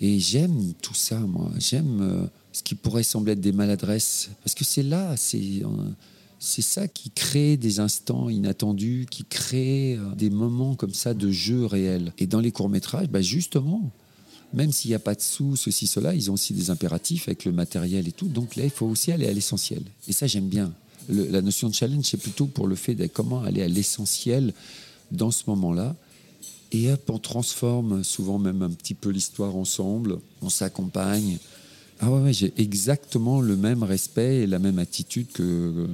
Et 0.00 0.18
j'aime 0.18 0.72
tout 0.82 0.94
ça, 0.94 1.20
moi. 1.20 1.48
J'aime 1.60 2.00
euh, 2.00 2.26
ce 2.50 2.64
qui 2.64 2.74
pourrait 2.74 3.04
sembler 3.04 3.34
être 3.34 3.40
des 3.40 3.52
maladresses, 3.52 4.30
parce 4.42 4.56
que 4.56 4.64
c'est 4.64 4.82
là, 4.82 5.14
c'est 5.16 5.38
euh, 5.62 5.68
c'est 6.44 6.60
ça 6.60 6.88
qui 6.88 7.10
crée 7.10 7.56
des 7.56 7.78
instants 7.78 8.28
inattendus, 8.28 9.06
qui 9.08 9.24
crée 9.24 9.94
euh, 9.94 10.12
des 10.16 10.28
moments 10.28 10.74
comme 10.74 10.92
ça 10.92 11.14
de 11.14 11.30
jeu 11.30 11.64
réel. 11.66 12.12
Et 12.18 12.26
dans 12.26 12.40
les 12.40 12.50
courts-métrages, 12.50 13.08
bah 13.08 13.22
justement, 13.22 13.92
même 14.52 14.72
s'il 14.72 14.90
n'y 14.90 14.96
a 14.96 14.98
pas 14.98 15.14
de 15.14 15.20
sous, 15.20 15.54
ceci, 15.54 15.86
cela, 15.86 16.16
ils 16.16 16.32
ont 16.32 16.34
aussi 16.34 16.52
des 16.52 16.70
impératifs 16.70 17.28
avec 17.28 17.44
le 17.44 17.52
matériel 17.52 18.08
et 18.08 18.12
tout. 18.12 18.26
Donc 18.26 18.56
là, 18.56 18.64
il 18.64 18.70
faut 18.70 18.86
aussi 18.86 19.12
aller 19.12 19.28
à 19.28 19.32
l'essentiel. 19.32 19.84
Et 20.08 20.12
ça, 20.12 20.26
j'aime 20.26 20.48
bien. 20.48 20.72
La 21.08 21.42
notion 21.42 21.68
de 21.68 21.74
challenge, 21.74 22.06
c'est 22.06 22.16
plutôt 22.16 22.46
pour 22.46 22.66
le 22.66 22.74
fait 22.74 22.96
de 22.96 23.06
comment 23.06 23.44
aller 23.44 23.62
à 23.62 23.68
l'essentiel 23.68 24.52
dans 25.12 25.30
ce 25.30 25.44
moment-là. 25.46 25.94
Et 26.72 26.90
hop, 26.90 27.08
on 27.08 27.18
transforme 27.18 28.02
souvent 28.02 28.40
même 28.40 28.62
un 28.62 28.70
petit 28.70 28.94
peu 28.94 29.10
l'histoire 29.10 29.54
ensemble, 29.54 30.18
on 30.40 30.50
s'accompagne. 30.50 31.38
Ah 32.02 32.10
ouais, 32.10 32.20
ouais, 32.20 32.32
j'ai 32.32 32.52
exactement 32.58 33.40
le 33.40 33.56
même 33.56 33.82
respect 33.84 34.38
et 34.42 34.46
la 34.46 34.58
même 34.58 34.78
attitude 34.78 35.28
que 35.32 35.42
euh, 35.42 35.86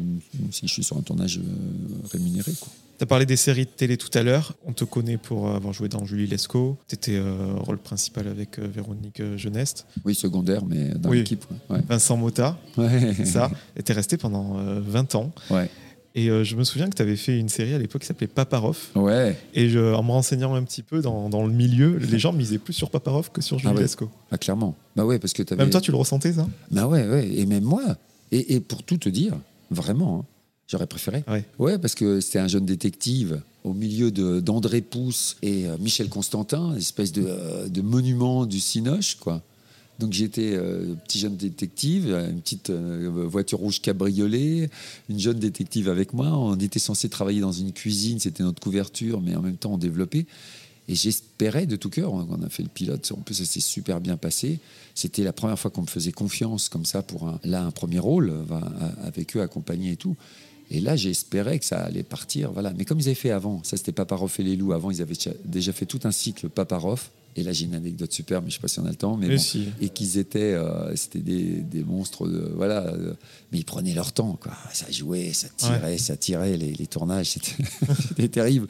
si 0.51 0.67
je 0.67 0.73
suis 0.73 0.83
sur 0.85 0.97
un 0.97 1.03
tournage 1.03 1.39
euh, 1.39 2.09
rémunéré. 2.13 2.51
Tu 2.53 3.05
as 3.05 3.07
parlé 3.07 3.27
des 3.27 3.37
séries 3.37 3.65
de 3.67 3.71
télé 3.71 3.97
tout 3.97 4.11
à 4.19 4.23
l'heure. 4.25 4.55
On 4.67 4.73
te 4.73 4.85
connaît 4.85 5.19
pour 5.19 5.51
avoir 5.51 5.73
joué 5.73 5.89
dans 5.89 6.05
Julie 6.05 6.27
Lescaut. 6.27 6.77
Tu 6.89 6.95
étais 6.97 7.21
rôle 7.59 7.79
principal 7.79 8.27
avec 8.27 8.59
euh, 8.59 8.67
Véronique 8.67 9.21
euh, 9.21 9.37
Jeuneste. 9.37 9.87
Oui, 10.05 10.15
secondaire, 10.17 10.65
mais 10.65 10.89
dans 10.95 11.11
Oui. 11.11 11.19
l'équipe. 11.19 11.45
ouais. 11.71 11.81
Vincent 11.89 12.17
Mota, 12.17 12.59
Ouais. 12.77 13.15
Ça. 13.25 13.51
Et 13.77 13.83
tu 13.85 13.93
es 13.93 13.95
resté 13.95 14.17
pendant 14.17 14.59
euh, 14.59 14.81
20 14.81 15.15
ans. 15.15 15.31
Ouais. 15.51 15.71
Et 16.19 16.31
euh, 16.31 16.43
je 16.43 16.57
me 16.57 16.65
souviens 16.65 16.89
que 16.91 16.97
tu 16.97 17.03
avais 17.03 17.15
fait 17.17 17.39
une 17.39 17.49
série 17.49 17.75
à 17.75 17.79
l'époque 17.79 18.01
qui 18.03 18.09
s'appelait 18.09 18.27
Paparov. 18.27 18.77
Ouais. 18.97 19.39
Et 19.55 19.69
je- 19.69 19.95
en 19.95 20.03
me 20.03 20.11
renseignant 20.11 20.55
un 20.55 20.63
petit 20.65 20.83
peu 20.83 21.01
dans, 21.01 21.29
dans 21.29 21.47
le 21.47 21.53
milieu, 21.53 21.97
les 22.11 22.19
gens 22.19 22.33
misaient 22.33 22.59
plus 22.59 22.73
sur 22.73 22.91
Paparov 22.91 23.31
que 23.31 23.41
sur 23.41 23.59
Ah 23.65 23.73
ouais. 23.73 23.83
Lescaut. 23.83 24.11
Ah, 24.33 24.39
clairement. 24.39 24.75
Bah 24.97 25.05
ouais, 25.05 25.19
parce 25.21 25.33
que 25.33 25.43
t'avais... 25.45 25.63
Même 25.63 25.71
toi, 25.71 25.81
tu 25.81 25.93
le 25.93 25.97
ressentais, 25.97 26.33
ça? 26.33 26.49
Bah 26.73 26.87
ouais, 26.89 27.07
ouais. 27.07 27.29
Et 27.37 27.47
même 27.47 27.63
moi. 27.65 27.83
Et, 28.33 28.55
et 28.55 28.61
pour 28.61 28.83
tout 28.83 28.97
te 28.97 29.09
dire, 29.09 29.35
vraiment, 29.71 30.21
hein, 30.21 30.25
j'aurais 30.67 30.87
préféré. 30.89 31.23
Ouais. 31.29 31.45
Ouais, 31.61 31.79
parce 31.79 31.95
que 31.95 32.21
c'était 32.21 32.41
un 32.41 32.49
jeune 32.49 32.67
détective 32.67 33.41
au 33.65 33.73
milieu 33.75 34.11
d'André 34.11 34.81
Pousse 34.81 35.37
et 35.43 35.67
euh, 35.67 35.77
Michel 35.79 36.09
Constantin, 36.09 36.73
une 36.73 36.79
espèce 36.79 37.13
de, 37.13 37.25
euh, 37.27 37.69
de 37.69 37.81
monument 37.81 38.45
du 38.47 38.61
Cinoche, 38.61 39.17
quoi. 39.21 39.43
Donc 39.99 40.13
j'étais 40.13 40.53
euh, 40.53 40.95
petit 41.07 41.19
jeune 41.19 41.37
détective, 41.37 42.07
une 42.31 42.41
petite 42.41 42.71
euh, 42.71 43.11
voiture 43.27 43.59
rouge 43.59 43.81
cabriolet, 43.81 44.71
une 45.09 45.19
jeune 45.19 45.39
détective 45.39 45.89
avec 45.89 46.13
moi. 46.13 46.29
On 46.29 46.55
était 46.57 46.79
censé 46.79 47.09
travailler 47.09 47.41
dans 47.41 47.53
une 47.53 47.73
cuisine, 47.73 48.21
c'était 48.21 48.45
notre 48.45 48.61
couverture, 48.63 49.21
mais 49.21 49.35
en 49.35 49.43
même 49.43 49.57
temps 49.57 49.73
on 49.73 49.79
développait. 49.79 50.27
Et 50.91 50.95
j'espérais 50.95 51.67
de 51.67 51.77
tout 51.77 51.91
cœur, 51.91 52.13
on 52.15 52.43
a 52.43 52.49
fait 52.49 52.63
le 52.63 52.71
pilote, 52.71 53.13
en 53.15 53.21
plus 53.21 53.35
ça 53.35 53.45
s'est 53.45 53.61
super 53.61 54.01
bien 54.01 54.17
passé. 54.17 54.59
C'était 54.95 55.23
la 55.23 55.35
première 55.35 55.59
fois 55.59 55.71
qu'on 55.71 55.83
me 55.83 55.87
faisait 55.87 56.13
confiance 56.13 56.71
comme 56.71 56.87
ça 56.87 57.03
pour 57.03 57.29
un, 57.29 57.39
là 57.45 57.63
un 57.63 57.71
premier 57.71 57.99
rôle, 57.99 58.33
avec 59.03 59.37
eux 59.37 59.43
accompagnés 59.43 59.93
et 59.93 59.97
tout. 59.97 60.17
Et 60.71 60.81
là, 60.81 60.97
j'espérais 60.97 61.59
que 61.59 61.65
ça 61.65 61.81
allait 61.81 62.03
partir. 62.03 62.53
Voilà. 62.53 62.73
Mais 62.77 62.85
comme 62.85 63.01
ils 63.01 63.07
avaient 63.07 63.15
fait 63.15 63.31
avant, 63.31 63.63
ça 63.65 63.77
c'était 63.77 63.93
Paparov 63.93 64.35
et 64.39 64.43
les 64.43 64.57
loups. 64.57 64.73
Avant, 64.73 64.91
ils 64.91 65.01
avaient 65.01 65.15
déjà- 65.15 65.33
déjà 65.45 65.73
fait 65.73 65.87
tout 65.87 66.01
un 66.05 66.11
cycle 66.11 66.49
Paparov. 66.49 67.09
Et 67.39 67.43
là, 67.45 67.53
j'ai 67.53 67.67
une 67.67 67.75
anecdote 67.75 68.13
super, 68.13 68.43
mais 68.43 68.49
je 68.51 68.55
ne 68.57 68.59
sais 68.59 68.63
pas 68.63 68.69
si 68.69 68.81
on 68.81 68.85
a 68.87 68.91
le 68.91 68.97
temps. 68.97 69.17
Mais 69.17 69.29
Mais 69.29 69.37
bon. 69.37 69.41
si. 69.41 69.69
Et 69.81 69.91
qu'ils 69.91 70.19
étaient, 70.19 70.55
euh, 70.55 70.95
c'était 70.97 71.21
des, 71.21 71.61
des 71.63 71.85
monstres, 71.85 72.27
de- 72.27 72.53
voilà. 72.57 72.87
euh, 72.89 73.15
mais 73.53 73.59
ils 73.59 73.65
prenaient 73.65 73.95
leur 73.95 74.13
temps, 74.13 74.37
quoi. 74.41 74.53
Ça 74.73 74.91
jouait, 74.91 75.33
ça 75.33 75.49
tirait, 75.57 75.99
ça 75.99 76.17
tirait. 76.17 76.57
Les, 76.57 76.73
les 76.73 76.87
tournages, 76.89 77.29
c'était 78.09 78.29
terrible. 78.29 78.67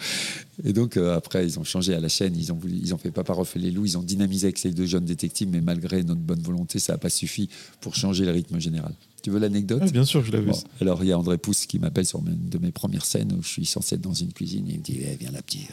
Et 0.64 0.73
donc 0.73 0.97
euh, 0.97 1.16
après, 1.16 1.47
ils 1.47 1.59
ont 1.59 1.64
changé 1.64 1.95
à 1.95 2.01
la 2.01 2.09
chaîne. 2.09 2.37
Ils 2.37 2.53
ont 2.53 2.57
voulu, 2.57 2.75
ils 2.81 2.95
ont 2.95 2.99
fait 2.99 3.11
Paparov 3.11 3.51
et 3.57 3.59
les 3.59 3.71
loups. 3.71 3.87
Ils 3.87 3.97
ont 3.97 4.03
dynamisé 4.03 4.47
avec 4.49 4.59
ces 4.59 4.71
deux 4.73 4.87
jeunes 4.87 5.05
détectives, 5.05 5.49
mais 5.51 5.61
malgré 5.61 6.03
notre 6.03 6.21
bonne 6.21 6.43
volonté, 6.43 6.79
ça 6.79 6.93
n'a 6.93 6.99
pas 6.99 7.11
suffi 7.11 7.49
pour 7.81 7.95
changer 7.95 8.25
le 8.25 8.33
rythme 8.33 8.59
général. 8.61 8.93
Tu 9.23 9.31
veux 9.31 9.39
l'anecdote 9.41 9.91
Bien 9.93 10.05
sûr, 10.05 10.25
je 10.25 10.31
l'avais 10.31 10.45
vu. 10.45 10.51
Bon, 10.53 10.59
alors 10.81 11.03
il 11.03 11.09
y 11.09 11.12
a 11.12 11.19
André 11.19 11.39
Pousse 11.39 11.66
qui 11.66 11.79
m'appelle 11.81 12.07
sur 12.07 12.21
une 12.21 12.49
de 12.49 12.59
mes 12.59 12.71
premières 12.71 13.05
scènes 13.05 13.33
où 13.33 13.43
je 13.43 13.49
suis 13.49 13.66
censé 13.66 13.97
être 13.97 14.01
dans 14.01 14.12
une 14.14 14.33
cuisine. 14.33 14.64
Il 14.69 14.79
me 14.79 14.83
dit 14.83 14.99
Eh, 15.01 15.16
Viens 15.16 15.33
là, 15.33 15.43
petit. 15.43 15.66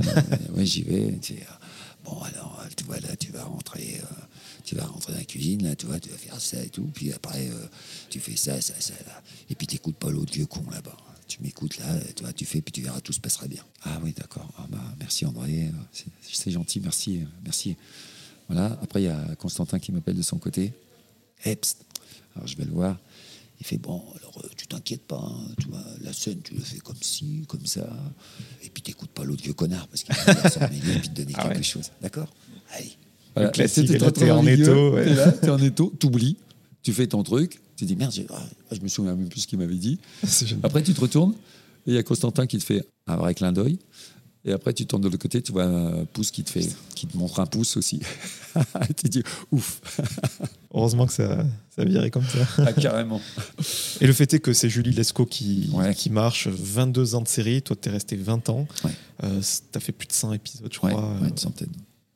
Alors, 0.00 0.16
euh, 0.16 0.36
ouais, 0.56 0.64
j'y 0.66 0.82
vais. 0.82 1.18
Tu 1.20 1.34
sais, 1.34 1.40
Bon, 2.04 2.20
alors, 2.22 2.60
euh, 2.64 2.68
tu 2.76 2.84
vois, 2.84 2.98
là, 3.00 3.14
tu 3.16 3.30
vas 3.32 3.44
rentrer, 3.44 4.00
euh, 4.02 4.06
tu 4.64 4.74
vas 4.74 4.84
rentrer 4.86 5.12
dans 5.12 5.18
la 5.18 5.24
cuisine, 5.24 5.62
là, 5.64 5.76
tu 5.76 5.86
vois, 5.86 6.00
tu 6.00 6.08
vas 6.08 6.16
faire 6.18 6.40
ça 6.40 6.62
et 6.62 6.68
tout. 6.68 6.90
Puis 6.94 7.12
après, 7.12 7.48
euh, 7.48 7.66
tu 8.10 8.18
fais 8.20 8.36
ça, 8.36 8.60
ça, 8.60 8.74
ça, 8.80 8.94
là. 9.06 9.22
Et 9.50 9.54
puis, 9.54 9.66
t'écoutes 9.66 9.96
pas 9.96 10.10
l'autre 10.10 10.32
vieux 10.32 10.46
con 10.46 10.64
là-bas. 10.70 10.96
Tu 11.28 11.40
m'écoutes 11.42 11.78
là, 11.78 11.98
tu 12.14 12.24
vois, 12.24 12.32
tu 12.32 12.44
fais, 12.44 12.60
puis 12.60 12.72
tu 12.72 12.82
verras, 12.82 13.00
tout 13.00 13.12
se 13.12 13.20
passera 13.20 13.46
bien. 13.46 13.64
Ah 13.84 13.98
oui, 14.02 14.12
d'accord. 14.12 14.52
Ah 14.58 14.66
bah, 14.68 14.82
merci 14.98 15.24
André, 15.24 15.70
c'est- 15.92 16.50
gentil, 16.50 16.80
merci, 16.80 17.20
merci. 17.44 17.76
Voilà. 18.48 18.78
Après, 18.82 19.00
il 19.00 19.06
y 19.06 19.08
a 19.08 19.34
Constantin 19.36 19.78
qui 19.78 19.92
m'appelle 19.92 20.16
de 20.16 20.22
son 20.22 20.38
côté. 20.38 20.74
Alors, 22.34 22.46
je 22.46 22.56
vais 22.56 22.64
le 22.64 22.72
voir. 22.72 22.98
Il 23.62 23.64
fait 23.64 23.78
bon, 23.78 24.02
alors 24.18 24.42
euh, 24.44 24.48
tu 24.56 24.66
t'inquiètes 24.66 25.06
pas, 25.06 25.22
hein, 25.24 25.54
tu 25.60 25.68
vois, 25.68 25.84
la 26.00 26.12
scène, 26.12 26.40
tu 26.42 26.52
le 26.54 26.60
fais 26.60 26.78
comme 26.78 26.96
ci, 27.00 27.44
comme 27.46 27.64
ça. 27.64 27.88
Et 28.64 28.68
puis 28.70 28.82
t'écoutes 28.82 29.10
pas 29.10 29.22
l'autre 29.22 29.44
vieux 29.44 29.52
connard 29.52 29.86
parce 29.86 30.02
qu'il 30.02 30.12
va 30.16 30.50
s'en 30.50 30.58
mêler 30.68 30.96
et 30.96 30.98
puis 30.98 31.08
te 31.10 31.14
donner 31.14 31.32
Ah 31.36 31.42
quelque 31.44 31.58
ouais. 31.58 31.62
chose. 31.62 31.92
D'accord? 32.02 32.26
Allez. 32.72 32.90
Le 33.36 33.50
classique, 33.50 33.86
T'es 33.86 34.30
en 34.32 34.44
étau, 34.44 34.94
ouais. 34.94 35.32
t'es 35.40 35.48
en 35.48 35.58
étau, 35.62 35.92
t'oublies, 35.96 36.36
tu 36.82 36.92
fais 36.92 37.06
ton 37.06 37.22
truc, 37.22 37.60
tu 37.76 37.84
dis 37.84 37.94
merde, 37.94 38.12
ah, 38.30 38.42
je 38.72 38.80
me 38.80 38.88
souviens 38.88 39.14
même 39.14 39.28
plus 39.28 39.42
ce 39.42 39.46
qu'il 39.46 39.60
m'avait 39.60 39.76
dit. 39.76 40.00
Après, 40.64 40.82
tu 40.82 40.92
te 40.92 41.00
retournes 41.00 41.34
et 41.86 41.92
il 41.92 41.94
y 41.94 41.98
a 41.98 42.02
Constantin 42.02 42.48
qui 42.48 42.58
te 42.58 42.64
fait 42.64 42.84
un 43.06 43.14
vrai 43.14 43.32
clin 43.34 43.52
d'œil. 43.52 43.78
Et 44.44 44.52
après, 44.52 44.72
tu 44.72 44.86
tournes 44.86 45.02
de 45.02 45.08
l'autre 45.08 45.22
côté, 45.22 45.40
tu 45.40 45.52
vois 45.52 45.64
un 45.64 46.04
pouce 46.04 46.32
qui 46.32 46.42
te, 46.42 46.50
fait, 46.50 46.68
qui 46.96 47.06
te 47.06 47.16
montre 47.16 47.38
un 47.38 47.46
pouce 47.46 47.76
aussi. 47.76 48.00
tu 48.96 49.08
dis 49.08 49.22
ouf, 49.52 49.80
Heureusement 50.74 51.06
que 51.06 51.12
ça, 51.12 51.44
ça 51.76 51.84
virait 51.84 52.10
comme 52.10 52.24
ça. 52.24 52.38
ah, 52.66 52.72
carrément. 52.72 53.20
Et 54.00 54.06
le 54.06 54.12
fait 54.12 54.34
est 54.34 54.40
que 54.40 54.52
c'est 54.52 54.68
Julie 54.68 54.90
Lescaut 54.92 55.26
qui, 55.26 55.70
Ouais. 55.72 55.94
qui 55.94 56.10
marche, 56.10 56.48
22 56.48 57.14
ans 57.14 57.20
de 57.20 57.28
série, 57.28 57.62
toi 57.62 57.76
t'es 57.76 57.90
resté 57.90 58.16
20 58.16 58.48
ans, 58.48 58.66
Ouais. 58.84 58.90
Euh, 59.22 59.40
t'as 59.70 59.78
fait 59.80 59.92
plus 59.92 60.08
de 60.08 60.12
100 60.12 60.32
épisodes 60.32 60.68
je 60.72 60.78
crois. 60.78 60.90
ouais, 60.92 61.28
une 61.28 61.36
centaine, 61.38 61.68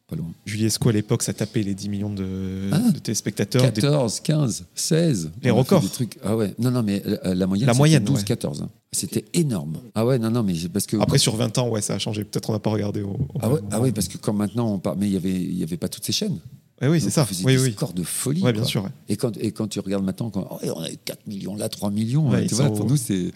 pas 0.08 0.16
loin. 0.16 0.26
Julie 0.44 0.62
Lescaut 0.64 0.88
à 0.88 0.92
l'époque 0.92 1.22
ça 1.22 1.32
tapait 1.32 1.62
les 1.62 1.74
10 1.74 1.88
millions 1.88 2.10
de, 2.10 2.70
Ah. 2.72 2.78
de 2.92 2.98
téléspectateurs. 2.98 3.62
Des- 3.72 3.80
14, 3.80 4.20
15, 4.20 4.64
16. 4.74 5.30
Les 5.42 5.50
On 5.50 5.56
records. 5.56 5.80
des 5.82 5.88
trucs. 5.88 6.18
Ah 6.24 6.36
ouais, 6.36 6.54
non, 6.58 6.70
non, 6.70 6.82
mais 6.82 7.02
euh, 7.06 7.34
la 7.34 7.46
moyenne, 7.46 7.66
La 7.66 7.72
c'était 7.72 7.78
moyenne, 7.78 8.04
12, 8.04 8.18
ouais. 8.18 8.24
14. 8.24 8.62
hein. 8.62 8.68
C'était 8.92 9.24
énorme. 9.34 9.78
Ah 9.94 10.06
ouais, 10.06 10.18
non, 10.18 10.30
non, 10.30 10.42
mais 10.42 10.54
parce 10.72 10.86
que. 10.86 10.96
Après 10.98 11.18
sur 11.18 11.34
20 11.36 11.58
ans 11.58 11.68
ouais 11.68 11.82
ça 11.82 11.94
a 11.94 11.98
changé, 11.98 12.24
peut-être 12.24 12.48
on 12.50 12.52
n'a 12.52 12.60
pas 12.60 12.70
regardé 12.70 13.02
au, 13.02 13.08
au 13.10 13.28
Ah 13.40 13.50
ouais, 13.50 13.60
ah 13.70 13.80
ouais, 13.80 13.92
parce 13.92 14.08
que 14.08 14.16
quand 14.18 14.32
maintenant 14.32 14.72
on 14.72 14.78
parle. 14.78 14.98
Mais 15.00 15.06
il 15.06 15.12
y 15.12 15.16
avait, 15.16 15.32
y 15.42 15.62
avait 15.62 15.76
pas 15.76 15.88
toutes 15.88 16.04
ces 16.04 16.12
chaînes. 16.12 16.38
Ouais, 16.80 16.88
oui 16.88 17.00
c'est 17.00 17.10
ça, 17.10 17.26
on 17.28 17.46
oui, 17.46 17.56
des 17.56 17.62
oui. 17.62 17.72
scores 17.72 17.94
de 17.94 18.02
folie. 18.02 18.42
Ouais, 18.42 18.52
bien 18.52 18.60
quoi. 18.62 18.70
sûr. 18.70 18.84
ouais. 18.84 18.90
Et 19.08 19.16
quand, 19.16 19.36
et 19.38 19.50
quand 19.50 19.66
tu 19.66 19.80
regardes 19.80 20.04
maintenant, 20.04 20.28
quand, 20.30 20.46
oh, 20.50 20.58
on 20.76 20.82
a 20.82 20.88
4 21.04 21.26
millions 21.26 21.56
là, 21.56 21.68
3 21.70 21.90
millions, 21.90 22.28
Ouais, 22.30 22.42
hein, 22.44 22.46
tu 22.46 22.54
vois, 22.54 22.66
pour 22.66 22.84
au- 22.84 22.88
nous, 22.88 22.96
c'est. 22.98 23.32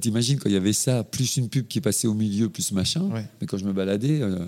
T'imagines 0.00 0.38
quand 0.38 0.48
il 0.48 0.52
y 0.52 0.56
avait 0.56 0.72
ça, 0.72 1.04
plus 1.04 1.36
une 1.36 1.48
pub 1.48 1.66
qui 1.68 1.80
passait 1.80 2.06
au 2.08 2.14
milieu, 2.14 2.48
plus 2.48 2.72
machin. 2.72 3.02
Ouais. 3.10 3.24
Mais 3.40 3.46
quand 3.46 3.56
je 3.58 3.64
me 3.64 3.72
baladais, 3.72 4.20
euh, 4.22 4.38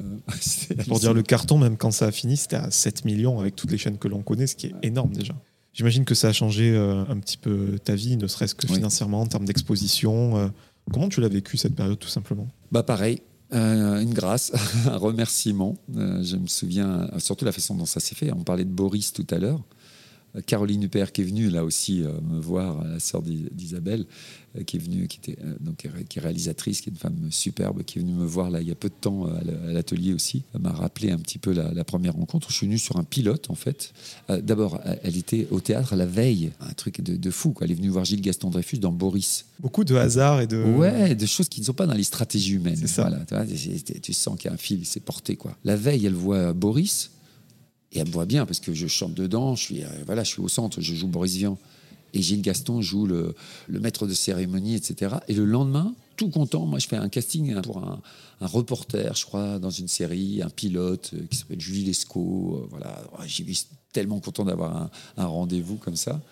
Pour 0.89 0.99
dire 1.01 1.15
le 1.15 1.23
carton, 1.23 1.59
même 1.59 1.77
quand 1.77 1.91
ça 1.91 2.07
a 2.07 2.13
fini, 2.13 2.37
c'était 2.37 2.57
à 2.57 2.71
7 2.71 3.05
millions 3.05 3.39
avec 3.41 3.55
toutes 3.57 3.71
les 3.71 3.79
chaînes 3.79 3.99
que 3.99 4.09
l'on 4.09 4.23
connaît, 4.23 4.47
ce 4.47 4.57
qui 4.57 4.67
est 4.67 4.75
énorme 4.83 5.13
déjà. 5.13 5.35
J'imagine 5.73 6.05
que 6.05 6.15
ça 6.15 6.29
a 6.29 6.33
changé 6.33 6.71
euh, 6.75 7.05
un 7.09 7.19
petit 7.19 7.37
peu 7.37 7.79
ta 7.85 7.95
vie, 7.95 8.17
ne 8.17 8.27
serait-ce 8.27 8.55
que 8.55 8.67
Oui. 8.69 8.75
financièrement, 8.77 9.21
en 9.21 9.27
termes 9.27 9.45
d'exposition. 9.45 10.37
euh. 10.39 10.49
Comment 10.93 11.09
tu 11.09 11.21
l'as 11.21 11.29
vécu 11.29 11.57
cette 11.57 11.75
période 11.75 11.99
tout 11.99 12.09
simplement? 12.09 12.49
Bah 12.73 12.83
pareil, 12.83 13.21
euh, 13.53 14.01
une 14.01 14.15
grâce, 14.15 14.53
un 14.87 14.97
remerciement. 14.97 15.77
Euh, 15.97 16.23
je 16.23 16.37
me 16.37 16.47
souviens, 16.47 17.09
surtout 17.19 17.45
la 17.45 17.53
façon 17.53 17.75
dont 17.75 17.87
ça 17.87 18.01
s'est 18.01 18.15
fait. 18.15 18.33
On 18.33 18.43
parlait 18.43 18.65
de 18.65 18.71
Boris 18.71 19.13
tout 19.13 19.27
à 19.31 19.39
l'heure. 19.39 19.61
Caroline 20.47 20.83
Huppert 20.83 21.13
qui 21.13 21.23
est 21.23 21.25
venue 21.25 21.49
là 21.49 21.65
aussi 21.65 22.03
euh, 22.03 22.11
me 22.23 22.39
voir, 22.39 22.85
la 22.85 22.99
sœur 23.01 23.23
d'I- 23.23 23.49
d'Isabelle, 23.53 24.05
qui 24.65 24.77
est 24.77 24.81
venue, 24.81 25.07
qui 25.09 25.19
était 25.19 25.39
euh, 25.45 25.55
donc 25.61 25.77
qui 25.77 25.87
est- 25.87 26.21
réalisatrice, 26.21 26.81
qui 26.81 26.89
est 26.89 26.93
une 26.93 26.99
femme 26.99 27.17
superbe, 27.31 27.83
qui 27.85 27.99
est 27.99 28.03
venue 28.03 28.13
me 28.15 28.25
voir 28.25 28.51
là 28.51 28.61
il 28.61 28.69
y 28.69 28.71
a 28.71 28.75
peu 28.75 28.89
de 28.89 28.95
temps 29.01 29.27
euh, 29.29 29.69
à 29.69 29.73
l'atelier 29.73 30.13
aussi. 30.15 30.43
M'a 30.59 30.73
rappelé 30.73 31.11
un 31.11 31.19
petit 31.19 31.39
peu 31.39 31.53
la, 31.53 31.73
la 31.73 31.85
première 31.85 32.15
rencontre. 32.15 32.51
Je 32.51 32.57
suis 32.57 32.67
venu 32.67 32.79
sur 32.79 32.97
un 32.97 33.05
pilote 33.05 33.51
en 33.51 33.55
fait. 33.55 33.93
Euh, 34.31 34.41
D'abord, 34.41 34.81
elle- 35.03 35.17
était 35.17 35.49
au 35.51 35.61
théâtre 35.61 35.97
la 35.97 36.07
veille, 36.07 36.53
un 36.61 36.73
truc 36.73 37.01
de, 37.01 37.17
de 37.17 37.31
fou. 37.31 37.51
Quoi. 37.53 37.65
Elle 37.67 37.73
est 37.73 37.77
venue 37.77 37.89
voir 37.89 38.05
Gilles 38.05 38.21
Gaston 38.21 38.51
Dreyfus 38.51 38.79
dans 38.79 38.93
Boris. 38.93 39.47
Beaucoup 39.61 39.85
de 39.85 39.95
hasard 39.95 40.41
et 40.41 40.47
de. 40.47 40.63
Ouais, 40.63 41.15
des 41.15 41.27
choses 41.27 41.49
qui 41.49 41.61
ne 41.61 41.67
sont 41.67 41.73
pas 41.75 41.87
dans 41.87 41.95
les 41.95 42.05
stratégies 42.05 42.53
humaines. 42.55 42.77
C'est 42.79 42.87
ça. 42.87 43.03
Voilà, 43.29 43.47
tu, 44.03 44.13
sens 44.13 44.39
qu'il 44.39 44.49
y 44.49 44.51
a 44.51 44.55
un 44.55 44.59
fil, 44.59 44.85
c'est 44.85 45.01
porté. 45.01 45.37
quoi. 45.37 45.57
La 45.65 45.77
veille, 45.77 46.05
elle 46.07 46.13
voit 46.15 46.53
Boris, 46.53 47.11
et 47.93 47.99
elle 48.01 48.07
me 48.09 48.13
voit 48.13 48.27
bien 48.27 48.45
parce 48.47 48.61
que 48.61 48.75
je 48.75 48.87
chante 48.87 49.15
dedans, 49.15 49.55
je 49.55 49.63
suis, 49.63 49.83
euh, 49.85 49.89
voilà, 50.05 50.23
je 50.25 50.29
suis 50.31 50.41
au 50.43 50.49
centre, 50.49 50.81
je 50.81 50.95
joue 50.95 51.07
Boris 51.09 51.35
Vian. 51.37 51.57
Et 52.17 52.23
Gilles 52.23 52.41
Gaston 52.41 52.81
joue 52.81 53.07
le, 53.07 53.35
maître 53.69 54.07
de 54.07 54.15
cérémonie, 54.15 54.75
etc. 54.75 55.17
Et 55.29 55.35
le 55.35 55.45
lendemain, 55.45 55.95
tout 56.17 56.31
content, 56.31 56.65
moi 56.65 56.79
je 56.79 56.89
fais 56.89 56.97
un 56.97 57.11
casting 57.11 57.61
pour 57.61 57.85
un, 57.85 58.01
reporter, 58.41 59.15
je 59.15 59.27
crois, 59.27 59.59
dans 59.59 59.69
une 59.69 59.87
série, 59.87 60.41
un 60.43 60.49
pilote 60.49 61.11
euh, 61.13 61.27
qui 61.31 61.37
s'appelle 61.37 61.61
Julie 61.61 61.85
Lescaut. 61.85 62.63
euh, 62.63 62.67
voilà, 62.71 63.03
Ouais, 63.19 63.27
j'ai 63.29 63.45
vu 63.45 63.55
tellement 63.93 64.19
content 64.19 64.45
d'avoir 64.47 64.89
un, 65.19 65.27
rendez-vous 65.27 65.77
comme 65.77 65.97
ça. 65.97 66.23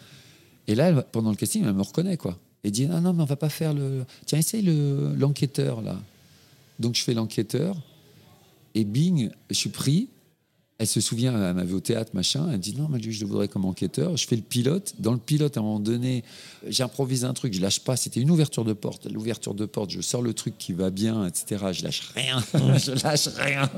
Et 0.69 0.75
là, 0.75 1.03
pendant 1.03 1.29
le 1.29 1.37
casting, 1.37 1.63
elle 1.67 1.75
me 1.75 1.83
reconnaît, 1.83 2.17
quoi. 2.17 2.39
Et 2.65 2.71
dit 2.71 2.89
Ah 2.91 3.03
non, 3.03 3.13
mais 3.13 3.23
on 3.23 3.27
va 3.27 3.37
pas 3.37 3.51
faire 3.51 3.75
le. 3.75 4.07
Tiens, 4.25 4.39
essaye 4.39 4.63
le- 4.63 5.15
l'enquêteur, 5.19 5.83
là. 5.83 6.01
Donc, 6.79 6.95
je 6.95 7.03
fais 7.03 7.13
l'enquêteur. 7.13 7.77
Et 8.75 8.85
bing, 8.85 9.29
je 9.51 9.55
suis 9.55 9.69
pris. 9.69 10.09
Elle 10.79 10.89
se 10.89 11.01
souvient, 11.01 11.33
elle 11.49 11.55
m'avait 11.55 11.73
au 11.73 11.79
théâtre, 11.81 12.11
machin. 12.15 12.47
Elle 12.49 12.57
me 12.57 12.63
dit 12.63 12.75
Non, 12.77 12.89
mais 12.91 12.99
lui, 12.99 13.13
je 13.13 13.21
le 13.21 13.29
voudrais 13.29 13.47
comme 13.47 13.65
enquêteur. 13.65 14.17
Je 14.17 14.27
fais 14.27 14.35
le 14.35 14.43
pilote. 14.43 14.95
Dans 14.99 15.13
le 15.13 15.19
pilote, 15.19 15.57
à 15.57 15.61
un 15.61 15.63
moment 15.63 15.79
donné, 15.79 16.25
j'improvise 16.67 17.25
un 17.25 17.33
truc, 17.33 17.55
je 17.55 17.61
lâche 17.61 17.79
pas. 17.81 17.97
C'était 17.97 18.21
une 18.21 18.31
ouverture 18.31 18.65
de 18.65 18.73
porte. 18.73 19.07
L'ouverture 19.07 19.55
de 19.55 19.67
porte, 19.67 19.91
je 19.91 20.01
sors 20.01 20.21
le 20.21 20.35
truc 20.35 20.59
qui 20.59 20.73
va 20.73 20.91
bien, 20.91 21.27
etc. 21.27 21.67
Je 21.73 21.85
lâche 21.85 22.03
rien. 22.17 22.43
je 22.77 23.03
lâche 23.05 23.29
rien. 23.37 23.71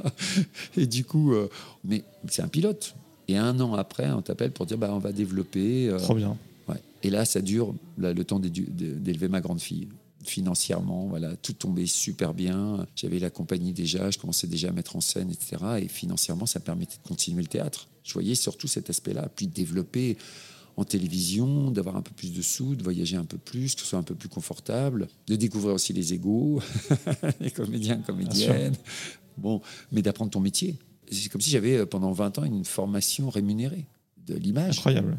Et 0.79 0.87
du 0.87 1.05
coup, 1.05 1.35
euh, 1.35 1.51
mais 1.85 2.03
c'est 2.29 2.41
un 2.43 2.49
pilote. 2.49 2.95
Et 3.29 3.37
un 3.37 3.61
an 3.61 3.75
après, 3.75 4.11
on 4.13 4.23
t'appelle 4.23 4.53
pour 4.53 4.65
dire 4.65 4.79
bah, 4.79 4.89
On 4.93 4.99
va 4.99 5.13
développer. 5.13 5.89
euh, 5.89 5.99
Trop 5.99 6.15
bien. 6.15 6.35
Ouais. 6.67 6.77
Et 7.03 7.11
là, 7.11 7.27
ça 7.27 7.43
dure 7.43 7.75
là, 7.99 8.15
le 8.15 8.25
temps 8.25 8.39
d'élever 8.41 9.29
ma 9.29 9.43
grande 9.43 9.61
fille. 9.61 9.89
Financièrement, 10.27 11.07
voilà, 11.07 11.37
tout 11.37 11.53
tombait 11.53 11.87
super 11.87 12.35
bien. 12.35 12.87
J'avais 12.97 13.19
la 13.19 13.31
compagnie 13.31 13.73
déjà, 13.73 14.11
je 14.11 14.19
commençais 14.19 14.47
déjà 14.47 14.69
à 14.69 14.73
mettre 14.73 14.97
en 14.97 15.01
scène, 15.01 15.31
etc. 15.31 15.57
Et 15.81 15.89
financièrement, 15.89 16.47
ça 16.47 16.61
permettait 16.61 16.97
de 17.03 17.09
continuer 17.09 17.43
le 17.43 17.49
théâtre. 17.49 17.89
Je 18.03 18.13
voyais 18.13 18.35
surtout 18.35 18.67
cet 18.67 18.91
aspect-là, 18.91 19.29
puis 19.35 19.47
de 19.47 19.53
développer 19.53 20.17
en 20.77 20.85
télévision, 20.85 21.71
d'avoir 21.71 21.97
un 21.97 22.03
peu 22.03 22.13
plus 22.15 22.33
de 22.33 22.43
sous, 22.43 22.75
de 22.75 22.83
voyager 22.83 23.17
un 23.17 23.25
peu 23.25 23.39
plus, 23.39 23.75
que 23.75 23.81
ce 23.81 23.87
soit 23.87 23.99
un 23.99 24.03
peu 24.03 24.15
plus 24.15 24.29
confortable, 24.29 25.09
de 25.27 25.37
découvrir 25.37 25.75
aussi 25.75 25.93
les 25.93 26.13
égaux, 26.13 26.61
les 27.41 27.51
comédiens, 27.51 27.99
comédiennes. 27.99 28.77
Bon, 29.39 29.63
mais 29.91 30.03
d'apprendre 30.03 30.31
ton 30.31 30.41
métier. 30.41 30.77
C'est 31.11 31.31
comme 31.31 31.41
si 31.41 31.51
j'avais 31.51 31.79
euh, 31.79 31.87
pendant 31.87 32.13
20 32.13 32.39
ans 32.39 32.45
une 32.45 32.65
formation 32.65 33.31
rémunérée 33.31 33.87
de 34.27 34.35
l'image. 34.35 34.79
Incroyable. 34.79 35.19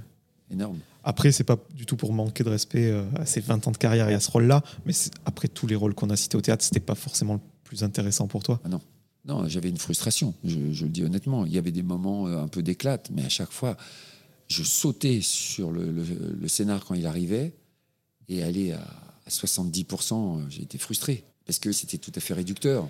Énorme. 0.51 0.80
Après, 1.10 1.32
c'est 1.32 1.45
pas 1.45 1.58
du 1.74 1.86
tout 1.86 1.95
pour 1.95 2.12
manquer 2.12 2.43
de 2.43 2.49
respect 2.49 2.91
euh, 2.91 3.05
à 3.16 3.26
ces 3.26 3.39
20 3.39 3.66
ans 3.66 3.72
de 3.72 3.78
carrière 3.78 4.10
et 4.10 4.14
à 4.14 4.20
ce 4.20 4.30
rôle-là, 4.30 4.62
mais 4.86 4.91
après 5.24 5.47
tous 5.47 5.66
les 5.66 5.76
rôles 5.76 5.95
qu'on 5.95 6.10
a 6.10 6.18
cités 6.18 6.36
au 6.36 6.41
théâtre, 6.41 6.66
c'était 6.66 6.82
pas 6.82 6.95
forcément 6.95 7.36
le 7.36 7.39
plus 7.64 7.84
intéressant 7.84 8.28
pour 8.28 8.43
toi. 8.43 8.60
Ah 8.66 8.68
non. 8.68 8.82
Non, 9.24 9.47
j'avais 9.47 9.70
une 9.70 9.78
frustration, 9.78 10.34
je, 10.43 10.58
le 10.58 10.89
dis 10.89 11.03
honnêtement. 11.03 11.45
Il 11.45 11.53
y 11.53 11.58
avait 11.58 11.72
des 11.72 11.82
moments 11.82 12.28
euh, 12.28 12.41
un 12.41 12.49
peu 12.49 12.62
d'éclate, 12.62 13.10
mais 13.14 13.24
à 13.24 13.30
chaque 13.30 13.53
fois, 13.53 13.78
je 14.49 14.64
sautais 14.64 15.22
sur 15.22 15.72
le 15.72 16.47
scénar 16.49 16.84
quand 16.84 16.95
il 16.95 17.05
arrivait 17.05 17.53
et 18.28 18.43
aller 18.43 18.74
à, 18.74 18.82
à 19.28 19.30
70%, 19.30 20.39
euh, 20.39 20.45
j'ai 20.49 20.64
été 20.64 20.78
frustré 20.78 21.24
parce 21.45 21.60
que 21.60 21.72
c'était 21.72 21.97
tout 21.97 22.12
à 22.16 22.20
fait 22.20 22.34
réducteur. 22.34 22.89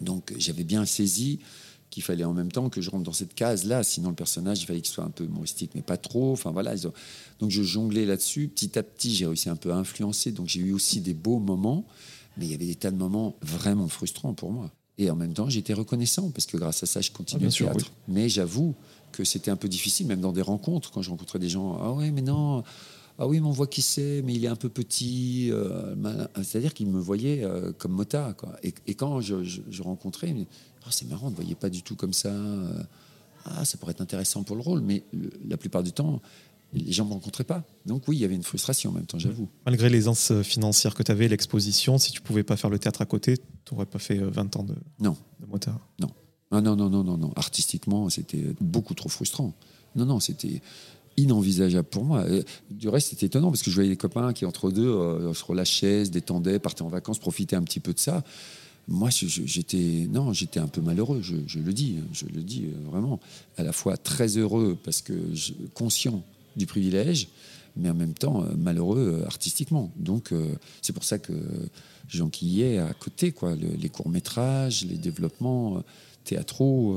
Donc 0.00 0.32
j'avais 0.38 0.64
bien 0.64 0.84
saisi 0.84 1.40
qu'il 1.94 2.02
fallait 2.02 2.24
en 2.24 2.32
même 2.32 2.50
temps 2.50 2.68
que 2.68 2.80
je 2.80 2.90
rentre 2.90 3.04
dans 3.04 3.12
cette 3.12 3.34
case-là, 3.34 3.84
sinon 3.84 4.08
le 4.10 4.14
personnage, 4.16 4.62
il 4.62 4.66
fallait 4.66 4.80
qu'il 4.80 4.92
soit 4.92 5.04
un 5.04 5.10
peu 5.10 5.24
humoristique, 5.24 5.70
mais 5.74 5.82
pas 5.82 5.96
trop. 5.96 6.32
Enfin 6.32 6.50
voilà, 6.50 6.74
donc 7.38 7.50
je 7.50 7.62
jonglais 7.62 8.04
là-dessus. 8.04 8.48
Petit 8.48 8.76
à 8.78 8.82
petit, 8.82 9.14
j'ai 9.14 9.26
réussi 9.26 9.48
un 9.48 9.56
peu 9.56 9.72
à 9.72 9.76
influencer, 9.76 10.32
donc 10.32 10.48
j'ai 10.48 10.60
eu 10.60 10.72
aussi 10.72 11.00
des 11.00 11.14
beaux 11.14 11.38
moments, 11.38 11.86
mais 12.36 12.46
il 12.46 12.50
y 12.50 12.54
avait 12.54 12.66
des 12.66 12.74
tas 12.74 12.90
de 12.90 12.96
moments 12.96 13.36
vraiment 13.42 13.88
frustrants 13.88 14.34
pour 14.34 14.50
moi. 14.50 14.70
Et 14.98 15.08
en 15.10 15.16
même 15.16 15.32
temps, 15.32 15.48
j'étais 15.48 15.72
reconnaissant 15.72 16.30
parce 16.30 16.46
que 16.46 16.56
grâce 16.56 16.82
à 16.82 16.86
ça, 16.86 17.00
je 17.00 17.10
Ah, 17.12 17.16
continue 17.16 17.38
bien 17.40 17.48
le 17.48 17.52
sûr, 17.52 17.66
théâtre. 17.70 17.92
Mais 18.08 18.28
j'avoue 18.28 18.74
que 19.12 19.24
c'était 19.24 19.50
un 19.50 19.56
peu 19.56 19.68
difficile, 19.68 20.06
même 20.08 20.20
dans 20.20 20.32
des 20.32 20.42
rencontres, 20.42 20.90
quand 20.90 21.02
je 21.02 21.10
rencontrais 21.10 21.38
des 21.38 21.48
gens. 21.48 21.78
Ah 21.80 21.92
ouais, 21.92 22.10
mais 22.10 22.22
non. 22.22 22.64
Ah 23.18 23.28
oui, 23.28 23.38
mais 23.40 23.46
on 23.46 23.52
voit 23.52 23.66
qui 23.68 23.80
c'est, 23.82 24.22
mais 24.24 24.34
il 24.34 24.44
est 24.44 24.48
un 24.48 24.56
peu 24.56 24.68
petit. 24.68 25.48
euh. 25.52 25.94
C'est-à-dire 26.42 26.74
qu'ils 26.74 26.88
me 26.88 26.98
voyaient 27.00 27.44
euh, 27.44 27.72
comme 27.72 27.92
mota. 27.92 28.34
Quoi. 28.36 28.56
Et, 28.62 28.74
et 28.86 28.94
quand 28.94 29.20
je, 29.20 29.44
je- 29.44 29.62
je 29.70 29.82
rencontrais, 29.82 30.34
Ah, 30.84 30.88
c'est 30.90 31.08
marrant, 31.08 31.28
on 31.28 31.30
ne 31.30 31.36
voyait 31.36 31.54
pas 31.54 31.70
du 31.70 31.82
tout 31.82 31.94
comme 31.96 32.12
ça. 32.12 32.28
euh, 32.30 32.82
Ah, 33.44 33.64
ça 33.64 33.78
pourrait 33.78 33.92
être 33.92 34.00
intéressant 34.00 34.42
pour 34.42 34.56
le 34.56 34.62
rôle. 34.62 34.80
Mais 34.80 35.04
le- 35.12 35.30
la 35.48 35.56
plupart 35.56 35.82
du 35.84 35.92
temps, 35.92 36.20
les 36.72 36.90
gens 36.90 37.04
ne 37.04 37.10
me 37.10 37.14
rencontraient 37.14 37.44
pas. 37.44 37.62
Donc 37.86 38.08
oui, 38.08 38.16
il 38.16 38.20
y 38.20 38.24
avait 38.24 38.34
une 38.34 38.42
frustration 38.42 38.90
en 38.90 38.94
même 38.94 39.06
temps, 39.06 39.18
j'avoue. 39.20 39.48
Malgré 39.64 39.88
l'aisance 39.88 40.32
financière 40.42 40.94
que 40.94 41.04
tu 41.04 41.12
avais, 41.12 41.28
l'exposition, 41.28 41.98
si 41.98 42.10
tu 42.10 42.20
pouvais 42.20 42.42
pas 42.42 42.56
faire 42.56 42.68
le 42.70 42.80
théâtre 42.80 43.00
à 43.00 43.06
côté, 43.06 43.36
tu 43.64 43.74
n'aurais 43.74 43.86
pas 43.86 44.00
fait 44.00 44.18
euh, 44.18 44.28
20 44.28 44.56
ans 44.56 44.64
de, 44.64 44.74
Non. 44.98 45.16
de 45.40 45.46
motard. 45.46 45.78
Ah 46.50 46.60
non, 46.60 46.74
non, 46.76 46.88
non, 46.90 47.04
non, 47.04 47.16
non. 47.16 47.32
Artistiquement, 47.36 48.08
c'était 48.10 48.44
beaucoup 48.60 48.94
trop 48.94 49.08
frustrant. 49.08 49.54
Non, 49.96 50.04
non, 50.04 50.20
c'était 50.20 50.60
inenvisageable 51.16 51.88
pour 51.88 52.04
moi. 52.04 52.20
Euh, 52.24 52.42
Du 52.70 52.88
reste, 52.88 53.08
c'était 53.10 53.26
étonnant 53.26 53.50
parce 53.50 53.62
que 53.62 53.70
je 53.70 53.74
voyais 53.74 53.90
des 53.90 53.96
copains 53.96 54.32
qui, 54.32 54.44
entre 54.46 54.70
deux, 54.70 54.86
euh, 54.88 55.32
se 55.34 55.44
relâchaient, 55.44 56.04
se 56.04 56.10
détendaient, 56.10 56.58
partaient 56.58 56.82
en 56.82 56.88
vacances, 56.88 57.18
profitaient 57.18 57.56
un 57.56 57.62
petit 57.62 57.80
peu 57.80 57.92
de 57.92 57.98
ça. 58.00 58.24
moi, 58.88 59.08
j'étais 59.10 60.06
non, 60.10 60.32
j'étais 60.32 60.60
un 60.60 60.66
peu 60.68 60.80
malheureux. 60.82 61.20
Je, 61.22 61.58
le 61.58 61.72
dis, 61.72 61.96
je 62.12 62.26
le 62.26 62.42
dis 62.42 62.64
euh, 62.66 62.90
vraiment. 62.90 63.18
À 63.56 63.62
la 63.62 63.72
fois 63.72 63.96
très 63.96 64.36
heureux 64.36 64.76
parce 64.84 65.00
que 65.02 65.14
conscient 65.72 66.22
du 66.56 66.66
privilège, 66.66 67.28
mais 67.76 67.90
en 67.90 67.94
même 67.94 68.14
temps 68.14 68.44
malheureux 68.56 69.22
artistiquement. 69.26 69.90
Donc 69.96 70.32
c'est 70.82 70.92
pour 70.92 71.02
ça 71.04 71.18
que 71.18 71.32
j'enquillais 72.08 72.78
à 72.78 72.92
côté 72.94 73.32
quoi, 73.32 73.56
le- 73.56 73.74
les 73.76 73.88
courts 73.88 74.08
métrages, 74.08 74.84
les 74.84 74.96
développements 74.98 75.82
théâtraux, 76.24 76.96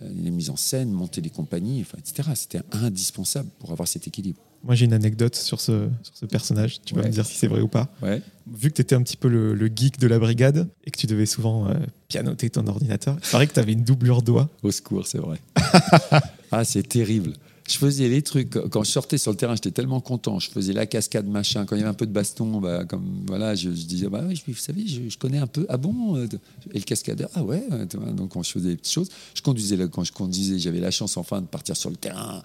les 0.00 0.30
mises 0.30 0.50
en 0.50 0.56
scène, 0.56 0.90
monter 0.90 1.20
les 1.20 1.30
compagnies, 1.30 1.80
enfin, 1.82 1.98
etc. 1.98 2.28
C'était 2.34 2.60
indispensable 2.72 3.48
pour 3.58 3.70
avoir 3.72 3.88
cet 3.88 4.06
équilibre. 4.06 4.40
Moi, 4.64 4.74
j'ai 4.74 4.86
une 4.86 4.92
anecdote 4.94 5.36
sur 5.36 5.60
ce, 5.60 5.88
sur 6.02 6.16
ce 6.16 6.26
personnage. 6.26 6.80
Tu 6.84 6.94
vas 6.94 7.02
Ouais. 7.02 7.08
me 7.08 7.12
dire 7.12 7.24
si 7.24 7.34
c'est 7.36 7.46
vrai 7.46 7.60
ou 7.60 7.68
pas. 7.68 7.88
Ouais. 8.02 8.20
Vu 8.52 8.70
que 8.70 8.74
tu 8.76 8.82
étais 8.82 8.94
un 8.96 9.02
petit 9.02 9.16
peu 9.16 9.28
le, 9.28 9.54
le 9.54 9.66
geek 9.74 9.98
de 10.00 10.06
la 10.08 10.18
brigade 10.18 10.68
et 10.84 10.90
que 10.90 10.98
tu 10.98 11.06
devais 11.06 11.26
souvent 11.26 11.68
euh, 11.68 11.74
pianoter 12.08 12.50
ton 12.50 12.66
ordinateur, 12.66 13.16
il 13.22 13.30
paraît 13.30 13.46
que 13.46 13.52
tu 13.54 13.60
avais 13.60 13.72
une 13.74 13.84
doublure 13.84 14.22
doigt. 14.22 14.48
Au 14.62 14.70
secours, 14.72 15.06
c'est 15.06 15.18
vrai. 15.18 15.38
ah, 16.50 16.64
c'est 16.64 16.82
terrible. 16.88 17.34
Je 17.68 17.78
faisais 17.78 18.08
les 18.08 18.22
trucs. 18.22 18.50
Quand 18.70 18.84
je 18.84 18.90
sortais 18.92 19.18
sur 19.18 19.32
le 19.32 19.36
terrain, 19.36 19.54
j'étais 19.56 19.72
tellement 19.72 20.00
content. 20.00 20.38
Je 20.38 20.48
faisais 20.50 20.72
la 20.72 20.86
cascade, 20.86 21.26
machin. 21.26 21.64
Quand 21.64 21.74
il 21.74 21.80
y 21.80 21.82
avait 21.82 21.90
un 21.90 21.94
peu 21.94 22.06
de 22.06 22.12
baston, 22.12 22.60
bah, 22.60 22.84
comme, 22.84 23.24
voilà, 23.26 23.56
je, 23.56 23.70
je 23.70 23.84
disais 23.86 24.08
bah, 24.08 24.22
oui, 24.26 24.36
je- 24.36 24.42
vous 24.52 24.56
savez, 24.56 24.86
je, 24.86 25.08
je 25.08 25.18
connais 25.18 25.38
un 25.38 25.48
peu. 25.48 25.66
Ah 25.68 25.76
bon 25.76 26.16
euh, 26.16 26.28
Et 26.72 26.78
le 26.78 26.84
cascadeur, 26.84 27.28
ah 27.34 27.42
ouais. 27.42 27.64
euh, 27.72 27.84
Donc 28.12 28.36
on 28.36 28.42
se 28.44 28.52
faisait 28.52 28.68
des 28.70 28.76
petites 28.76 28.92
choses. 28.94 29.08
Je 29.34 29.42
conduisais, 29.42 29.76
quand 29.90 30.04
je 30.04 30.12
conduisais, 30.12 30.60
j'avais 30.60 30.78
la 30.78 30.92
chance 30.92 31.16
enfin 31.16 31.40
de 31.40 31.46
partir 31.46 31.76
sur 31.76 31.90
le 31.90 31.96
terrain. 31.96 32.40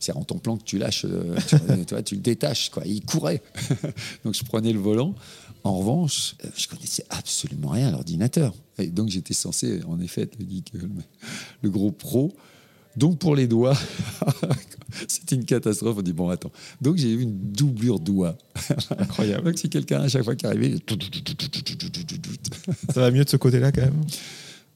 C'est 0.00 0.12
en 0.12 0.24
ton 0.24 0.38
plan 0.38 0.56
que 0.56 0.64
tu 0.64 0.78
lâches, 0.78 1.06
euh, 1.08 1.36
tu, 1.46 1.56
tu 2.04 2.14
le 2.16 2.20
détaches. 2.20 2.70
Quoi. 2.70 2.82
Il 2.84 3.00
courait. 3.04 3.42
donc 4.24 4.34
je 4.34 4.42
prenais 4.44 4.72
le 4.72 4.80
volant. 4.80 5.14
En 5.62 5.78
revanche, 5.78 6.34
je 6.56 6.66
connaissais 6.68 7.04
absolument 7.10 7.68
rien 7.68 7.88
à 7.88 7.90
l'ordinateur. 7.92 8.52
Et 8.78 8.88
donc 8.88 9.08
j'étais 9.08 9.34
censé, 9.34 9.82
en 9.88 10.00
effet, 10.00 10.22
être 10.22 10.36
le 10.38 10.46
geek, 10.50 10.72
le, 10.74 10.88
le 11.62 11.70
gros 11.70 11.92
pro. 11.92 12.34
Donc 12.96 13.18
pour 13.18 13.34
les 13.34 13.46
doigts, 13.46 13.76
c'était 15.08 15.34
une 15.36 15.44
catastrophe. 15.44 15.96
On 15.98 16.02
dit 16.02 16.12
bon 16.12 16.28
attends. 16.30 16.52
Donc 16.80 16.96
j'ai 16.96 17.10
eu 17.10 17.20
une 17.20 17.36
doublure 17.52 17.98
doigt. 18.00 18.36
Incroyable. 18.98 19.44
Donc 19.44 19.58
si 19.58 19.68
quelqu'un 19.68 20.00
à 20.02 20.08
chaque 20.08 20.24
fois 20.24 20.36
qui 20.36 20.46
arrivait, 20.46 20.74
Ça 22.92 23.00
va 23.00 23.10
mieux 23.10 23.24
de 23.24 23.28
ce 23.28 23.36
côté-là 23.36 23.72
quand 23.72 23.82
même? 23.82 24.00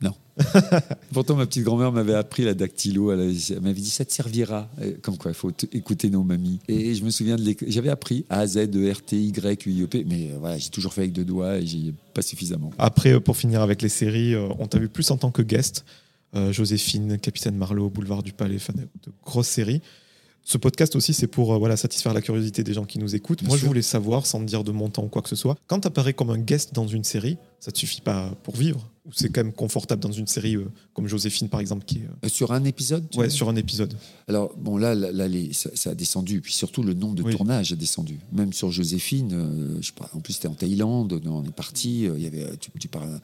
non. 0.00 0.12
Pourtant 1.12 1.34
ma 1.34 1.46
petite 1.46 1.64
grand-mère 1.64 1.90
m'avait 1.90 2.14
appris 2.14 2.44
la 2.44 2.54
dactylo. 2.54 3.10
Elle, 3.12 3.20
avait- 3.20 3.34
elle 3.50 3.60
m'avait 3.60 3.80
dit 3.80 3.90
ça 3.90 4.04
te 4.04 4.12
servira. 4.12 4.68
Comme 5.02 5.16
quoi 5.16 5.30
il 5.32 5.34
faut 5.34 5.50
écouter 5.72 6.08
nos 6.10 6.22
mamies. 6.22 6.60
Et 6.68 6.94
je 6.94 7.04
me 7.04 7.10
souviens 7.10 7.34
de 7.36 7.54
j'avais 7.66 7.88
appris 7.88 8.24
A 8.30 8.46
Z 8.46 8.68
E 8.74 8.92
R 8.92 9.02
T 9.02 9.16
Y 9.20 9.66
U 9.66 9.70
I 9.72 9.82
E 9.82 9.86
P. 9.86 10.04
Mais 10.08 10.30
euh, 10.32 10.36
voilà 10.38 10.56
j'ai 10.58 10.70
toujours 10.70 10.92
fait 10.94 11.00
avec 11.02 11.12
deux 11.12 11.24
doigts 11.24 11.56
et 11.58 11.66
j'y 11.66 11.88
ai 11.88 11.94
pas 12.14 12.22
suffisamment. 12.22 12.70
Après, 12.78 13.12
euh, 13.14 13.20
pour 13.20 13.36
finir 13.36 13.60
avec 13.62 13.82
les 13.82 13.88
séries, 13.88 14.34
euh, 14.34 14.48
on 14.60 14.66
t'a 14.66 14.78
vu 14.78 14.88
plus 14.88 15.10
en 15.10 15.16
tant 15.16 15.30
que 15.32 15.42
guest. 15.42 15.84
Euh, 16.34 16.52
Joséphine, 16.52 17.18
Capitaine 17.18 17.56
Marlowe, 17.56 17.88
Boulevard 17.88 18.22
du 18.22 18.32
Palais, 18.32 18.56
enfin, 18.56 18.74
de, 18.74 18.86
grosses 19.24 19.48
séries. 19.48 19.80
Ce 20.44 20.58
podcast 20.58 20.94
aussi, 20.94 21.14
c'est 21.14 21.26
pour 21.26 21.54
euh, 21.54 21.58
voilà, 21.58 21.76
satisfaire 21.76 22.12
la 22.12 22.20
curiosité 22.20 22.62
des 22.62 22.74
gens 22.74 22.84
qui 22.84 22.98
nous 22.98 23.14
écoutent. 23.14 23.40
Bien 23.40 23.48
Moi, 23.48 23.56
je 23.56 23.64
voulais 23.64 23.82
savoir, 23.82 24.26
sans 24.26 24.38
me 24.38 24.44
dire 24.44 24.62
de 24.62 24.70
montant 24.70 25.04
ou 25.04 25.08
quoi 25.08 25.22
que 25.22 25.28
ce 25.30 25.36
soit, 25.36 25.56
quand 25.66 25.80
tu 25.80 25.88
apparais 25.88 26.12
comme 26.12 26.28
un 26.28 26.38
guest 26.38 26.74
dans 26.74 26.86
une 26.86 27.04
série, 27.04 27.38
ça 27.60 27.72
te 27.72 27.78
suffit 27.78 28.00
pas 28.00 28.30
pour 28.44 28.54
vivre 28.56 28.88
Ou 29.06 29.10
c'est 29.12 29.30
quand 29.30 29.42
même 29.42 29.52
confortable 29.52 30.00
dans 30.02 30.12
une 30.12 30.26
série 30.26 30.56
euh, 30.56 30.70
comme 30.94 31.08
Joséphine, 31.08 31.48
par 31.48 31.60
exemple, 31.60 31.84
qui 31.84 31.98
est 31.98 32.02
euh, 32.04 32.26
Euh, 32.26 32.28
Sur 32.28 32.52
un 32.52 32.62
épisode 32.64 33.04
ouais, 33.16 33.30
sur 33.30 33.48
un 33.48 33.56
épisode 33.56 33.94
Alors, 34.28 34.54
bon, 34.56 34.76
là, 34.76 34.94
là, 34.94 35.26
les- 35.26 35.52
ça, 35.52 35.70
ça 35.74 35.90
a 35.90 35.94
descendu. 35.94 36.40
Puis 36.40 36.52
surtout, 36.52 36.82
le 36.82 36.94
nombre 36.94 37.14
de 37.16 37.22
Oui. 37.22 37.34
tournages 37.34 37.72
a 37.72 37.76
descendu. 37.76 38.18
Même 38.32 38.52
sur 38.52 38.70
Joséphine, 38.70 39.32
euh, 39.32 39.78
je 39.80 39.86
sais 39.88 39.92
pas, 39.92 40.08
en 40.14 40.20
plus, 40.20 40.34
c'était 40.34 40.48
en 40.48 40.54
Thaïlande, 40.54 41.20
on 41.26 41.42
est 41.44 41.50
parti, 41.50 42.02
il 42.04 42.20
y 42.22 42.26
avait, 42.26 42.56
tu, 42.58 42.70
euh, 42.96 43.18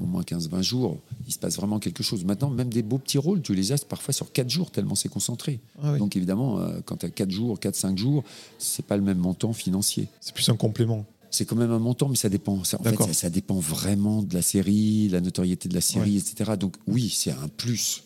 au 0.00 0.06
moins 0.06 0.22
15-20 0.22 0.62
jours, 0.62 0.98
il 1.26 1.32
se 1.32 1.38
passe 1.38 1.56
vraiment 1.56 1.78
quelque 1.80 2.02
chose. 2.02 2.24
Maintenant, 2.24 2.50
même 2.50 2.70
des 2.70 2.82
beaux 2.82 2.98
petits 2.98 3.18
rôles, 3.18 3.42
tu 3.42 3.54
les 3.54 3.72
as 3.72 3.84
parfois 3.84 4.12
sur 4.14 4.30
4 4.32 4.48
jours, 4.50 4.70
tellement 4.70 4.94
c'est 4.94 5.08
concentré. 5.08 5.60
Ah 5.82 5.92
oui. 5.94 5.98
Donc, 5.98 6.14
évidemment, 6.14 6.60
quand 6.84 6.98
tu 6.98 7.06
as 7.06 7.10
4 7.10 7.30
jours, 7.30 7.58
4-5 7.58 7.96
jours, 7.98 8.22
c'est 8.58 8.84
pas 8.86 8.96
le 8.96 9.02
même 9.02 9.18
montant 9.18 9.52
financier. 9.52 10.06
C'est 10.20 10.34
plus 10.34 10.48
un 10.50 10.56
complément. 10.56 11.04
C'est 11.32 11.44
quand 11.46 11.56
même 11.56 11.72
un 11.72 11.78
montant, 11.78 12.08
mais 12.08 12.16
ça 12.16 12.28
dépend. 12.28 12.62
Ça, 12.62 12.78
en 12.78 12.84
fait, 12.84 12.96
ça, 12.96 13.12
ça 13.12 13.30
dépend 13.30 13.58
vraiment 13.58 14.22
de 14.22 14.34
la 14.34 14.42
série, 14.42 15.08
la 15.08 15.20
notoriété 15.20 15.68
de 15.68 15.74
la 15.74 15.80
série, 15.80 16.18
etc. 16.18 16.52
Donc 16.60 16.76
oui, 16.86 17.12
c'est 17.12 17.32
un 17.32 17.48
plus. 17.48 18.04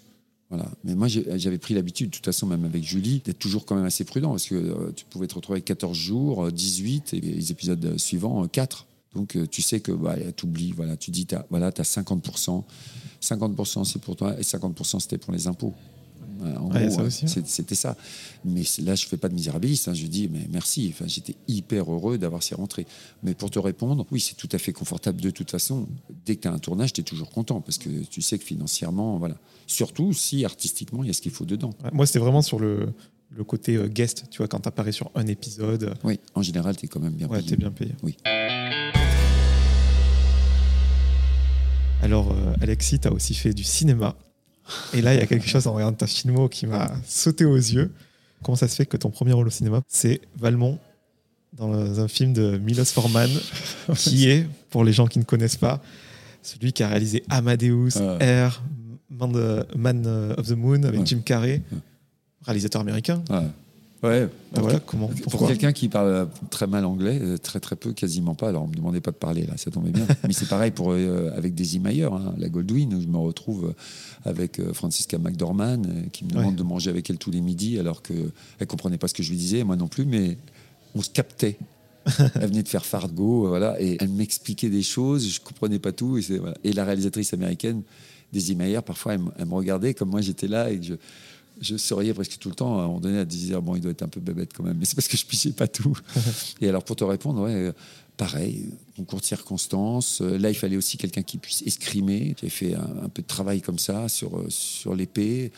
Voilà. 0.49 0.70
Mais 0.85 0.95
moi, 0.95 1.09
j'avais 1.09 1.59
pris 1.59 1.74
l'habitude, 1.74 2.11
de 2.11 2.14
toute 2.14 2.24
façon, 2.24 2.47
même 2.47 2.64
avec 2.64 2.85
Julie, 2.85 3.20
d'être 3.24 3.39
toujours 3.39 3.66
quand 3.66 3.74
même 3.74 3.85
assez 3.85 4.05
prudent, 4.05 4.31
parce 4.31 4.47
que 4.47 4.55
euh, 4.55 4.93
tu 4.95 5.05
pouvais 5.05 5.27
te 5.27 5.35
retrouver 5.35 5.57
avec 5.57 5.64
14 5.64 5.97
jours, 5.97 6.47
euh, 6.47 6.51
18, 6.53 7.14
et 7.14 7.20
les 7.20 7.51
épisodes 7.51 7.85
euh, 7.85 7.99
suivants, 7.99 8.45
euh, 8.45 8.47
4. 8.47 8.87
Donc 9.16 9.35
euh, 9.35 9.47
tu 9.47 9.62
sais 9.62 9.81
que 9.81 9.91
bah, 9.93 10.14
tu 10.37 10.45
oublies, 10.45 10.72
voilà, 10.72 10.97
tu 10.97 11.11
dis, 11.11 11.27
t'as, 11.27 11.45
voilà, 11.51 11.72
tu 11.72 11.81
as 11.81 11.85
50%. 11.85 12.62
50% 13.22 13.85
c'est 13.85 14.01
pour 14.01 14.14
toi, 14.14 14.39
et 14.39 14.43
50% 14.43 15.01
c'était 15.01 15.18
pour 15.18 15.33
les 15.33 15.49
impôts. 15.49 15.74
Ouais, 16.41 16.91
ça 16.91 17.01
euh, 17.01 17.05
ouais. 17.05 17.11
c'est- 17.11 17.47
c'était 17.47 17.74
ça. 17.74 17.97
Mais 18.45 18.62
là, 18.82 18.95
je 18.95 19.07
fais 19.07 19.16
pas 19.16 19.28
de 19.28 19.34
misérabilisme. 19.34 19.91
hein. 19.91 19.95
Je 19.95 20.07
dis, 20.07 20.28
mais 20.32 20.47
merci. 20.51 20.91
Enfin, 20.93 21.07
j'étais 21.09 21.34
hyper 21.49 21.91
heureux 21.93 22.18
d'avoir 22.18 22.43
ces 22.43 22.55
rentrées. 22.55 22.87
Mais 23.22 23.34
pour 23.34 23.51
te 23.51 23.59
répondre, 23.59 24.07
oui, 24.11 24.20
c'est 24.20 24.34
tout 24.37 24.49
à 24.53 24.59
fait 24.59 24.72
confortable 24.72 25.20
de 25.20 25.30
toute 25.30 25.51
façon. 25.51 25.87
Dès 26.24 26.37
que 26.37 26.43
tu 26.43 26.49
as 26.49 26.53
un 26.53 26.59
tournage, 26.59 26.93
tu 26.93 27.01
es 27.01 27.05
toujours 27.05 27.30
content 27.30 27.61
parce 27.61 27.78
que 27.78 27.89
tu 28.05 28.22
sais 28.22 28.39
que 28.39 28.45
financièrement, 28.45 29.18
voilà. 29.18 29.37
Surtout 29.66 30.12
si 30.12 30.45
artistiquement, 30.45 31.03
il 31.03 31.09
y 31.09 31.11
a 31.11 31.12
ce 31.12 31.20
qu'il 31.20 31.32
faut 31.32 31.45
dedans. 31.45 31.70
Ouais, 31.84 31.91
Moi, 31.93 32.07
c'était 32.07 32.18
vraiment 32.20 32.43
sur 32.43 32.59
le, 32.61 32.93
le 33.30 33.45
côté 33.45 33.76
euh, 33.76 33.89
guest, 33.89 34.24
tu 34.30 34.39
vois, 34.39 34.49
quand 34.49 34.61
tu 34.61 34.68
apparais 34.68 34.93
sur 34.93 35.11
un 35.14 35.26
épisode. 35.26 35.95
Oui, 36.05 36.20
en 36.34 36.43
général, 36.43 36.76
tu 36.76 36.87
es 36.87 36.89
quand 36.89 37.01
même 37.01 37.14
bien 37.14 37.26
Ouais, 37.28 37.39
payé. 37.39 37.51
t'es 37.51 37.57
bien 37.57 37.70
payé. 37.70 37.93
Oui. 38.03 38.16
Alors, 42.03 42.30
euh, 42.30 42.55
Alexis, 42.61 43.01
tu 43.01 43.09
as 43.09 43.12
aussi 43.12 43.34
fait 43.34 43.53
du 43.55 43.64
cinéma. 43.64 44.14
Et 44.95 45.01
là, 45.03 45.14
il 45.14 45.21
y 45.21 45.23
a 45.23 45.27
quelque 45.27 45.47
chose 45.47 45.67
en 45.67 45.73
regardant 45.75 45.97
ta 45.97 46.07
filmo 46.07 46.49
qui 46.49 46.67
m'a 46.67 46.91
sauté 47.07 47.45
aux 47.45 47.57
yeux. 47.57 47.93
Comment 48.43 48.57
ça 48.57 48.69
se 48.69 48.75
fait 48.77 48.87
que 48.87 48.97
ton 48.97 49.11
premier 49.11 49.33
rôle 49.33 49.47
au 49.47 49.51
cinéma, 49.51 49.81
c'est 49.89 50.21
Valmont 50.39 50.79
dans 51.53 52.01
un 52.01 52.09
film 52.09 52.33
de 52.33 52.59
Milos 52.59 52.85
Forman, 52.87 53.31
qui 53.97 54.29
est, 54.29 54.47
pour 54.71 54.85
les 54.85 54.93
gens 54.93 55.07
qui 55.07 55.19
ne 55.19 55.25
connaissent 55.25 55.57
pas, 55.57 55.81
celui 56.43 56.73
qui 56.73 56.83
a 56.83 56.89
réalisé 56.89 57.23
Amadeus, 57.31 57.97
Ah. 57.97 58.17
Air, 58.21 58.62
Man, 59.11 60.07
of 60.37 60.47
the 60.49 60.53
Moon 60.57 60.83
avec 60.83 61.01
Ouais. 61.01 61.07
Jim 61.07 61.21
Carrey, 61.25 61.62
réalisateur 62.45 62.81
américain. 62.83 63.23
Ouais. 63.31 63.47
Ouais. 64.07 64.28
Ah, 64.54 64.61
voilà, 64.61 64.80
comment 64.80 65.09
Pour 65.30 65.46
quelqu'un 65.46 65.72
qui 65.72 65.88
parle 65.88 66.28
très 66.50 66.66
mal 66.66 66.84
anglais, 66.84 67.18
euh, 67.20 67.36
très 67.38 67.61
très 67.61 67.76
peu, 67.76 67.92
quasiment 67.92 68.34
pas. 68.34 68.48
Alors 68.48 68.64
on 68.64 68.68
me 68.68 68.74
demandait 68.74 69.00
pas 69.00 69.11
de 69.11 69.16
parler 69.16 69.44
là, 69.46 69.54
ça 69.57 69.70
tombait 69.70 69.90
bien. 69.90 70.07
Mais 70.26 70.32
c'est 70.32 70.48
pareil 70.48 70.70
pour 70.70 70.92
euh, 70.92 71.30
avec 71.36 71.54
Daisy 71.54 71.78
Mayer, 71.78 72.04
hein, 72.04 72.34
la 72.38 72.48
Goldwyn, 72.48 72.92
où 72.94 73.00
je 73.00 73.07
me 73.07 73.18
retrouve 73.18 73.66
euh, 73.66 74.30
avec 74.30 74.59
euh, 74.59 74.72
Francisca 74.72 75.18
McDormand 75.18 75.82
qui 76.12 76.24
me 76.24 76.30
demande 76.30 76.46
Ouais. 76.46 76.52
de 76.52 76.62
manger 76.62 76.90
avec 76.90 77.09
elle 77.11 77.18
tous 77.18 77.30
les 77.30 77.40
midis, 77.40 77.78
alors 77.78 78.02
que 78.02 78.14
elle 78.59 78.66
comprenait 78.66 78.98
pas 78.98 79.09
ce 79.09 79.14
que 79.14 79.22
je 79.22 79.30
lui 79.30 79.36
disais, 79.38 79.62
moi 79.64 79.76
non 79.76 79.88
plus, 79.88 80.07
mais 80.07 80.38
on 80.94 81.02
se 81.02 81.11
captait. 81.11 81.57
elle 82.36 82.46
venait 82.48 82.62
de 82.62 82.68
faire 82.68 82.86
Fargo, 82.86 83.48
voilà, 83.48 83.80
et 83.82 83.96
elle 84.00 84.11
m'expliquait 84.11 84.70
des 84.70 84.82
choses, 84.84 85.28
je 85.28 85.40
comprenais 85.40 85.80
pas 85.80 85.90
tout. 85.92 86.16
Et, 86.18 86.22
c'est- 86.22 86.38
voilà. 86.38 86.54
et 86.62 86.72
la 86.72 86.84
réalisatrice 86.84 87.34
américaine, 87.34 87.82
Daisy 88.32 88.54
Mayer, 88.54 88.80
parfois 88.86 89.14
elle, 89.14 89.20
me- 89.20 89.30
elle 89.38 89.46
me 89.46 89.54
regardait 89.54 89.92
comme 89.92 90.11
moi 90.11 90.20
j'étais 90.20 90.46
là 90.46 90.70
et 90.70 90.78
que 90.78 90.84
je 90.86 90.94
je 91.61 91.76
souriais 91.76 92.12
presque 92.14 92.38
tout 92.38 92.48
le 92.48 92.54
temps. 92.54 92.78
À 92.78 92.82
un 92.82 92.86
moment 92.86 93.00
donné, 93.00 93.18
elle 93.18 93.26
disait 93.26 93.59
bon, 93.61 93.76
il 93.76 93.80
doit 93.82 93.90
être 93.92 94.02
un 94.02 94.09
peu 94.09 94.20
bébête 94.20 94.50
quand 94.54 94.62
même, 94.62 94.76
mais 94.78 94.84
c'est 94.84 94.94
parce 94.94 95.09
que 95.09 95.16
je 95.16 95.24
pigeais 95.26 95.50
pas 95.52 95.68
tout. 95.68 95.96
Et 96.61 96.68
alors, 96.68 96.84
pour 96.84 96.96
te 96.96 97.04
répondre, 97.04 97.42
ouais, 97.42 97.54
euh, 97.54 97.72
pareil, 98.16 98.70
concours 98.96 99.20
de 99.20 99.24
circonstances. 99.24 100.20
Euh, 100.20 100.38
Là, 100.38 100.50
il 100.50 100.54
fallait 100.54 100.76
aussi 100.76 100.96
quelqu'un 100.98 101.22
qui 101.22 101.38
puisse 101.38 101.62
escrimer. 101.66 102.34
J'ai 102.40 102.48
fait 102.50 102.74
un, 102.74 103.04
un 103.04 103.09
peu 103.09 103.22
de 103.22 103.26
travail 103.26 103.61
comme 103.62 103.78
ça 103.78 104.09
sur, 104.09 104.36
euh, 104.38 104.46
sur 104.48 104.94
l'épée. 104.94 105.52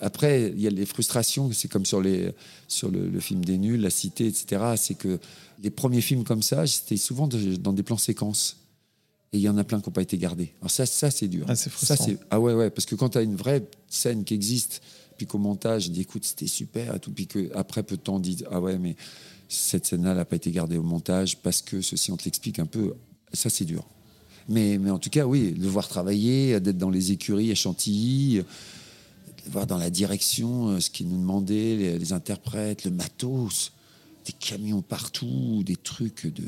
Après, 0.00 0.52
il 0.54 0.60
y 0.60 0.66
a 0.66 0.70
les 0.70 0.86
frustrations, 0.86 1.50
c'est 1.52 1.68
comme 1.68 1.86
sur, 1.86 2.00
les, 2.00 2.30
sur 2.68 2.90
le, 2.90 3.08
le 3.08 3.20
film 3.20 3.44
des 3.44 3.58
nuls, 3.58 3.80
La 3.80 3.90
Cité, 3.90 4.26
etc. 4.26 4.62
C'est 4.76 4.94
que 4.94 5.18
les 5.62 5.70
premiers 5.70 6.00
films 6.00 6.24
comme 6.24 6.42
ça, 6.42 6.66
c'était 6.66 6.96
souvent 6.96 7.28
de- 7.28 7.56
dans 7.56 7.72
des 7.72 7.82
plans 7.84 7.96
séquences. 7.96 8.56
Et 9.32 9.38
il 9.38 9.40
y 9.42 9.48
en 9.48 9.56
a 9.56 9.64
plein 9.64 9.80
qui 9.80 9.88
n'ont 9.88 9.92
pas 9.92 10.02
été 10.02 10.16
gardés. 10.18 10.52
Alors 10.60 10.70
ça, 10.70 10.84
ça 10.86 11.10
c'est 11.10 11.26
dur. 11.28 11.44
Ah, 11.48 11.54
c'est 11.56 11.70
frustrant. 11.70 12.06
ah 12.30 12.40
ouais, 12.40 12.54
ouais, 12.54 12.70
parce 12.70 12.86
que 12.86 12.94
quand 12.96 13.10
tu 13.10 13.18
as 13.18 13.22
une 13.22 13.34
vraie 13.36 13.64
scène 13.88 14.24
qui 14.24 14.34
existe, 14.34 14.80
puis 15.16 15.26
qu'au 15.26 15.38
montage, 15.38 15.84
je 15.84 15.90
dis 15.90 16.02
écoute, 16.02 16.24
c'était 16.24 16.46
super, 16.46 16.94
et 16.94 17.00
tout, 17.00 17.12
puis 17.12 17.26
qu'après 17.26 17.82
peu 17.82 17.96
de 17.96 18.02
temps, 18.02 18.16
on 18.16 18.20
dit 18.20 18.44
ah 18.50 18.60
ouais, 18.60 18.78
mais 18.78 18.96
cette 19.48 19.86
scène-là 19.86 20.14
n'a 20.14 20.24
pas 20.24 20.36
été 20.36 20.50
gardée 20.50 20.76
au 20.76 20.82
montage 20.82 21.38
parce 21.38 21.62
que 21.62 21.80
ceci, 21.80 22.10
on 22.10 22.16
te 22.16 22.24
l'explique 22.24 22.58
un 22.58 22.66
peu. 22.66 22.94
Ça, 23.32 23.50
c'est 23.50 23.64
dur. 23.64 23.84
Mais, 24.48 24.78
mais 24.78 24.90
en 24.90 24.98
tout 24.98 25.10
cas, 25.10 25.26
oui, 25.26 25.52
de 25.52 25.68
voir 25.68 25.88
travailler, 25.88 26.60
d'être 26.60 26.78
dans 26.78 26.90
les 26.90 27.12
écuries 27.12 27.50
à 27.50 27.54
Chantilly, 27.54 28.36
de 28.38 29.50
voir 29.50 29.66
dans 29.66 29.78
la 29.78 29.90
direction 29.90 30.68
euh, 30.68 30.80
ce 30.80 30.90
qu'ils 30.90 31.08
nous 31.08 31.18
demandaient, 31.18 31.98
les 31.98 32.12
interprètes, 32.12 32.84
le 32.84 32.90
matos, 32.90 33.72
des 34.26 34.32
camions 34.32 34.82
partout, 34.82 35.62
des 35.64 35.76
trucs 35.76 36.26
de. 36.26 36.44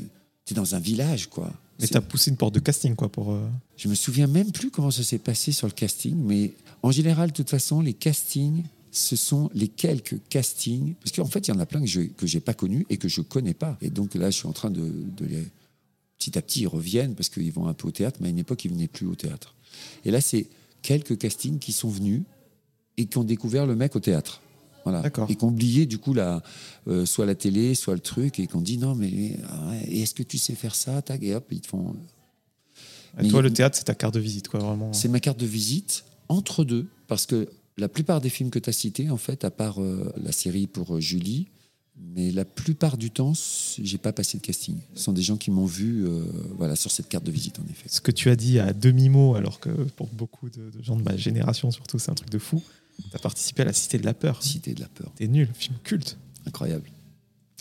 T'es 0.47 0.55
dans 0.55 0.73
un 0.75 0.79
village, 0.79 1.27
quoi. 1.29 1.51
Mais 1.79 1.85
C'est- 1.85 1.91
tu 1.91 1.97
as 1.97 2.01
poussé 2.01 2.31
une 2.31 2.37
porte 2.37 2.55
de 2.55 2.59
casting, 2.59 2.95
quoi, 2.95 3.09
pour. 3.11 3.31
euh, 3.33 3.47
je 3.75 3.87
me 3.87 3.93
souviens 3.95 4.25
même 4.27 4.51
plus 4.51 4.71
comment 4.71 4.89
ça 4.91 5.03
s'est 5.03 5.19
passé 5.19 5.51
sur 5.51 5.67
le 5.67 5.73
casting, 5.73 6.15
mais 6.15 6.53
en 6.81 6.89
général, 6.91 7.29
de 7.29 7.35
toute 7.35 7.49
façon, 7.49 7.81
les 7.81 7.93
castings, 7.93 8.63
ce 8.91 9.15
sont 9.15 9.51
les 9.53 9.67
quelques 9.67 10.15
castings, 10.29 10.95
parce 11.03 11.11
qu'en 11.15 11.25
fait, 11.27 11.47
il 11.47 11.51
y 11.51 11.53
en 11.53 11.59
a 11.59 11.65
plein 11.67 11.81
que 11.81 11.85
je 11.85 12.01
que 12.01 12.25
j'ai 12.25 12.39
pas 12.39 12.53
connus 12.55 12.85
et 12.89 12.97
que 12.97 13.07
je 13.09 13.21
connais 13.21 13.53
pas. 13.53 13.77
Et 13.81 13.89
donc 13.89 14.15
là, 14.15 14.31
je 14.31 14.37
suis 14.37 14.47
en 14.47 14.53
train 14.53 14.71
de, 14.71 14.89
de 15.17 15.25
les 15.25 15.45
petit 16.17 16.35
à 16.37 16.41
petit, 16.41 16.61
ils 16.61 16.67
reviennent 16.67 17.13
parce 17.13 17.29
qu'ils 17.29 17.51
vont 17.51 17.67
un 17.67 17.73
peu 17.75 17.89
au 17.89 17.91
théâtre, 17.91 18.17
mais 18.21 18.27
à 18.29 18.31
une 18.31 18.39
époque, 18.39 18.65
ils 18.65 18.71
venaient 18.71 18.87
plus 18.87 19.05
au 19.05 19.13
théâtre. 19.13 19.53
Et 20.05 20.09
là, 20.09 20.19
c'est 20.21 20.47
quelques 20.81 21.17
castings 21.19 21.59
qui 21.59 21.73
sont 21.73 21.89
venus 21.89 22.23
et 22.97 23.05
qui 23.05 23.17
ont 23.19 23.23
découvert 23.23 23.67
le 23.67 23.75
mec 23.75 23.95
au 23.95 23.99
théâtre. 23.99 24.41
Voilà. 24.89 25.07
Et 25.29 25.35
qui 25.35 25.43
ont 25.43 25.47
oublié, 25.49 25.85
du 25.85 25.97
coup, 25.97 26.13
la, 26.13 26.41
euh, 26.87 27.05
soit 27.05 27.25
la 27.25 27.35
télé, 27.35 27.75
soit 27.75 27.93
le 27.93 27.99
truc, 27.99 28.39
et 28.39 28.47
qui 28.47 28.55
ont 28.55 28.61
dit 28.61 28.77
non, 28.77 28.95
mais 28.95 29.37
est-ce 29.89 30.13
que 30.13 30.23
tu 30.23 30.37
sais 30.37 30.55
faire 30.55 30.75
ça? 30.75 31.01
Tac, 31.01 31.21
Et 31.23 31.33
hop, 31.35 31.45
ils 31.51 31.61
te 31.61 31.67
font. 31.67 31.95
Et 33.19 33.23
Mais- 33.23 33.29
toi, 33.29 33.41
le 33.41 33.51
théâtre, 33.51 33.77
c'est 33.77 33.85
ta 33.85 33.95
carte 33.95 34.13
de 34.13 34.19
visite, 34.19 34.47
quoi, 34.47 34.59
vraiment. 34.59 34.93
C'est 34.93 35.07
ma 35.09 35.19
carte 35.19 35.39
de 35.39 35.45
visite 35.45 36.03
entre 36.29 36.63
deux, 36.63 36.87
parce 37.07 37.25
que 37.25 37.49
la 37.77 37.87
plupart 37.89 38.21
des 38.21 38.29
films 38.29 38.49
que 38.49 38.59
tu 38.59 38.69
as 38.69 38.73
cités, 38.73 39.09
en 39.09 39.17
fait, 39.17 39.43
à 39.43 39.51
part 39.51 39.81
euh, 39.81 40.11
la 40.23 40.31
série 40.31 40.67
pour 40.67 40.95
euh, 40.95 40.99
Julie, 40.99 41.47
mais 42.13 42.31
la 42.31 42.45
plupart 42.45 42.95
du 42.97 43.09
temps, 43.09 43.33
j'ai 43.81 43.97
pas 43.97 44.13
passé 44.13 44.37
de 44.37 44.43
casting. 44.43 44.77
Ce 44.93 45.03
sont 45.03 45.13
des 45.13 45.23
gens 45.23 45.35
qui 45.37 45.49
m'ont 45.49 45.65
vu 45.65 46.05
euh, 46.05 46.23
voilà, 46.57 46.75
sur 46.75 46.91
cette 46.91 47.09
carte 47.09 47.23
de 47.23 47.31
visite, 47.31 47.59
en 47.59 47.63
effet. 47.71 47.87
Ce 47.89 48.01
que 48.01 48.11
tu 48.11 48.29
as 48.29 48.35
dit 48.35 48.59
à 48.59 48.71
demi-mot, 48.73 49.33
alors 49.35 49.59
que 49.59 49.69
pour 49.69 50.07
beaucoup 50.07 50.49
de, 50.49 50.69
de 50.69 50.83
gens 50.83 50.95
de 50.95 51.01
ma 51.01 51.17
génération, 51.17 51.71
surtout, 51.71 51.97
c'est 51.97 52.11
un 52.11 52.15
truc 52.15 52.29
de 52.29 52.37
fou. 52.37 52.61
Tu 52.97 53.15
as 53.15 53.19
participé 53.19 53.61
à 53.61 53.65
la 53.65 53.73
Cité 53.73 53.97
de 53.99 54.05
la 54.05 54.13
Peur. 54.13 54.41
Cité 54.43 54.73
de 54.73 54.81
la 54.81 54.87
peur. 54.87 55.11
T'es 55.15 55.27
nul, 55.27 55.49
film 55.53 55.77
culte. 55.83 56.17
Incroyable. 56.45 56.89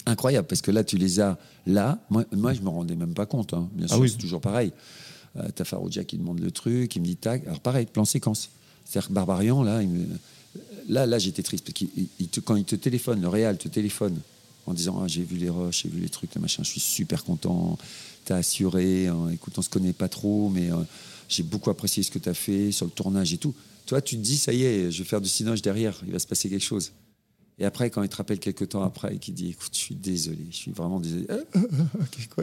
Incroyable, 0.07 0.47
parce 0.47 0.62
que 0.62 0.70
là, 0.70 0.84
tu 0.84 0.97
les 0.99 1.20
as 1.20 1.39
là. 1.66 1.99
Moi, 2.11 2.24
moi 2.32 2.53
je 2.55 2.61
me 2.61 2.68
rendais 2.68 2.95
même 2.97 3.14
pas 3.14 3.26
compte. 3.26 3.55
hein. 3.55 3.68
Bien 3.72 3.87
Ah 3.91 3.95
sûr, 3.95 4.01
oui. 4.01 4.11
c'est 4.11 4.18
toujours 4.18 4.41
pareil. 4.41 4.72
Euh, 5.37 5.49
T'as 5.55 5.64
Farouja 5.64 6.05
qui 6.05 6.16
demande 6.16 6.41
le 6.41 6.51
truc, 6.51 6.95
il 6.97 7.01
me 7.01 7.07
dit 7.07 7.16
tac. 7.16 7.45
Alors 7.47 7.61
pareil, 7.61 7.87
plan 7.87 8.05
séquence. 8.05 8.51
C'est-à-dire 8.84 9.09
que 9.09 9.12
Barbarian, 9.14 9.62
là, 9.62 9.82
il 9.82 9.89
me- 9.89 10.07
là, 10.89 11.07
là 11.07 11.18
j'étais 11.18 11.43
triste. 11.43 11.64
Parce 11.64 11.91
il 12.20 12.28
te- 12.28 12.41
quand 12.41 12.57
il 12.57 12.64
te 12.64 12.76
téléphone, 12.76 13.20
le 13.20 13.28
réal 13.28 13.59
te 13.59 13.68
téléphone 13.68 14.18
en 14.66 14.74
disant 14.74 15.01
ah, 15.03 15.09
J'ai 15.09 15.22
vu 15.24 15.37
les 15.37 15.51
rushs, 15.51 15.82
j'ai 15.82 15.89
vu 15.89 16.01
les 16.01 16.09
trucs, 16.09 16.30
je 16.34 16.62
suis 16.62 16.80
super 16.80 17.24
content. 17.24 17.76
T'as 18.24 18.37
assuré. 18.37 19.09
hein. 19.09 19.28
écoute, 19.32 19.55
on 19.59 19.62
se 19.62 19.68
connaît 19.68 19.93
pas 19.93 20.09
trop, 20.09 20.49
mais 20.51 20.70
euh, 20.72 20.76
j'ai 21.28 21.43
beaucoup 21.43 21.70
apprécié 21.70 22.03
ce 22.05 22.11
que 22.11 22.18
tu 22.20 22.28
as 22.28 22.34
fait 22.34 22.70
sur 22.72 22.87
le 22.87 22.93
tournage 22.93 23.32
et 23.32 23.39
tout. 23.39 23.55
Toi, 23.87 24.01
tu 24.03 24.16
te 24.16 24.20
dis 24.22 24.37
Ça 24.37 24.53
y 24.53 24.64
est, 24.64 24.91
je 24.91 24.99
vais 24.99 25.09
faire 25.09 25.20
du 25.20 25.28
cinoche 25.28 25.62
derrière, 25.62 26.01
il 26.07 26.12
va 26.12 26.18
se 26.18 26.26
passer 26.26 26.49
quelque 26.49 26.62
chose. 26.64 26.93
Et 27.59 27.64
après, 27.64 27.89
quand 27.89 28.03
il 28.03 28.09
te 28.11 28.16
rappelle 28.16 28.39
quelques 28.39 28.68
temps 28.68 28.82
après 28.82 29.14
et 29.14 29.18
qu'il 29.18 29.32
dit 29.34 29.49
Écoute, 29.51 29.70
je 29.72 29.78
suis 29.78 29.95
désolé, 29.95 30.39
je 30.51 30.57
suis 30.57 30.70
vraiment 30.72 31.01
désolé. 31.01 31.26
Ah, 31.30 31.37
ah, 31.55 31.59
ah, 32.01 32.43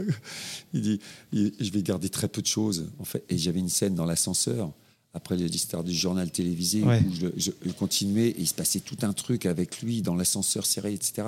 Il 0.73 0.81
dit 0.81 0.99
Je 1.31 1.69
vais 1.71 1.83
garder 1.83 2.09
très 2.09 2.27
peu 2.27 2.41
de 2.41 2.47
choses. 2.47 2.87
En 2.99 3.05
fait, 3.05 3.23
et 3.29 3.37
j'avais 3.37 3.59
une 3.59 3.69
scène 3.69 3.93
dans 3.95 4.05
l'ascenseur, 4.05 4.71
après 5.13 5.35
l'histoire 5.35 5.83
du 5.83 5.93
journal 5.93 6.31
télévisé, 6.31 6.81
Ouais. 6.81 7.03
où 7.07 7.13
je, 7.13 7.27
je- 7.37 7.51
je 7.63 7.71
continuais 7.71 8.29
et 8.29 8.39
il 8.39 8.47
se 8.47 8.55
passait 8.55 8.79
tout 8.79 8.97
un 9.03 9.13
truc 9.13 9.45
avec 9.45 9.81
lui 9.83 10.01
dans 10.01 10.15
l'ascenseur 10.15 10.65
serré, 10.65 10.93
etc., 10.93 11.27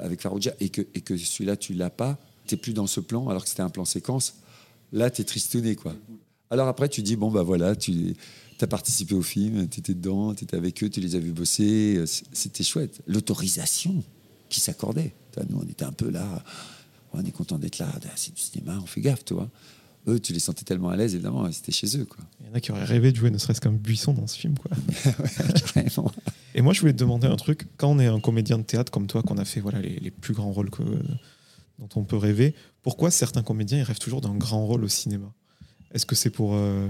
avec 0.00 0.20
Farouja, 0.20 0.52
et 0.58 0.68
que, 0.68 0.82
et 0.94 1.00
que 1.00 1.16
celui-là, 1.16 1.56
tu 1.56 1.72
l'as 1.74 1.90
pas, 1.90 2.18
tu 2.48 2.56
plus 2.56 2.72
dans 2.72 2.88
ce 2.88 2.98
plan, 2.98 3.28
alors 3.28 3.44
que 3.44 3.48
c'était 3.48 3.62
un 3.62 3.70
plan 3.70 3.84
séquence. 3.84 4.34
Là, 4.92 5.08
tu 5.10 5.22
es 5.22 5.24
tristouné, 5.24 5.76
quoi. 5.76 5.94
Alors 6.50 6.66
après, 6.66 6.88
tu 6.88 7.02
dis 7.02 7.14
Bon, 7.14 7.30
bah 7.30 7.44
voilà, 7.44 7.76
tu. 7.76 8.16
As 8.64 8.68
participé 8.68 9.14
au 9.14 9.22
film, 9.22 9.68
tu 9.68 9.80
étais 9.80 9.94
dedans, 9.94 10.34
tu 10.34 10.44
étais 10.44 10.56
avec 10.56 10.82
eux, 10.82 10.88
tu 10.88 11.00
les 11.00 11.16
as 11.16 11.18
vus 11.18 11.32
bosser, 11.32 11.96
euh, 11.96 12.06
c'était 12.06 12.64
chouette. 12.64 13.00
L'autorisation 13.06 14.02
qui 14.48 14.60
s'accordait. 14.60 15.14
Tu 15.32 15.40
Nous, 15.48 15.58
on 15.58 15.68
était 15.68 15.84
un 15.84 15.92
peu 15.92 16.10
là, 16.10 16.42
on 17.12 17.24
est 17.24 17.30
content 17.30 17.58
d'être 17.58 17.78
là, 17.78 17.88
c'est 18.16 18.34
du 18.34 18.40
cinéma, 18.40 18.78
on 18.82 18.86
fait 18.86 19.00
gaffe, 19.00 19.24
tu 19.24 19.34
vois. 19.34 19.48
Eux, 20.08 20.18
tu 20.18 20.32
les 20.32 20.40
sentais 20.40 20.64
tellement 20.64 20.88
à 20.88 20.96
l'aise, 20.96 21.14
évidemment, 21.14 21.50
c'était 21.52 21.72
chez 21.72 21.98
eux, 21.98 22.06
quoi. 22.06 22.24
Il 22.40 22.46
y 22.46 22.50
en 22.50 22.54
a 22.54 22.60
qui 22.60 22.72
auraient 22.72 22.84
rêvé 22.84 23.12
de 23.12 23.16
jouer 23.16 23.30
ne 23.30 23.38
serait-ce 23.38 23.60
qu'un 23.60 23.72
buisson 23.72 24.14
dans 24.14 24.26
ce 24.26 24.38
film, 24.38 24.54
quoi. 24.58 24.70
Et 26.54 26.62
moi, 26.62 26.72
je 26.72 26.80
voulais 26.80 26.94
te 26.94 26.98
demander 26.98 27.26
un 27.26 27.36
truc. 27.36 27.66
Quand 27.76 27.90
on 27.90 27.98
est 27.98 28.06
un 28.06 28.18
comédien 28.18 28.58
de 28.58 28.62
théâtre 28.62 28.90
comme 28.90 29.06
toi, 29.06 29.22
qu'on 29.22 29.36
a 29.36 29.44
fait 29.44 29.60
voilà, 29.60 29.80
les, 29.80 30.00
les 30.00 30.10
plus 30.10 30.32
grands 30.32 30.50
rôles 30.50 30.70
que, 30.70 30.82
dont 31.78 31.88
on 31.96 32.04
peut 32.04 32.16
rêver, 32.16 32.54
pourquoi 32.82 33.10
certains 33.10 33.42
comédiens 33.42 33.78
ils 33.78 33.82
rêvent 33.82 33.98
toujours 33.98 34.20
d'un 34.20 34.34
grand 34.34 34.66
rôle 34.66 34.84
au 34.84 34.88
cinéma? 34.88 35.32
Est-ce 35.92 36.06
que 36.06 36.14
c'est 36.14 36.30
pour 36.30 36.54
euh, 36.54 36.88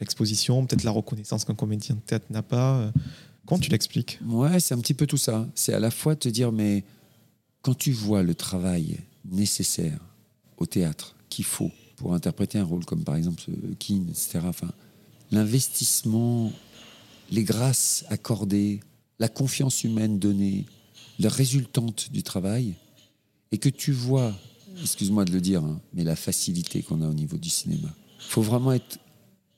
l'exposition, 0.00 0.66
peut-être 0.66 0.84
la 0.84 0.90
reconnaissance 0.90 1.44
qu'un 1.44 1.54
comédien 1.54 1.94
de 1.94 2.00
théâtre 2.00 2.26
n'a 2.30 2.42
pas 2.42 2.76
euh, 2.76 2.90
Comment 3.46 3.60
tu 3.60 3.70
l'expliques? 3.70 4.18
Ouais, 4.26 4.58
c'est 4.58 4.74
un 4.74 4.78
petit 4.78 4.94
peu 4.94 5.06
tout 5.06 5.16
ça. 5.16 5.48
C'est 5.54 5.72
à 5.72 5.78
la 5.78 5.92
fois 5.92 6.16
te 6.16 6.28
dire, 6.28 6.50
mais 6.50 6.84
quand 7.62 7.74
tu 7.74 7.92
vois 7.92 8.22
le 8.24 8.34
travail 8.34 8.98
nécessaire 9.24 9.98
au 10.58 10.66
théâtre 10.66 11.14
qu'il 11.28 11.44
faut 11.44 11.70
pour 11.96 12.12
interpréter 12.12 12.58
un 12.58 12.64
rôle 12.64 12.84
comme 12.84 13.04
par 13.04 13.14
exemple 13.14 13.42
Keane, 13.78 14.08
etc., 14.10 14.40
enfin, 14.44 14.70
l'investissement, 15.30 16.52
les 17.30 17.44
grâces 17.44 18.04
accordées, 18.08 18.80
la 19.20 19.28
confiance 19.28 19.84
humaine 19.84 20.18
donnée, 20.18 20.66
la 21.20 21.28
résultante 21.28 22.10
du 22.12 22.22
travail, 22.22 22.74
et 23.52 23.58
que 23.58 23.68
tu 23.68 23.92
vois, 23.92 24.34
excuse-moi 24.82 25.24
de 25.24 25.32
le 25.32 25.40
dire, 25.40 25.64
hein, 25.64 25.80
mais 25.94 26.02
la 26.02 26.16
facilité 26.16 26.82
qu'on 26.82 27.00
a 27.00 27.08
au 27.08 27.14
niveau 27.14 27.36
du 27.36 27.48
cinéma. 27.48 27.88
Il 28.18 28.30
faut 28.30 28.42
vraiment 28.42 28.72
être 28.72 28.98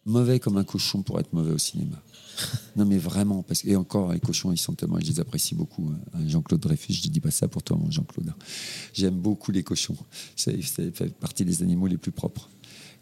mauvais 0.08 0.40
comme 0.40 0.56
un 0.56 0.64
cochon 0.64 1.02
pour 1.02 1.18
être 1.20 1.32
mauvais 1.32 1.52
au 1.52 1.58
cinéma. 1.58 2.02
Non, 2.76 2.84
mais 2.84 2.98
vraiment, 2.98 3.42
parce 3.42 3.64
et 3.64 3.74
encore, 3.74 4.12
les 4.12 4.20
cochons, 4.20 4.52
ils 4.52 4.58
sont 4.58 4.72
tellement, 4.74 4.98
je 5.00 5.06
les 5.06 5.18
apprécie 5.20 5.54
beaucoup. 5.56 5.90
hein. 6.14 6.18
Jean-Claude 6.28 6.60
Dreyfus, 6.60 6.92
je 6.92 7.08
ne 7.08 7.12
dis 7.12 7.20
pas 7.20 7.32
ça 7.32 7.48
pour 7.48 7.62
toi, 7.64 7.76
Jean-Claude. 7.90 8.32
J'aime 8.94 9.16
beaucoup 9.16 9.50
les 9.50 9.64
cochons. 9.64 9.96
Ça, 10.36 10.52
fait 10.92 11.12
partie 11.14 11.44
des 11.44 11.62
animaux 11.62 11.88
les 11.88 11.96
plus 11.96 12.12
propres. 12.12 12.48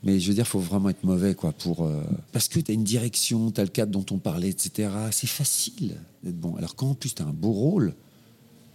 Mais 0.02 0.20
je 0.20 0.28
veux 0.28 0.34
dire, 0.34 0.44
il 0.46 0.48
faut 0.48 0.58
vraiment 0.60 0.88
être 0.88 1.04
mauvais, 1.04 1.34
quoi, 1.34 1.52
pour. 1.52 1.84
euh, 1.84 2.02
parce 2.32 2.48
que 2.48 2.60
tu 2.60 2.70
as 2.70 2.74
une 2.74 2.84
direction, 2.84 3.50
tu 3.50 3.60
as 3.60 3.64
le 3.64 3.70
cadre 3.70 3.92
dont 3.92 4.06
on 4.14 4.18
parlait, 4.18 4.48
etc. 4.50 4.88
C'est 5.10 5.26
facile 5.26 5.96
d'être 6.22 6.38
bon. 6.38 6.54
Alors, 6.56 6.74
quand 6.74 6.88
en 6.90 6.94
plus 6.94 7.14
tu 7.14 7.22
as 7.22 7.26
un 7.26 7.32
beau 7.32 7.52
rôle, 7.52 7.94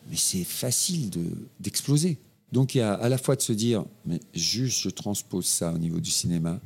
mais 0.10 0.18
c'est 0.18 0.44
facile 0.44 1.10
de- 1.10 1.26
d'exploser. 1.60 2.20
Donc, 2.52 2.76
il 2.76 2.80
y 2.80 2.82
a 2.82 2.94
à 2.94 3.08
la 3.10 3.18
fois 3.18 3.36
de 3.36 3.42
se 3.42 3.54
dire, 3.54 3.86
mais 4.06 4.20
juste, 4.34 4.82
je 4.82 4.90
transpose 4.90 5.46
ça 5.46 5.72
au 5.74 5.78
niveau 5.78 6.00
du 6.00 6.12
cinéma, 6.12 6.60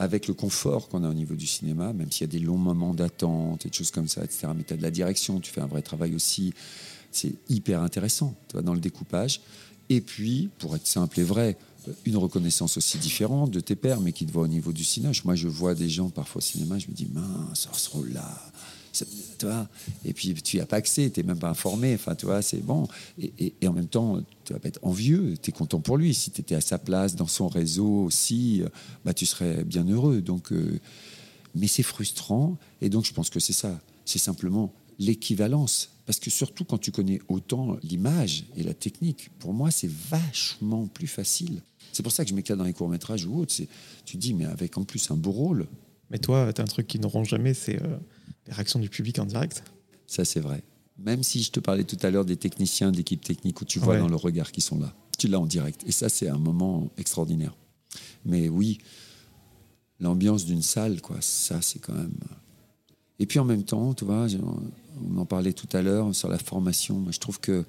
avec 0.00 0.26
le 0.28 0.34
confort 0.34 0.88
qu'on 0.88 1.04
a 1.04 1.10
au 1.10 1.14
niveau 1.14 1.34
du 1.34 1.46
cinéma, 1.46 1.92
même 1.92 2.10
s'il 2.10 2.22
y 2.22 2.30
a 2.30 2.32
des 2.32 2.44
longs 2.44 2.56
moments 2.56 2.94
d'attente 2.94 3.66
et 3.66 3.68
des 3.68 3.76
choses 3.76 3.90
comme 3.90 4.08
ça, 4.08 4.24
etc. 4.24 4.48
Mais 4.56 4.64
tu 4.64 4.72
as 4.72 4.78
de 4.78 4.82
la 4.82 4.90
direction, 4.90 5.38
tu 5.40 5.52
fais 5.52 5.60
un 5.60 5.66
vrai 5.66 5.82
travail 5.82 6.14
aussi. 6.14 6.54
C'est 7.12 7.34
hyper 7.50 7.82
intéressant 7.82 8.34
tu 8.48 8.54
vois, 8.54 8.62
dans 8.62 8.72
le 8.72 8.80
découpage. 8.80 9.42
Et 9.90 10.00
puis, 10.00 10.48
pour 10.58 10.74
être 10.74 10.86
simple 10.86 11.20
et 11.20 11.22
vrai, 11.22 11.58
une 12.06 12.16
reconnaissance 12.16 12.78
aussi 12.78 12.96
différente 12.96 13.50
de 13.50 13.60
tes 13.60 13.76
pairs, 13.76 14.00
mais 14.00 14.12
qui 14.12 14.24
te 14.24 14.32
voit 14.32 14.44
au 14.44 14.48
niveau 14.48 14.72
du 14.72 14.84
cinéma. 14.84 15.12
Moi, 15.24 15.34
je 15.34 15.48
vois 15.48 15.74
des 15.74 15.88
gens 15.90 16.08
parfois 16.08 16.38
au 16.38 16.42
cinéma, 16.42 16.78
je 16.78 16.86
me 16.88 16.94
dis, 16.94 17.08
mince, 17.12 17.68
ce 17.70 17.90
rôle-là. 17.90 18.50
Et 20.04 20.12
puis, 20.14 20.34
tu 20.34 20.56
n'y 20.56 20.62
as 20.62 20.66
pas 20.66 20.76
accès, 20.76 21.10
tu 21.10 21.20
n'es 21.20 21.26
même 21.26 21.38
pas 21.38 21.50
informé. 21.50 21.94
Enfin, 21.94 22.14
tu 22.14 22.26
vois, 22.26 22.40
c'est 22.42 22.64
bon. 22.64 22.88
Et- 23.20 23.52
et 23.60 23.68
en 23.68 23.72
même 23.72 23.86
temps, 23.86 24.20
tu 24.50 24.54
vas 24.54 24.58
pas 24.58 24.68
être 24.68 24.80
envieux, 24.82 25.36
tu 25.40 25.50
es 25.50 25.52
content 25.52 25.78
pour 25.78 25.96
lui. 25.96 26.12
Si 26.12 26.32
tu 26.32 26.40
étais 26.40 26.56
à 26.56 26.60
sa 26.60 26.76
place, 26.76 27.14
dans 27.14 27.28
son 27.28 27.46
réseau 27.46 28.02
aussi, 28.02 28.62
euh, 28.62 28.68
bah, 29.04 29.14
tu 29.14 29.24
serais 29.24 29.62
bien 29.62 29.84
heureux. 29.84 30.20
Donc, 30.20 30.52
euh, 30.52 30.80
mais 31.54 31.68
c'est 31.68 31.84
frustrant. 31.84 32.58
Et 32.80 32.88
donc, 32.88 33.04
je 33.04 33.12
pense 33.12 33.30
que 33.30 33.38
c'est 33.38 33.52
ça. 33.52 33.80
C'est 34.04 34.18
simplement 34.18 34.74
l'équivalence. 34.98 35.90
Parce 36.04 36.18
que 36.18 36.30
surtout 36.30 36.64
quand 36.64 36.78
tu 36.78 36.90
connais 36.90 37.20
autant 37.28 37.76
l'image 37.84 38.44
et 38.56 38.64
la 38.64 38.74
technique, 38.74 39.30
pour 39.38 39.52
moi, 39.52 39.70
c'est 39.70 39.88
vachement 39.88 40.88
plus 40.88 41.06
facile. 41.06 41.62
C'est 41.92 42.02
pour 42.02 42.10
ça 42.10 42.24
que 42.24 42.30
je 42.30 42.34
m'éclate 42.34 42.58
dans 42.58 42.64
les 42.64 42.72
courts-métrages 42.72 43.26
ou 43.26 43.38
autres. 43.38 43.54
Tu 44.04 44.16
dis, 44.16 44.34
mais 44.34 44.46
avec 44.46 44.76
en 44.78 44.82
plus 44.82 45.12
un 45.12 45.16
beau 45.16 45.30
rôle, 45.30 45.68
Mais 46.10 46.18
toi, 46.18 46.52
tu 46.52 46.60
as 46.60 46.64
un 46.64 46.66
truc 46.66 46.88
qu'ils 46.88 47.02
n'auront 47.02 47.22
jamais, 47.22 47.54
c'est 47.54 47.80
euh, 47.80 47.96
les 48.48 48.52
réactions 48.52 48.80
du 48.80 48.88
public 48.88 49.20
en 49.20 49.26
direct? 49.26 49.62
ça 50.08 50.24
c'est 50.24 50.40
vrai. 50.40 50.64
Même 51.04 51.22
si 51.22 51.42
je 51.42 51.50
te 51.50 51.60
parlais 51.60 51.84
tout 51.84 51.98
à 52.02 52.10
l'heure 52.10 52.24
des 52.24 52.36
techniciens, 52.36 52.92
de 52.92 52.96
l'équipe 52.96 53.24
technique, 53.24 53.60
où 53.60 53.64
tu 53.64 53.78
vois 53.78 53.94
Ouais. 53.94 54.00
dans 54.00 54.08
le 54.08 54.16
regard 54.16 54.52
qu'ils 54.52 54.62
sont 54.62 54.78
là. 54.78 54.94
Tu 55.18 55.28
l'as 55.28 55.40
en 55.40 55.46
direct. 55.46 55.82
Et 55.86 55.92
ça, 55.92 56.08
c'est 56.08 56.28
un 56.28 56.38
moment 56.38 56.90
extraordinaire. 56.98 57.54
Mais 58.24 58.48
oui, 58.48 58.78
l'ambiance 59.98 60.44
d'une 60.44 60.62
salle, 60.62 61.00
quoi, 61.00 61.16
ça, 61.20 61.60
c'est 61.62 61.78
quand 61.78 61.94
même. 61.94 62.14
Et 63.18 63.26
puis 63.26 63.38
en 63.38 63.44
même 63.44 63.64
temps, 63.64 63.92
tu 63.94 64.04
vois, 64.04 64.26
on 65.06 65.16
en 65.18 65.26
parlait 65.26 65.52
tout 65.52 65.68
à 65.72 65.82
l'heure 65.82 66.14
sur 66.14 66.28
la 66.28 66.38
formation. 66.38 66.98
Moi, 66.98 67.12
je 67.12 67.18
trouve 67.18 67.40
que 67.40 67.64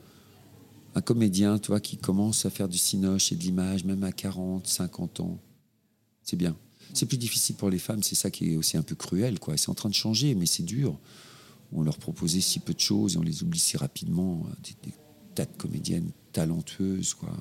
un 0.96 1.02
comédien, 1.02 1.58
tu 1.58 1.68
vois, 1.68 1.80
qui 1.80 1.98
commence 1.98 2.46
à 2.46 2.50
faire 2.50 2.68
du 2.68 2.78
cinoche 2.78 3.32
et 3.32 3.36
de 3.36 3.42
l'image, 3.44 3.86
même 3.86 4.04
à 4.04 4.12
40, 4.12 4.68
50 4.68 5.22
ans, 5.22 5.40
c'est 6.24 6.36
bien. 6.36 6.56
C'est 6.94 7.06
plus 7.06 7.18
difficile 7.18 7.56
pour 7.56 7.70
les 7.70 7.80
femmes, 7.80 8.04
c'est 8.04 8.16
ça 8.16 8.30
qui 8.30 8.52
est 8.54 8.56
aussi 8.58 8.76
un 8.76 8.82
peu 8.82 8.96
cruel, 8.96 9.40
quoi. 9.40 9.56
C'est 9.56 9.70
en 9.70 9.74
train 9.74 9.88
de 9.88 9.94
changer, 9.94 10.36
mais 10.36 10.46
c'est 10.46 10.64
dur. 10.64 10.98
On 11.74 11.84
leur 11.84 11.98
proposait 11.98 12.42
si 12.42 12.60
peu 12.60 12.74
de 12.74 12.80
choses 12.80 13.16
et 13.16 13.18
on 13.18 13.24
les 13.24 13.44
oublie 13.44 13.60
si 13.60 13.78
rapidement. 13.78 14.46
Des, 14.64 14.90
des 14.90 14.96
tas 15.34 15.46
de 15.46 15.58
comédiennes 15.58 16.12
talentueuses, 16.34 17.14
quoi. 17.14 17.32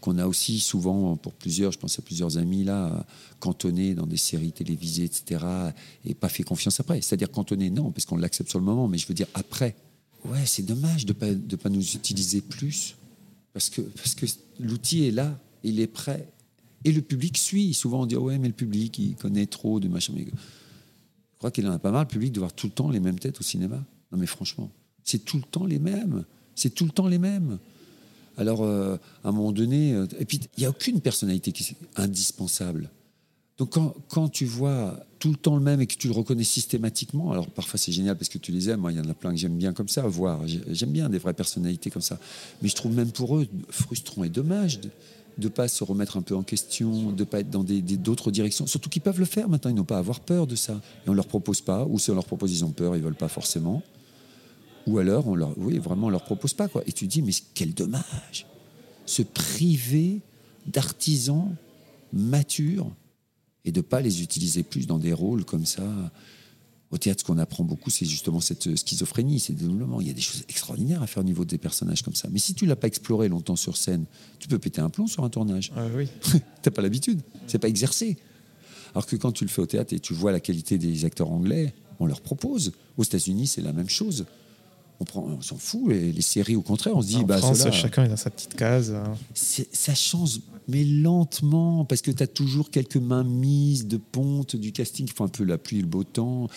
Qu'on 0.00 0.16
a 0.16 0.26
aussi 0.26 0.60
souvent, 0.60 1.16
pour 1.16 1.34
plusieurs, 1.34 1.72
je 1.72 1.78
pense 1.78 1.98
à 1.98 2.02
plusieurs 2.02 2.38
amis 2.38 2.64
là, 2.64 3.06
cantonnés 3.38 3.94
dans 3.94 4.06
des 4.06 4.16
séries 4.16 4.52
télévisées, 4.52 5.04
etc. 5.04 5.44
Et 6.06 6.14
pas 6.14 6.30
fait 6.30 6.42
confiance 6.42 6.80
après. 6.80 7.02
C'est-à-dire 7.02 7.30
cantonnés, 7.30 7.68
non, 7.68 7.92
parce 7.92 8.06
qu'on 8.06 8.16
l'accepte 8.16 8.48
sur 8.48 8.58
le 8.58 8.64
moment, 8.64 8.88
mais 8.88 8.96
je 8.96 9.06
veux 9.06 9.12
dire 9.12 9.26
après. 9.34 9.76
Ouais, 10.24 10.46
c'est 10.46 10.62
dommage 10.62 11.04
de 11.04 11.12
ne 11.12 11.18
pas, 11.18 11.34
de 11.34 11.56
pas 11.56 11.68
nous 11.68 11.82
utiliser 11.82 12.40
plus. 12.40 12.96
Parce 13.52 13.68
que, 13.68 13.82
parce 13.82 14.14
que 14.14 14.24
l'outil 14.58 15.04
est 15.04 15.10
là, 15.10 15.38
il 15.64 15.80
est 15.80 15.86
prêt. 15.86 16.26
Et 16.84 16.92
le 16.92 17.02
public 17.02 17.36
suit. 17.36 17.74
Souvent, 17.74 18.02
on 18.02 18.06
dit 18.06 18.16
Ouais, 18.16 18.38
mais 18.38 18.48
le 18.48 18.54
public, 18.54 18.98
il 18.98 19.16
connaît 19.16 19.46
trop 19.46 19.80
de 19.80 19.88
machin. 19.88 20.14
Crois 21.40 21.50
qu'il 21.50 21.66
en 21.66 21.72
a 21.72 21.78
pas 21.78 21.90
marre, 21.90 22.02
le 22.02 22.08
public, 22.08 22.32
de 22.32 22.38
voir 22.38 22.52
tout 22.52 22.66
le 22.68 22.72
temps 22.72 22.90
les 22.90 23.00
mêmes 23.00 23.18
têtes 23.18 23.40
au 23.40 23.42
cinéma. 23.42 23.76
Non, 24.12 24.18
mais 24.18 24.26
franchement, 24.26 24.70
c'est 25.04 25.24
tout 25.24 25.36
le 25.38 25.42
temps 25.42 25.66
les 25.66 25.78
mêmes. 25.78 26.24
C'est 26.54 26.70
tout 26.74 26.84
le 26.84 26.90
temps 26.92 27.08
les 27.08 27.18
mêmes. 27.18 27.58
Alors, 28.36 28.62
euh, 28.62 28.96
à 29.24 29.28
un 29.28 29.32
moment 29.32 29.50
donné, 29.52 29.92
euh, 29.94 30.06
et 30.18 30.24
puis 30.24 30.40
il 30.56 30.60
n'y 30.60 30.66
a 30.66 30.70
aucune 30.70 31.00
personnalité 31.00 31.52
qui 31.52 31.62
est 31.64 31.76
indispensable. 32.00 32.90
Donc, 33.58 33.70
quand, 33.70 33.94
quand 34.08 34.28
tu 34.28 34.44
vois 34.46 34.98
tout 35.18 35.30
le 35.30 35.36
temps 35.36 35.54
le 35.56 35.62
même 35.62 35.80
et 35.82 35.86
que 35.86 35.94
tu 35.94 36.08
le 36.08 36.14
reconnais 36.14 36.44
systématiquement, 36.44 37.30
alors 37.32 37.50
parfois 37.50 37.78
c'est 37.78 37.92
génial 37.92 38.16
parce 38.16 38.30
que 38.30 38.38
tu 38.38 38.52
les 38.52 38.70
aimes. 38.70 38.80
Moi, 38.80 38.92
il 38.92 38.98
y 38.98 39.00
en 39.00 39.08
a 39.10 39.14
plein 39.14 39.30
que 39.32 39.36
j'aime 39.36 39.56
bien 39.56 39.72
comme 39.74 39.88
ça, 39.88 40.02
voir. 40.06 40.46
J'ai- 40.46 40.62
J'aime 40.68 40.92
bien 40.92 41.08
des 41.10 41.18
vraies 41.18 41.34
personnalités 41.34 41.90
comme 41.90 42.00
ça. 42.02 42.18
Mais 42.62 42.68
je 42.68 42.74
trouve 42.76 42.94
même 42.94 43.10
pour 43.12 43.36
eux 43.36 43.46
frustrant 43.68 44.24
et 44.24 44.30
dommage 44.30 44.80
ne 45.44 45.48
pas 45.48 45.68
se 45.68 45.84
remettre 45.84 46.16
un 46.16 46.22
peu 46.22 46.34
en 46.34 46.42
question, 46.42 47.12
de 47.12 47.20
ne 47.20 47.24
pas 47.24 47.40
être 47.40 47.50
dans 47.50 47.64
d'autres 47.64 48.30
directions. 48.30 48.66
Surtout 48.66 48.90
qu'ils 48.90 49.02
peuvent 49.02 49.18
le 49.18 49.24
faire 49.24 49.48
maintenant, 49.48 49.70
ils 49.70 49.76
n'ont 49.76 49.84
pas 49.84 49.96
à 49.96 50.00
avoir 50.00 50.20
peur 50.20 50.46
de 50.46 50.56
ça. 50.56 50.80
Et 51.04 51.08
on 51.08 51.12
ne 51.12 51.16
leur 51.16 51.26
propose 51.26 51.60
pas, 51.60 51.84
ou 51.84 51.98
si 51.98 52.10
on 52.10 52.14
leur 52.14 52.24
propose, 52.24 52.52
ils 52.52 52.64
ont 52.64 52.70
peur, 52.70 52.96
ils 52.96 53.00
ne 53.00 53.04
veulent 53.04 53.14
pas 53.14 53.28
forcément. 53.28 53.82
Ou 54.86 54.98
alors, 54.98 55.28
on 55.28 55.34
leur, 55.34 55.56
oui, 55.58 55.78
vraiment, 55.78 56.06
on 56.06 56.10
leur 56.10 56.24
propose 56.24 56.54
pas. 56.54 56.68
Quoi. 56.68 56.82
Et 56.86 56.92
tu 56.92 57.06
dis, 57.06 57.22
mais 57.22 57.32
quel 57.54 57.74
dommage 57.74 58.46
Se 59.06 59.22
priver 59.22 60.20
d'artisans 60.66 61.54
matures 62.12 62.90
et 63.64 63.72
de 63.72 63.80
pas 63.80 64.00
les 64.00 64.22
utiliser 64.22 64.62
plus 64.62 64.86
dans 64.86 64.98
des 64.98 65.12
rôles 65.12 65.44
comme 65.44 65.66
ça. 65.66 65.82
Au 66.90 66.98
théâtre, 66.98 67.20
ce 67.20 67.24
qu'on 67.24 67.38
apprend 67.38 67.62
beaucoup, 67.62 67.88
c'est 67.88 68.04
justement 68.04 68.40
cette 68.40 68.76
schizophrénie, 68.76 69.38
ces 69.38 69.52
dénouements. 69.52 70.00
Il 70.00 70.08
y 70.08 70.10
a 70.10 70.12
des 70.12 70.20
choses 70.20 70.44
extraordinaires 70.48 71.02
à 71.02 71.06
faire 71.06 71.22
au 71.22 71.26
niveau 71.26 71.44
des 71.44 71.58
personnages 71.58 72.02
comme 72.02 72.16
ça. 72.16 72.28
Mais 72.32 72.40
si 72.40 72.52
tu 72.54 72.66
l'as 72.66 72.74
pas 72.74 72.88
exploré 72.88 73.28
longtemps 73.28 73.54
sur 73.54 73.76
scène, 73.76 74.06
tu 74.40 74.48
peux 74.48 74.58
péter 74.58 74.80
un 74.80 74.90
plomb 74.90 75.06
sur 75.06 75.22
un 75.22 75.28
tournage. 75.28 75.70
Ah 75.76 75.86
oui. 75.94 76.08
T'as 76.62 76.72
pas 76.72 76.82
l'habitude, 76.82 77.20
c'est 77.46 77.60
pas 77.60 77.68
exercé. 77.68 78.16
Alors 78.92 79.06
que 79.06 79.14
quand 79.14 79.30
tu 79.30 79.44
le 79.44 79.50
fais 79.50 79.62
au 79.62 79.66
théâtre 79.66 79.94
et 79.94 80.00
tu 80.00 80.14
vois 80.14 80.32
la 80.32 80.40
qualité 80.40 80.78
des 80.78 81.04
acteurs 81.04 81.30
anglais, 81.30 81.74
on 82.00 82.06
leur 82.06 82.20
propose. 82.20 82.72
Aux 82.96 83.04
États-Unis, 83.04 83.46
c'est 83.46 83.62
la 83.62 83.72
même 83.72 83.88
chose. 83.88 84.26
On, 85.00 85.04
prend, 85.04 85.22
on 85.22 85.40
s'en 85.40 85.56
fout. 85.56 85.88
Les, 85.88 86.12
les 86.12 86.22
séries, 86.22 86.56
au 86.56 86.62
contraire, 86.62 86.94
on 86.96 87.02
se 87.02 87.08
dit, 87.08 87.16
en 87.16 87.22
bah, 87.22 87.38
France, 87.38 87.66
chacun 87.72 88.04
est 88.04 88.08
dans 88.08 88.16
sa 88.16 88.30
petite 88.30 88.54
case. 88.54 88.92
hein. 88.92 89.14
ça 89.34 89.94
change, 89.94 90.40
mais 90.68 90.84
lentement, 90.84 91.84
parce 91.86 92.02
que 92.02 92.10
tu 92.10 92.22
as 92.22 92.26
toujours 92.26 92.70
quelques 92.70 92.96
mains 92.96 93.24
mises 93.24 93.86
de 93.86 93.96
ponte 93.96 94.56
du 94.56 94.72
casting 94.72 95.06
qui 95.06 95.14
font 95.14 95.24
un 95.24 95.28
peu 95.28 95.44
la 95.44 95.56
pluie 95.58 95.78
et 95.78 95.82
le 95.82 95.86
beau 95.86 96.04
temps, 96.04 96.48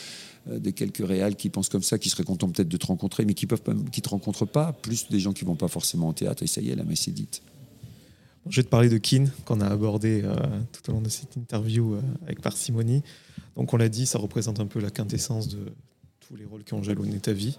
euh, 0.50 0.60
de 0.60 0.72
quelques 0.72 1.06
réals 1.08 1.38
qui 1.38 1.50
pensent 1.50 1.70
comme 1.70 1.84
ça, 1.84 1.98
qui 1.98 2.10
seraient 2.10 2.26
contents 2.26 2.50
peut-être 2.50 2.68
de 2.68 2.76
te 2.78 2.86
rencontrer, 2.86 3.24
mais 3.24 3.34
qui 3.34 3.48
peuvent 3.48 3.62
pas, 3.62 3.74
qui 3.91 4.02
te 4.02 4.10
rencontrent 4.10 4.46
pas, 4.46 4.74
plus 4.74 5.08
des 5.10 5.22
gens 5.22 5.32
qui 5.32 5.46
vont 5.46 5.56
pas 5.56 5.70
forcément 5.70 6.10
au 6.10 6.14
théâtre, 6.14 6.44
et 6.44 6.48
ça 6.48 6.60
y 6.60 6.70
est, 6.70 6.76
la 6.76 6.84
messe 6.84 7.08
est 7.08 7.12
dite. 7.12 7.41
Je 8.50 8.58
vais 8.58 8.64
te 8.64 8.70
parler 8.70 8.89
de 8.89 8.98
Keane, 8.98 9.32
qu'on 9.46 9.62
a 9.62 9.68
abordé 9.68 10.22
euh, 10.22 10.36
tout 10.74 10.91
au 10.91 10.96
long 10.96 11.02
de 11.02 11.08
cette 11.08 11.38
interview 11.38 11.94
euh, 11.94 12.02
avec 12.24 12.41
parcimonie. 12.41 13.02
Donc, 13.56 13.74
on 13.74 13.78
l'a 13.78 13.88
dit, 13.88 14.06
ça 14.06 14.20
représente 14.20 14.60
un 14.60 14.66
peu 14.66 14.82
la 14.82 14.89
quintessence 14.89 15.48
de 15.48 15.60
tous 16.20 16.36
les 16.36 16.44
rôles 16.44 16.66
qui 16.66 16.74
ont 16.74 16.84
jalonné 16.84 17.20
ta 17.20 17.32
vie. 17.32 17.58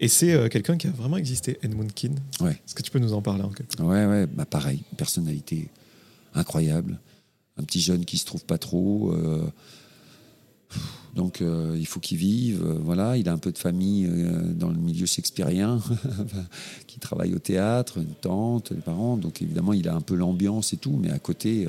Et 0.00 0.08
c'est 0.08 0.32
euh, 0.32 0.48
quelqu'un 0.48 0.76
qui 0.76 0.86
a 0.86 0.90
vraiment 0.90 1.16
existé, 1.16 1.58
Edmund 1.62 1.92
Keane. 1.92 2.18
Ouais. 2.40 2.52
Est-ce 2.52 2.74
que 2.74 2.82
tu 2.82 2.90
peux 2.90 2.98
nous 2.98 3.12
en 3.12 3.22
parler 3.22 3.42
en 3.42 3.50
quelque 3.50 3.80
Ouais, 3.82 4.06
ouais, 4.06 4.26
bah 4.26 4.44
pareil, 4.44 4.82
une 4.90 4.96
personnalité 4.96 5.68
incroyable, 6.34 6.98
un 7.58 7.62
petit 7.62 7.80
jeune 7.80 8.04
qui 8.04 8.18
se 8.18 8.24
trouve 8.24 8.44
pas 8.44 8.58
trop. 8.58 9.12
euh, 9.12 9.44
donc 11.14 11.42
euh, 11.42 11.76
il 11.78 11.86
faut 11.86 12.00
qu'il 12.00 12.18
vive, 12.18 12.64
voilà. 12.82 13.16
Il 13.16 13.28
a 13.28 13.32
un 13.32 13.38
peu 13.38 13.52
de 13.52 13.58
famille 13.58 14.10
dans 14.56 14.70
le 14.70 14.78
milieu 14.78 15.06
shakespearien, 15.06 15.80
qui 16.88 16.98
travaille 16.98 17.34
au 17.34 17.38
théâtre, 17.38 17.98
une 17.98 18.14
tante, 18.14 18.72
les 18.72 18.80
parents. 18.80 19.16
Donc 19.16 19.40
évidemment 19.40 19.72
il 19.72 19.88
a 19.88 19.94
un 19.94 20.00
peu 20.00 20.16
l'ambiance 20.16 20.72
et 20.72 20.76
tout, 20.76 20.98
mais 21.00 21.10
à 21.10 21.20
côté 21.20 21.68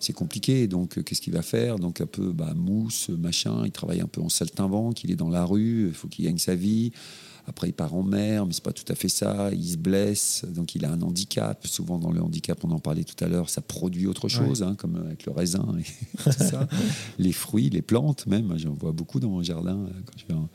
c'est 0.00 0.14
compliqué. 0.14 0.66
Donc 0.66 0.98
euh, 0.98 1.02
qu'est-ce 1.02 1.20
qu'il 1.20 1.34
va 1.34 1.42
faire? 1.42 1.78
Donc 1.78 2.00
un 2.00 2.06
peu 2.06 2.32
bah, 2.32 2.54
mousse, 2.56 3.10
machin. 3.10 3.62
Il 3.64 3.70
travaille 3.70 4.00
un 4.00 4.08
peu 4.08 4.20
en 4.20 4.28
saltimbanque, 4.28 5.04
il 5.04 5.12
est 5.12 5.16
dans 5.16 5.28
la 5.28 5.44
rue, 5.44 5.88
il 5.88 5.94
faut 5.94 6.08
qu'il 6.08 6.24
gagne 6.24 6.38
sa 6.38 6.56
vie. 6.56 6.90
Après, 7.46 7.68
il 7.68 7.72
part 7.72 7.94
en 7.94 8.02
mer, 8.02 8.46
mais 8.46 8.52
c'est 8.52 8.62
pas 8.62 8.72
tout 8.72 8.84
à 8.92 8.94
fait 8.94 9.08
ça. 9.08 9.50
Il 9.52 9.70
se 9.72 9.76
blesse, 9.76 10.44
donc 10.48 10.74
il 10.74 10.84
a 10.84 10.90
un 10.92 11.02
handicap. 11.02 11.66
Souvent, 11.66 11.98
dans 11.98 12.12
le 12.12 12.22
handicap, 12.22 12.62
on 12.64 12.70
en 12.70 12.78
parlait 12.78 13.04
tout 13.04 13.22
à 13.24 13.28
l'heure, 13.28 13.48
ça 13.50 13.60
produit 13.60 14.06
autre 14.06 14.28
chose, 14.28 14.62
hein, 14.62 14.74
comme 14.76 14.96
avec 14.96 15.26
le 15.26 15.32
raisin 15.32 15.66
et 15.78 15.84
tout 16.22 16.30
ça. 16.32 16.68
les 17.18 17.32
fruits, 17.32 17.70
les 17.70 17.82
plantes, 17.82 18.26
même. 18.26 18.56
J'en 18.58 18.72
vois 18.74 18.92
beaucoup 18.92 19.18
dans 19.20 19.30
mon 19.30 19.42
jardin 19.42 19.78
euh, 19.78 19.90
quand 20.06 20.18
je 20.18 20.26
vais 20.26 20.34
en, 20.34 20.48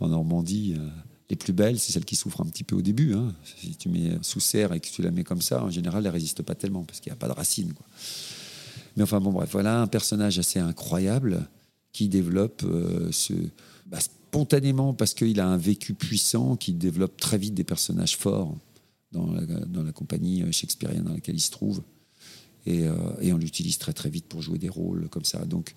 en 0.00 0.08
Normandie. 0.08 0.74
euh, 0.78 0.88
Les 1.30 1.36
plus 1.36 1.52
belles, 1.52 1.78
c'est 1.78 1.92
celles 1.92 2.04
qui 2.04 2.16
souffrent 2.16 2.40
un 2.40 2.46
petit 2.46 2.64
peu 2.64 2.74
au 2.76 2.82
début. 2.82 3.14
hein. 3.14 3.32
Si 3.44 3.76
tu 3.76 3.88
mets 3.88 4.18
sous 4.22 4.40
serre 4.40 4.72
et 4.72 4.80
que 4.80 4.88
tu 4.88 5.02
la 5.02 5.10
mets 5.10 5.24
comme 5.24 5.40
ça, 5.42 5.62
en 5.62 5.70
général, 5.70 6.04
elle 6.06 6.12
résiste 6.12 6.42
pas 6.42 6.54
tellement 6.54 6.82
parce 6.84 7.00
qu'il 7.00 7.10
n'y 7.10 7.16
a 7.16 7.18
pas 7.18 7.28
de 7.28 7.32
racines. 7.32 7.72
quoi. 7.72 7.86
Mais 8.96 9.02
enfin, 9.02 9.20
bon, 9.20 9.30
bref, 9.32 9.50
voilà 9.52 9.80
un 9.80 9.86
personnage 9.86 10.38
assez 10.38 10.58
incroyable 10.58 11.48
qui 11.92 12.08
développe 12.08 12.62
euh, 12.64 13.08
ce, 13.12 13.32
bah, 13.86 13.98
spontanément 14.34 14.94
parce 14.94 15.14
qu'il 15.14 15.38
a 15.38 15.46
un 15.46 15.56
vécu 15.56 15.94
puissant, 15.94 16.56
qui 16.56 16.72
développe 16.72 17.16
très 17.16 17.38
vite 17.38 17.54
des 17.54 17.62
personnages 17.62 18.16
forts 18.16 18.56
dans 19.12 19.30
la, 19.30 19.92
compagnie 19.92 20.42
euh, 20.42 20.50
shakespearienne 20.50 21.04
dans 21.04 21.12
laquelle 21.12 21.36
il 21.36 21.40
se 21.40 21.52
trouve. 21.52 21.82
Et, 22.66 22.82
euh, 22.82 22.94
et 23.20 23.32
on 23.32 23.38
l'utilise 23.38 23.78
très 23.78 23.92
très 23.92 24.10
vite 24.10 24.26
pour 24.26 24.42
jouer 24.42 24.58
des 24.58 24.68
rôles 24.68 25.08
comme 25.08 25.24
ça. 25.24 25.44
Donc 25.44 25.72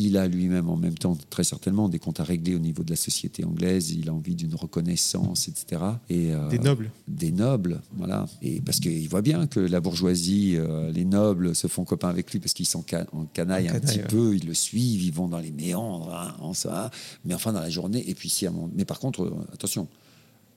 il 0.00 0.16
a 0.16 0.26
lui-même 0.28 0.68
en 0.68 0.76
même 0.76 0.96
temps 0.96 1.16
très 1.30 1.44
certainement 1.44 1.88
des 1.88 1.98
comptes 1.98 2.20
à 2.20 2.24
régler 2.24 2.54
au 2.54 2.58
niveau 2.58 2.82
de 2.84 2.90
la 2.90 2.96
société 2.96 3.44
anglaise. 3.44 3.90
Il 3.90 4.08
a 4.08 4.14
envie 4.14 4.34
d'une 4.34 4.54
reconnaissance, 4.54 5.48
etc. 5.48 5.82
Et, 6.08 6.32
euh, 6.32 6.48
Des 6.48 6.58
nobles. 6.58 6.90
des 7.08 7.32
nobles, 7.32 7.80
voilà. 7.96 8.26
Et 8.42 8.60
parce 8.60 8.80
qu'il 8.80 9.08
voit 9.08 9.22
bien 9.22 9.46
que 9.46 9.60
la 9.60 9.80
bourgeoisie, 9.80 10.54
euh, 10.56 10.90
les 10.92 11.04
nobles 11.04 11.54
se 11.54 11.66
font 11.66 11.84
copains 11.84 12.08
avec 12.08 12.30
lui 12.32 12.38
parce 12.38 12.52
qu'ils 12.54 12.66
s'en 12.66 12.84
ca- 12.88 13.06
en 13.12 13.24
canaillent 13.24 13.68
En 13.70 13.74
un 13.74 13.80
canaille, 13.80 13.96
petit 13.96 14.00
ouais. 14.02 14.06
peu, 14.08 14.36
ils 14.36 14.46
le 14.46 14.54
suivent, 14.54 15.02
ils 15.02 15.12
vont 15.12 15.28
dans 15.28 15.40
les 15.40 15.50
méandres, 15.52 16.14
hein, 16.14 16.34
en 16.40 16.54
ça. 16.54 16.90
Mais 17.24 17.34
enfin, 17.34 17.52
dans 17.52 17.60
la 17.60 17.70
journée, 17.70 18.08
et 18.08 18.14
puis 18.14 18.28
si, 18.28 18.46
à 18.46 18.50
mon- 18.50 18.70
mais 18.74 18.84
par 18.84 19.00
contre, 19.00 19.22
euh, 19.24 19.32
attention, 19.52 19.88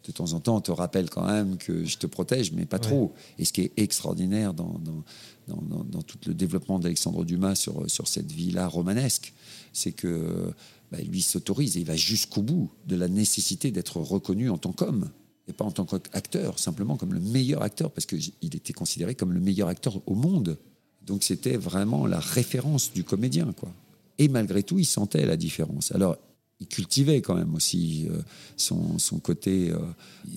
de 0.08 0.12
temps 0.12 0.34
en 0.34 0.40
temps, 0.40 0.56
on 0.58 0.62
te 0.62 0.72
rappelle 0.72 1.12
quand 1.12 1.28
même 1.28 1.58
que 1.58 1.86
je 1.86 1.98
te 2.00 2.08
protège, 2.08 2.54
mais 2.54 2.66
pas 2.66 2.78
Ouais. 2.78 2.82
trop. 2.82 3.14
Et 3.38 3.46
ce 3.46 3.54
qui 3.54 3.62
est 3.62 3.72
extraordinaire 3.78 4.54
dans, 4.56 4.80
dans, 4.84 5.04
dans, 5.48 6.02
tout 6.02 6.18
le 6.28 6.34
développement 6.34 6.80
d'Alexandre 6.80 7.26
Dumas 7.26 7.56
sur, 7.56 7.90
sur 7.90 8.08
cette 8.08 8.32
vie-là 8.32 8.68
romanesque, 8.68 9.34
c'est 9.74 9.92
que 9.92 10.54
bah, 10.92 11.00
lui 11.00 11.22
s'autorise 11.22 11.78
et 11.78 11.82
il 11.82 11.86
va 11.86 11.96
jusqu'au 11.96 12.42
bout 12.42 12.70
de 12.88 12.96
la 12.96 13.08
nécessité 13.08 13.72
d'être 13.72 13.98
reconnu 13.98 14.50
en 14.50 14.58
tant 14.58 14.72
qu'homme 14.72 15.10
et 15.48 15.54
pas 15.54 15.66
en 15.66 15.72
tant 15.72 15.86
qu'acteur, 15.86 16.60
simplement 16.60 16.98
comme 16.98 17.14
le 17.14 17.20
meilleur 17.20 17.64
acteur, 17.64 17.92
parce 17.92 18.06
qu'il 18.06 18.32
était 18.42 18.74
considéré 18.74 19.16
comme 19.16 19.34
le 19.34 19.40
meilleur 19.40 19.68
acteur 19.68 20.02
au 20.06 20.16
monde. 20.16 20.58
Donc 21.06 21.24
c'était 21.24 21.58
vraiment 21.58 22.06
la 22.06 22.20
référence 22.20 22.94
du 22.94 23.04
comédien, 23.04 23.54
quoi. 23.54 23.70
Et 24.18 24.28
malgré 24.28 24.62
tout, 24.62 24.78
il 24.78 24.86
sentait 24.86 25.26
la 25.26 25.36
différence. 25.36 25.92
Alors, 25.94 26.18
il 26.62 26.68
cultivait 26.68 27.22
quand 27.22 27.34
même 27.34 27.56
aussi 27.56 28.08
euh, 28.12 28.22
son, 28.56 29.00
son 29.00 29.18
côté. 29.18 29.72
euh, 29.72 29.80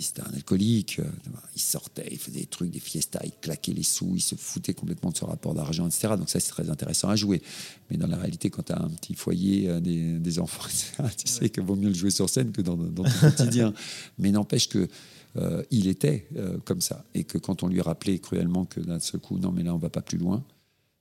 C'était 0.00 0.22
un 0.22 0.32
alcoolique. 0.32 0.98
euh, 0.98 1.04
il 1.54 1.60
sortait, 1.60 2.08
il 2.10 2.18
faisait 2.18 2.40
des 2.40 2.46
trucs, 2.46 2.70
des 2.70 2.80
fiestas, 2.80 3.20
il 3.24 3.32
claquait 3.42 3.74
les 3.74 3.82
sous, 3.82 4.12
il 4.16 4.20
se 4.22 4.34
foutait 4.34 4.72
complètement 4.72 5.10
de 5.10 5.16
son 5.18 5.26
rapport 5.26 5.54
d'argent, 5.54 5.86
etc. 5.86 6.14
Donc 6.16 6.30
ça, 6.30 6.40
c'est 6.40 6.50
très 6.50 6.70
intéressant 6.70 7.10
à 7.10 7.16
jouer. 7.16 7.42
Mais 7.90 7.98
dans 7.98 8.06
la 8.06 8.16
réalité, 8.16 8.48
quand 8.48 8.62
tu 8.62 8.72
as 8.72 8.80
un 8.82 8.88
petit 8.88 9.14
foyer, 9.14 9.80
des, 9.82 10.18
des 10.18 10.38
enfants, 10.38 10.66
tu 11.16 11.28
sais 11.28 11.50
qu'il 11.50 11.62
vaut 11.62 11.76
mieux 11.76 11.88
le 11.88 11.94
jouer 11.94 12.10
sur 12.10 12.28
scène 12.30 12.52
que 12.52 12.62
dans, 12.62 12.76
dans 12.76 13.04
ton 13.04 13.20
quotidien. 13.20 13.74
Mais 14.18 14.30
n'empêche 14.30 14.68
que 14.68 14.88
il 15.70 15.88
était 15.88 16.28
comme 16.64 16.80
ça. 16.80 17.04
Et 17.12 17.24
que 17.24 17.38
quand 17.38 17.64
on 17.64 17.66
lui 17.66 17.80
rappelait 17.80 18.18
cruellement 18.20 18.64
que 18.66 18.78
d'un 18.80 19.00
seul 19.00 19.20
coup, 19.20 19.36
non, 19.38 19.50
mais 19.50 19.64
là, 19.64 19.74
on 19.74 19.78
va 19.78 19.90
pas 19.90 20.00
plus 20.00 20.16
loin, 20.16 20.44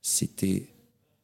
c'était 0.01 0.69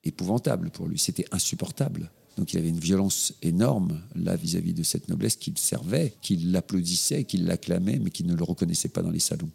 épouvantable 0.03 0.69
pour 0.69 0.87
lui, 0.87 0.99
c'était 0.99 1.25
insupportable. 1.31 2.11
Donc 2.39 2.53
il 2.53 2.57
avait 2.57 2.69
une 2.69 2.79
violence 2.79 3.33
énorme 3.41 4.01
là 4.15 4.37
vis-à-vis 4.37 4.73
de 4.73 4.81
cette 4.81 5.09
noblesse 5.09 5.35
qu'il 5.35 5.57
servait, 5.57 6.13
qu'il 6.21 6.53
l'applaudissait, 6.53 7.25
qu'il 7.25 7.45
l'acclamait, 7.45 7.99
mais 7.99 8.11
qu'il 8.11 8.27
ne 8.27 8.33
le 8.33 8.43
reconnaissait 8.45 8.87
pas 8.87 9.01
dans 9.01 9.11
les 9.11 9.19
salons 9.19 9.51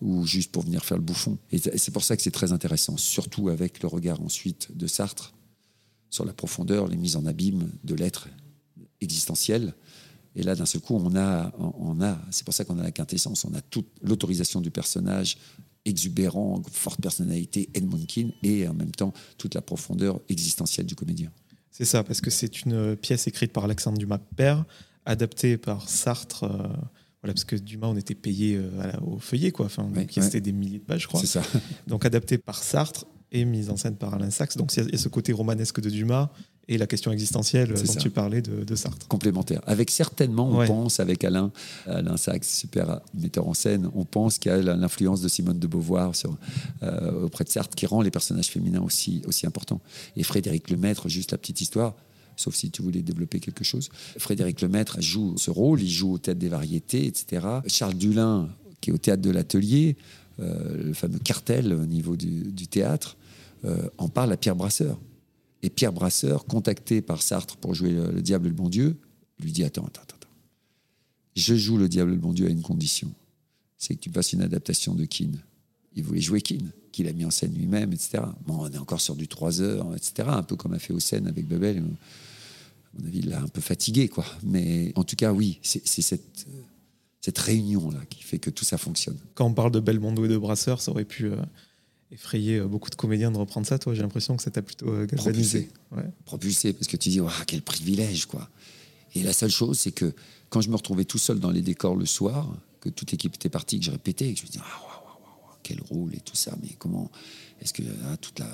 ou 0.00 0.24
juste 0.24 0.50
pour 0.50 0.62
venir 0.62 0.82
faire 0.82 0.96
le 0.96 1.02
bouffon. 1.02 1.36
Et 1.52 1.58
c'est 1.58 1.90
pour 1.90 2.02
ça 2.02 2.16
que 2.16 2.22
c'est 2.22 2.30
très 2.30 2.52
intéressant, 2.52 2.96
surtout 2.96 3.50
avec 3.50 3.82
le 3.82 3.88
regard 3.88 4.22
ensuite 4.22 4.74
de 4.74 4.86
Sartre 4.86 5.34
sur 6.08 6.24
la 6.24 6.32
profondeur, 6.32 6.88
les 6.88 6.96
mises 6.96 7.16
en 7.16 7.26
abîme 7.26 7.70
de 7.84 7.94
l'être 7.94 8.28
existentiel. 9.02 9.74
Et 10.36 10.42
là, 10.42 10.54
d'un 10.54 10.64
seul 10.64 10.80
coup, 10.80 10.94
on 10.94 11.14
a, 11.16 11.52
on 11.58 12.00
a 12.00 12.18
c'est 12.30 12.44
pour 12.44 12.54
ça 12.54 12.64
qu'on 12.64 12.78
a 12.78 12.82
la 12.82 12.92
quintessence, 12.92 13.44
on 13.44 13.52
a 13.52 13.60
toute 13.60 13.88
l'autorisation 14.00 14.62
du 14.62 14.70
personnage 14.70 15.36
exubérant, 15.84 16.62
forte 16.72 17.02
personnalité, 17.02 17.68
Edmund 17.74 18.06
Keane, 18.06 18.32
et 18.42 18.66
en 18.66 18.74
même 18.74 18.92
temps 18.92 19.12
toute 19.36 19.54
la 19.54 19.60
profondeur 19.60 20.18
existentielle 20.30 20.86
du 20.86 20.94
comédien. 20.94 21.30
C'est 21.70 21.84
ça, 21.84 22.02
parce 22.04 22.20
que 22.20 22.30
c'est 22.30 22.62
une 22.64 22.96
pièce 22.96 23.26
écrite 23.26 23.52
par 23.52 23.64
Alexandre 23.64 23.98
Dumas 23.98 24.18
père, 24.36 24.64
adaptée 25.06 25.56
par 25.56 25.88
Sartre. 25.88 26.44
euh, 26.44 26.48
voilà, 27.22 27.34
parce 27.34 27.44
que 27.44 27.56
Dumas, 27.56 27.86
on 27.88 27.96
était 27.96 28.14
payé 28.14 28.56
euh, 28.56 28.70
la- 28.76 29.02
au 29.02 29.18
feuillet, 29.18 29.52
quoi. 29.52 29.66
Enfin, 29.66 29.84
Ouais, 29.94 30.06
ouais. 30.34 30.40
des 30.40 30.52
milliers 30.52 30.78
de 30.78 30.84
pages, 30.84 31.02
je 31.02 31.06
crois. 31.08 31.20
C'est 31.20 31.26
ça. 31.26 31.42
Donc 31.86 32.04
adapté 32.04 32.38
par 32.38 32.62
Sartre 32.62 33.04
et 33.32 33.44
mise 33.44 33.70
en 33.70 33.76
scène 33.76 33.96
par 33.96 34.14
Alain 34.14 34.30
Sachs. 34.30 34.56
Donc 34.56 34.74
il 34.76 34.90
y 34.90 34.94
a 34.94 34.98
ce 34.98 35.08
côté 35.08 35.32
romanesque 35.32 35.80
de 35.80 35.90
Dumas 35.90 36.30
et 36.70 36.78
la 36.78 36.86
question 36.86 37.10
existentielle 37.12 37.68
dont 37.74 37.84
ça. 37.84 38.00
tu 38.00 38.08
parlais 38.10 38.40
de, 38.42 38.64
de 38.64 38.74
Sartre. 38.76 39.06
complémentaire. 39.08 39.60
Avec 39.66 39.90
certainement, 39.90 40.48
on 40.48 40.58
Ouais. 40.60 40.66
pense, 40.66 41.00
avec 41.00 41.22
Alain, 41.24 41.50
Alain 41.86 42.16
Sachs, 42.16 42.44
super 42.44 43.00
metteur 43.12 43.46
en 43.48 43.54
scène, 43.54 43.90
on 43.94 44.04
pense 44.04 44.38
qu'il 44.38 44.50
y 44.50 44.54
a 44.54 44.62
l'influence 44.62 45.20
de 45.20 45.28
Simone 45.28 45.58
de 45.58 45.66
Beauvoir 45.66 46.14
sur, 46.16 46.36
euh, 46.82 47.24
auprès 47.24 47.44
de 47.44 47.48
Sartre 47.50 47.74
qui 47.74 47.86
rend 47.86 48.00
les 48.02 48.10
personnages 48.10 48.48
féminins 48.48 48.80
aussi, 48.82 49.20
aussi 49.26 49.46
importants. 49.46 49.80
Et 50.16 50.22
Frédéric 50.22 50.70
Lemaître, 50.70 51.08
juste 51.08 51.32
la 51.32 51.38
petite 51.38 51.60
histoire, 51.60 51.94
sauf 52.36 52.54
si 52.54 52.70
tu 52.70 52.82
voulais 52.82 53.02
développer 53.02 53.40
quelque 53.40 53.64
chose. 53.64 53.90
Frédéric 54.16 54.60
Lemaître 54.62 55.00
joue 55.02 55.36
ce 55.36 55.50
rôle, 55.50 55.82
il 55.82 55.90
joue 55.90 56.12
au 56.14 56.18
Théâtre 56.18 56.40
des 56.40 56.48
Variétés, 56.48 57.04
etc. 57.06 57.46
Charles 57.66 57.94
Dulin, 57.94 58.48
qui 58.80 58.90
est 58.90 58.92
au 58.92 58.98
théâtre 58.98 59.20
de 59.22 59.30
l'Atelier, 59.30 59.96
euh, 60.38 60.84
le 60.86 60.92
fameux 60.94 61.18
cartel 61.18 61.74
au 61.74 61.84
niveau 61.84 62.16
du, 62.16 62.44
du 62.52 62.66
théâtre, 62.66 63.16
euh, 63.66 63.88
en 63.98 64.08
parle 64.08 64.32
à 64.32 64.36
Pierre 64.38 64.56
Brasseur. 64.56 64.98
Et 65.62 65.70
Pierre 65.70 65.92
Brasseur, 65.92 66.46
contacté 66.46 67.02
par 67.02 67.22
Sartre 67.22 67.56
pour 67.56 67.74
jouer 67.74 67.90
le, 67.90 68.10
le 68.10 68.22
Diable 68.22 68.46
et 68.46 68.50
le 68.50 68.56
Bon 68.56 68.68
Dieu, 68.68 68.96
lui 69.40 69.52
dit 69.52 69.64
Attends, 69.64 69.84
attends, 69.84 70.02
attends. 70.02 70.16
Je 71.36 71.54
joue 71.54 71.76
le 71.76 71.88
Diable 71.88 72.12
et 72.12 72.14
le 72.14 72.20
Bon 72.20 72.32
Dieu 72.32 72.46
à 72.46 72.50
une 72.50 72.62
condition 72.62 73.12
c'est 73.80 73.94
que 73.94 74.00
tu 74.00 74.10
passes 74.10 74.34
une 74.34 74.42
adaptation 74.42 74.94
de 74.94 75.06
Keane. 75.06 75.42
Il 75.96 76.04
voulait 76.04 76.20
jouer 76.20 76.42
Keane, 76.42 76.70
qu'il 76.92 77.08
a 77.08 77.12
mis 77.12 77.24
en 77.24 77.30
scène 77.30 77.54
lui-même, 77.54 77.92
etc. 77.92 78.22
Bon, 78.46 78.58
on 78.60 78.70
est 78.70 78.78
encore 78.78 79.00
sur 79.00 79.16
du 79.16 79.26
3 79.26 79.62
heures, 79.62 79.96
etc. 79.96 80.28
Un 80.28 80.42
peu 80.42 80.54
comme 80.54 80.74
a 80.74 80.78
fait 80.78 80.92
Hossein 80.92 81.24
avec 81.24 81.48
Babel. 81.48 81.78
À 81.78 81.80
mon 83.00 83.06
avis, 83.06 83.20
il 83.20 83.30
l'a 83.30 83.40
un 83.40 83.48
peu 83.48 83.62
fatigué, 83.62 84.08
quoi. 84.08 84.26
Mais 84.42 84.92
en 84.96 85.02
tout 85.02 85.16
cas, 85.16 85.32
oui, 85.32 85.58
c'est 85.62 85.82
cette, 85.86 86.46
cette 87.22 87.38
réunion-là 87.38 88.04
qui 88.10 88.22
fait 88.22 88.38
que 88.38 88.50
tout 88.50 88.66
ça 88.66 88.76
fonctionne. 88.76 89.16
Quand 89.34 89.46
on 89.46 89.54
parle 89.54 89.72
de 89.72 89.80
Belmondo 89.80 90.26
et 90.26 90.28
de 90.28 90.36
Brasseur, 90.36 90.82
ça 90.82 90.90
aurait 90.90 91.06
pu 91.06 91.26
euh, 91.26 91.36
effrayer 92.12 92.58
euh, 92.58 92.66
beaucoup 92.66 92.90
de 92.90 92.94
comédiens 92.94 93.30
de 93.30 93.38
reprendre 93.38 93.66
ça. 93.66 93.78
Toi, 93.78 93.94
j'ai 93.94 94.02
l'impression 94.02 94.36
que 94.36 94.42
ça 94.42 94.50
t'a 94.50 94.62
plutôt 94.62 94.88
euh, 94.88 95.06
galvanisé. 95.06 95.68
Ouais. 95.92 96.04
propulsé 96.24 96.72
parce 96.72 96.86
que 96.86 96.96
tu 96.96 97.08
dis 97.08 97.20
Waouh, 97.20 97.32
quel 97.46 97.62
privilège 97.62 98.26
quoi. 98.26 98.48
Et 99.14 99.22
la 99.22 99.32
seule 99.32 99.50
chose 99.50 99.78
c'est 99.78 99.92
que 99.92 100.12
quand 100.48 100.60
je 100.60 100.70
me 100.70 100.76
retrouvais 100.76 101.04
tout 101.04 101.18
seul 101.18 101.38
dans 101.40 101.50
les 101.50 101.62
décors 101.62 101.96
le 101.96 102.06
soir, 102.06 102.48
que 102.80 102.88
toute 102.88 103.10
l'équipe 103.12 103.34
était 103.34 103.48
partie, 103.48 103.78
que 103.78 103.86
je 103.86 103.90
répétais, 103.90 104.32
que 104.32 104.40
je 104.40 104.44
me 104.44 104.48
disais 104.48 104.64
ah, 104.64 104.80
waouh, 104.82 105.56
quel 105.62 105.80
rôle 105.82 106.14
et 106.14 106.20
tout 106.20 106.36
ça, 106.36 106.56
mais 106.62 106.70
comment 106.78 107.10
est-ce 107.60 107.72
que 107.72 107.82
ah, 108.06 108.16
toute 108.16 108.38
la, 108.38 108.48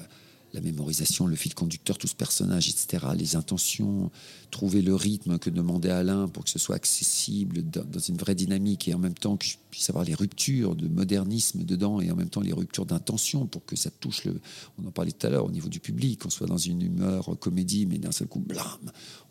la 0.57 0.63
mémorisation, 0.63 1.27
le 1.27 1.37
fil 1.37 1.55
conducteur, 1.55 1.99
tout 1.99 2.07
ce 2.07 2.15
personnage, 2.15 2.71
etc., 2.71 3.09
les 3.15 3.37
intentions, 3.37 4.11
trouver 4.51 4.81
le 4.81 4.95
rythme 4.95 5.39
que 5.39 5.51
demandait 5.51 5.91
Alain 5.91 6.29
pour 6.29 6.45
que 6.45 6.51
ce 6.51 6.59
soit 6.59 6.77
accessible 6.77 7.63
dans, 7.63 8.01
une 8.01 8.17
vraie 8.17 8.35
dynamique 8.35 8.89
et 8.89 8.95
en 8.95 8.99
même 8.99 9.15
temps 9.15 9.37
que 9.37 9.45
je 9.45 9.57
puisse 9.71 9.91
avoir 9.91 10.07
les 10.07 10.15
ruptures 10.15 10.75
de 10.75 10.89
modernisme 10.89 11.63
dedans 11.63 12.01
et 12.01 12.11
en 12.11 12.17
même 12.17 12.31
temps 12.31 12.41
les 12.41 12.55
ruptures 12.55 12.87
d'intention 12.87 13.47
pour 13.47 13.67
que 13.67 13.77
ça 13.77 13.91
touche 13.91 14.25
le. 14.25 14.41
On 14.79 14.87
en 14.87 14.91
parlait 14.91 15.13
tout 15.13 15.27
à 15.27 15.31
l'heure 15.31 15.45
au 15.45 15.51
niveau 15.51 15.69
du 15.69 15.79
public, 15.79 16.23
qu'on 16.23 16.31
soit 16.31 16.47
dans 16.47 16.57
une 16.57 16.81
humeur 16.81 17.39
comédie, 17.39 17.85
mais 17.85 17.99
d'un 17.99 18.13
seul 18.13 18.27
coup, 18.27 18.41
blam, 18.41 18.65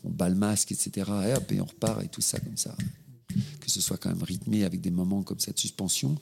on 0.03 0.11
bat 0.11 0.29
le 0.29 0.35
masque, 0.35 0.71
etc. 0.73 1.11
Et 1.27 1.33
hop, 1.33 1.51
et 1.51 1.59
on 1.59 1.65
repart 1.65 2.03
et 2.03 2.07
tout 2.07 2.21
ça 2.21 2.39
comme 2.39 2.57
ça. 2.57 2.75
Que 3.59 3.71
ce 3.71 3.81
soit 3.81 3.97
quand 3.97 4.09
même 4.09 4.23
rythmé 4.23 4.63
avec 4.63 4.79
des 4.79 4.91
moments 4.91 5.23
comme 5.23 5.39
cette 5.39 5.57
suspension 5.57 6.17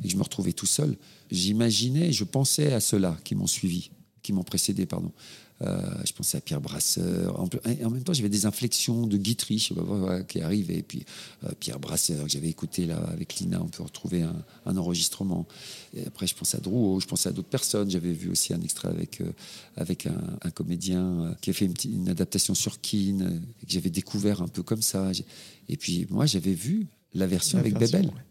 et 0.00 0.04
que 0.04 0.12
je 0.12 0.16
me 0.16 0.22
retrouvais 0.22 0.52
tout 0.52 0.66
seul. 0.66 0.96
J'imaginais, 1.32 2.12
je 2.12 2.22
pensais 2.22 2.72
à 2.72 2.78
ceux-là 2.78 3.16
qui 3.24 3.34
m'ont 3.34 3.48
suivi, 3.48 3.90
qui 4.28 4.34
m'ont 4.34 4.44
précédé, 4.44 4.84
pardon. 4.84 5.10
Euh, 5.62 5.80
je 6.04 6.12
pensais 6.12 6.36
à 6.36 6.42
Pierre 6.42 6.60
Brasseur. 6.60 7.40
En, 7.40 7.48
même 7.90 8.02
temps, 8.02 8.12
j'avais 8.12 8.28
des 8.28 8.44
inflexions 8.44 9.06
de 9.06 9.16
Guitry, 9.16 9.58
je 9.58 9.68
sais 9.68 9.74
pas, 9.74 9.80
voilà, 9.80 10.22
qui 10.22 10.42
arrivaient. 10.42 10.76
Et 10.76 10.82
puis 10.82 11.06
euh, 11.44 11.48
Pierre 11.58 11.80
Brasseur, 11.80 12.24
que 12.24 12.30
j'avais 12.30 12.50
écouté 12.50 12.84
là 12.84 12.98
avec 13.10 13.36
Lina, 13.36 13.58
on 13.62 13.68
peut 13.68 13.82
retrouver 13.82 14.20
un, 14.20 14.36
un 14.66 14.76
enregistrement. 14.76 15.46
Et 15.96 16.06
après, 16.06 16.26
je 16.26 16.34
pensais 16.34 16.58
à 16.58 16.60
Drouot, 16.60 17.00
je 17.00 17.06
pensais 17.06 17.30
à 17.30 17.32
d'autres 17.32 17.48
personnes. 17.48 17.90
J'avais 17.90 18.12
vu 18.12 18.28
aussi 18.28 18.52
un 18.52 18.60
extrait 18.60 18.88
avec, 18.88 19.22
euh, 19.22 19.32
avec 19.78 20.06
un, 20.06 20.20
un 20.42 20.50
comédien 20.50 21.34
qui 21.40 21.48
a 21.48 21.54
fait 21.54 21.64
une, 21.64 21.74
une 21.90 22.10
adaptation 22.10 22.54
sur 22.54 22.82
Keane, 22.82 23.40
que 23.62 23.66
j'avais 23.72 23.90
découvert 23.90 24.42
un 24.42 24.48
peu 24.48 24.62
comme 24.62 24.82
ça. 24.82 25.10
Et 25.70 25.78
puis 25.78 26.06
moi, 26.10 26.26
j'avais 26.26 26.52
vu 26.52 26.86
la 27.14 27.26
version 27.26 27.56
La 27.56 27.62
avec 27.62 27.78
version, 27.78 28.00
Bebel. 28.00 28.14
ouais. 28.14 28.22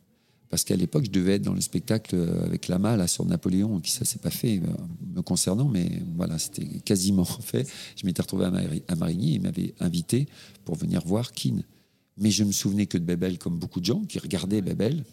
Parce 0.49 0.63
qu'à 0.63 0.75
l'époque, 0.75 1.05
je 1.05 1.11
devais 1.11 1.33
être 1.33 1.41
dans 1.41 1.53
le 1.53 1.61
spectacle 1.61 2.15
euh, 2.15 2.45
avec 2.45 2.67
Lama 2.69 2.95
là, 2.95 3.07
sur 3.07 3.25
Napoléon, 3.25 3.77
et 3.77 3.81
puis 3.81 3.91
ça 3.91 4.05
s'est 4.05 4.19
pas 4.19 4.29
fait 4.29 4.57
euh, 4.59 4.67
me 5.15 5.21
concernant, 5.21 5.67
mais 5.67 5.89
voilà, 6.15 6.37
c'était 6.39 6.65
quasiment 6.85 7.25
fait. 7.41 7.67
Je 7.95 8.05
m'étais 8.05 8.21
retrouvé 8.21 8.45
à, 8.45 8.51
Mari- 8.51 8.83
à 8.87 8.95
Marigny, 8.95 9.35
il 9.35 9.41
m'avait 9.41 9.73
invité 9.79 10.27
pour 10.63 10.75
venir 10.75 11.01
voir 11.05 11.31
Keane. 11.33 11.63
Mais 12.17 12.31
je 12.31 12.43
me 12.43 12.51
souvenais 12.51 12.85
que 12.87 12.97
de 12.97 13.03
Bebel, 13.03 13.37
comme 13.37 13.59
beaucoup 13.59 13.79
de 13.79 13.85
gens 13.85 14.01
qui 14.05 14.19
regardaient 14.19 14.61
Bebel. 14.61 15.03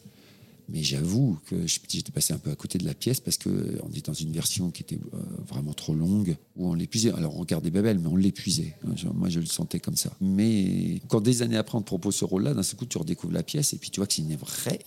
Mais 0.70 0.82
j'avoue 0.82 1.36
que 1.44 1.66
j'étais 1.66 2.10
passé 2.10 2.32
un 2.32 2.38
peu 2.38 2.50
à 2.50 2.54
côté 2.56 2.78
de 2.78 2.86
la 2.86 2.94
pièce 2.94 3.20
parce 3.20 3.36
qu'on 3.36 3.50
est 3.94 4.06
dans 4.06 4.14
une 4.14 4.32
version 4.32 4.70
qui 4.70 4.80
était 4.82 4.98
euh, 5.12 5.18
vraiment 5.46 5.74
trop 5.74 5.94
longue, 5.94 6.36
où 6.56 6.70
on 6.70 6.72
l'épuisait. 6.72 7.12
Alors 7.12 7.36
on 7.36 7.40
regardait 7.40 7.70
Bebel, 7.70 7.98
mais 7.98 8.06
on 8.08 8.16
l'épuisait. 8.16 8.74
hein. 8.86 8.94
Moi, 9.12 9.28
je 9.28 9.40
le 9.40 9.44
sentais 9.46 9.78
comme 9.80 9.96
ça. 9.96 10.10
Mais 10.22 11.02
quand 11.08 11.20
des 11.20 11.42
années 11.42 11.58
après, 11.58 11.76
on 11.76 11.82
te 11.82 11.86
propose 11.86 12.14
ce 12.14 12.24
rôle-là, 12.24 12.54
d'un 12.54 12.62
seul 12.62 12.76
coup, 12.78 12.86
tu 12.86 12.96
redécouvres 12.96 13.34
la 13.34 13.42
pièce 13.42 13.74
et 13.74 13.76
puis 13.76 13.90
tu 13.90 14.00
vois 14.00 14.06
que 14.06 14.14
c'est 14.14 14.22
une 14.22 14.36
vraie 14.36 14.80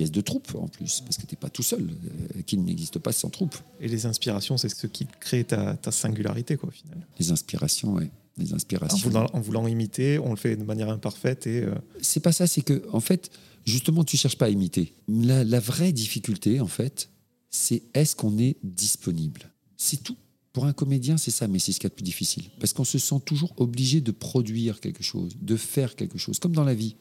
pièce 0.00 0.10
de 0.10 0.22
troupe 0.22 0.54
en 0.54 0.66
plus, 0.68 1.02
parce 1.02 1.18
que 1.18 1.26
tu 1.26 1.34
n'es 1.34 1.38
pas 1.38 1.50
tout 1.50 1.62
seul. 1.62 1.82
Euh, 1.82 2.42
Qui 2.46 2.56
n'existe 2.56 2.98
pas 2.98 3.12
sans 3.12 3.28
troupe. 3.28 3.54
Et 3.80 3.88
les 3.88 4.06
inspirations, 4.06 4.56
c'est 4.56 4.70
ce 4.70 4.86
qui 4.86 5.06
crée 5.20 5.44
ta, 5.44 5.74
ta 5.76 5.90
singularité, 5.90 6.56
quoi, 6.56 6.70
au 6.70 6.72
final. 6.72 6.98
Les 7.18 7.30
inspirations, 7.32 7.92
ouais. 7.94 8.10
Les 8.38 8.52
En 8.52 8.56
inspirations. 8.56 8.96
voulant, 9.10 9.26
en 9.34 9.40
voulant 9.40 9.66
imiter, 9.68 10.18
on 10.18 10.30
le 10.30 10.36
fait 10.36 10.56
de 10.56 10.64
manière 10.64 10.88
imparfaite 10.88 11.46
et 11.46 11.62
euh, 11.64 11.74
c'est 12.00 12.20
pas 12.20 12.32
ça, 12.32 12.46
c'est 12.46 12.62
que, 12.62 12.82
en 12.92 13.00
fait, 13.00 13.30
justement, 13.66 14.02
tu 14.04 14.16
cherches 14.16 14.38
pas 14.38 14.46
à 14.46 14.48
imiter. 14.48 14.94
La, 15.06 15.44
la 15.44 15.60
vraie 15.60 15.92
difficulté, 15.92 16.60
en 16.60 16.66
fait, 16.66 17.10
c'est 17.50 17.82
est-ce 17.92 18.16
qu'on 18.16 18.38
est 18.38 18.56
disponible? 18.62 19.50
C'est 19.76 20.02
tout. 20.02 20.16
Pour 20.54 20.64
un 20.64 20.72
comédien, 20.72 21.18
c'est 21.18 21.30
ça, 21.30 21.46
mais 21.46 21.58
c'est 21.58 21.72
ce 21.72 21.78
qu'il 21.78 21.88
y 21.88 21.92
a 21.92 21.94
de 21.94 21.94
plus 21.94 22.02
difficile. 22.12 22.44
Parce 22.58 22.72
qu'on 22.72 22.84
se 22.84 22.98
sent 22.98 23.20
toujours 23.26 23.52
obligé 23.58 24.00
de 24.00 24.12
produire 24.12 24.80
quelque 24.80 25.02
chose, 25.02 25.36
de 25.40 25.56
faire 25.56 25.94
quelque 25.94 26.16
chose, 26.18 26.38
comme 26.38 26.52
dans 26.54 26.64
la 26.64 26.74
vie, 26.74 26.96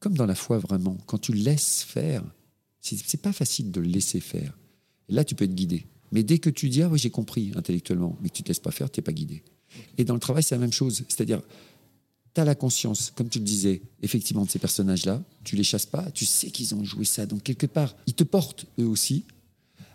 comme 0.00 0.14
dans 0.14 0.26
la 0.26 0.34
foi 0.34 0.58
vraiment. 0.58 0.96
Quand 1.06 1.18
tu 1.18 1.32
laisses 1.32 1.82
faire, 1.82 2.24
c'est 2.80 3.20
pas 3.20 3.32
facile 3.32 3.70
de 3.70 3.80
le 3.80 3.86
laisser 3.88 4.20
faire. 4.20 4.58
Là, 5.08 5.24
tu 5.24 5.34
peux 5.34 5.44
être 5.44 5.54
guidé. 5.54 5.86
Mais 6.12 6.22
dès 6.22 6.38
que 6.38 6.50
tu 6.50 6.68
dis, 6.68 6.82
ah 6.82 6.88
oui, 6.88 6.98
j'ai 6.98 7.10
compris 7.10 7.52
intellectuellement, 7.54 8.16
mais 8.20 8.30
que 8.30 8.34
tu 8.34 8.42
te 8.42 8.48
laisses 8.48 8.58
pas 8.58 8.70
faire, 8.70 8.90
tu 8.90 8.98
n'es 8.98 9.04
pas 9.04 9.12
guidé. 9.12 9.42
Et 9.98 10.04
dans 10.04 10.14
le 10.14 10.20
travail, 10.20 10.42
c'est 10.42 10.54
la 10.54 10.60
même 10.60 10.72
chose. 10.72 11.04
C'est-à-dire, 11.08 11.40
tu 12.34 12.40
as 12.40 12.44
la 12.44 12.54
conscience, 12.54 13.12
comme 13.14 13.28
tu 13.28 13.38
le 13.38 13.44
disais, 13.44 13.82
effectivement, 14.02 14.44
de 14.44 14.50
ces 14.50 14.58
personnages-là. 14.58 15.22
Tu 15.44 15.56
les 15.56 15.62
chasses 15.62 15.86
pas, 15.86 16.10
tu 16.10 16.26
sais 16.26 16.50
qu'ils 16.50 16.74
ont 16.74 16.84
joué 16.84 17.04
ça. 17.04 17.26
Donc, 17.26 17.42
quelque 17.42 17.66
part, 17.66 17.94
ils 18.06 18.14
te 18.14 18.24
portent, 18.24 18.66
eux 18.78 18.86
aussi. 18.86 19.24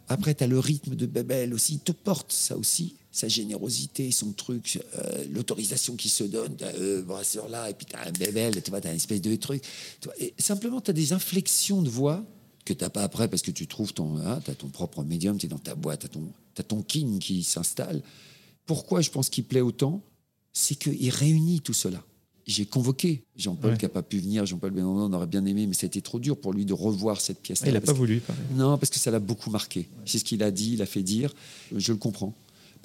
Après, 0.07 0.35
tu 0.35 0.43
as 0.43 0.47
le 0.47 0.59
rythme 0.59 0.95
de 0.95 1.05
Babel 1.05 1.53
aussi. 1.53 1.75
Il 1.75 1.79
te 1.79 1.91
porte, 1.91 2.31
ça 2.31 2.57
aussi. 2.57 2.95
Sa 3.11 3.27
générosité, 3.27 4.11
son 4.11 4.33
truc, 4.33 4.79
euh, 4.97 5.25
l'autorisation 5.31 5.95
qu'il 5.95 6.11
se 6.11 6.23
donne. 6.23 6.55
Tu 6.57 6.63
as 6.63 6.75
euh, 6.75 7.01
Brasseur 7.01 7.47
là, 7.49 7.69
et 7.69 7.73
puis 7.73 7.85
tu 7.85 7.95
as 7.95 8.07
un 8.07 8.11
Babel, 8.11 8.61
tu 8.61 8.69
vois, 8.69 8.85
as 8.85 8.89
une 8.89 8.97
espèce 8.97 9.21
de 9.21 9.35
truc. 9.35 9.63
Simplement, 10.37 10.81
tu 10.81 10.91
as 10.91 10.93
des 10.93 11.13
inflexions 11.13 11.81
de 11.81 11.89
voix 11.89 12.23
que 12.65 12.73
tu 12.73 12.83
n'as 12.83 12.89
pas 12.89 13.03
après 13.03 13.27
parce 13.27 13.41
que 13.41 13.51
tu 13.51 13.67
trouves 13.67 13.93
ton, 13.93 14.17
hein, 14.17 14.41
as 14.47 14.55
ton 14.55 14.67
propre 14.67 15.03
médium, 15.03 15.37
tu 15.37 15.45
es 15.45 15.49
dans 15.49 15.59
ta 15.59 15.75
boîte, 15.75 16.01
tu 16.01 16.05
as 16.07 16.09
ton, 16.09 16.27
t'as 16.55 16.63
ton 16.63 16.81
king 16.81 17.19
qui 17.19 17.43
s'installe. 17.43 18.01
Pourquoi 18.65 19.01
je 19.01 19.11
pense 19.11 19.29
qu'il 19.29 19.45
plaît 19.45 19.61
autant? 19.61 20.03
C'est 20.51 20.75
qu'il 20.75 21.09
réunit 21.09 21.61
tout 21.61 21.73
cela. 21.73 22.03
J'ai 22.47 22.65
convoqué 22.67 23.23
Jean-Paul 23.35 23.71
Ouais. 23.71 23.77
qui 23.77 23.85
n'a 23.85 23.89
pas 23.89 24.03
pu 24.03 24.19
venir. 24.19 24.45
Jean-Paul 24.45 24.69
Bénondon, 24.71 25.11
on 25.11 25.13
aurait 25.17 25.25
bien 25.27 25.43
aimé, 25.45 25.65
mais 25.65 25.73
c'était 25.73 26.01
trop 26.01 26.19
dur 26.19 26.37
pour 26.39 26.53
lui 26.53 26.63
de 26.65 26.73
revoir 26.73 27.19
cette 27.19 27.41
pièce. 27.41 27.63
il 27.65 27.73
n'a 27.73 27.81
pas 27.81 27.91
voulu. 27.93 28.21
Non, 28.55 28.77
parce 28.77 28.91
que 28.91 28.99
ça 28.99 29.09
l'a 29.09 29.19
beaucoup 29.19 29.49
marqué. 29.49 29.87
C'est 30.05 30.19
ce 30.19 30.23
qu'il 30.23 30.43
a 30.43 30.51
dit, 30.51 30.73
il 30.73 30.81
a 30.83 30.85
fait 30.85 31.01
dire. 31.01 31.33
Je 31.75 31.91
le 31.91 31.97
comprends. 31.97 32.35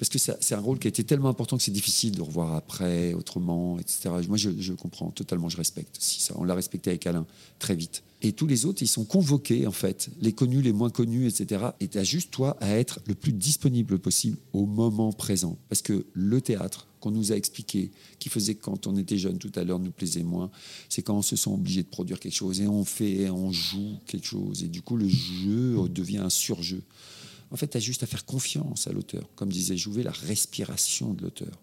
Parce 0.01 0.09
que 0.09 0.17
c'est 0.17 0.55
un 0.55 0.59
rôle 0.59 0.79
qui 0.79 0.87
a 0.87 0.89
été 0.89 1.03
tellement 1.03 1.29
important 1.29 1.57
que 1.57 1.61
c'est 1.61 1.69
difficile 1.69 2.15
de 2.15 2.23
revoir 2.23 2.55
après, 2.55 3.13
autrement, 3.13 3.77
etc. 3.77 4.09
Moi, 4.27 4.35
je, 4.35 4.49
je 4.57 4.73
comprends 4.73 5.11
totalement, 5.11 5.47
je 5.47 5.57
respecte 5.57 5.95
aussi 5.95 6.21
ça. 6.21 6.33
On 6.39 6.43
l'a 6.43 6.55
respecté 6.55 6.89
avec 6.89 7.05
Alain 7.05 7.27
très 7.59 7.75
vite. 7.75 8.01
Et 8.23 8.33
tous 8.33 8.47
les 8.47 8.65
autres, 8.65 8.81
ils 8.81 8.87
sont 8.87 9.05
convoqués, 9.05 9.67
en 9.67 9.71
fait, 9.71 10.09
les 10.19 10.33
connus, 10.33 10.63
les 10.63 10.73
moins 10.73 10.89
connus, 10.89 11.27
etc. 11.27 11.65
Et 11.79 11.87
tu 11.87 11.99
as 11.99 12.03
juste, 12.03 12.31
toi, 12.31 12.57
à 12.61 12.69
être 12.69 12.99
le 13.05 13.13
plus 13.13 13.31
disponible 13.31 13.99
possible 13.99 14.37
au 14.53 14.65
moment 14.65 15.11
présent. 15.11 15.55
Parce 15.69 15.83
que 15.83 16.07
le 16.13 16.41
théâtre, 16.41 16.87
qu'on 16.99 17.11
nous 17.11 17.31
a 17.31 17.35
expliqué, 17.35 17.91
qui 18.17 18.29
faisait 18.29 18.55
que 18.55 18.63
quand 18.63 18.87
on 18.87 18.97
était 18.97 19.19
jeune 19.19 19.37
tout 19.37 19.51
à 19.53 19.63
l'heure, 19.63 19.77
nous 19.77 19.91
plaisait 19.91 20.23
moins, 20.23 20.49
c'est 20.89 21.03
quand 21.03 21.17
on 21.17 21.21
se 21.21 21.35
sent 21.35 21.51
obligé 21.51 21.83
de 21.83 21.87
produire 21.87 22.19
quelque 22.19 22.33
chose 22.33 22.59
et 22.59 22.67
on 22.67 22.85
fait, 22.85 23.29
on 23.29 23.51
joue 23.51 23.99
quelque 24.07 24.25
chose. 24.25 24.63
Et 24.63 24.67
du 24.67 24.81
coup, 24.81 24.97
le 24.97 25.07
jeu 25.07 25.77
devient 25.89 26.19
un 26.19 26.29
surjeu. 26.31 26.81
En 27.51 27.55
fait, 27.57 27.67
tu 27.67 27.77
as 27.77 27.81
juste 27.81 28.03
à 28.03 28.05
faire 28.05 28.25
confiance 28.25 28.87
à 28.87 28.91
l'auteur. 28.93 29.29
Comme 29.35 29.49
disait 29.51 29.77
Jouvet, 29.77 30.03
la 30.03 30.11
respiration 30.11 31.13
de 31.13 31.21
l'auteur. 31.23 31.59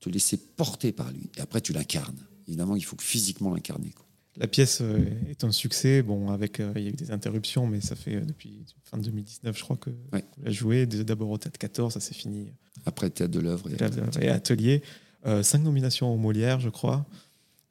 Te 0.00 0.08
laisser 0.08 0.36
porter 0.36 0.92
par 0.92 1.10
lui. 1.12 1.28
Et 1.36 1.40
après, 1.40 1.60
tu 1.60 1.72
l'incarnes. 1.72 2.18
Évidemment, 2.46 2.76
il 2.76 2.84
faut 2.84 2.96
que 2.96 3.02
physiquement 3.02 3.52
l'incarner. 3.54 3.92
La 4.36 4.46
pièce 4.46 4.78
euh, 4.80 5.04
est 5.28 5.44
un 5.44 5.50
succès. 5.52 6.02
Bon, 6.02 6.30
avec 6.30 6.60
euh, 6.60 6.72
il 6.76 6.82
y 6.82 6.86
a 6.86 6.90
eu 6.90 6.94
des 6.94 7.10
interruptions, 7.10 7.66
mais 7.66 7.80
ça 7.80 7.96
fait 7.96 8.16
euh, 8.16 8.20
depuis 8.24 8.64
fin 8.84 8.96
2019, 8.98 9.56
je 9.58 9.62
crois 9.62 9.76
que 9.76 9.90
Ouais. 10.12 10.24
vous 10.38 10.44
la 10.44 10.50
joué. 10.50 10.86
D'abord 10.86 11.30
au 11.30 11.38
Théâtre 11.38 11.58
14, 11.58 11.92
ça 11.94 12.00
s'est 12.00 12.14
fini. 12.14 12.46
Après, 12.86 13.10
théâtre 13.10 13.32
de 13.32 13.40
l'œuvre. 13.40 13.68
et- 13.70 14.24
Et 14.24 14.28
Atelier, 14.28 14.82
Euh, 15.26 15.42
cinq 15.42 15.58
nominations 15.58 16.14
au 16.14 16.16
Molière, 16.16 16.60
je 16.60 16.70
crois. 16.70 17.04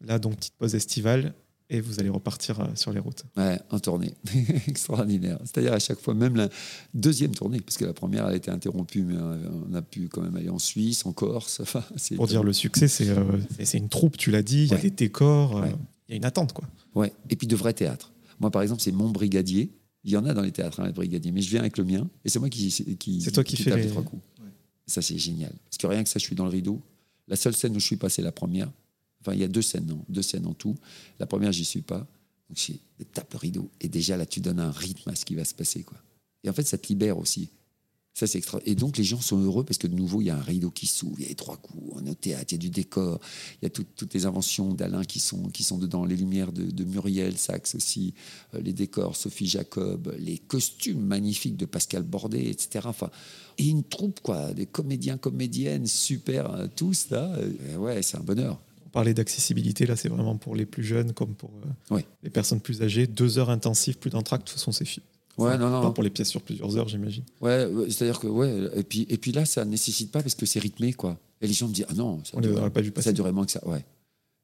Là, 0.01 0.19
donc 0.19 0.35
petite 0.37 0.53
pause 0.53 0.75
estivale, 0.75 1.33
et 1.69 1.81
vous 1.81 1.99
allez 1.99 2.09
repartir 2.09 2.59
euh, 2.59 2.65
sur 2.75 2.91
les 2.93 2.99
routes. 2.99 3.23
Ouais, 3.37 3.59
en 3.69 3.79
tournée. 3.79 4.13
Extraordinaire. 4.67 5.37
C'est-à-dire 5.43 5.73
à 5.73 5.79
chaque 5.79 5.99
fois, 5.99 6.13
même 6.13 6.35
la 6.35 6.49
deuxième 6.93 7.31
tournée, 7.31 7.59
parce 7.61 7.77
que 7.77 7.85
la 7.85 7.93
première 7.93 8.25
a 8.25 8.35
été 8.35 8.49
interrompue, 8.51 9.03
mais 9.03 9.15
euh, 9.17 9.37
on 9.69 9.73
a 9.73 9.81
pu 9.81 10.07
quand 10.09 10.21
même 10.21 10.35
aller 10.35 10.49
en 10.49 10.59
Suisse, 10.59 11.05
en 11.05 11.13
Corse. 11.13 11.59
Enfin, 11.61 11.83
Pour 12.15 12.27
dire 12.27 12.43
le 12.43 12.53
succès, 12.53 12.87
c'est 12.87 13.09
euh, 13.09 13.23
une 13.73 13.89
troupe, 13.89 14.17
tu 14.17 14.31
l'as 14.31 14.41
dit. 14.43 14.63
Il 14.65 14.71
y 14.71 14.73
a 14.73 14.77
des 14.77 14.89
décors, 14.91 15.57
euh, 15.57 15.65
il 15.67 15.71
Ouais. 15.71 15.75
y 16.09 16.13
a 16.13 16.15
une 16.15 16.25
attente, 16.25 16.53
quoi. 16.53 16.67
Ouais. 16.95 17.13
Et 17.29 17.35
puis 17.35 17.47
de 17.47 17.55
vrais 17.55 17.73
théâtres. 17.73 18.11
Moi, 18.39 18.49
par 18.51 18.61
exemple, 18.61 18.81
c'est 18.81 18.91
mon 18.91 19.09
brigadier. 19.09 19.71
Il 20.05 20.11
y 20.11 20.17
en 20.17 20.25
a 20.25 20.33
dans 20.33 20.41
les 20.41 20.51
théâtres, 20.51 20.79
hein, 20.79 20.87
les 20.87 20.93
brigadiers, 20.93 21.31
mais 21.31 21.41
je 21.41 21.49
viens 21.49 21.59
avec 21.59 21.77
le 21.77 21.83
mien. 21.83 22.09
Et 22.25 22.29
c'est 22.29 22.39
moi 22.39 22.49
qui. 22.49 22.69
qui 22.97 23.21
C'est 23.21 23.31
toi 23.31 23.43
qui 23.43 23.57
fais 23.57 23.69
tape 23.69 23.79
les- 23.79 23.87
trois 23.87 24.01
coups. 24.03 24.21
Ça, 24.87 25.03
c'est 25.03 25.17
génial. 25.19 25.51
Parce 25.65 25.77
que 25.77 25.85
rien 25.85 26.03
que 26.03 26.09
ça, 26.09 26.17
je 26.17 26.23
suis 26.23 26.35
dans 26.35 26.45
le 26.45 26.49
rideau. 26.49 26.81
La 27.27 27.35
seule 27.35 27.53
scène 27.55 27.75
où 27.75 27.79
je 27.79 27.85
suis 27.85 27.97
pas, 27.97 28.09
c'est 28.09 28.23
la 28.23 28.31
première. 28.31 28.71
Enfin, 29.21 29.33
il 29.33 29.39
y 29.39 29.43
a 29.43 29.47
deux 29.47 29.61
scènes, 29.61 29.85
non, 29.85 30.03
deux 30.07 30.21
scènes 30.21 30.45
en 30.45 30.53
tout. 30.53 30.75
La 31.19 31.25
première, 31.25 31.51
j'y 31.51 31.65
suis 31.65 31.81
pas. 31.81 32.07
Donc, 32.49 32.57
je 32.57 33.03
tape 33.03 33.33
le 33.33 33.39
rideau. 33.39 33.69
Et 33.81 33.89
déjà, 33.89 34.17
là, 34.17 34.25
tu 34.25 34.39
donnes 34.39 34.59
un 34.59 34.71
rythme 34.71 35.09
à 35.09 35.15
ce 35.15 35.25
qui 35.25 35.35
va 35.35 35.45
se 35.45 35.53
passer. 35.53 35.83
Quoi. 35.83 35.97
Et 36.43 36.49
en 36.49 36.53
fait, 36.53 36.65
ça 36.65 36.77
te 36.77 36.87
libère 36.87 37.17
aussi. 37.17 37.49
Ça, 38.15 38.27
c'est 38.27 38.39
extra. 38.39 38.59
Et 38.65 38.75
donc, 38.75 38.97
les 38.97 39.03
gens 39.03 39.21
sont 39.21 39.37
heureux 39.39 39.63
parce 39.63 39.77
que 39.77 39.87
de 39.87 39.95
nouveau, 39.95 40.19
il 40.21 40.25
y 40.25 40.29
a 40.29 40.35
un 40.35 40.41
rideau 40.41 40.71
qui 40.71 40.87
s'ouvre, 40.87 41.15
il 41.19 41.23
y 41.23 41.25
a 41.25 41.29
les 41.29 41.35
trois 41.35 41.55
coups, 41.55 41.93
on 41.95 42.05
est 42.05 42.09
au 42.09 42.15
théâtre, 42.15 42.47
il 42.49 42.55
y 42.55 42.55
a 42.55 42.59
du 42.59 42.69
décor, 42.69 43.21
il 43.61 43.65
y 43.65 43.67
a 43.67 43.69
tout- 43.69 43.85
toutes 43.95 44.13
les 44.13 44.25
inventions 44.25 44.73
d'Alain 44.73 45.05
qui 45.05 45.19
sont, 45.19 45.43
qui 45.49 45.63
sont 45.63 45.77
dedans, 45.77 46.03
les 46.03 46.17
lumières 46.17 46.51
de, 46.51 46.83
Muriel 46.83 47.37
Sachs 47.37 47.75
aussi, 47.75 48.13
euh, 48.55 48.61
les 48.61 48.73
décors, 48.73 49.15
Sophie 49.15 49.47
Jacob, 49.47 50.13
les 50.19 50.37
costumes 50.37 50.99
magnifiques 50.99 51.55
de 51.55 51.65
Pascal 51.65 52.03
Bordet, 52.03 52.45
etc. 52.49 52.87
Enfin, 52.89 53.09
et 53.57 53.67
une 53.67 53.83
troupe, 53.83 54.19
quoi, 54.21 54.53
des 54.53 54.65
comédiens, 54.65 55.17
comédiennes, 55.17 55.85
super, 55.85 56.51
euh, 56.51 56.67
tous, 56.75 57.11
là. 57.11 57.33
Euh, 57.35 57.77
ouais, 57.77 58.01
c'est 58.01 58.17
un 58.17 58.23
bonheur. 58.23 58.59
On 58.89 58.91
parlait 58.91 59.13
d'accessibilité, 59.13 59.85
là 59.85 59.95
c'est 59.95 60.09
vraiment 60.09 60.35
pour 60.37 60.55
les 60.55 60.65
plus 60.65 60.83
jeunes 60.83 61.13
comme 61.13 61.35
pour 61.35 61.51
euh, 61.91 61.95
Ouais. 61.95 62.05
les 62.23 62.31
personnes 62.31 62.59
plus 62.59 62.81
âgées. 62.81 63.05
Deux 63.05 63.37
heures 63.37 63.51
intensives, 63.51 63.99
plus 63.99 64.09
d'entracte, 64.09 64.45
de 64.47 64.49
toute 64.51 64.57
façon 64.59 64.71
c'est 64.71 64.85
fi- 64.85 65.01
Ouais, 65.37 65.49
enfin, 65.49 65.57
non, 65.57 65.69
non. 65.69 65.81
Pas 65.83 65.91
pour 65.91 66.03
les 66.03 66.09
pièces 66.09 66.29
sur 66.29 66.41
plusieurs 66.41 66.75
heures, 66.75 66.87
j'imagine. 66.89 67.23
Ouais, 67.39 67.65
ouais, 67.65 67.89
c'est-à-dire 67.91 68.19
que, 68.19 68.27
ouais, 68.27 68.67
et 68.75 68.83
puis, 68.83 69.05
et 69.09 69.17
puis 69.17 69.31
là, 69.31 69.45
ça 69.45 69.63
nécessite 69.63 70.11
pas 70.11 70.21
parce 70.21 70.35
que 70.35 70.45
c'est 70.45 70.59
rythmé, 70.59 70.91
quoi. 70.91 71.17
Et 71.39 71.47
les 71.47 71.53
gens 71.53 71.67
me 71.69 71.73
disent, 71.73 71.85
ah 71.87 71.93
non, 71.93 72.21
ça 72.25 72.31
On 72.35 72.43
aurait 72.43 72.69
pas 72.71 72.81
vu 72.81 72.91
passer. 72.91 73.05
Ça 73.09 73.13
durait 73.13 73.31
moins 73.31 73.45
que 73.45 73.51
ça, 73.53 73.65
ouais. 73.65 73.85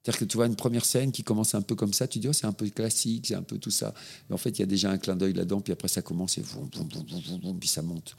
C'est-à-dire 0.04 0.20
que 0.20 0.26
tu 0.26 0.38
vois 0.38 0.46
une 0.46 0.56
première 0.56 0.86
scène 0.86 1.12
qui 1.12 1.24
commence 1.24 1.54
un 1.56 1.62
peu 1.64 1.76
comme 1.76 1.92
ça, 1.92 2.08
tu 2.08 2.20
dis, 2.20 2.28
oh, 2.30 2.34
c'est 2.34 2.46
un 2.46 2.54
peu 2.54 2.70
classique, 2.70 3.26
c'est 3.28 3.36
un 3.36 3.42
peu 3.42 3.58
tout 3.58 3.72
ça. 3.72 3.94
Mais 4.30 4.36
en 4.36 4.38
fait, 4.38 4.52
il 4.52 4.60
y 4.60 4.64
a 4.64 4.68
déjà 4.68 4.90
un 4.92 4.98
clin 4.98 5.16
d'œil 5.18 5.34
là-dedans, 5.34 5.60
puis 5.60 5.74
après, 5.74 5.88
ça 5.90 6.02
commence 6.02 6.38
et 6.38 6.42
vroom, 6.42 6.70
vroom, 6.74 6.88
vroom, 6.88 7.40
vroom, 7.42 7.60
puis 7.60 7.68
ça 7.68 7.82
monte. 7.82 8.16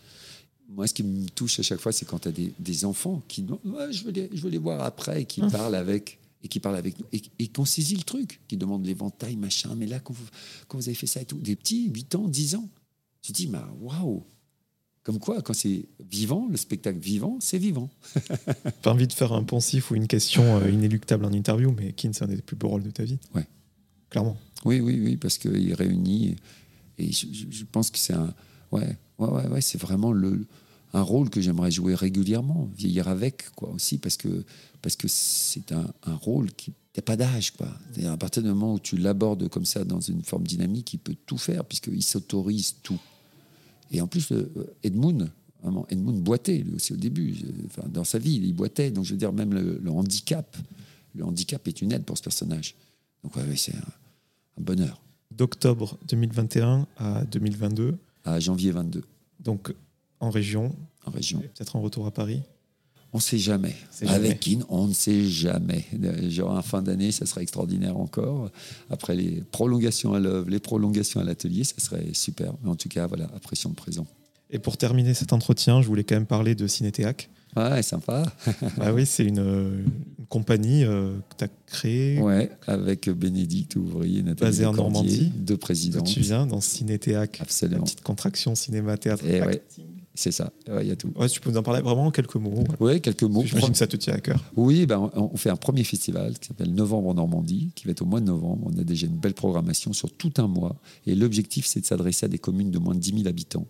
Moi, 0.69 0.87
ce 0.87 0.95
qui 0.95 1.03
me 1.03 1.29
touche 1.29 1.61
à 1.61 1.63
chaque 1.63 1.79
fois, 1.81 1.93
c'est 1.93 2.05
quand 2.07 2.19
tu 2.21 2.29
as 2.29 2.33
des, 2.33 2.53
des 2.59 2.85
enfants 2.85 3.23
qui 3.29 3.43
demandent, 3.43 3.61
je 3.93 4.05
veux 4.05 4.11
les, 4.11 4.29
je 4.33 4.41
veux 4.43 4.51
les 4.51 4.59
voir 4.59 4.83
après, 4.83 5.23
et 5.23 5.25
qui 5.25 5.41
Hum. 5.43 5.51
parlent 5.51 5.75
avec 5.77 6.19
et 6.43 6.49
qui 6.49 6.61
parlent 6.61 6.77
avec 6.77 6.99
nous, 7.01 7.07
et, 7.13 7.23
et 7.41 7.49
qu'on 7.49 7.65
saisit 7.65 7.97
le 7.97 8.03
truc, 8.03 8.41
qui 8.47 8.57
demandent 8.57 8.85
l'éventail, 8.87 9.37
machin, 9.37 9.75
mais 9.77 9.87
là, 9.87 9.99
quand 10.01 10.13
vous, 10.15 10.27
quand 10.69 10.79
vous 10.79 10.87
avez 10.89 10.95
fait 10.95 11.07
ça 11.07 11.21
et 11.21 11.25
tout, 11.25 11.39
des 11.39 11.57
petits, 11.57 11.89
8 11.89 12.15
ans, 12.15 12.29
10 12.29 12.55
ans, 12.57 12.69
tu 13.23 13.33
te 13.33 13.37
dis, 13.39 13.47
bah, 13.49 13.69
waouh 13.81 14.23
Comme 15.03 15.19
quoi, 15.19 15.41
quand 15.43 15.55
c'est 15.55 15.87
vivant, 16.09 16.47
le 16.51 16.57
spectacle 16.57 16.99
vivant, 17.01 17.39
c'est 17.41 17.59
vivant. 17.59 17.91
Pas 18.83 18.93
envie 18.93 19.07
de 19.09 19.13
faire 19.13 19.33
un 19.33 19.43
poncif 19.45 19.91
ou 19.91 19.95
une 19.97 20.07
question 20.07 20.59
euh, 20.59 20.71
inéluctable 20.71 21.25
en 21.25 21.33
interview, 21.33 21.73
mais 21.73 21.93
Kin, 21.95 22.11
c'est 22.13 22.23
un 22.25 22.29
des 22.29 22.43
plus 22.43 22.55
beaux 22.57 22.69
rôles 22.69 22.83
de 22.85 22.91
ta 22.91 23.03
vie. 23.05 23.19
Ouais. 23.35 23.47
Clairement. 24.11 24.37
Oui, 24.65 24.79
oui, 24.81 25.01
oui, 25.03 25.17
parce 25.17 25.39
qu'il 25.39 25.75
réunit. 25.75 26.37
Et 26.99 27.11
je, 27.13 27.27
je- 27.33 27.47
je 27.51 27.65
pense 27.65 27.91
que 27.91 27.99
c'est 27.99 28.13
un. 28.15 28.33
Ouais, 28.71 28.97
ouais, 29.19 29.29
ouais, 29.29 29.47
ouais, 29.49 29.61
c'est 29.61 29.81
vraiment 29.81 30.13
le, 30.13 30.47
un 30.93 31.03
rôle 31.03 31.31
que 31.31 31.41
j'aimerais 31.41 31.71
jouer 31.71 31.95
régulièrement, 31.95 32.69
vieillir 32.77 33.09
avec, 33.09 33.51
quoi, 33.55 33.71
aussi, 33.71 33.99
parce 33.99 34.17
que 34.17 34.45
parce 34.83 34.97
que 34.97 35.09
c'est 35.09 35.73
un, 35.73 35.87
un 36.05 36.15
rôle 36.15 36.53
qui. 36.53 36.71
Il 36.71 37.01
n'y 37.01 37.01
a 37.01 37.03
pas 37.03 37.17
d'âge, 37.17 37.51
quoi. 37.51 37.69
À 38.07 38.17
partir 38.17 38.43
du 38.43 38.49
moment 38.49 38.73
où 38.73 38.79
tu 38.79 38.97
l'abordes 38.97 39.49
comme 39.51 39.67
ça, 39.67 39.85
dans 39.85 40.01
une 40.01 40.23
forme 40.23 40.47
dynamique, 40.47 40.95
il 40.95 40.99
peut 40.99 41.17
tout 41.27 41.37
faire, 41.37 41.63
puisqu'il 41.67 42.03
s'autorise 42.03 42.77
tout. 42.83 42.99
Et 43.91 44.01
en 44.01 44.07
plus, 44.07 44.33
Edmund, 44.83 45.31
Edmund 45.89 46.23
boitait, 46.23 46.59
lui 46.59 46.75
aussi, 46.75 46.93
au 46.93 46.97
début. 46.97 47.35
Enfin, 47.67 47.89
dans 47.89 48.05
sa 48.05 48.19
vie, 48.19 48.41
il 48.43 48.55
boitait. 48.55 48.91
Donc, 48.91 49.05
je 49.05 49.13
veux 49.13 49.19
dire, 49.19 49.33
même 49.33 49.53
le, 49.53 49.91
handicap, 49.91 50.57
le 51.15 51.25
handicap 51.25 51.67
est 51.69 51.83
une 51.83 51.93
aide 51.93 52.05
pour 52.05 52.17
ce 52.17 52.23
personnage. 52.23 52.75
Donc, 53.23 53.37
ouais, 53.37 53.43
c'est 53.57 53.75
un 53.75 54.63
bonheur. 54.63 55.01
D'octobre 55.31 55.99
2021 56.09 56.87
à 56.97 57.25
2022, 57.25 57.97
à 58.27 58.39
janvier 58.41 58.73
22 58.73 59.03
donc 59.47 59.73
en 60.21 60.31
région, 60.31 60.75
en 61.07 61.11
région. 61.11 61.41
peut-être 61.41 61.77
en 61.77 61.81
retour 61.81 62.07
à 62.07 62.11
Paris. 62.11 62.43
On 63.13 63.19
ne 63.19 63.23
sait 63.23 63.39
jamais. 63.39 63.75
Avec 64.09 64.41
Kin, 64.41 64.59
on 64.69 64.89
ne 64.89 64.93
sait 64.93 65.25
jamais. 65.25 65.87
Genre, 66.29 66.51
en 66.51 66.61
fin 66.61 66.83
d'année, 66.83 67.13
ça 67.13 67.25
serait 67.25 67.43
extraordinaire 67.43 67.97
encore. 67.97 68.51
Après 68.91 69.15
les 69.15 69.43
prolongations 69.53 70.13
à 70.13 70.19
l'œuvre, 70.21 70.51
les 70.51 70.59
prolongations 70.59 71.21
à 71.21 71.25
l'atelier, 71.25 71.65
ça 71.65 71.79
serait 71.79 72.13
super. 72.13 72.53
Mais 72.63 72.69
en 72.69 72.75
tout 72.75 72.89
cas, 72.89 73.07
voilà, 73.07 73.25
apprécions 73.35 73.71
le 73.71 73.75
présent. 73.75 74.07
Et 74.51 74.59
pour 74.59 74.77
terminer 74.77 75.15
cet 75.15 75.33
entretien, 75.33 75.81
je 75.81 75.87
voulais 75.87 76.05
quand 76.05 76.17
même 76.17 76.27
parler 76.27 76.55
de 76.55 76.67
Cinéthéac. 76.67 77.31
Ouais, 77.57 77.83
sympa. 77.83 78.25
bah 78.77 78.93
oui, 78.93 79.07
c'est 79.07 79.25
une, 79.25 79.39
euh, 79.39 79.79
une 80.19 80.27
compagnie 80.29 80.85
euh, 80.85 81.17
que 81.31 81.37
tu 81.39 81.45
as 81.45 81.49
créée, 81.67 82.21
Ouais, 82.21 82.51
avec 82.67 83.09
Bénédicte 83.09 83.77
Ouvrier, 83.77 84.23
Nathalie 84.23 84.51
Basée 84.51 84.67
en 84.67 84.73
Normandie. 84.75 85.33
deux 85.37 85.55
que 85.57 85.61
présidentes. 85.61 86.07
tu 86.07 86.21
viens 86.21 86.47
dans 86.47 86.61
Cinéthéac. 86.61 87.39
La 87.39 87.43
Absolument. 87.45 87.85
petite 87.85 88.03
contraction 88.03 88.55
cinéma, 88.55 88.97
théâtre, 88.97 89.25
Eh 89.27 89.41
ouais. 89.41 89.63
C'est 90.19 90.33
ça. 90.33 90.51
Ouais, 90.69 90.85
Il 90.87 90.89
y 90.89 90.93
a 90.93 90.97
tout. 90.97 91.13
Ouais, 91.15 91.29
tu 91.29 91.41
peux 91.41 91.51
nous 91.51 91.59
en 91.59 91.63
parler 91.63 91.83
vraiment 91.83 92.07
en 92.07 92.11
quelques 92.11 92.37
mots. 92.37 92.65
Oui, 92.81 93.03
quelques 93.03 93.23
mots. 93.25 93.43
J'imagine 93.45 93.73
que 93.73 93.77
ça 93.79 93.87
te 93.87 93.97
tient 93.99 94.15
à 94.15 94.19
cœur. 94.21 94.43
Oui, 94.57 94.87
ben, 94.87 95.11
on 95.15 95.37
fait 95.37 95.51
un 95.51 95.57
premier 95.57 95.85
festival 95.85 96.39
qui 96.39 96.49
s'appelle 96.49 96.73
Novembre 96.73 97.09
en 97.11 97.15
Normandie, 97.15 97.71
qui 97.75 97.85
va 97.85 97.91
être 97.91 98.01
au 98.01 98.07
mois 98.07 98.21
de 98.21 98.25
novembre. 98.25 98.67
On 98.75 98.81
a 98.81 98.83
déjà 98.85 99.07
une 99.07 99.17
belle 99.19 99.35
programmation 99.35 99.93
sur 99.93 100.11
tout 100.11 100.33
un 100.39 100.47
mois. 100.47 100.77
Et 101.07 101.15
l'objectif, 101.15 101.67
c'est 101.67 101.81
de 101.83 101.85
s'adresser 101.87 102.25
à 102.25 102.29
des 102.31 102.39
communes 102.39 102.71
de 102.71 102.79
moins 102.79 102.95
de 102.95 102.99
10 102.99 103.13
000 103.15 103.29
habitants 103.29 103.67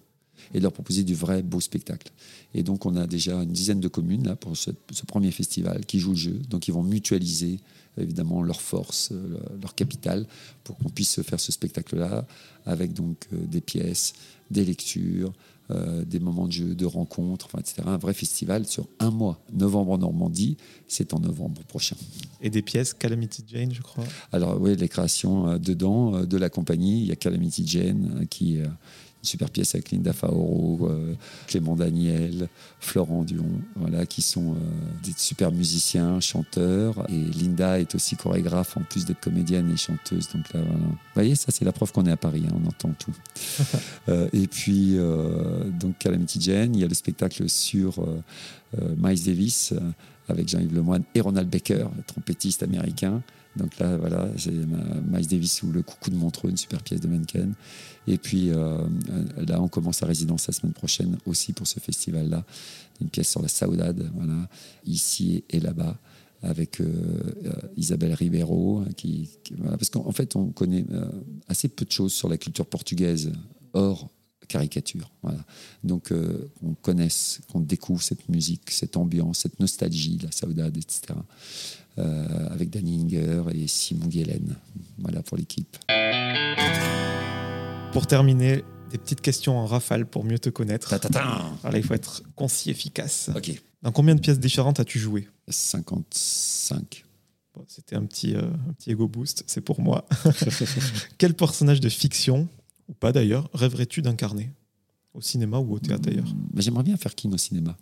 et 0.54 0.58
de 0.58 0.62
leur 0.62 0.72
proposer 0.72 1.02
du 1.04 1.14
vrai 1.14 1.42
beau 1.42 1.60
spectacle. 1.60 2.10
Et 2.54 2.62
donc, 2.62 2.86
on 2.86 2.96
a 2.96 3.06
déjà 3.06 3.42
une 3.42 3.52
dizaine 3.52 3.80
de 3.80 3.88
communes 3.88 4.26
là, 4.26 4.36
pour 4.36 4.56
ce, 4.56 4.70
ce 4.92 5.04
premier 5.06 5.30
festival 5.30 5.84
qui 5.86 5.98
jouent 5.98 6.10
le 6.12 6.16
jeu. 6.16 6.40
Donc, 6.48 6.68
ils 6.68 6.72
vont 6.72 6.82
mutualiser 6.82 7.60
évidemment 7.98 8.42
leurs 8.42 8.60
forces, 8.60 9.10
euh, 9.12 9.28
leur- 9.30 9.52
leur 9.62 9.74
capital, 9.74 10.26
pour 10.64 10.76
qu'on 10.76 10.90
puisse 10.90 11.22
faire 11.22 11.40
ce 11.40 11.50
spectacle-là 11.52 12.26
avec 12.66 12.92
donc 12.92 13.26
euh, 13.32 13.36
des 13.46 13.60
pièces, 13.62 14.12
des 14.50 14.64
lectures, 14.64 15.32
euh, 15.70 16.04
des 16.04 16.20
moments 16.20 16.46
de 16.46 16.52
jeu, 16.52 16.74
de 16.74 16.84
rencontres, 16.86 17.46
enfin, 17.46 17.58
etc. 17.58 17.82
Un 17.86 17.96
vrai 17.96 18.14
festival 18.14 18.66
sur 18.66 18.86
un 19.00 19.10
mois. 19.10 19.40
Novembre 19.52 19.92
en 19.92 19.98
Normandie, 19.98 20.56
c'est 20.86 21.12
en 21.14 21.18
novembre 21.20 21.62
prochain. 21.64 21.96
Et 22.40 22.50
des 22.50 22.62
pièces, 22.62 22.92
Calamity 22.94 23.42
Jane, 23.48 23.72
je 23.72 23.82
crois. 23.82 24.04
Alors 24.30 24.60
oui, 24.60 24.76
les 24.76 24.88
créations 24.88 25.48
euh, 25.48 25.58
dedans 25.58 26.14
euh, 26.16 26.26
de 26.26 26.36
la 26.36 26.50
compagnie, 26.50 27.00
il 27.00 27.06
y 27.06 27.12
a 27.12 27.16
Calamity 27.16 27.66
Jane 27.66 28.26
qui 28.30 28.58
super 29.26 29.50
pièce 29.50 29.74
avec 29.74 29.90
Linda 29.90 30.12
Faoro, 30.12 30.88
euh, 30.90 31.14
Clément 31.46 31.76
Daniel, 31.76 32.48
Florent 32.80 33.24
Dion, 33.24 33.46
voilà, 33.74 34.06
qui 34.06 34.22
sont 34.22 34.52
euh, 34.52 34.56
des 35.02 35.12
super 35.16 35.52
musiciens, 35.52 36.20
chanteurs. 36.20 37.06
Et 37.10 37.18
Linda 37.18 37.78
est 37.78 37.94
aussi 37.94 38.16
chorégraphe 38.16 38.76
en 38.76 38.82
plus 38.82 39.04
d'être 39.04 39.20
comédienne 39.20 39.70
et 39.70 39.76
chanteuse. 39.76 40.28
Donc 40.34 40.52
là, 40.52 40.60
voilà. 40.60 40.78
Vous 40.78 40.96
voyez, 41.14 41.34
ça 41.34 41.48
c'est 41.50 41.64
la 41.64 41.72
preuve 41.72 41.92
qu'on 41.92 42.06
est 42.06 42.12
à 42.12 42.16
Paris, 42.16 42.44
hein, 42.48 42.56
on 42.62 42.68
entend 42.68 42.92
tout. 42.98 43.14
Euh, 44.08 44.28
et 44.32 44.46
puis, 44.46 44.96
donc 45.80 45.98
Calamity 45.98 46.40
Jane, 46.40 46.76
il 46.76 46.80
y 46.80 46.84
a 46.84 46.86
le 46.86 46.94
spectacle 46.94 47.48
sur 47.48 48.06
Miles 48.96 49.24
Davis 49.24 49.74
avec 50.28 50.48
Jean-Yves 50.48 50.74
Lemoine 50.74 51.02
et 51.14 51.20
Ronald 51.20 51.48
Baker, 51.48 51.88
trompettiste 52.06 52.62
américain. 52.62 53.22
Donc 53.56 53.78
là, 53.78 53.96
voilà, 53.96 54.28
ma- 54.66 55.18
Miles 55.18 55.26
Davis 55.26 55.62
ou 55.62 55.72
Le 55.72 55.82
Coucou 55.82 56.10
de 56.10 56.16
Montreux, 56.16 56.50
une 56.50 56.56
super 56.56 56.82
pièce 56.82 57.00
de 57.00 57.08
Mencken. 57.08 57.54
Et 58.06 58.18
puis 58.18 58.50
euh, 58.50 58.78
euh, 59.10 59.44
là, 59.46 59.60
on 59.60 59.68
commence 59.68 60.00
la 60.00 60.06
résidence 60.08 60.46
la 60.46 60.52
semaine 60.52 60.72
prochaine 60.72 61.18
aussi 61.26 61.52
pour 61.52 61.66
ce 61.66 61.80
festival-là. 61.80 62.44
Une 63.00 63.08
pièce 63.08 63.30
sur 63.30 63.42
la 63.42 63.48
saudade, 63.48 64.10
voilà, 64.14 64.48
ici 64.84 65.44
et 65.50 65.60
là-bas, 65.60 65.98
avec 66.42 66.80
euh, 66.80 66.86
euh, 67.44 67.52
Isabelle 67.76 68.14
Ribeiro. 68.14 68.84
parce 69.62 69.90
qu'en 69.90 70.06
en 70.06 70.12
fait, 70.12 70.36
on 70.36 70.46
connaît 70.50 70.84
assez 71.48 71.68
peu 71.68 71.84
de 71.84 71.92
choses 71.92 72.12
sur 72.12 72.28
la 72.28 72.38
culture 72.38 72.66
portugaise, 72.66 73.32
hors 73.72 74.08
caricature. 74.48 75.10
Donc, 75.82 76.12
qu'on 76.60 76.74
connaisse, 76.74 77.40
qu'on 77.50 77.58
découvre 77.58 78.00
cette 78.00 78.28
musique, 78.28 78.70
cette 78.70 78.96
ambiance, 78.96 79.38
cette 79.40 79.58
nostalgie, 79.58 80.18
la 80.22 80.30
saudade, 80.30 80.76
etc. 80.76 81.14
Euh, 81.98 82.48
avec 82.50 82.68
Danny 82.68 83.00
Inger 83.02 83.44
et 83.54 83.66
Simon 83.66 84.06
Guélène. 84.06 84.56
Voilà 84.98 85.22
pour 85.22 85.38
l'équipe. 85.38 85.78
Pour 87.92 88.06
terminer, 88.06 88.64
des 88.90 88.98
petites 88.98 89.22
questions 89.22 89.56
en 89.58 89.66
rafale 89.66 90.06
pour 90.06 90.24
mieux 90.24 90.38
te 90.38 90.50
connaître. 90.50 90.92
Alors 90.92 91.72
là, 91.72 91.78
il 91.78 91.82
faut 91.82 91.94
être 91.94 92.22
concis, 92.34 92.70
efficace. 92.70 93.30
Ok. 93.34 93.62
Dans 93.82 93.92
combien 93.92 94.14
de 94.14 94.20
pièces 94.20 94.38
différentes 94.40 94.80
as-tu 94.80 94.98
joué? 94.98 95.28
55. 95.48 97.04
Bon, 97.54 97.64
C'était 97.68 97.96
un 97.96 98.04
petit, 98.04 98.34
euh, 98.34 98.42
un 98.68 98.72
petit 98.74 98.90
ego 98.90 99.08
boost, 99.08 99.44
c'est 99.46 99.60
pour 99.62 99.80
moi. 99.80 100.06
Quel 101.18 101.34
personnage 101.34 101.80
de 101.80 101.88
fiction, 101.88 102.48
ou 102.88 102.92
pas 102.92 103.12
d'ailleurs, 103.12 103.48
rêverais-tu 103.54 104.02
d'incarner? 104.02 104.50
Au 105.14 105.22
cinéma 105.22 105.58
ou 105.58 105.74
au 105.74 105.78
théâtre 105.78 106.02
d'ailleurs? 106.02 106.28
Mais 106.52 106.60
J'aimerais 106.60 106.82
bien 106.82 106.96
faire 106.98 107.14
Kin 107.14 107.32
au 107.32 107.38
cinéma, 107.38 107.76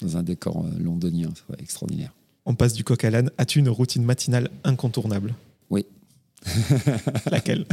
dans 0.00 0.16
un 0.16 0.22
décor 0.22 0.64
euh, 0.64 0.78
londonien, 0.78 1.28
ça 1.34 1.42
serait 1.46 1.62
extraordinaire. 1.62 2.14
On 2.48 2.54
passe 2.54 2.72
du 2.72 2.82
coq 2.82 3.04
à 3.04 3.10
l'âne. 3.10 3.30
As-tu 3.36 3.58
une 3.58 3.68
routine 3.68 4.02
matinale 4.02 4.50
incontournable? 4.64 5.34
Oui. 5.68 5.84
Laquelle? 7.30 7.66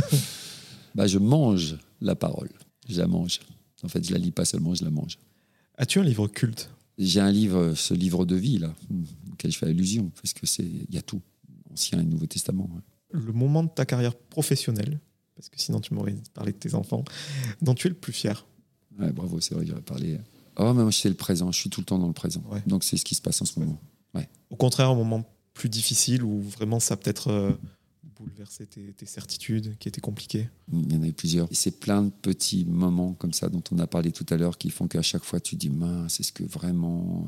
Bah, 0.93 1.07
je 1.07 1.17
mange 1.17 1.77
la 2.01 2.13
parole. 2.13 2.49
Je 2.89 2.99
la 2.99 3.07
mange. 3.07 3.39
En 3.83 3.87
fait, 3.87 4.05
je 4.05 4.11
la 4.11 4.19
lis 4.19 4.31
pas 4.31 4.43
seulement, 4.43 4.75
je 4.75 4.83
la 4.83 4.91
mange. 4.91 5.17
As-tu 5.77 5.99
un 5.99 6.03
livre 6.03 6.27
culte? 6.27 6.69
J'ai 6.97 7.21
un 7.21 7.31
livre, 7.31 7.73
ce 7.73 7.93
livre 7.93 8.25
de 8.25 8.35
vie, 8.35 8.57
là, 8.57 8.75
auquel 9.31 9.49
je 9.49 9.57
fais 9.57 9.67
allusion, 9.67 10.11
parce 10.21 10.33
que 10.33 10.45
c'est, 10.45 10.63
il 10.63 10.93
y 10.93 10.97
a 10.97 11.01
tout, 11.01 11.21
Ancien 11.71 12.01
et 12.01 12.05
Nouveau 12.05 12.25
Testament. 12.25 12.69
ouais. 12.73 12.81
Le 13.25 13.31
moment 13.31 13.63
de 13.63 13.69
ta 13.69 13.85
carrière 13.85 14.13
professionnelle, 14.15 14.99
parce 15.37 15.47
que 15.47 15.59
sinon 15.59 15.79
tu 15.79 15.93
m'aurais 15.93 16.15
parlé 16.33 16.51
de 16.51 16.57
tes 16.57 16.73
enfants, 16.73 17.05
dont 17.61 17.75
tu 17.75 17.87
es 17.87 17.89
le 17.89 17.95
plus 17.95 18.13
fier 18.13 18.45
Ouais, 18.99 19.11
bravo, 19.11 19.39
c'est 19.39 19.55
vrai 19.55 19.65
j'aurais 19.65 19.81
parlé. 19.81 20.19
Oh, 20.57 20.73
mais 20.73 20.83
moi, 20.83 20.91
c'est 20.91 21.09
le 21.09 21.15
présent, 21.15 21.51
je 21.51 21.59
suis 21.59 21.69
tout 21.69 21.79
le 21.81 21.85
temps 21.85 21.99
dans 21.99 22.07
le 22.07 22.13
présent. 22.13 22.43
Ouais. 22.49 22.61
Donc, 22.67 22.83
c'est 22.83 22.97
ce 22.97 23.05
qui 23.05 23.15
se 23.15 23.21
passe 23.21 23.41
en 23.41 23.45
ce 23.45 23.59
moment. 23.59 23.79
Au 24.49 24.55
contraire, 24.55 24.89
un 24.89 24.95
moment 24.95 25.23
plus 25.53 25.69
difficile 25.69 26.23
où 26.23 26.39
vraiment 26.41 26.79
ça 26.79 26.93
a 26.93 26.97
peut-être 26.97 27.29
euh, 27.29 27.51
bouleversé 28.19 28.65
tes, 28.65 28.93
tes 28.93 29.05
certitudes, 29.05 29.75
qui 29.79 29.87
étaient 29.87 30.01
compliquées 30.01 30.49
Il 30.71 30.93
y 30.93 30.95
en 30.97 31.01
a 31.03 31.07
eu 31.07 31.13
plusieurs. 31.13 31.51
Et 31.51 31.55
c'est 31.55 31.79
plein 31.79 32.03
de 32.03 32.09
petits 32.09 32.63
moments 32.65 33.13
comme 33.13 33.33
ça 33.33 33.49
dont 33.49 33.63
on 33.71 33.79
a 33.79 33.87
parlé 33.87 34.11
tout 34.11 34.25
à 34.29 34.37
l'heure 34.37 34.57
qui 34.57 34.69
font 34.69 34.87
qu'à 34.87 35.01
chaque 35.01 35.23
fois 35.23 35.39
tu 35.39 35.55
dis 35.55 35.69
mince, 35.69 36.19
est-ce 36.19 36.31
que 36.31 36.43
vraiment? 36.43 37.27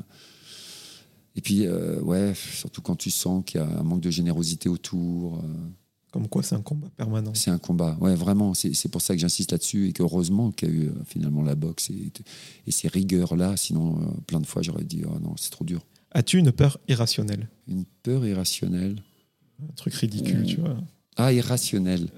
Et 1.36 1.40
puis, 1.40 1.66
euh, 1.66 2.00
ouais, 2.00 2.32
surtout 2.34 2.82
quand 2.82 2.96
tu 2.96 3.10
sens 3.10 3.44
qu'il 3.44 3.60
y 3.60 3.62
a 3.62 3.66
un 3.66 3.82
manque 3.82 4.00
de 4.00 4.10
générosité 4.10 4.68
autour. 4.68 5.36
euh, 5.38 5.40
Comme 6.10 6.26
quoi, 6.28 6.42
c'est 6.42 6.54
un 6.56 6.62
combat 6.62 6.88
permanent. 6.96 7.32
c'est 7.34 7.50
un 7.50 7.58
combat. 7.58 7.96
Ouais, 8.00 8.14
vraiment. 8.14 8.54
C'est 8.54 8.88
pour 8.90 9.02
ça 9.02 9.14
que 9.14 9.20
j'insiste 9.20 9.52
là-dessus 9.52 9.88
et 9.88 9.92
qu'heureusement 9.92 10.50
qu'il 10.50 10.68
y 10.68 10.72
a 10.72 10.74
eu 10.74 10.88
euh, 10.88 10.92
finalement 11.06 11.42
la 11.42 11.54
boxe 11.54 11.90
et, 11.90 12.10
et 12.66 12.70
ces 12.70 12.88
rigueurs-là. 12.88 13.56
Sinon, 13.56 14.00
euh, 14.00 14.06
plein 14.26 14.40
de 14.40 14.46
fois, 14.46 14.62
j'aurais 14.62 14.84
dit 14.84 15.02
oh 15.06 15.18
non, 15.20 15.34
c'est 15.36 15.50
trop 15.50 15.64
dur. 15.64 15.84
As-tu 16.12 16.38
une 16.38 16.52
peur 16.52 16.78
irrationnelle? 16.88 17.48
Une 17.68 17.84
peur 18.02 18.24
irrationnelle. 18.26 19.02
Un 19.62 19.72
truc 19.74 19.94
ridicule, 19.94 20.44
tu 20.46 20.56
vois. 20.56 20.76
Ah, 21.16 21.32
irrationnel. 21.32 22.08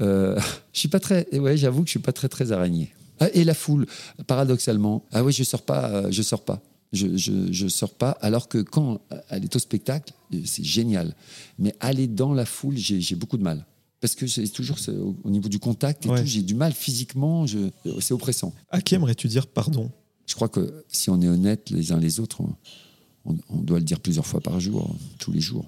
Euh, 0.00 0.38
je 0.72 0.78
suis 0.80 0.88
pas 0.88 1.00
très. 1.00 1.26
et 1.32 1.38
Ouais, 1.38 1.56
j'avoue 1.56 1.82
que 1.82 1.88
je 1.88 1.92
suis 1.92 1.98
pas 2.00 2.12
très 2.12 2.28
très 2.28 2.52
araignée. 2.52 2.92
Ah, 3.20 3.28
et 3.32 3.44
la 3.44 3.54
foule, 3.54 3.86
paradoxalement. 4.26 5.04
Ah 5.12 5.22
oui, 5.24 5.32
je 5.32 5.44
sors 5.44 5.62
pas. 5.62 5.88
euh, 5.90 6.10
je 6.10 6.22
sors 6.22 6.44
pas. 6.44 6.62
Je, 6.92 7.16
je, 7.16 7.52
je 7.52 7.68
sors 7.68 7.92
pas. 7.94 8.10
Alors 8.20 8.48
que 8.48 8.58
quand 8.58 9.00
elle 9.28 9.44
est 9.44 9.54
au 9.56 9.58
spectacle, 9.58 10.12
euh, 10.32 10.40
c'est 10.44 10.64
génial. 10.64 11.14
Mais 11.58 11.74
aller 11.80 12.06
dans 12.06 12.32
la 12.32 12.44
foule, 12.46 12.76
j'ai 12.76 13.00
j'ai 13.00 13.14
beaucoup 13.16 13.36
de 13.36 13.42
mal. 13.42 13.66
Parce 14.00 14.14
que 14.14 14.26
c'est 14.26 14.46
toujours 14.48 14.76
au 14.88 15.16
au 15.24 15.30
niveau 15.30 15.48
du 15.48 15.58
contact 15.58 16.06
et 16.06 16.08
Ouais. 16.08 16.20
tout, 16.20 16.26
j'ai 16.26 16.42
du 16.42 16.54
mal 16.54 16.72
physiquement. 16.72 17.46
je- 17.46 17.70
C'est 18.00 18.14
oppressant. 18.14 18.52
À 18.70 18.80
qui 18.80 18.94
aimerais-tu 18.94 19.28
dire 19.28 19.46
pardon? 19.46 19.90
Je 20.26 20.34
crois 20.34 20.48
que 20.48 20.84
si 20.88 21.10
on 21.10 21.20
est 21.20 21.28
honnête 21.28 21.70
les 21.70 21.92
uns 21.92 21.98
les 22.00 22.18
autres, 22.20 22.40
on, 23.24 23.58
doit 23.58 23.78
le 23.78 23.84
dire 23.84 24.00
plusieurs 24.00 24.26
fois 24.26 24.40
par 24.40 24.60
jour, 24.60 24.94
tous 25.18 25.32
les 25.32 25.40
jours. 25.40 25.66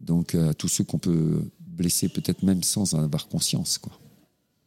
Donc 0.00 0.34
euh, 0.34 0.50
à 0.50 0.54
tous 0.54 0.68
ceux 0.68 0.84
qu'on 0.84 0.98
peut 0.98 1.42
blesser 1.60 2.08
peut-être 2.08 2.42
même 2.42 2.62
sans 2.62 2.94
en 2.94 3.02
avoir 3.02 3.28
conscience. 3.28 3.78
quoi. 3.78 3.92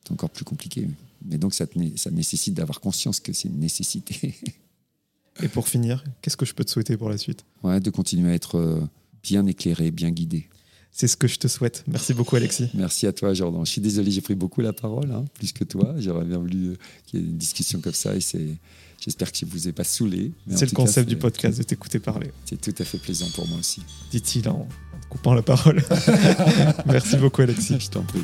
C'est 0.03 0.13
encore 0.13 0.30
plus 0.30 0.45
compliqué. 0.45 0.88
Mais 1.23 1.38
donc 1.38 1.53
ça 1.53 1.65
nécessite 2.11 2.53
d'avoir 2.53 2.80
conscience 2.80 3.19
que 3.19 3.34
c'est 3.34 3.47
une 3.47 3.59
nécessité. 3.59 4.35
Et 5.43 5.49
pour 5.49 5.67
finir, 5.67 6.03
qu'est-ce 6.22 6.38
que 6.38 6.45
je 6.45 6.53
peux 6.53 6.63
te 6.63 6.72
souhaiter 6.72 6.95
pour 6.95 7.09
la 7.09 7.17
suite? 7.17 7.43
Ouais, 7.63 7.80
de 7.80 7.89
continuer 7.89 8.31
à 8.31 8.34
être 8.34 8.55
euh, 8.55 8.88
bien 9.22 9.45
éclairé, 9.45 9.91
bien 9.91 10.11
guidé. 10.11 10.47
C'est 10.97 11.09
ce 11.09 11.17
que 11.17 11.27
je 11.27 11.38
te 11.38 11.49
souhaite. 11.49 11.84
Merci 11.88 12.13
beaucoup, 12.13 12.38
Alexis. 12.38 12.69
Merci 12.73 13.05
à 13.05 13.11
toi, 13.11 13.34
Jordan. 13.34 13.65
Je 13.65 13.69
suis 13.72 13.81
désolé, 13.81 14.11
j'ai 14.11 14.22
pris 14.22 14.34
beaucoup 14.34 14.61
la 14.61 14.72
parole, 14.72 15.11
hein, 15.11 15.26
plus 15.34 15.51
que 15.51 15.65
toi. 15.65 15.93
J'aurais 15.97 16.23
bien 16.23 16.38
voulu 16.38 16.69
euh, 16.69 16.76
qu'il 17.05 17.19
y 17.19 17.23
ait 17.23 17.26
une 17.26 17.38
discussion 17.38 17.81
comme 17.81 17.93
ça 17.93 18.15
et 18.15 18.22
c'est. 18.22 18.47
J'espère 19.03 19.30
que 19.30 19.38
je 19.38 19.43
ne 19.45 19.51
vous 19.51 19.67
ai 19.67 19.73
pas 19.73 19.84
saoulé. 19.84 20.31
C'est 20.49 20.61
le 20.65 20.72
cas, 20.72 20.76
concept 20.77 21.09
du 21.09 21.17
podcast 21.17 21.57
de 21.57 21.63
t'écouter 21.63 21.99
parler, 21.99 22.31
C'est 22.45 22.59
tout 22.59 22.73
à 22.80 22.85
fait 22.85 22.97
plaisant 22.97 23.27
pour 23.35 23.45
moi 23.45 23.59
aussi. 23.59 23.81
dit-il 24.09 24.47
en 24.47 24.69
coupant 25.09 25.34
la 25.34 25.41
parole. 25.41 25.84
Merci 26.85 27.17
beaucoup, 27.17 27.41
Alexis. 27.41 27.77
Je 27.77 27.89
t'en 27.89 28.03
prie. 28.03 28.23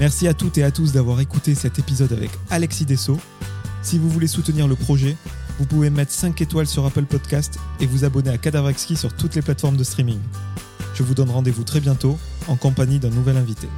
Merci 0.00 0.26
à 0.28 0.32
toutes 0.32 0.56
et 0.56 0.62
à 0.62 0.70
tous 0.70 0.92
d'avoir 0.92 1.20
écouté 1.20 1.54
cet 1.54 1.78
épisode 1.78 2.14
avec 2.14 2.30
Alexis 2.48 2.86
Dessau. 2.86 3.18
Si 3.82 3.98
vous 3.98 4.08
voulez 4.08 4.28
soutenir 4.28 4.66
le 4.66 4.74
projet, 4.74 5.14
vous 5.58 5.66
pouvez 5.66 5.90
mettre 5.90 6.10
5 6.10 6.40
étoiles 6.40 6.66
sur 6.66 6.86
Apple 6.86 7.04
Podcast 7.04 7.58
et 7.80 7.86
vous 7.86 8.06
abonner 8.06 8.30
à 8.30 8.38
Cadavre 8.38 8.70
Exquis 8.70 8.96
sur 8.96 9.14
toutes 9.14 9.34
les 9.34 9.42
plateformes 9.42 9.76
de 9.76 9.84
streaming. 9.84 10.18
Je 10.94 11.02
vous 11.02 11.12
donne 11.12 11.28
rendez-vous 11.28 11.64
très 11.64 11.80
bientôt 11.80 12.18
en 12.48 12.56
compagnie 12.56 12.98
d'un 12.98 13.10
nouvel 13.10 13.36
invité. 13.36 13.68